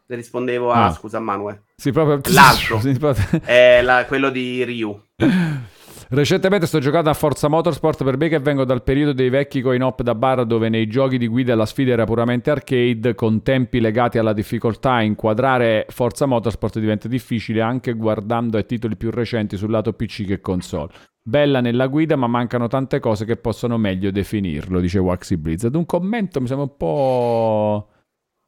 [0.07, 0.91] Le rispondevo a Ah.
[0.93, 1.63] scusa, Manuel.
[1.77, 2.81] Sì, proprio L'altro.
[2.81, 4.99] Sì, proprio- È la- quello di Ryu.
[6.11, 10.01] Recentemente sto giocando a Forza Motorsport per me che vengo dal periodo dei vecchi coin-op
[10.01, 14.17] da bar dove nei giochi di guida la sfida era puramente arcade con tempi legati
[14.17, 19.93] alla difficoltà inquadrare Forza Motorsport diventa difficile anche guardando ai titoli più recenti sul lato
[19.93, 20.93] PC che console.
[21.21, 25.75] Bella nella guida ma mancano tante cose che possono meglio definirlo, dice Waxy Blizzard.
[25.75, 27.89] Un commento mi sembra un po'...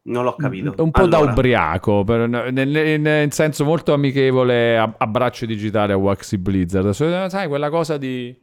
[0.03, 0.75] Non l'ho capito.
[0.79, 5.97] Un po' da Allora, ubriaco, per- nel, nel- nel senso molto amichevole abbraccio digitale a
[5.97, 6.91] Waxy Blizzard.
[6.91, 8.35] So- Sai, quella cosa di...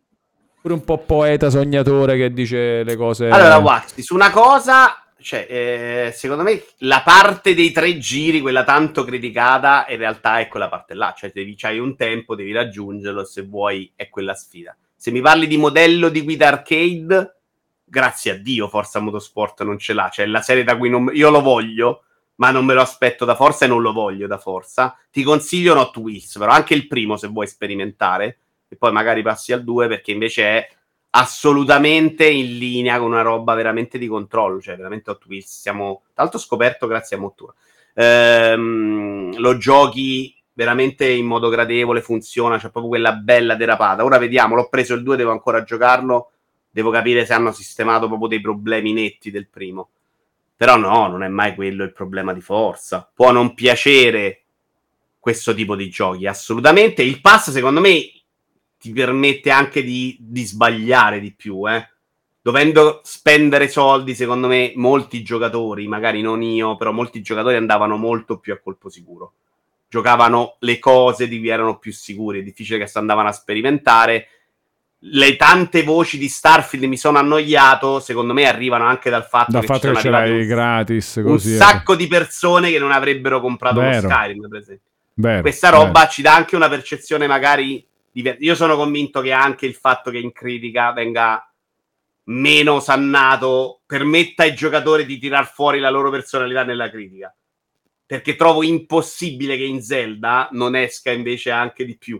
[0.62, 3.30] Pure un po' poeta sognatore che dice le cose...
[3.30, 8.64] Allora, Waxi, su una cosa, cioè, eh, secondo me la parte dei tre giri, quella
[8.64, 11.14] tanto criticata, in realtà è quella parte là.
[11.18, 14.76] Cioè, devi, c'hai un tempo, devi raggiungerlo, se vuoi è quella sfida.
[14.96, 17.37] Se mi parli di modello di guida arcade,
[17.90, 20.10] grazie a Dio Forza Motorsport non ce l'ha.
[20.10, 22.04] Cioè, la serie da cui non, io lo voglio,
[22.36, 24.98] ma non me lo aspetto da Forza e non lo voglio da Forza.
[25.12, 29.54] Ti consiglio Not Wheels, però anche il primo se vuoi sperimentare, e poi magari passi
[29.54, 30.70] al 2 perché invece è
[31.12, 35.62] assolutamente in linea con una roba veramente di controllo, cioè veramente Hot Wheels.
[35.62, 37.54] Siamo, tra scoperto grazie a Mottura.
[37.94, 44.04] Ehm, lo giochi veramente in modo gradevole, funziona, c'è proprio quella bella derapata.
[44.04, 46.32] Ora vediamo, l'ho preso il 2, devo ancora giocarlo,
[46.78, 49.90] devo capire se hanno sistemato proprio dei problemi netti del primo.
[50.56, 53.10] Però no, non è mai quello il problema di forza.
[53.12, 54.44] Può non piacere
[55.20, 57.02] questo tipo di giochi, assolutamente.
[57.02, 58.12] Il pass, secondo me,
[58.78, 61.84] ti permette anche di, di sbagliare di più, eh.
[62.44, 68.38] Dovendo spendere soldi, secondo me, molti giocatori, magari non io, però molti giocatori andavano molto
[68.38, 69.34] più a colpo sicuro.
[69.90, 72.42] Giocavano le cose di cui erano più sicuri.
[72.42, 74.28] È difficile che si andavano a sperimentare.
[75.00, 78.00] Le tante voci di Starfield mi sono annoiato.
[78.00, 81.24] Secondo me arrivano anche dal fatto Dal che fatto che ce l'hai un- gratis, un
[81.24, 81.54] così.
[81.54, 81.58] eh.
[81.58, 84.10] sacco di persone che non avrebbero comprato Vero.
[84.10, 84.86] Skyrim, per esempio.
[85.14, 85.84] Vero, Questa vero.
[85.84, 90.10] roba ci dà anche una percezione magari diver- Io sono convinto che anche il fatto
[90.12, 91.42] che in critica venga
[92.30, 97.34] meno osannato permetta ai giocatori di tirar fuori la loro personalità nella critica.
[98.06, 102.20] Perché trovo impossibile che in Zelda non esca invece anche di più.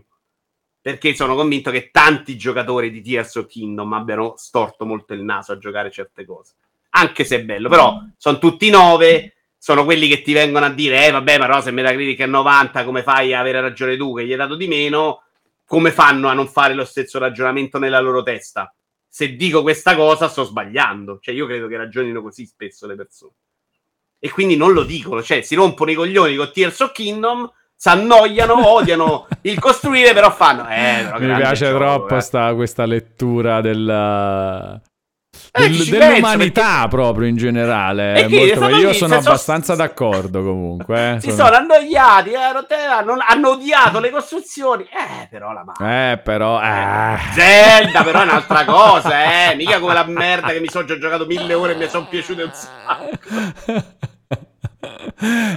[0.88, 5.52] Perché sono convinto che tanti giocatori di Tears of Kingdom abbiano storto molto il naso
[5.52, 6.54] a giocare certe cose.
[6.92, 9.34] Anche se è bello, però sono tutti nove.
[9.58, 12.86] Sono quelli che ti vengono a dire: Eh, vabbè, ma no, se Metacritic è 90,
[12.86, 15.24] come fai a avere ragione tu che gli hai dato di meno?
[15.66, 18.74] Come fanno a non fare lo stesso ragionamento nella loro testa?
[19.06, 21.18] Se dico questa cosa, sto sbagliando.
[21.20, 23.32] Cioè, io credo che ragionino così spesso le persone.
[24.18, 27.88] E quindi non lo dicono, cioè si rompono i coglioni con Tears of Kingdom, si
[27.88, 30.68] annoiano, odiano il costruire, però fanno.
[30.68, 32.20] Eh, però Mi piace gioco, troppo eh.
[32.20, 34.80] sta- questa lettura del,
[35.52, 38.26] Eh, del- dell'umanità penso, proprio in generale.
[38.28, 41.14] Che sono io sono se so- abbastanza d'accordo comunque.
[41.14, 42.36] eh, Si sono- sono annoiati, eh,
[42.90, 44.82] hanno, hanno odiato le costruzioni.
[44.82, 45.88] Eh, però la mano.
[46.12, 46.60] Eh, però...
[46.60, 47.16] eh.
[47.32, 49.54] Zelda, però è un'altra cosa, eh.
[49.54, 52.42] Mica come la merda che mi sono già giocato mille ore e mi sono piaciute
[52.42, 53.96] un sacco.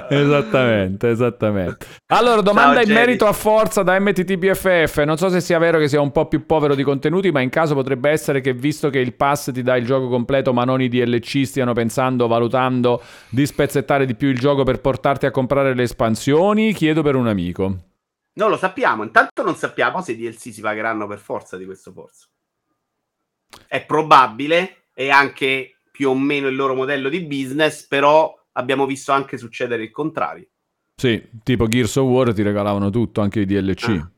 [0.10, 1.86] esattamente, esattamente.
[2.08, 3.06] Allora, domanda Ciao, in Jerry.
[3.06, 5.04] merito a Forza da MTTPFF.
[5.04, 7.50] Non so se sia vero che sia un po' più povero di contenuti, ma in
[7.50, 10.82] caso potrebbe essere che visto che il pass ti dà il gioco completo, ma non
[10.82, 15.76] i DLC, stiano pensando, valutando di spezzettare di più il gioco per portarti a comprare
[15.76, 16.74] le espansioni.
[16.74, 17.76] Chiedo per un amico.
[18.34, 19.04] Non lo sappiamo.
[19.04, 22.26] Intanto non sappiamo se i DLC si pagheranno per forza di questo Forza.
[23.68, 29.12] È probabile, è anche più o meno il loro modello di business, però abbiamo visto
[29.12, 30.48] anche succedere il contrario.
[30.96, 33.88] Sì, tipo Gears of War ti regalavano tutto, anche i DLC.
[33.90, 34.12] Ah.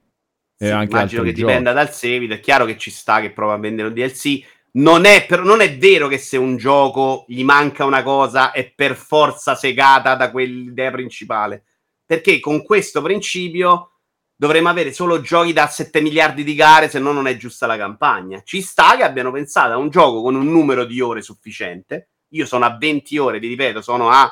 [0.57, 1.85] E Sì, anche immagino che dipenda giochi.
[1.85, 2.33] dal seguito.
[2.33, 4.43] È chiaro che ci sta che prova a vendere un DLC.
[4.75, 8.71] Non è, però, non è vero che se un gioco gli manca una cosa è
[8.71, 11.63] per forza segata da quell'idea principale.
[12.05, 13.99] Perché con questo principio
[14.35, 17.77] dovremmo avere solo giochi da 7 miliardi di gare, se no non è giusta la
[17.77, 18.41] campagna.
[18.43, 22.09] Ci sta che abbiano pensato a un gioco con un numero di ore sufficiente.
[22.33, 24.29] Io sono a 20 ore, vi ripeto, sono a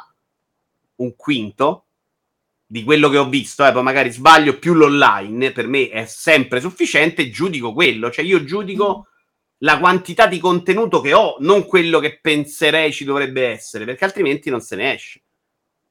[0.98, 1.86] un quinto
[2.66, 6.62] di quello che ho visto, eh, poi magari sbaglio più l'online, per me è sempre
[6.62, 9.08] sufficiente, giudico quello, cioè io giudico
[9.64, 14.50] la quantità di contenuto che ho, non quello che penserei ci dovrebbe essere, perché altrimenti
[14.50, 15.22] non se ne esce.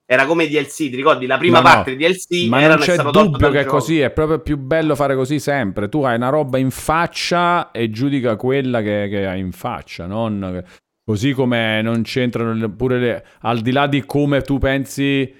[0.06, 1.26] Era come DLC, ti ricordi?
[1.26, 4.00] La prima No, no, parte di DLC Ma era non c'è dubbio che è così,
[4.00, 5.88] è proprio più bello fare così sempre.
[5.88, 10.64] Tu hai una roba in faccia e giudica quella che, che hai in faccia, non...
[11.10, 13.24] Così come non c'entrano le- pure le...
[13.40, 15.34] Al di là di come tu pensi,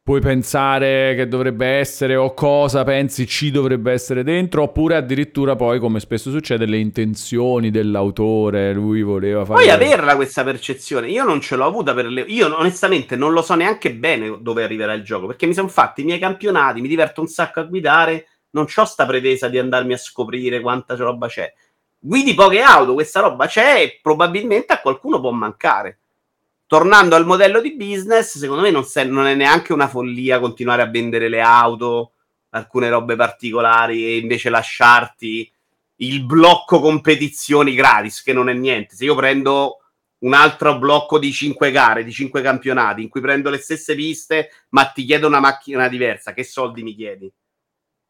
[0.00, 5.80] puoi pensare che dovrebbe essere o cosa pensi ci dovrebbe essere dentro, oppure addirittura poi,
[5.80, 9.64] come spesso succede, le intenzioni dell'autore, lui voleva fare...
[9.64, 11.08] Puoi averla questa percezione.
[11.08, 12.20] Io non ce l'ho avuta per le.
[12.28, 15.26] Io onestamente non lo so neanche bene dove arriverà il gioco.
[15.26, 18.28] Perché mi sono fatti i miei campionati, mi diverto un sacco a guidare.
[18.50, 21.52] Non ho sta pretesa di andarmi a scoprire quanta roba c'è.
[22.06, 26.00] Guidi poche auto, questa roba c'è e probabilmente a qualcuno può mancare.
[26.66, 30.82] Tornando al modello di business, secondo me non, se- non è neanche una follia continuare
[30.82, 32.12] a vendere le auto,
[32.50, 35.50] alcune robe particolari e invece lasciarti
[35.96, 38.96] il blocco competizioni gratis, che non è niente.
[38.96, 39.78] Se io prendo
[40.18, 44.50] un altro blocco di cinque gare, di cinque campionati, in cui prendo le stesse piste,
[44.70, 46.34] ma ti chiedo una macchina diversa.
[46.34, 47.32] Che soldi mi chiedi?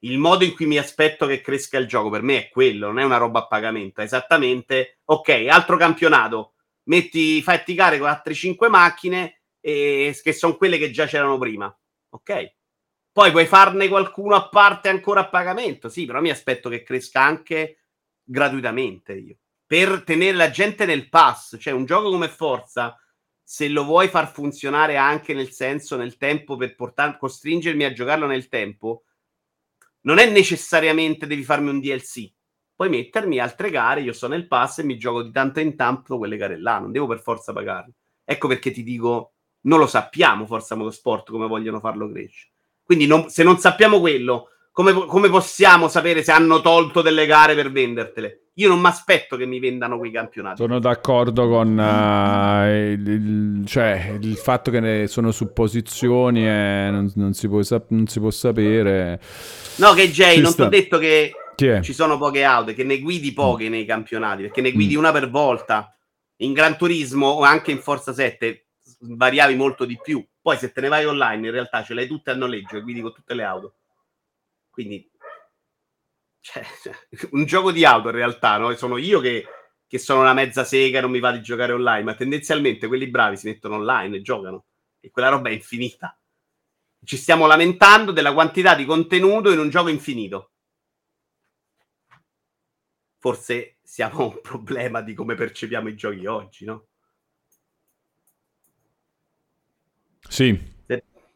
[0.05, 2.99] Il modo in cui mi aspetto che cresca il gioco per me è quello, non
[2.99, 4.00] è una roba a pagamento.
[4.00, 10.57] È esattamente, ok, altro campionato, metti, fatti gare con altre cinque macchine, e, che sono
[10.57, 11.74] quelle che già c'erano prima.
[12.10, 12.55] Ok?
[13.12, 17.23] Poi puoi farne qualcuno a parte ancora a pagamento, sì, però mi aspetto che cresca
[17.23, 17.84] anche
[18.23, 19.36] gratuitamente io.
[19.66, 22.99] Per tenere la gente nel pass, cioè un gioco come Forza,
[23.42, 28.26] se lo vuoi far funzionare anche nel senso, nel tempo, per portar- costringermi a giocarlo
[28.26, 29.05] nel tempo,
[30.05, 32.31] non è necessariamente devi farmi un DLC.
[32.74, 36.18] Puoi mettermi altre gare, io sto nel pass e mi gioco di tanto in tanto
[36.18, 37.92] quelle gare là, non devo per forza pagarle.
[38.24, 42.52] Ecco perché ti dico, non lo sappiamo Forza Motorsport come vogliono farlo crescere.
[42.83, 47.55] Quindi non, se non sappiamo quello, come, come, possiamo sapere se hanno tolto delle gare
[47.55, 48.49] per vendertele?
[48.55, 50.57] Io non mi aspetto che mi vendano quei campionati.
[50.57, 57.09] Sono d'accordo con uh, il, il, cioè, il, fatto che ne sono supposizioni e non,
[57.15, 59.20] non, si può, non, si può, sapere.
[59.77, 63.33] No, che Jay, non ti ho detto che ci sono poche auto, che ne guidi
[63.33, 63.70] poche mm.
[63.70, 64.99] nei campionati, perché ne guidi mm.
[64.99, 65.97] una per volta.
[66.39, 68.67] In Gran Turismo o anche in Forza 7
[69.03, 70.25] variavi molto di più.
[70.43, 73.01] Poi se te ne vai online, in realtà ce l'hai tutte a noleggio e guidi
[73.01, 73.75] con tutte le auto.
[74.75, 75.09] Quindi,
[76.41, 76.65] cioè,
[77.31, 78.75] un gioco di auto in realtà, no?
[78.75, 79.47] Sono io che,
[79.86, 83.36] che sono una mezza sega non mi va di giocare online, ma tendenzialmente quelli bravi
[83.36, 84.65] si mettono online e giocano.
[84.99, 86.19] E quella roba è infinita.
[87.05, 90.51] Ci stiamo lamentando della quantità di contenuto in un gioco infinito.
[93.19, 96.89] Forse siamo un problema di come percepiamo i giochi oggi, no?
[100.28, 100.74] Sì.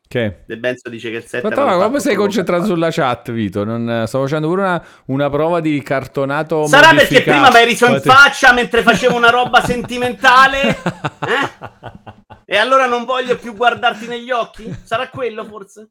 [0.08, 0.44] Che?
[0.46, 3.62] De Benzo dice che il 7 Aspetta, ma come sei concentrato sulla chat, Vito?
[3.62, 6.66] Non, stavo facendo pure una, una prova di cartonato.
[6.66, 10.76] Sarà perché prima mi hai riso in faccia mentre facevo una roba sentimentale?
[11.28, 12.16] Eh?
[12.46, 14.74] E allora non voglio più guardarti negli occhi?
[14.82, 15.90] Sarà quello forse?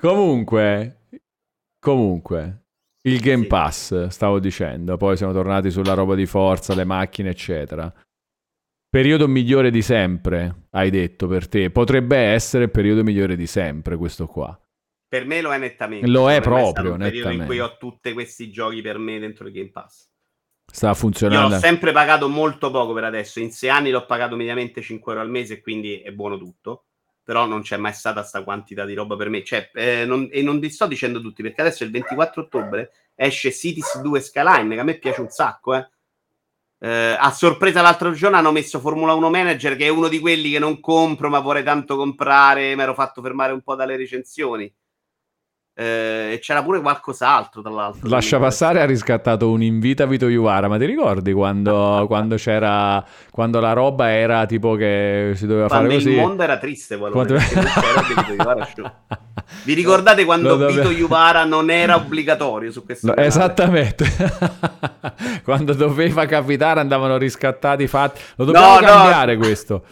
[0.00, 1.06] comunque,
[1.80, 2.66] comunque,
[3.02, 3.48] il Game sì.
[3.48, 7.92] Pass, stavo dicendo, poi siamo tornati sulla roba di forza, le macchine, eccetera.
[8.88, 11.70] Periodo migliore di sempre, hai detto per te.
[11.70, 14.58] Potrebbe essere il periodo migliore di sempre, questo qua.
[15.08, 16.06] Per me lo è nettamente.
[16.06, 19.52] Lo è proprio, è periodo in cui ho tutti questi giochi per me dentro il
[19.52, 20.08] Game Pass.
[20.70, 21.48] Sta funzionando.
[21.48, 23.40] Io l'ho sempre pagato molto poco per adesso.
[23.40, 26.84] In sei anni l'ho pagato mediamente 5 euro al mese, quindi è buono tutto
[27.30, 29.44] però non c'è mai stata questa quantità di roba per me.
[29.44, 33.52] Cioè, eh, non, e non vi sto dicendo tutti, perché adesso il 24 ottobre esce
[33.52, 35.88] Cities 2 Skyline, che a me piace un sacco, eh.
[36.80, 40.50] Eh, a sorpresa l'altro giorno hanno messo Formula 1 Manager, che è uno di quelli
[40.50, 44.72] che non compro, ma vorrei tanto comprare, mi ero fatto fermare un po' dalle recensioni.
[45.80, 48.06] Eh, e c'era pure qualcos'altro, tra l'altro.
[48.06, 53.02] Lascia passare ha riscattato un invito a Vito Iuvara, ma ti ricordi quando, quando, c'era
[53.30, 56.10] quando la roba era tipo che si doveva quando fare così?
[56.10, 57.24] il mondo era triste, quando...
[59.64, 60.70] Vi ricordate quando dove...
[60.70, 63.06] Vito Iuvara non era obbligatorio su questo?
[63.06, 64.04] No, esattamente.
[65.44, 68.20] quando doveva capitare andavano riscattati fatti.
[68.36, 69.40] Lo dobbiamo no, cambiare no.
[69.40, 69.84] questo.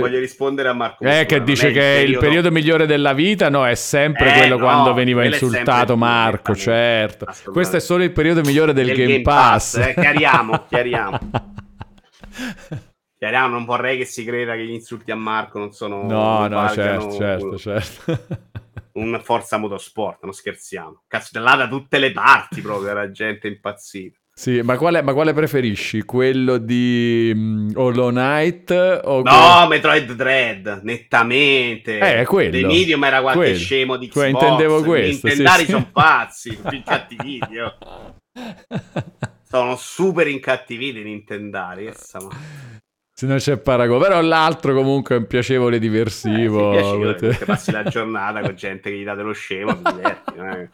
[0.00, 1.04] Voglio rispondere a Marco.
[1.04, 2.18] Eh, che dice che il periodo...
[2.18, 2.50] periodo...
[2.50, 7.26] migliore della vita no, è sempre eh, quello no, quando veniva insultato Marco, certo.
[7.50, 9.76] Questo è solo il periodo migliore del, del Game, Game, Pass.
[9.76, 11.18] Pass eh, chiariamo, chiariamo.
[13.18, 16.02] chiariamo, non vorrei che si creda che gli insulti a Marco non sono...
[16.02, 18.26] No, no, certo, certo, certo.
[18.94, 21.04] un Forza Motorsport, non scherziamo.
[21.32, 24.18] Là da tutte le parti proprio la gente impazzita.
[24.34, 26.02] Sì, ma quale, ma quale, preferisci?
[26.02, 28.70] Quello di um, Hollow Knight
[29.04, 29.68] o No, quello...
[29.68, 31.98] Metroid Dread, nettamente.
[31.98, 32.50] Eh, quello.
[32.50, 33.58] The Medium era qualche quello.
[33.58, 34.28] scemo di Xbox.
[34.28, 35.90] intendevo questo, Gli intendari sì, sono sì.
[35.92, 37.58] pazzi, più incattiviti.
[37.58, 38.16] Oh.
[39.46, 41.92] sono super incattiviti i Nintendari.
[41.94, 46.72] Se non c'è paragone, però l'altro comunque è un piacevole diversivo.
[46.72, 49.92] Eh, sì, piacevole, perché passi la giornata con gente che gli dà dello scemo, ti
[49.92, 50.32] diverti.
[50.38, 50.70] Eh.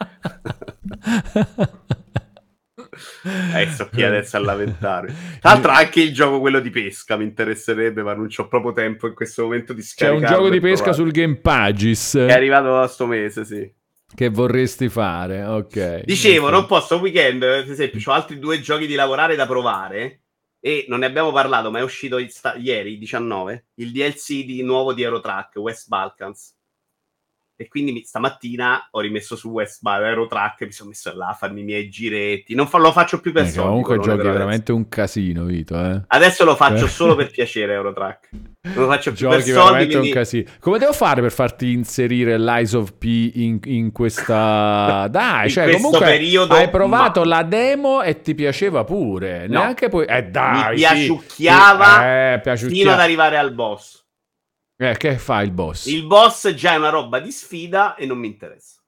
[3.54, 5.12] Eh, sto qui adesso a lamentarmi.
[5.40, 9.06] Tra l'altro, anche il gioco, quello di pesca, mi interesserebbe, ma non ho proprio tempo
[9.06, 10.20] in questo momento di scaricare.
[10.20, 12.16] C'è un gioco di pesca sul Game Pages.
[12.16, 13.72] È arrivato sto mese, sì.
[14.14, 16.04] Che vorresti fare, ok.
[16.04, 16.58] Dicevo, okay.
[16.58, 20.22] non posso, weekend, per esempio, ho altri due giochi di lavorare da provare.
[20.60, 24.92] E non ne abbiamo parlato, ma è uscito sta- ieri, 19, il DLC di nuovo
[24.92, 26.57] di Eurotrack, West Balkans
[27.60, 31.32] e quindi stamattina ho rimesso su West Bar Aero Track mi sono messo là a
[31.32, 32.54] farmi i miei giretti.
[32.54, 33.68] Non fa- lo faccio più per eh, soldi.
[33.68, 35.74] Comunque giochi veramente un casino, Vito.
[35.74, 36.02] Eh?
[36.06, 36.88] Adesso lo faccio eh.
[36.88, 38.28] solo per piacere Eurotrack.
[38.60, 40.08] Non lo faccio più per Giochi soldi, veramente quindi...
[40.08, 40.50] un casino.
[40.60, 45.08] Come devo fare per farti inserire l'Eyes of P in, in questa...
[45.10, 49.48] Dai, In cioè comunque periodo, hai provato ma- la demo e ti piaceva pure.
[49.48, 49.58] No.
[49.58, 50.06] Neanche poi...
[50.06, 52.92] Eh dai, mi piaciucchiava Sì, eh, fino piaciucchiava.
[52.92, 54.06] ad arrivare al boss.
[54.80, 55.86] Eh, che fa il boss?
[55.86, 58.80] Il boss già è una roba di sfida e non mi interessa.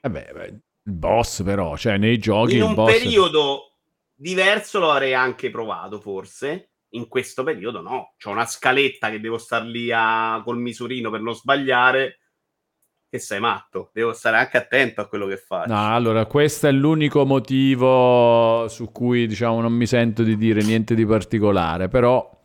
[0.00, 2.92] Eh beh, beh, il boss però, cioè nei giochi In un boss...
[3.00, 3.72] periodo
[4.14, 6.70] diverso lo avrei anche provato, forse.
[6.90, 8.14] In questo periodo no.
[8.16, 12.20] C'ho una scaletta che devo star lì a- col misurino per non sbagliare.
[13.10, 13.90] Che sei matto.
[13.92, 15.72] Devo stare anche attento a quello che faccio.
[15.72, 20.94] No, allora, questo è l'unico motivo su cui, diciamo, non mi sento di dire niente
[20.94, 22.35] di particolare, però,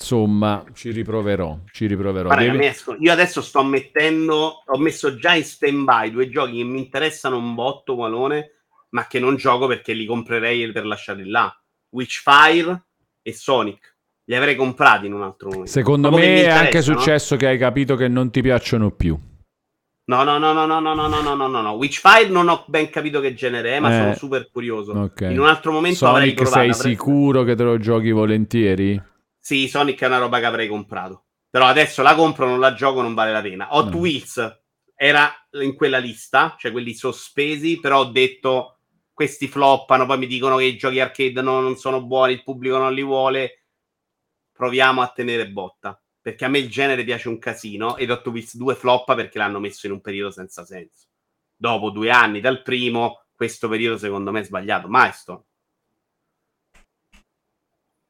[0.00, 2.28] insomma, ci riproverò, ci riproverò.
[2.28, 6.58] Guarda, Devi- escono- Io adesso sto mettendo, ho messo già in stand by due giochi
[6.58, 8.52] che mi interessano un botto, Walone,
[8.90, 11.52] ma che non gioco perché li comprerei per lasciarli là.
[11.90, 12.84] Witchfire
[13.22, 13.96] e Sonic.
[14.28, 15.70] Li avrei comprati in un altro momento.
[15.70, 19.18] Secondo me è anche successo che hai capito che non ti piacciono più.
[20.10, 21.70] No, no, no, no, no, no, no, no, no, no, no, no.
[21.72, 24.92] Witchfire non ho ben capito che genere è, ma Eh, sono super curioso.
[24.92, 25.20] ok.
[25.30, 26.60] In un altro momento avrei Sonic, provato.
[26.60, 29.02] sei avrei- sicuro che te lo giochi volentieri?
[29.48, 31.24] Sì, Sonic è una roba che avrei comprato.
[31.48, 33.74] Però adesso la compro, non la gioco, non vale la pena.
[33.74, 33.96] Hot No.
[33.96, 34.62] Wheels
[34.94, 40.58] era in quella lista, cioè quelli sospesi, però ho detto questi floppano, poi mi dicono
[40.58, 43.64] che i giochi arcade non, non sono buoni, il pubblico non li vuole.
[44.52, 45.98] Proviamo a tenere botta.
[46.20, 49.60] Perché a me il genere piace un casino ed Hot Wheels 2 floppa perché l'hanno
[49.60, 51.06] messo in un periodo senza senso.
[51.56, 54.88] Dopo due anni dal primo, questo periodo secondo me è sbagliato.
[54.90, 55.42] Milestone.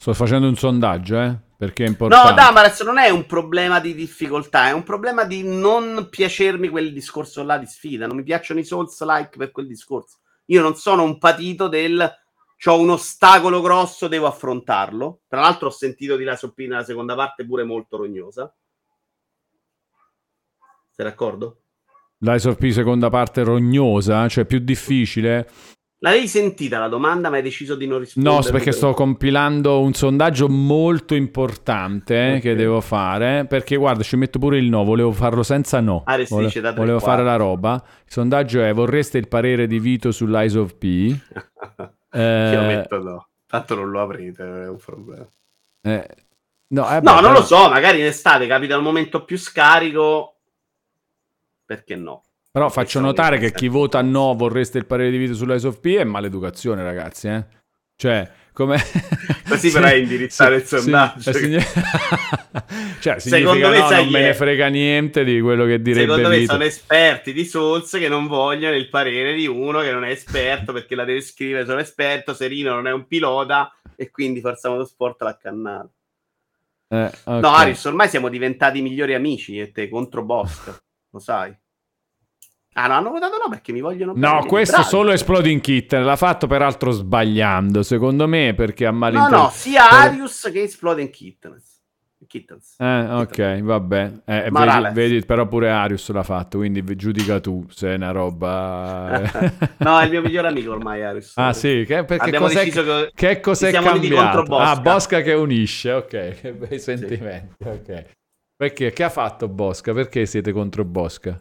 [0.00, 1.36] Sto facendo un sondaggio, eh?
[1.56, 2.34] Perché è No, importante.
[2.34, 7.42] Damares non è un problema di difficoltà, è un problema di non piacermi quel discorso
[7.42, 8.06] là di sfida.
[8.06, 10.18] Non mi piacciono i Souls like per quel discorso.
[10.46, 12.08] Io non sono un patito del
[12.56, 15.22] c'ho un ostacolo grosso, devo affrontarlo.
[15.26, 18.54] Tra l'altro, ho sentito di la soppina nella seconda parte pure molto rognosa.
[20.90, 21.62] Sei d'accordo?
[22.18, 25.48] L'Ice of P seconda parte rognosa, cioè più difficile.
[26.00, 28.34] L'avevi sentita la domanda, ma hai deciso di non rispondere?
[28.36, 32.40] No, perché sto compilando un sondaggio molto importante Ok.
[32.40, 33.46] che devo fare.
[33.46, 34.84] Perché guarda, ci metto pure il no.
[34.84, 36.02] Volevo farlo senza no.
[36.04, 37.82] Ares Vole- dice da volevo fare la roba.
[37.84, 41.16] Il sondaggio è: vorreste il parere di Vito sull'Eyes of P?
[42.10, 43.28] Eh, Io metto no.
[43.46, 45.26] Tanto non lo aprite, non è un problema.
[45.82, 46.08] eh,
[46.68, 49.36] no, eh, No, beh, non però- lo so, magari in estate capita il momento più
[49.36, 50.36] scarico.
[51.66, 52.22] Perché no?
[52.50, 55.94] Però faccio notare che chi vota no vorreste il parere di Vito sull'Eyes of P
[55.96, 57.28] è maleducazione, ragazzi.
[57.28, 57.44] Eh?
[57.94, 58.78] Cioè, come...
[59.48, 61.30] Così però è indirizzare il sondaggio.
[61.30, 61.62] eh, signi-
[63.00, 66.38] cioè, Secondo me no, non me ne frega niente di quello che direbbe Secondo me
[66.38, 66.52] Vito.
[66.52, 70.72] sono esperti di Souls che non vogliono il parere di uno che non è esperto
[70.72, 71.66] perché la deve scrivere.
[71.66, 75.92] Sono esperto, Serino non è un pilota e quindi Forza Motorsport l'ha cannato.
[76.88, 77.40] Eh, ok.
[77.40, 80.76] No, Aris, ormai siamo diventati migliori amici e te contro Bosca,
[81.10, 81.54] lo sai.
[82.80, 84.88] Ah no, hanno votato no perché mi vogliono No, bene, questo bravi.
[84.88, 89.36] solo Exploding Kitten l'ha fatto peraltro sbagliando, secondo me, perché a No, malinteso...
[89.36, 91.76] no, sia Arius che Exploding Kittens.
[92.26, 92.74] Kittens.
[92.78, 94.12] Eh, ok, vabbè.
[94.26, 99.22] Eh, vedi, vedi, però pure Arius l'ha fatto, quindi giudica tu se è una roba...
[99.78, 101.32] no, è il mio migliore amico ormai Arius.
[101.36, 104.14] ah sì, che, perché Abbiamo cos'è, deciso che che cos'è cambiato?
[104.14, 104.70] contro Bosca.
[104.70, 106.06] Ah, Bosca che unisce, ok,
[106.40, 108.04] che bei sentimenti, ok.
[108.56, 109.92] Perché, che ha fatto Bosca?
[109.92, 111.40] Perché siete contro Bosca?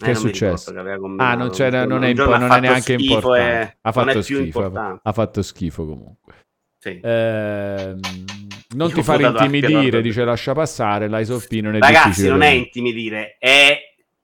[0.00, 0.72] Eh, Che è successo?
[0.72, 0.78] che.
[1.18, 3.42] Ah, non, giorno- non è, impo- ha non è neanche schifo importante.
[3.60, 4.40] e Ha non fatto è schifo.
[4.40, 5.00] importante.
[5.02, 6.34] Ha fatto schifo comunque.
[6.78, 7.00] Sì.
[7.02, 8.00] Ehm,
[8.76, 11.08] non Io ti fare intimidire, dice lascia passare.
[11.08, 13.78] L'Eyes of P non è Ragazzi, non è intimidire, è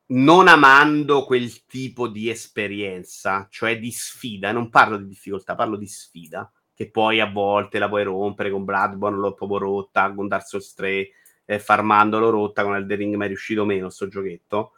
[0.08, 4.52] non amando quel tipo di esperienza, cioè di sfida.
[4.52, 6.50] Non parlo di difficoltà, parlo di sfida.
[6.74, 10.72] Che poi a volte la puoi rompere con Bloodborne, l'ho proprio rotta, con Dark Souls
[10.74, 11.08] 3,
[11.44, 14.72] eh, Farmando l'ho rotta, con Elden Ring mi è riuscito meno sto giochetto.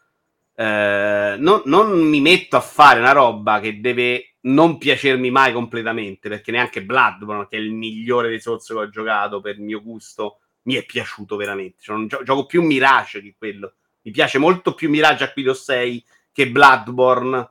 [0.60, 6.28] Eh, non, non mi metto a fare una roba che deve non piacermi mai completamente,
[6.28, 10.40] perché neanche Bloodborne, che è il migliore dei Souls che ho giocato per mio gusto,
[10.62, 11.76] mi è piaciuto veramente.
[11.80, 13.74] Cioè, gio- gioco più Mirage che quello.
[14.02, 17.50] Mi piace molto più Mirage Acquido 6 che Bloodborne,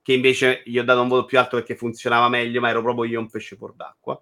[0.00, 3.04] che invece gli ho dato un voto più alto perché funzionava meglio, ma ero proprio
[3.04, 4.18] io un pesce fuor d'acqua.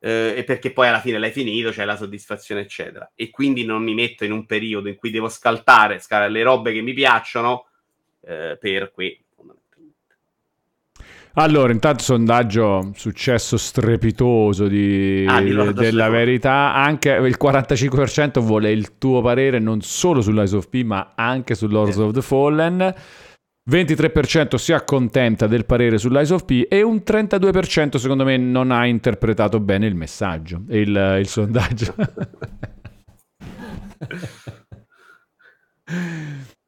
[0.00, 3.10] Eh, e perché poi alla fine l'hai finito, c'è la soddisfazione, eccetera.
[3.14, 6.72] E quindi non mi metto in un periodo in cui devo scaltare, scalare le robe
[6.72, 7.66] che mi piacciono
[8.26, 9.20] eh, per qui.
[11.34, 15.72] Allora, intanto sondaggio successo strepitoso di- Ah, di della
[16.06, 16.10] Fallen.
[16.10, 16.74] verità.
[16.74, 21.68] Anche il 45% vuole il tuo parere non solo sull'Eyes of P, ma anche su
[21.68, 22.00] Lords Sì.
[22.00, 22.94] of the Fallen.
[23.68, 28.86] 23% si accontenta del parere sull'Eyes of P e un 32% secondo me non ha
[28.86, 31.94] interpretato bene il messaggio, il, il sondaggio.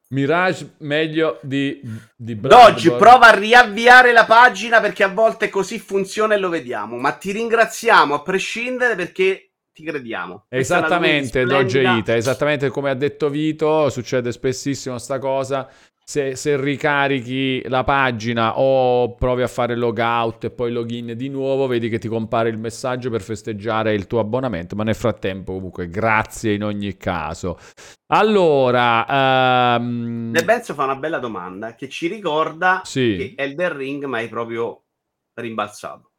[0.09, 1.81] Mirage meglio di,
[2.15, 6.97] di Doggi, prova a riavviare la pagina perché a volte così funziona e lo vediamo.
[6.97, 10.47] Ma ti ringraziamo a prescindere perché ti crediamo.
[10.49, 11.95] Esattamente, splendida.
[11.95, 15.69] Ita, esattamente come ha detto Vito, succede spessissimo sta cosa.
[16.03, 21.67] Se, se ricarichi la pagina o provi a fare logout e poi login di nuovo,
[21.67, 24.75] vedi che ti compare il messaggio per festeggiare il tuo abbonamento.
[24.75, 27.57] Ma nel frattempo, comunque, grazie in ogni caso.
[28.13, 33.15] Allora, ehm, De Benzo fa una bella domanda che ci ricorda Sì.
[33.17, 34.83] che Elden Ring ma hai proprio
[35.35, 36.11] rimbalzato.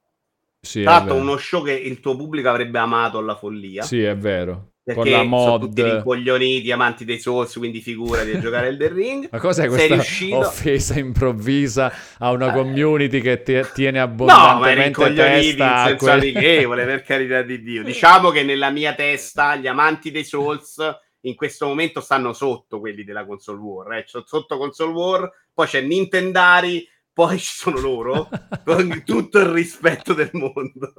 [0.64, 3.82] sì, è Tra l'altro uno show che il tuo pubblico avrebbe amato alla follia.
[3.82, 4.71] Sì, è vero.
[4.84, 5.90] Perché Con la sono tutti mod.
[5.92, 9.28] rincoglioniti, amanti dei Souls, quindi figurati a giocare Elden Ring.
[9.30, 12.52] Ma cos'è questa riuscito- offesa improvvisa a una Eh.
[12.52, 17.62] community che ti- tiene No, abbondantemente in testa a senso quel- amichevole, per carità di
[17.62, 17.84] Dio.
[17.84, 20.76] Diciamo che nella mia testa gli amanti dei Souls
[21.20, 23.92] in questo momento stanno sotto quelli della console war.
[23.92, 24.04] Eh.
[24.10, 28.28] C'ho Sotto console war, poi c'è Nintendari, poi ci sono loro,
[28.64, 30.92] con tutto il rispetto del mondo.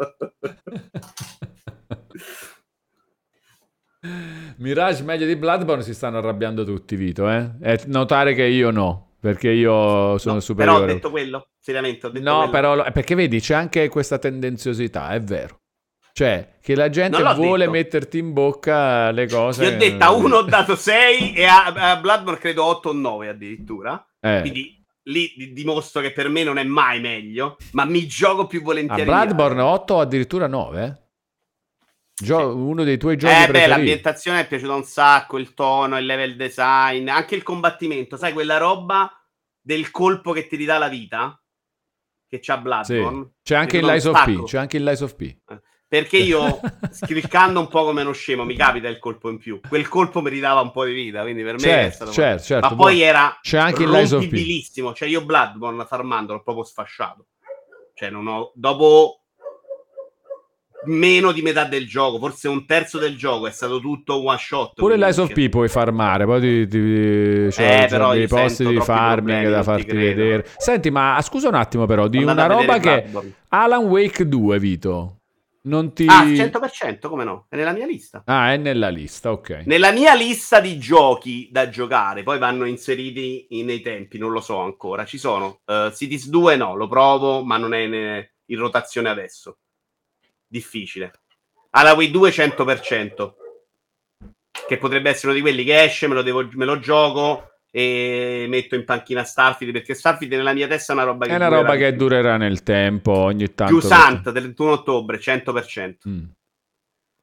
[4.58, 7.52] Mirage meglio di Bloodborne si stanno arrabbiando tutti, Vito, eh?
[7.62, 10.86] E notare che io no, perché io sono No, però ho superiore.
[10.94, 12.52] detto quello, seriamente ho detto No, quello.
[12.52, 15.60] però perché vedi, c'è anche questa tendenziosità, è vero.
[16.16, 17.72] Cioè, che la gente vuole detto.
[17.72, 19.68] metterti in bocca le cose.
[19.68, 22.94] Ti ho detto a uno ho dato 6 e a, a Bloodborne credo 8 o
[22.94, 24.06] 9 addirittura.
[24.20, 24.42] Eh.
[24.42, 28.60] Quindi lì di- dimostro che per me non è mai meglio, ma mi gioco più
[28.60, 29.06] A volentieri.
[29.06, 29.74] Bloodborne gli altri.
[29.82, 31.03] 8 o addirittura 9?
[32.16, 32.58] Gio- Sì.
[32.58, 33.70] Uno dei tuoi giochi Eh beh, preferiti.
[33.70, 38.58] l'ambientazione è piaciuta un sacco, il tono, il level design, anche il combattimento, sai quella
[38.58, 39.12] roba
[39.60, 41.38] del colpo che ti ridà la vita
[42.28, 42.62] che c'ha Sì.
[42.62, 43.32] Bloodborne.
[43.44, 44.44] C'è anche il Lies of P.
[44.44, 45.38] C'è anche il Lies of P.
[45.88, 46.60] Perché io,
[47.06, 49.60] cliccando un po' come uno scemo, mi capita il colpo in più.
[49.68, 52.12] Quel colpo mi ridava un po' di vita, quindi per me è Certo, stato...
[52.12, 52.70] certo, certo.
[52.70, 53.10] Ma poi buono.
[53.10, 54.94] era C'è anche il Lies of P.
[54.96, 57.28] Cioè, io Bloodborne farmando l'ho proprio sfasciato.
[57.94, 58.52] Cioè, non ho.
[58.56, 59.23] Dopo
[60.86, 64.74] meno di metà del gioco, forse un terzo del gioco, è stato tutto one shot.
[64.76, 68.66] Pure Lies of P puoi farmare, poi ti, ti- cioè, Eh, però dei io posti
[68.66, 70.46] di farming da farti vedere.
[70.58, 73.34] Senti, ma scusa un attimo però, di Andate una roba che.
[73.50, 75.18] Alan Wake 2, Vito,
[75.66, 76.06] non ti...
[76.10, 77.46] Ah, 100%, come no?
[77.48, 78.24] È nella mia lista.
[78.26, 79.64] Ah, è nella lista, ok.
[79.66, 84.42] Nella mia lista di giochi da giocare, poi vanno inseriti in- nei tempi, non lo
[84.42, 85.06] so ancora.
[85.06, 87.84] Ci sono eh, Cities 2, no, lo provo, ma non è
[88.46, 89.58] in rotazione adesso.
[90.54, 91.12] Difficile.
[91.72, 93.34] Alla Wii 2 100%.
[94.68, 98.46] Che potrebbe essere uno di quelli che esce, me lo, devo- me lo gioco e
[98.48, 101.48] metto in panchina Starfield, perché Starfield nella mia testa è una roba che È una
[101.48, 103.80] durerà roba che durerà nel tempo, ogni tanto...
[103.80, 105.96] Più Sant, 31 ottobre, 100%.
[106.08, 106.24] Mm.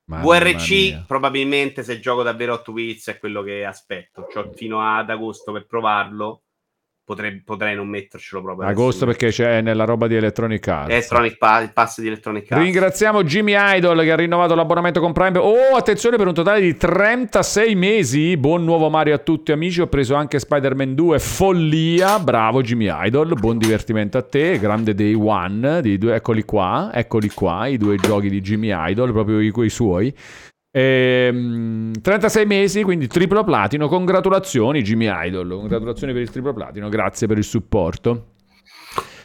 [0.07, 1.05] Mamma VRC mia.
[1.07, 4.27] probabilmente se gioco davvero 8 Wits è quello che aspetto.
[4.27, 6.43] C'ho fino ad agosto per provarlo.
[7.11, 8.67] Potrei, potrei non mettercelo proprio.
[8.67, 8.81] adesso.
[8.81, 10.91] Agosto perché c'è nella roba di Electronic Arts.
[10.93, 12.63] Electronic Pa- il pass di Electronic Arts.
[12.63, 15.37] Ringraziamo Jimmy Idol che ha rinnovato l'abbonamento con Prime.
[15.39, 18.37] Oh, attenzione per un totale di 36 mesi.
[18.37, 19.81] Buon nuovo Mario a tutti amici.
[19.81, 21.19] Ho preso anche Spider-Man 2.
[21.19, 22.21] Follia.
[22.21, 23.35] Bravo Jimmy Idol.
[23.35, 24.61] Buon divertimento a te.
[24.61, 25.81] Grande Day One.
[25.83, 26.93] Di due, eccoli qua.
[26.95, 27.67] Eccoli qua.
[27.67, 30.15] I due giochi di Jimmy Idol, proprio i, quei suoi.
[30.73, 33.89] Ehm, 36 mesi, quindi triplo platino.
[33.89, 35.49] Congratulazioni Jimmy Idol.
[35.49, 36.89] Congratulazioni per il triplo platino.
[36.89, 38.27] Grazie per il supporto.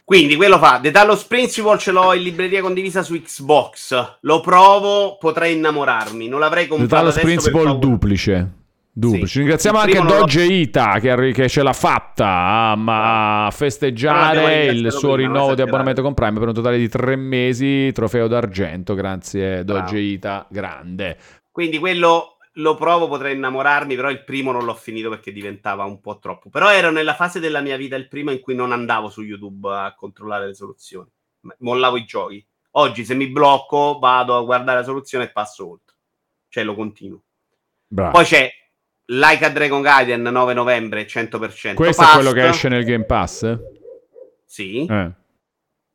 [0.04, 0.80] Quindi quello fa.
[0.82, 4.18] The Talos Principle ce l'ho in libreria condivisa su Xbox.
[4.22, 6.28] Lo provo, potrei innamorarmi.
[6.28, 8.52] Non l'avrei The comprato adesso per Principle duplice.
[8.98, 9.28] Duplice.
[9.28, 9.38] Sì.
[9.40, 14.90] Ringraziamo anche l'ho- Doge Ita che, che ce l'ha fatta a, a Però festeggiare il
[14.90, 17.92] suo rinnovo di abbonamento con Prime per un totale di tre mesi.
[17.92, 18.94] Trofeo d'argento.
[18.94, 19.98] Grazie, Bravo.
[19.98, 20.48] Ita.
[20.50, 21.18] Grande.
[21.52, 26.00] Quindi quello lo provo, potrei innamorarmi, però il primo non l'ho finito perché diventava un
[26.00, 26.50] po' troppo.
[26.50, 29.70] Però ero nella fase della mia vita il primo in cui non andavo su YouTube
[29.74, 31.10] a controllare le soluzioni.
[31.60, 32.46] Mollavo i giochi.
[32.78, 35.96] Oggi se mi blocco vado a guardare la soluzione e passo oltre.
[36.48, 37.22] Cioè lo continuo.
[37.88, 38.12] Bravo.
[38.12, 38.50] Poi c'è
[39.08, 41.74] Like a Dragon Gaiden 9 novembre 100%.
[41.76, 43.60] Questo è Fast, quello che esce nel Game Pass?
[44.46, 44.86] Sì.
[44.86, 45.12] Eh.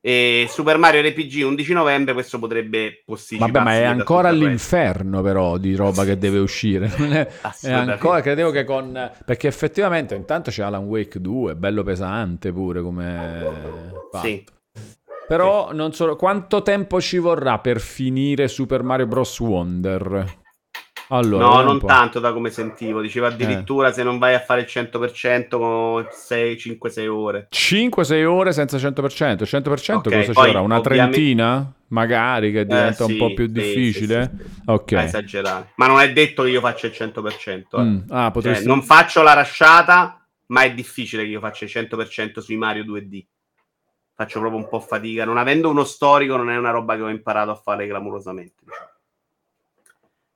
[0.03, 3.53] E Super Mario RPG 11 novembre questo potrebbe posticiparsi.
[3.53, 6.87] Vabbè, ma è ancora all'inferno, però, di roba che deve uscire.
[6.87, 7.29] È,
[7.63, 9.11] è ancora, credevo che con.
[9.25, 13.47] Perché effettivamente intanto c'è Alan Wake 2, bello pesante pure come.
[14.11, 14.27] fatto.
[14.27, 14.43] Sì.
[15.29, 19.39] Però non so quanto tempo ci vorrà per finire Super Mario Bros.
[19.39, 20.39] Wonder.
[21.13, 23.01] Allora, no, non un tanto da come sentivo.
[23.01, 23.33] Diceva Eh.
[23.33, 27.49] addirittura se non vai a fare il 100% con 6, 5-6 ore.
[27.51, 29.45] 5-6 ore senza 100%.
[29.45, 30.61] 100% Ok, cosa vorrà?
[30.61, 31.73] Una ovviamente- trentina?
[31.89, 34.31] Magari che diventa Eh, un sì, po' più sì, difficile.
[34.37, 34.63] sì.
[34.67, 34.93] Ok.
[34.93, 35.73] Esagerare.
[35.75, 37.79] Ma non è detto che io faccia il 100%.
[37.79, 37.83] eh.
[37.83, 38.67] Mm, Ah, Cioè, potresti...
[38.69, 43.25] non faccio la rasciata, ma è difficile che io faccia il 100% sui Mario 2D.
[44.15, 45.25] Faccio proprio un po' fatica.
[45.25, 48.55] Non avendo uno storico, non è una roba che ho imparato a fare clamorosamente.
[48.63, 48.89] Diciamo.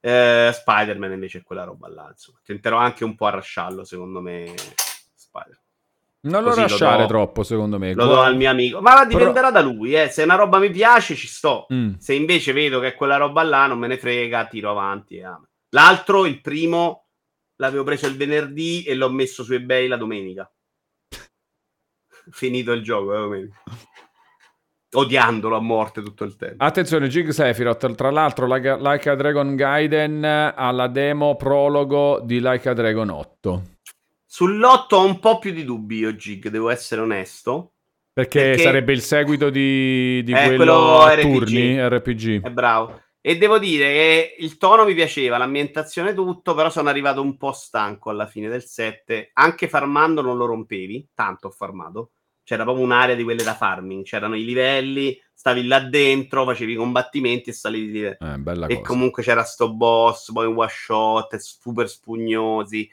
[0.06, 2.06] Eh, Spider-Man invece è quella roba là.
[2.10, 2.38] Insomma.
[2.44, 4.52] Tenterò anche un po' a rasciarlo, secondo me.
[5.14, 5.58] Spider.
[6.24, 7.94] Non lo così lo lasciare do- troppo, secondo me.
[7.94, 8.82] Lo do al mio amico.
[8.82, 9.94] Ma dipenderà da lui.
[9.94, 10.10] Eh.
[10.10, 11.66] Se una roba mi piace, ci sto.
[11.72, 11.94] Mm.
[11.96, 15.16] Se invece vedo che è quella roba là, non me ne frega, tiro avanti.
[15.16, 15.48] e amen.
[15.70, 17.06] L'altro, il primo,
[17.56, 20.52] l'avevo preso il venerdì e l'ho messo su eBay la domenica.
[22.30, 23.62] Finito il gioco la domenica.
[24.94, 26.62] Odiandolo a morte tutto il tempo.
[26.64, 32.68] Attenzione, Gig Sephiroth, tra l'altro Like Like a Dragon Gaiden alla demo prologo di Like
[32.68, 33.62] a Dragon 8.
[34.26, 37.72] Sull'otto ho un po' più di dubbi io, Gig, devo essere onesto.
[38.12, 42.44] Perché, Perché- sarebbe il seguito di, di Eh, quello quello turni RPG.
[42.44, 43.00] È bravo.
[43.20, 47.52] E devo dire che il tono mi piaceva, l'ambientazione tutto, però sono arrivato un po'
[47.52, 49.30] stanco alla fine del 7.
[49.32, 52.10] Anche farmando non lo rompevi, tanto ho farmato.
[52.44, 56.76] C'era proprio un'area di quelle da farming, c'erano i livelli, stavi là dentro, facevi i
[56.76, 58.16] combattimenti e salivi di livello.
[58.20, 58.86] Eh, bella E cosa.
[58.86, 62.88] comunque c'era sto boss, poi one shot, super spugnosi.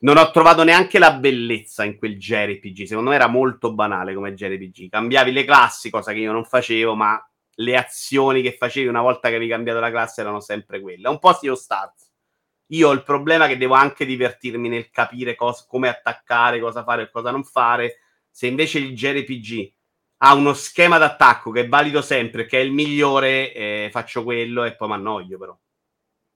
[0.00, 2.84] Non ho trovato neanche la bellezza in quel JRPG.
[2.84, 4.90] Secondo me era molto banale come JRPG.
[4.90, 7.20] Cambiavi le classi, cosa che io non facevo, ma
[7.60, 11.08] le azioni che facevi una volta che avevi cambiato la classe erano sempre quelle.
[11.08, 12.06] Un po' Sea of Stars.
[12.72, 17.02] Io ho il problema che devo anche divertirmi nel capire cos- come attaccare, cosa fare
[17.04, 17.96] e cosa non fare.
[18.30, 19.72] Se invece il JRPG
[20.18, 24.64] ha uno schema d'attacco che è valido sempre, che è il migliore, eh, faccio quello
[24.64, 25.58] e poi mi annoio però.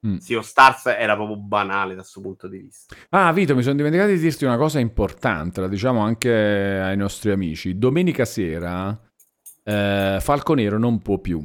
[0.05, 0.17] Mm.
[0.17, 2.95] Sea of Stars era proprio banale da questo punto di vista.
[3.11, 7.31] Ah, Vito, mi sono dimenticato di dirti una cosa importante, la diciamo anche ai nostri
[7.31, 7.79] amici.
[7.79, 8.99] Domenica sera
[9.63, 11.45] eh, Falconero non può più.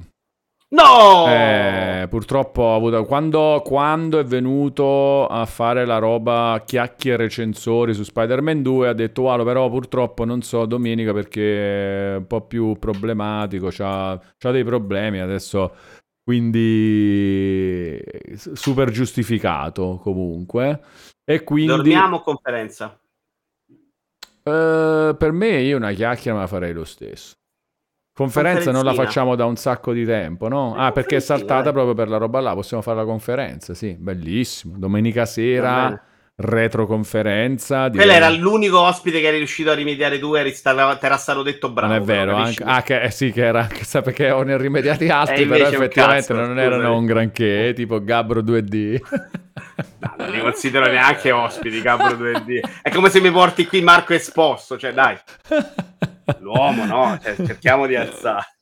[0.69, 1.25] No!
[1.27, 3.05] Eh, purtroppo ho avuto...
[3.05, 9.21] Quando, quando è venuto a fare la roba chiacchiere recensori su Spider-Man 2 ha detto
[9.21, 14.65] guarda però purtroppo non so domenica perché è un po' più problematico, c'ha, c'ha dei
[14.65, 15.73] problemi adesso,
[16.21, 17.97] quindi
[18.35, 20.81] super giustificato comunque.
[21.23, 22.99] E quindi Dormiamo conferenza.
[24.43, 27.35] eh, per me io una chiacchiera me la farei lo stesso.
[28.17, 30.73] Conferenza non la facciamo da un sacco di tempo, no?
[30.75, 31.73] Ah, perché è saltata dai.
[31.73, 32.55] proprio per la roba là.
[32.55, 34.73] Possiamo fare la conferenza, sì, bellissimo.
[34.75, 36.01] Domenica sera,
[36.35, 37.89] retroconferenza.
[37.89, 41.43] Quello direi- era l'unico ospite che eri riuscito a rimediare tu, eri stato, era stato
[41.43, 41.93] detto bravo.
[41.93, 45.09] Non è vero, anche, ah, che, eh, sì, che era anche perché ho ne rimediati
[45.09, 48.99] altri, Eh, però effettivamente cazzo, non erano un granché, tipo Gabbro 2D.
[49.99, 52.81] No, non li considero neanche ospiti, capo 2D.
[52.81, 55.17] È come se mi porti qui Marco Esposto, cioè dai,
[56.39, 58.57] l'uomo no, cioè, cerchiamo di alzare.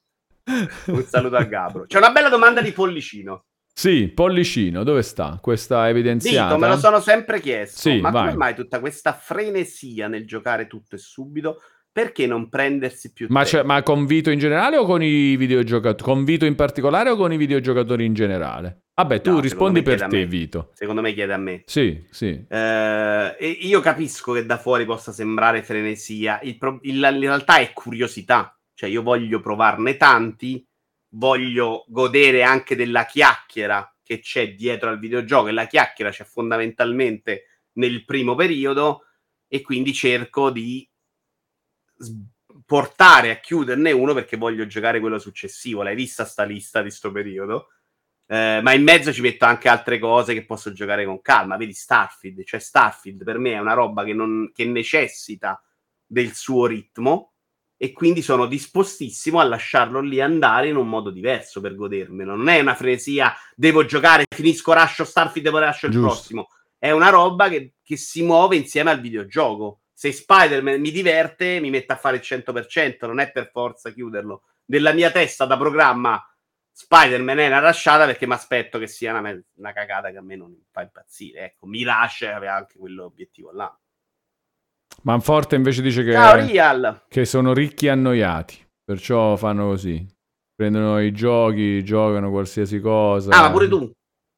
[0.87, 1.85] Un saluto a Gabro.
[1.85, 3.45] C'è una bella domanda di Pollicino.
[3.73, 5.39] sì, Pollicino, dove sta?
[5.41, 6.55] Questa evidenziata?
[6.55, 7.79] Dito, me lo sono sempre chiesto.
[7.79, 8.25] Sì, ma vai.
[8.25, 11.61] come mai tutta questa frenesia nel giocare tutto e subito?
[11.95, 16.03] Perché non prendersi più Ma, c'è- ma con Vito in generale o con i videogiocatori?
[16.03, 18.87] Con Vito in particolare o con i videogiocatori in generale?
[18.95, 20.25] Vabbè, tu No, rispondi per te.
[20.25, 20.71] Vito.
[20.73, 21.61] Secondo me chiede a me.
[21.65, 22.45] Sì, sì.
[22.49, 27.71] Eh, io capisco che da fuori possa sembrare frenesia, il pro- il- in realtà è
[27.71, 30.67] curiosità, cioè io voglio provarne tanti,
[31.13, 37.43] voglio godere anche della chiacchiera che c'è dietro al videogioco e la chiacchiera c'è fondamentalmente
[37.77, 39.05] nel primo periodo
[39.47, 40.85] e quindi cerco di
[42.65, 45.83] portare a chiuderne uno perché voglio giocare quello successivo.
[45.83, 47.69] L'hai vista sta lista di sto periodo?
[48.27, 51.57] Eh, ma in mezzo ci metto anche altre cose che posso giocare con calma.
[51.57, 55.61] Vedi Starfield, cioè Starfield per me è una roba che, non, che necessita
[56.05, 57.33] del suo ritmo
[57.77, 62.35] e quindi sono dispostissimo a lasciarlo lì andare in un modo diverso per godermelo.
[62.35, 66.07] Non è una frenesia, devo giocare, finisco, lascio Starfield e poi lascio il Giusto.
[66.07, 66.47] prossimo.
[66.77, 69.81] È una roba che, che si muove insieme al videogioco.
[69.97, 74.43] Se Spider-Man mi diverte, mi mette a fare il 100%, non è per forza chiuderlo.
[74.65, 76.21] Nella mia testa da programma
[76.69, 80.35] Spider-Man è una lasciata perché mi aspetto che sia una, una cagata che a me
[80.35, 81.45] non fa impazzire.
[81.45, 83.73] Ecco, Mirage aveva anche quell'obiettivo là.
[85.03, 90.05] Manforte invece dice che, Ciao che sono ricchi e annoiati, perciò fanno così.
[90.53, 93.33] Prendono i giochi, giocano qualsiasi cosa.
[93.33, 93.89] Ah, ma pure tu.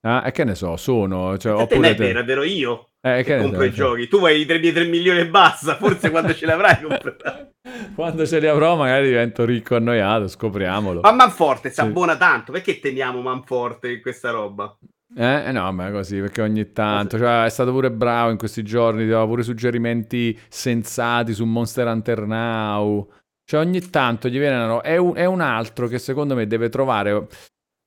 [0.02, 1.36] Ah, e che ne so, sono...
[1.40, 4.08] Cioè, A te oppure è vero, è vero io Eh, che compro i giochi.
[4.08, 5.76] Tu vuoi i 3, 3 milioni e basta.
[5.78, 7.46] Forse quando ce li avrai comprerai.
[7.96, 11.02] Quando ce li avrò magari divento ricco e annoiato, scopriamolo.
[11.02, 11.82] Ma Manforte si Sì.
[11.82, 12.52] abbona tanto.
[12.52, 14.76] Perché teniamo Manforte in questa roba?
[15.16, 18.38] Eh, eh no, ma è così, perché ogni tanto, cioè, è stato pure bravo in
[18.38, 23.10] questi giorni, ti dava pure suggerimenti sensati su Monster Hunter Now.
[23.44, 26.48] Cioè, ogni tanto gli viene una ro- è un, è un altro che secondo me
[26.48, 27.28] deve trovare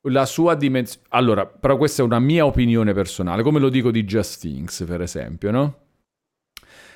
[0.08, 1.06] la sua dimensione.
[1.10, 5.02] Allora, però questa è una mia opinione personale, come lo dico di Just Things, per
[5.02, 5.74] esempio, no?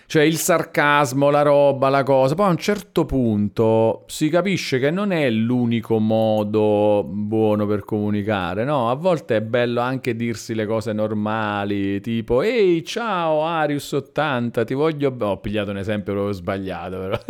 [0.06, 2.34] Cioè il sarcasmo, la roba, la cosa.
[2.34, 8.64] Poi a un certo punto si capisce che non è l'unico modo buono per comunicare,
[8.64, 8.90] no?
[8.90, 15.14] A volte è bello anche dirsi le cose normali, tipo ehi ciao Arius80, ti voglio...
[15.18, 17.20] Ho pigliato un esempio proprio sbagliato però.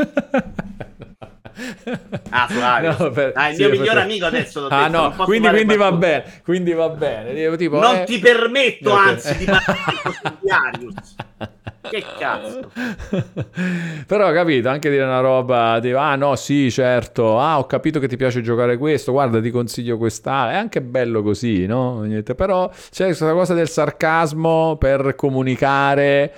[2.31, 2.81] Ah.
[2.99, 5.49] No, per- Ah, il sì, mio per- migliore amico adesso l'ho Ah detto, no, quindi,
[5.49, 7.34] quindi va bene, quindi va bene.
[7.34, 8.99] Tipo, tipo, Non eh, ti permetto, Ok.
[8.99, 11.15] anzi, di parlare così di Arius.
[11.91, 12.70] Che cazzo?
[14.07, 18.00] Però ho capito, anche dire una roba tipo, ah no, sì, certo, ah ho capito
[18.00, 22.07] che ti piace giocare questo, guarda ti consiglio questa, è anche bello così, no?
[22.36, 26.33] Però c'è questa cosa del sarcasmo per comunicare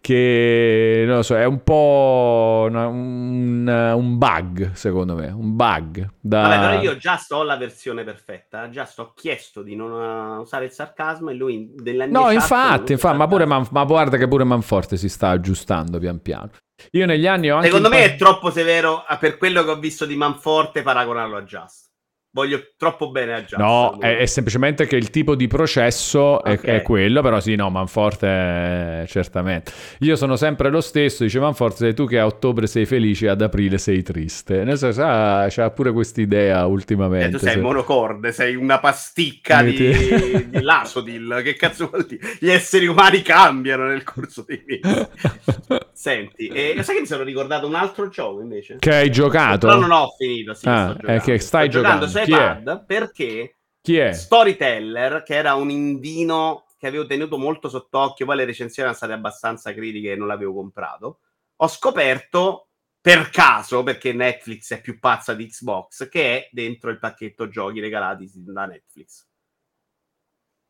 [0.00, 6.08] che, non lo so, è un po' una- un, un bug, secondo me, un bug.
[6.20, 6.40] Da...
[6.42, 10.64] Vabbè, però io già sto la versione perfetta, già sto chiesto di non uh, usare
[10.66, 13.44] il sarcasmo e lui nella mia No, infatti, infatti ma, pure.
[13.44, 16.50] Man- ma guarda che pure Manforte si sta aggiustando pian piano.
[16.92, 19.70] Io negli anni ho anche Secondo me impar- è troppo severo ah, per quello che
[19.70, 21.89] ho visto di Manforte paragonarlo a Just.
[22.32, 23.56] Voglio troppo bene a Just.
[23.56, 26.64] No, è, è semplicemente che il tipo di processo è, Ok.
[26.64, 29.72] è quello, però sì, no, Manforte è- certamente.
[30.00, 33.28] Io sono sempre lo stesso, dice Manforte, sei tu che a ottobre sei felice e
[33.30, 34.62] ad aprile sei triste.
[34.62, 37.30] Nel senso, ah, c'ha pure quest'idea Eh, ultimamente.
[37.38, 41.40] tu sei se- monocorde, sei una pasticca di, di Lasodil.
[41.42, 42.36] Che cazzo vuol dire?
[42.38, 44.82] Gli esseri umani cambiano nel corso dei mesi.
[45.92, 48.76] Senti, e sai che mi sono ricordato un altro gioco invece?
[48.78, 49.66] che hai giocato?
[49.66, 51.22] Però non ho finito, sì, Ah, è giocando.
[51.24, 52.06] che stai Sto giocando giocando.
[52.24, 52.58] Su Chi è?
[52.58, 54.12] iPad perché Chi è?
[54.12, 59.12] Storyteller, che era un indino che avevo tenuto molto sott'occhio, poi le recensioni erano state
[59.12, 61.20] abbastanza critiche e non l'avevo comprato.
[61.56, 62.68] Ho scoperto
[63.00, 67.80] per caso, perché Netflix è più pazza di Xbox, che è dentro il pacchetto giochi
[67.80, 69.26] regalati da Netflix.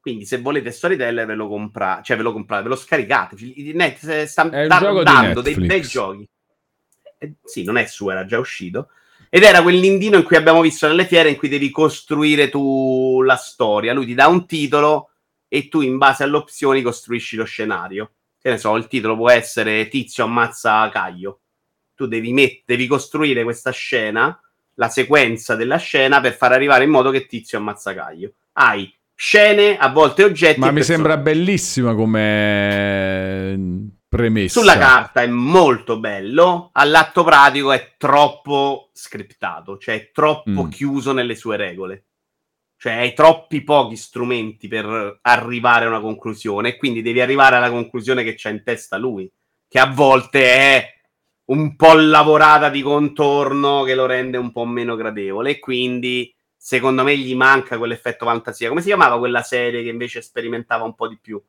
[0.00, 3.36] Quindi se volete Storyteller ve lo comprate, cioè ve lo comprate, ve lo scaricate.
[3.38, 6.26] Il Net eh, sta È dando dei bei giochi.
[7.18, 8.88] Eh, sì, non è suo, era già uscito.
[9.32, 13.36] Ed era quell'indino in cui abbiamo visto nelle fiere in cui devi costruire tu la
[13.36, 13.94] storia.
[13.94, 15.10] Lui ti dà un titolo
[15.46, 18.10] e tu in base alle opzioni costruisci lo scenario.
[18.40, 21.42] Che ne so, il titolo può essere Tizio ammazza Caio.
[21.94, 24.36] Tu devi, met- devi costruire questa scena,
[24.74, 28.32] la sequenza della scena per far arrivare in modo che Tizio ammazza Caio.
[28.54, 30.58] Hai scene, a volte oggetti.
[30.58, 31.38] Ma mi sembra personaggi.
[31.38, 34.58] bellissima come premessa.
[34.58, 40.68] Sulla carta è molto bello, all'atto pratico è troppo scriptato, cioè è troppo Mm.
[40.68, 42.04] chiuso nelle sue regole.
[42.76, 47.70] Cioè hai troppi pochi strumenti per arrivare a una conclusione e quindi devi arrivare alla
[47.70, 49.30] conclusione che c'ha in testa lui,
[49.68, 50.94] che a volte è
[51.50, 57.04] un po' lavorata di contorno che lo rende un po' meno gradevole e quindi secondo
[57.04, 58.68] me gli manca quell'effetto fantasia.
[58.68, 61.40] Come si chiamava quella serie che invece sperimentava un po' di più?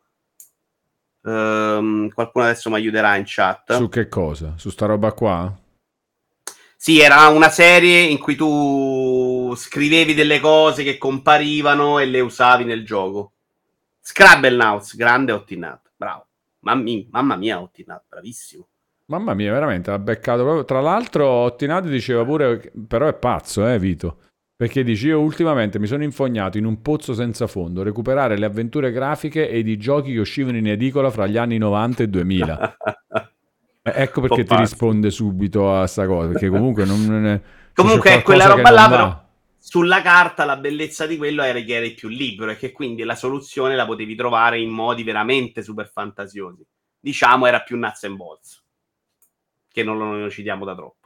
[1.24, 3.76] Ehm, qualcuno adesso mi aiuterà in chat.
[3.76, 4.54] Su che cosa?
[4.58, 5.56] Su sta roba qua?
[6.76, 12.64] Sì, era una serie in cui tu scrivevi delle cose che comparivano e le usavi
[12.64, 13.34] nel gioco.
[14.00, 16.26] Scrabblenauts, grande Ottinat, bravo.
[16.62, 18.68] Mammi, mamma mia, Ottinat, bravissimo.
[19.06, 20.66] Mamma mia, veramente, l'ha beccato proprio.
[20.66, 24.31] Tra l'altro, Ottinati diceva pure, però è pazzo, eh, Vito.
[24.62, 28.92] Perché dici, io ultimamente mi sono infognato in un pozzo senza fondo, recuperare le avventure
[28.92, 32.78] grafiche ed i giochi che uscivano in edicola fra gli anni 90 e 2000.
[33.84, 37.04] Eh, ecco perché ti risponde subito a sta cosa, perché comunque non...
[37.04, 37.42] non è-
[37.74, 39.24] Comunque è quella qualcosa roba là, però
[39.58, 43.16] sulla carta la bellezza di quello era che eri più libero e che quindi la
[43.16, 46.64] soluzione la potevi trovare in modi veramente super fantasiosi.
[47.00, 48.64] Diciamo era più nuts and bolts,
[49.68, 51.01] che non lo non lo citiamo da troppo.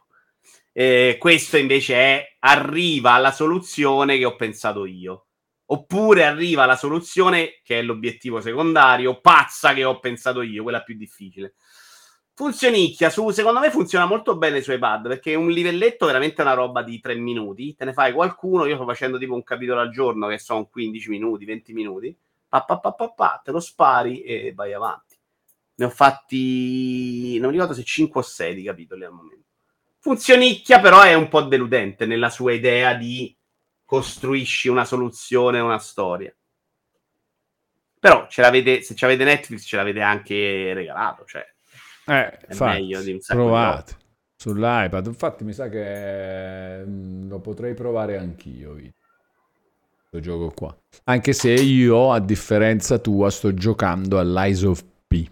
[0.77, 5.27] Eh, questo invece è arriva alla soluzione che ho pensato io.
[5.67, 10.95] Oppure arriva alla soluzione che è l'obiettivo secondario, pazza che ho pensato io, quella più
[10.97, 11.53] difficile.
[12.33, 16.83] Funzionicchia, su, secondo me funziona molto bene su iPad perché un livelletto veramente una roba
[16.83, 17.73] di 3 minuti.
[17.73, 21.09] Te ne fai qualcuno, io sto facendo tipo un capitolo al giorno che sono 15
[21.09, 22.17] minuti, 20 minuti.
[22.49, 25.15] Pa, pa, pa, pa, pa, te lo spari e vai avanti.
[25.75, 29.44] Ne ho fatti, non mi ricordo se 5 o 6 di capitoli al momento.
[30.05, 33.35] Funzionicchia, però è un po' deludente nella sua idea di
[33.83, 36.31] costruisci una soluzione, una storia.
[37.99, 41.43] Però ce l'avete, se ci avete Netflix ce l'avete anche regalato, cioè
[42.05, 43.97] Eh, è infatti, meglio di un sacco di provate
[44.35, 45.07] sull'iPad.
[45.07, 48.93] Infatti mi sa che mm, lo potrei provare anch'io, Vito.
[50.19, 50.77] gioco qua.
[51.05, 55.27] Anche se io, a differenza tua, sto giocando all'Eyes of P.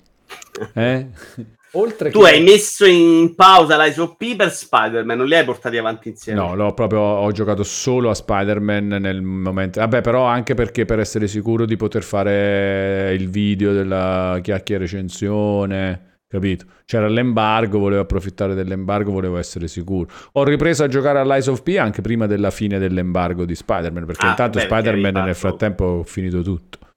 [0.74, 1.08] Eh?
[1.76, 6.40] Oltre Tu hai messo in pausa l'ISOP per Spider-Man, non li hai portati avanti insieme?
[6.40, 9.80] No, l'ho proprio, ho giocato solo a Spider-Man nel momento...
[9.80, 16.19] Vabbè, però anche perché per essere sicuro di poter fare il video della chiacchiera recensione,
[16.27, 16.66] capito?
[16.85, 20.08] C'era l'embargo, volevo approfittare dell'embargo, volevo essere sicuro.
[20.34, 24.27] Ho ripreso a giocare all'Eyes of P anche prima della fine dell'embargo di Spider-Man, perché
[24.27, 26.77] Ah, intanto beh, Spider-Man nel frattempo ho finito tutto.
[26.84, 26.88] Ho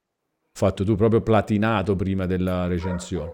[0.53, 3.33] fatto tu proprio platinato prima della recensione.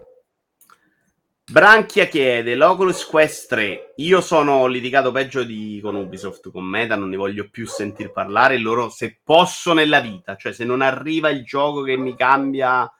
[1.54, 3.92] Branchia chiede l'Oculus Quest 3.
[3.98, 8.58] Io sono litigato peggio di, con Ubisoft, con Meta, non ne voglio più sentir parlare.
[8.58, 12.92] Loro, se posso nella vita, cioè se non arriva il gioco che mi cambia,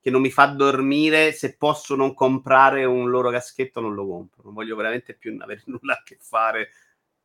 [0.00, 4.40] che non mi fa dormire, se posso non comprare un loro caschetto, non lo compro.
[4.42, 6.70] Non voglio veramente più avere nulla a che fare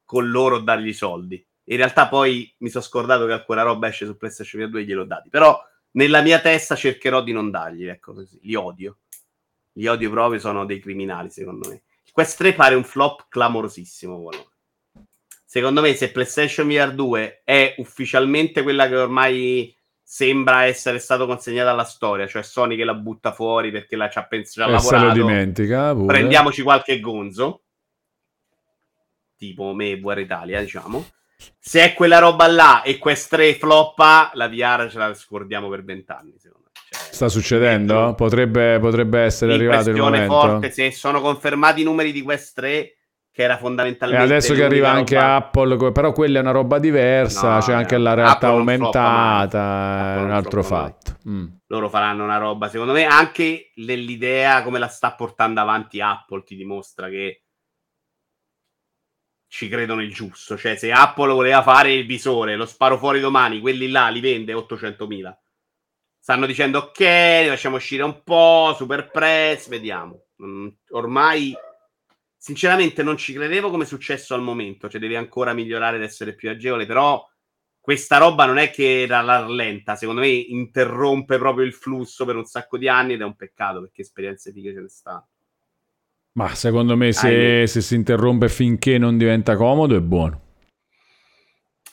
[0.04, 1.42] con loro o dargli i soldi.
[1.68, 5.06] In realtà poi mi sono scordato che quella roba esce su PlayStation 2 e gliel'ho
[5.06, 5.30] dati.
[5.30, 5.58] Però
[5.92, 8.38] nella mia testa cercherò di non dargli, ecco così.
[8.42, 8.98] Li odio.
[9.74, 11.84] Li odio proprio, sono dei criminali, secondo me.
[12.12, 14.22] Quest 3 pare un flop clamorosissimo.
[14.22, 14.48] Valone.
[15.46, 21.72] Secondo me, se PlayStation VR 2 è ufficialmente quella che ormai sembra essere stato consegnata
[21.72, 24.78] alla storia, cioè Sony che la butta fuori perché la ci ha pensato, ci ha
[24.78, 26.06] E se lo lavorato, dimentica pure.
[26.06, 27.64] prendiamoci qualche gonzo,
[29.36, 31.06] tipo me, VR Italia, diciamo.
[31.60, 35.84] Se è quella roba là e Quest 3 floppa, la VR ce la scordiamo per
[35.84, 36.63] vent'anni, secondo me.
[36.94, 38.14] Cioè, Sta succedendo?
[38.16, 40.34] Potrebbe, potrebbe essere arrivato il momento.
[40.34, 42.98] forte, se sono confermati i numeri di Quest 3,
[43.32, 46.78] che era E fondamentalmente adesso che arriva anche roba- Apple, però quella è una roba
[46.78, 51.18] diversa, No, c'è anche eh, la realtà Apple aumentata, è un altro fatto.
[51.28, 51.46] Mm.
[51.68, 56.56] loro faranno una roba, secondo me, anche nell'idea come la sta portando avanti Apple ti
[56.56, 57.46] dimostra che
[59.48, 60.56] ci credono il giusto.
[60.58, 64.54] Cioè, se Apple voleva fare il visore, lo sparo fuori domani, quelli là li vende
[64.54, 65.43] 800.000.
[66.24, 70.28] Stanno dicendo ok, li lasciamo uscire un po', super press, vediamo.
[70.42, 71.54] Mm, ormai,
[72.38, 74.88] sinceramente, non ci credevo come è successo al momento.
[74.88, 77.30] Cioè, deve ancora migliorare ed essere più agevole, però
[77.78, 82.46] questa roba non è che la rallenta, secondo me interrompe proprio il flusso per un
[82.46, 85.28] sacco di anni ed è un peccato perché esperienze fighe ce ne stanno.
[86.38, 90.43] Ma secondo me se, se si interrompe finché non diventa comodo è buono.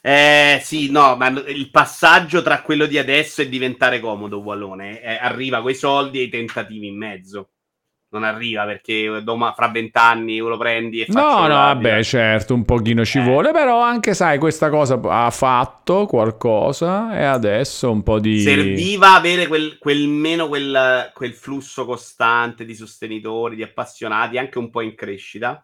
[0.02, 5.18] Eh sì, no, ma il passaggio tra quello di adesso e diventare comodo, Wallone, eh,
[5.20, 7.50] arriva coi soldi e i tentativi in mezzo.
[8.12, 12.64] Non arriva perché doma- fra vent'anni lo prendi e faccio No, no, vabbè, certo, un
[12.64, 13.22] pochino ci Eh.
[13.22, 18.40] vuole, però anche, sai, questa cosa ha fatto qualcosa e adesso un po' di...
[18.40, 24.70] Serviva avere quel, quel meno quel, quel flusso costante di sostenitori, di appassionati, anche un
[24.70, 25.62] po' in crescita.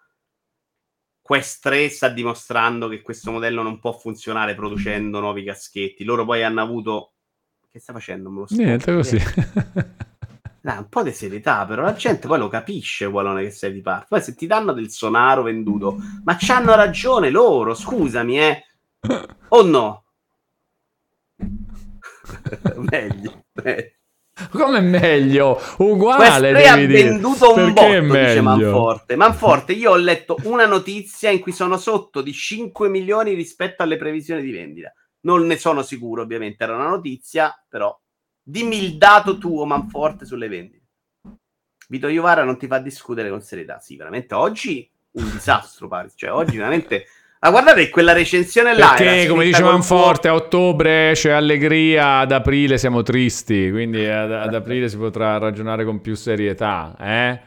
[1.26, 6.05] Quest 3 sta dimostrando che questo modello non può funzionare producendo nuovi caschetti.
[6.05, 7.14] Loro poi hanno avuto.
[7.68, 8.30] Che sta facendo?
[8.30, 9.18] Me lo sto- Niente, così.
[10.60, 13.80] Dai, un po' di serietà, però la gente poi lo capisce, Wallone, che sei di
[13.80, 14.06] parte.
[14.08, 18.64] Poi se ti danno del sonaro venduto, ma c'hanno ragione loro, scusami, eh.
[19.48, 20.05] O no?
[22.88, 23.90] meglio, meglio.
[24.50, 25.58] Come meglio?
[25.78, 27.08] Uguale, 3 ha devi dire.
[27.08, 28.40] venduto un Perché botto, dice?
[28.42, 29.16] Manforte.
[29.16, 33.97] Manforte, io ho letto una notizia in cui sono sotto di 5 milioni rispetto alle
[33.97, 34.92] previsioni di vendita.
[35.20, 37.98] Non ne sono sicuro, ovviamente, era una notizia, però
[38.42, 40.84] dimmi il dato tuo, Manforte, sulle vendite.
[41.89, 43.78] Vito Iovara non ti fa discutere con serietà.
[43.81, 46.10] Sì, veramente oggi un disastro, pare.
[46.15, 47.06] Cioè, oggi veramente...
[47.47, 48.94] Ma guardate quella recensione là...
[48.99, 54.52] Perché, come dice Manforte, a ottobre c'è allegria, ad aprile siamo tristi, quindi ad, ad
[54.52, 57.41] aprile si potrà ragionare con più serietà, eh?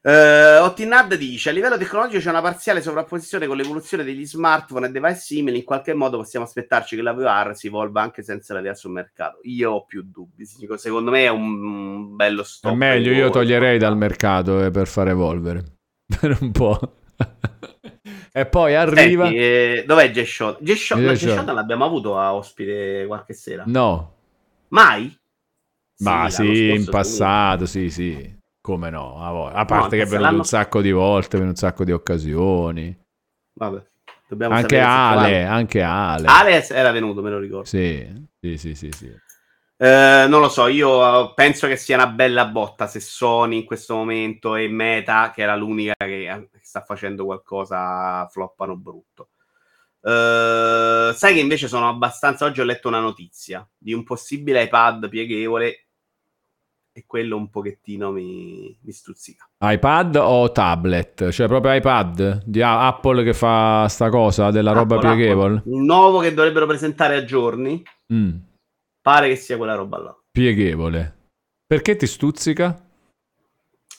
[0.00, 4.90] Uh, Ottinad dice: A livello tecnologico c'è una parziale sovrapposizione con l'evoluzione degli smartphone e
[4.90, 5.58] device simili.
[5.58, 8.92] In qualche modo possiamo aspettarci che la VR si evolva anche senza la VR sul
[8.92, 9.40] mercato.
[9.44, 10.44] Io ho più dubbi.
[10.76, 12.72] Secondo me è un bello stop.
[12.72, 15.64] È meglio, io toglierei dal mercato eh, per far evolvere.
[16.20, 17.03] Per un po'.
[18.36, 19.26] E poi arriva...
[19.26, 20.60] Senti, eh, dov'è G-Shot?
[20.60, 21.48] G-Shot, no, G-Shot.
[21.50, 23.62] L'abbiamo avuto a ospite qualche sera.
[23.64, 24.14] No,
[24.68, 25.16] Mai?
[26.02, 28.36] ma l'anno sì, in passato, sì, sì.
[28.60, 29.20] Come no?
[29.52, 32.98] A, parte che è venuto l'anno- un sacco di volte, venuto un sacco di occasioni.
[33.52, 33.84] Vabbè,
[34.26, 36.26] dobbiamo Anche Ale, anche Ale.
[36.26, 37.66] Ale era venuto, me lo ricordo.
[37.66, 38.04] Sì,
[38.40, 39.14] sì, sì, sì, sì.
[39.76, 43.64] Eh, non lo so, io eh, penso che sia una bella botta se Sony in
[43.64, 49.30] questo momento e Meta, che era l'unica che eh, sta facendo qualcosa, floppano brutto.
[50.00, 52.44] Eh, sai che invece sono abbastanza.
[52.44, 55.78] Oggi ho letto una notizia di un possibile iPad pieghevole
[56.96, 59.48] e quello un pochettino mi, mi stuzzica.
[59.58, 61.30] iPad o tablet?
[61.30, 65.56] Cioè proprio iPad di Apple che fa sta cosa della roba Apple, pieghevole?
[65.56, 65.72] Apple.
[65.72, 68.36] Il nuovo che dovrebbero presentare a giorni, Mm,
[69.04, 70.18] pare che sia quella roba là.
[70.30, 71.16] pieghevole.
[71.66, 72.82] Perché ti stuzzica?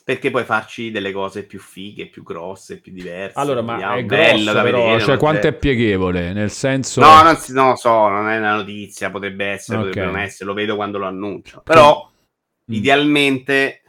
[0.03, 3.37] Perché puoi farci delle cose più fighe, più grosse, più diverse.
[3.39, 6.33] Allora, ma è bello grosso da però, vedere, cioè non quanto è pieghevole?
[6.33, 7.01] Nel senso...
[7.01, 9.85] No, non, si, non lo so, non è una notizia, potrebbe essere, Ok.
[9.85, 11.61] potrebbe non essere, lo vedo quando lo annunciano.
[11.63, 12.11] Però,
[12.67, 12.73] Mm.
[12.73, 13.81] idealmente,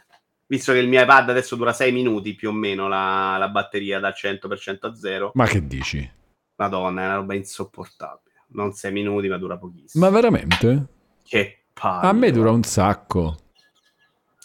[0.46, 3.98] visto che il mio iPad adesso dura 6 minuti più o meno la, la batteria
[4.00, 6.10] dal 100% a 0, Ma che dici?
[6.56, 8.44] madonna, è una roba insopportabile.
[8.48, 10.04] Non 6 minuti, ma dura pochissimo.
[10.04, 10.86] Ma veramente?
[11.28, 12.06] Che palle.
[12.08, 13.36] A me dura un sacco.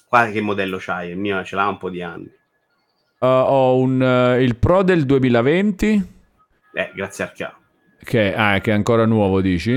[0.09, 2.29] Guarda che modello c'hai, il mio ce l'ha un po' di anni.
[3.19, 6.19] Uh, ho un, eh, il Pro del 2020,
[6.73, 7.59] Eh, grazie al cavolo.
[8.03, 9.73] che, ah, che è ancora nuovo, dici?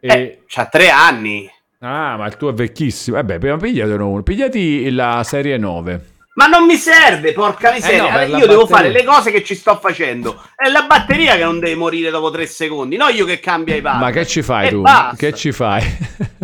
[0.00, 0.08] E...
[0.08, 1.48] Eh, c'ha 3 anni.
[1.80, 3.18] Ah, ma il tuo è vecchissimo.
[3.18, 4.22] Eh beh, prima pigliatelo uno.
[4.22, 6.06] Pigliati la serie 9.
[6.34, 8.22] Ma non mi serve, porca miseria.
[8.22, 8.76] Eh no, io devo batteria.
[8.76, 10.42] fare le cose che ci sto facendo.
[10.56, 13.82] È la batteria che non deve morire dopo tre secondi, no io che cambia i
[13.82, 14.00] pad.
[14.00, 14.80] Ma che ci fai E tu?
[14.80, 15.16] basta.
[15.16, 15.82] Che ci fai?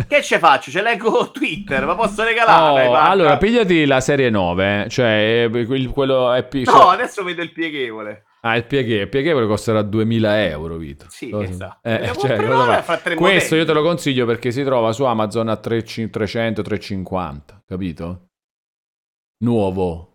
[0.07, 0.69] Che ce faccio?
[0.69, 2.85] Ce leggo Twitter, ma posso regalare?
[2.85, 4.83] Oh, allora, pigliati la serie 9.
[4.85, 4.89] eh.
[4.89, 8.25] Cioè, eh, quello è pi- No, cioè- adesso vedo il pieghevole.
[8.41, 11.05] Ah, il pieghevole, il pieghevole costerà 2000 euro, Vito.
[11.09, 11.89] Sì, Cosa- esatto.
[11.89, 13.57] Eh, lo cioè, Questo modelli.
[13.57, 18.28] io te lo consiglio perché si trova su Amazon a 300, 300 350, capito?
[19.41, 20.07] Nuovo.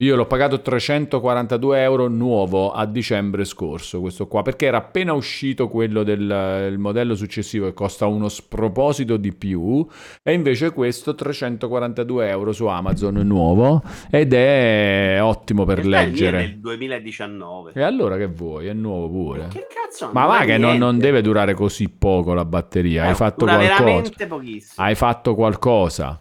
[0.00, 5.68] Io l'ho pagato 342 euro nuovo a dicembre scorso, questo qua, perché era appena uscito
[5.68, 9.86] quello del il modello successivo che costa uno sproposito di più,
[10.22, 16.04] e invece questo 342 euro su Amazon nuovo, ed è ottimo per il mio è
[16.04, 16.38] leggere.
[16.40, 17.72] del 2019.
[17.74, 18.66] E allora che vuoi?
[18.66, 19.48] È nuovo pure.
[19.48, 20.10] Che cazzo?
[20.12, 23.04] Ma va che non, non deve durare così poco la batteria.
[23.04, 23.82] Hai Eh, fatto dura qualcosa.
[23.84, 24.86] veramente pochissimo.
[24.86, 26.20] Hai fatto qualcosa.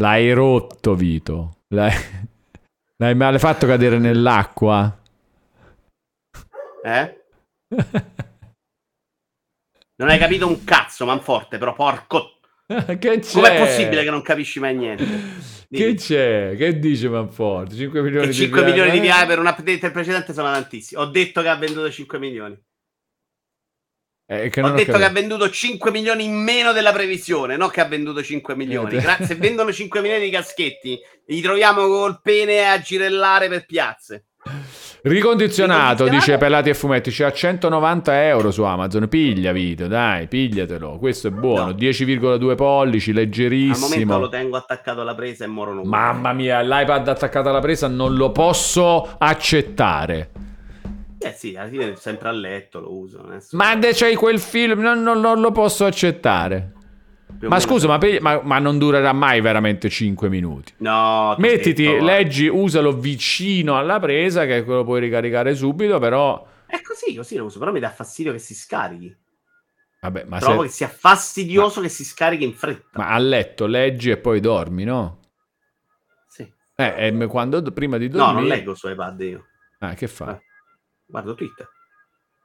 [0.00, 1.58] L'hai rotto, Vito.
[1.68, 1.92] L'hai,
[2.98, 5.00] l'hai male fatto cadere nell'acqua.
[6.82, 7.24] Eh?
[9.96, 12.38] Non hai capito un cazzo, Manforte, però porco...
[12.66, 13.32] che c'è?
[13.32, 15.04] Com'è possibile che non capisci mai niente?
[15.04, 15.94] Che Dimmi.
[15.94, 16.54] c'è?
[16.56, 17.74] Che dice Manforte?
[17.74, 21.00] 5 milioni E di 5 milioni di via VI per un update precedente sono tantissimi.
[21.00, 22.58] Ho detto che ha venduto 5 milioni.
[24.26, 27.68] Eh, che Ho non detto che ha venduto 5 milioni in meno della previsione, non
[27.70, 28.96] che ha venduto 5 milioni.
[28.98, 34.26] Gra- se vendono 5 milioni di caschetti, li troviamo col pene a girellare per piazze.
[35.02, 36.08] Ricondizionato, Ricondizionato?
[36.08, 39.08] dice Pelati e Fumetti, c'è a 190 euro su Amazon.
[39.08, 40.98] Piglia, Vito, dai, pigliatelo.
[40.98, 41.66] Questo è buono.
[41.66, 41.70] No.
[41.72, 44.18] 10,2 pollici, Al momento leggerissimo.
[44.18, 45.82] lo tengo attaccato alla presa e morono.
[45.82, 46.04] uguali.
[46.14, 50.30] Mamma mia, l'iPad attaccato alla presa non lo posso accettare.
[51.24, 53.26] Eh sì, alla fine sempre a letto lo uso.
[53.52, 56.72] Ma c'hai quel film, non, non- non lo posso accettare.
[57.38, 60.74] più Ma scusa, ma, ma- ma non durerà mai veramente 5 minuti.
[60.78, 66.46] No, Mettiti, detto, leggi, usalo vicino alla presa, che quello puoi ricaricare subito, però...
[66.66, 69.16] È così, così lo uso, però mi dà fastidio che si scarichi.
[70.02, 72.98] Vabbè, ma, Trovo se- che sia fastidioso che si scarichi in fretta.
[72.98, 75.20] ma a letto leggi e poi dormi, no?
[76.28, 76.46] Sì.
[76.76, 78.40] Eh, quando, prima di No, dormire...
[78.40, 79.46] non leggo su iPad io.
[79.78, 80.34] Ah, che fai?
[80.34, 80.42] Eh.
[81.06, 81.68] Guardo Twitter.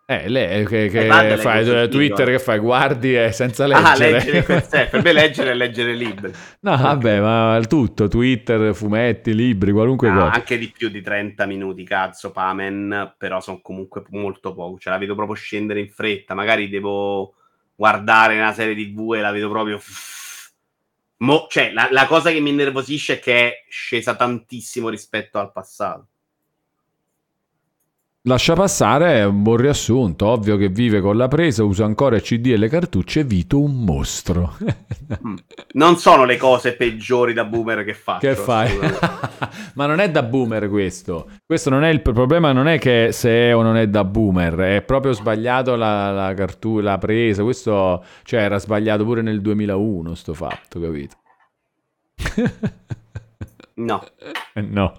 [0.10, 1.64] Eh, lei, che, che leggo fai?
[1.88, 2.32] Twitter sito.
[2.32, 2.58] che fai?
[2.58, 4.12] Guardi e senza Ah, leggere.
[4.12, 6.32] leggere questo, eh, per me leggere è leggere libri.
[6.62, 10.32] No, vabbè, ma tutto, Twitter, fumetti, libri, qualunque Ah, cosa.
[10.32, 14.80] anche di più di 30 minuti, cazzo, Pamen, però sono comunque molto poco.
[14.80, 16.34] Cioè, la vedo proprio scendere in fretta.
[16.34, 17.36] Magari devo
[17.76, 19.80] guardare una serie TV e la vedo proprio...
[21.18, 25.52] Mo- cioè, la, la cosa che mi innervosisce è che è scesa tantissimo rispetto al
[25.52, 26.08] passato.
[28.24, 30.28] Lascia passare è un buon riassunto.
[30.28, 33.24] Ovvio che vive con la presa, usa ancora il CD e le cartucce.
[33.24, 34.56] Vito un mostro.
[35.10, 35.38] Mm.
[35.72, 38.28] Non sono le cose peggiori da boomer che faccio.
[38.28, 38.78] che fai?
[39.74, 41.28] Ma non è da boomer questo.
[41.44, 44.54] Questo non è il problema, non è che se è o non è da boomer,
[44.56, 47.42] è proprio sbagliato la, la, cartu- la presa.
[47.42, 51.16] Questo, cioè, era sbagliato pure nel 2001 sto fatto, capito?
[53.76, 54.04] No.
[54.54, 54.94] No.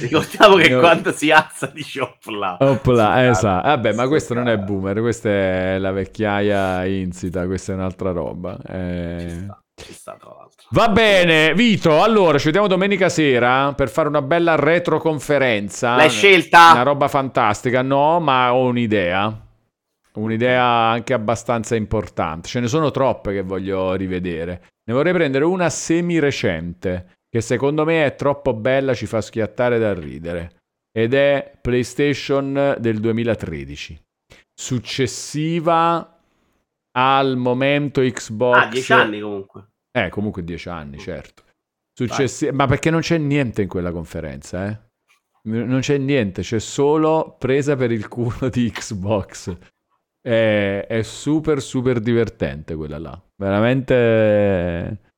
[0.00, 0.80] Ricordiamo che No.
[0.80, 2.56] quando si alza dice opla.
[2.60, 3.68] Opla, esatto.
[3.68, 8.58] Vabbè, ma questo non è boomer, questa è la vecchiaia insita, questa è un'altra roba.
[8.66, 10.66] Eh, Ci sta, ci sta tra l'altro.
[10.70, 15.96] Va bene, Vito, allora ci vediamo domenica sera per fare una bella retroconferenza.
[15.96, 16.72] L'hai scelta?
[16.72, 19.46] Una roba fantastica, no, ma ho un'idea.
[20.14, 22.48] Un'idea anche abbastanza importante.
[22.48, 24.62] Ce ne sono troppe che voglio rivedere.
[24.84, 29.94] Ne vorrei prendere una semi-recente, che secondo me è troppo bella, ci fa schiattare da
[29.94, 30.58] ridere.
[30.92, 33.98] Ed è PlayStation del 2013.
[34.52, 36.18] Successiva
[36.92, 38.56] al momento Xbox.
[38.56, 39.68] Ah, dieci anni comunque.
[39.92, 41.44] Eh, comunque dieci anni, certo.
[41.96, 44.78] Successi- Ma perché non c'è niente in quella conferenza, eh?
[45.42, 49.56] Non c'è niente, c'è solo presa per il culo di Xbox.
[50.20, 53.22] È, è super, super divertente quella là.
[53.36, 55.09] Veramente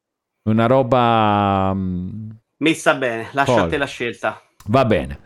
[0.44, 1.72] una roba...
[1.74, 3.68] mm, Messa bene, lascia a Poi.
[3.70, 4.40] te la scelta.
[4.66, 5.18] Va bene.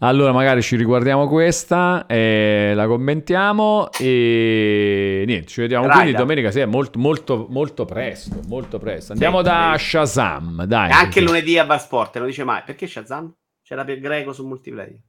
[0.00, 6.00] Allora magari ci riguardiamo questa e la commentiamo e niente, ci vediamo Raga.
[6.02, 9.12] quindi domenica sera molto molto molto presto, molto presto.
[9.12, 9.84] Andiamo Sì, da sì.
[9.86, 10.90] Shazam, dai.
[10.92, 12.62] Anche lunedì a Barsport, non dice mai.
[12.64, 13.34] Perché Shazam?
[13.60, 15.00] C'era per Greco su multiplayer.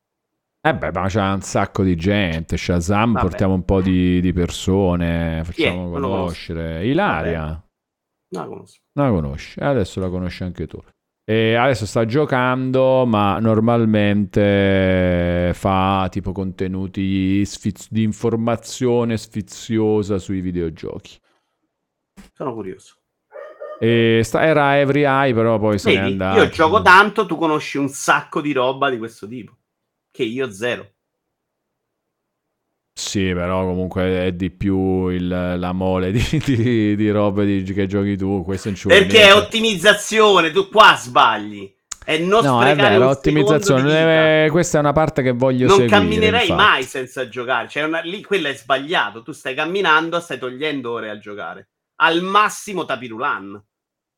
[0.67, 3.25] Eh beh, ma c'è un sacco di gente, Shazam, Vabbè.
[3.27, 6.83] portiamo un po' di, di persone, facciamo conoscere.
[6.85, 7.63] Ilaria,
[8.31, 8.79] No, la conosco.
[8.93, 10.81] non la conosci, adesso la conosci anche tu.
[11.23, 21.17] E adesso sta giocando, ma normalmente fa tipo contenuti sfiz- di informazione sfiziosa sui videogiochi.
[22.33, 22.95] Sono curioso.
[23.79, 26.39] E sta- era Every Eye, però poi se n'è Vedi, andato.
[26.41, 29.55] io gioco tanto, tu conosci un sacco di roba di questo tipo.
[30.11, 30.89] Che io zero.
[32.99, 37.87] Sì, però comunque è di più il- la mole di, di, di robe di- che
[37.87, 38.43] giochi tu.
[38.43, 41.73] Questo non ci vuole Perché è ottimizzazione, tu qua sbagli.
[42.03, 43.83] È non No, è vero, un secondo di ottimizzazione.
[43.83, 44.43] vita.
[44.45, 45.97] eh, questa è una parte che voglio Non seguire.
[45.97, 46.61] camminerei infatti.
[46.61, 47.67] mai senza giocare.
[47.69, 49.21] Cioè, una- lì quello è sbagliato.
[49.21, 51.69] Tu stai camminando, stai togliendo ore a giocare.
[52.01, 53.63] Al massimo tapirulan.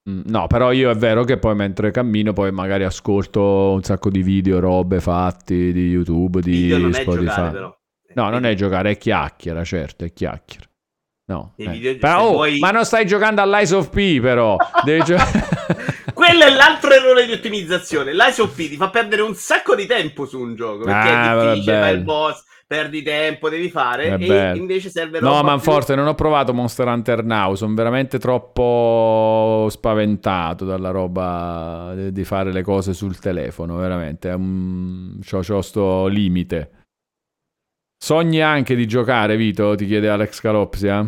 [0.10, 4.10] Mm, No, però io è vero che poi mentre cammino poi magari ascolto un sacco
[4.10, 7.26] di video, robe fatti di YouTube, di Video non è Spotify.
[7.26, 7.76] giocare, però.
[8.16, 10.66] No, non è giocare, è chiacchiera, certo, è chiacchiera.
[11.26, 11.54] No.
[11.56, 11.68] Eh.
[11.70, 14.58] video- Però, oh, vuoi- ma non stai giocando all'Ice of P, però.
[14.84, 15.16] Devi gio-
[16.14, 18.14] Quello è l'altro errore di ottimizzazione.
[18.14, 20.84] L'ISOP ti fa perdere un sacco di tempo su un gioco.
[20.84, 21.86] Perché Ah, è difficile, vabbè.
[21.88, 24.18] fai il boss, perdi tempo, devi fare.
[24.18, 28.20] E invece serve No, ma più- forte, non ho provato Monster Hunter Now, sono veramente
[28.20, 34.30] troppo spaventato dalla roba di- fare le cose sul telefono, veramente.
[34.30, 36.72] C'ho, c'ho sto limite.
[38.04, 39.76] Sogni anche di giocare, Vito?
[39.76, 41.08] Ti chiede Alex Calopsia.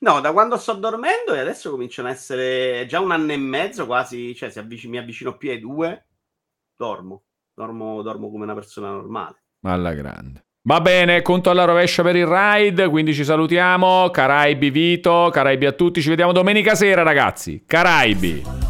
[0.00, 3.86] No, da quando sto dormendo e adesso cominciano a essere già un anno e mezzo
[3.86, 6.08] quasi, cioè avvic- mi avvicino più ai due,
[6.76, 7.22] dormo.
[7.54, 9.44] Dormo, dormo come una persona normale.
[9.62, 10.44] Alla grande.
[10.64, 14.10] Va bene, conto alla rovescia per il ride, quindi ci salutiamo.
[14.10, 17.64] Caraibi Vito, Caraibi a tutti, ci vediamo domenica sera ragazzi.
[17.66, 18.67] Caraibi.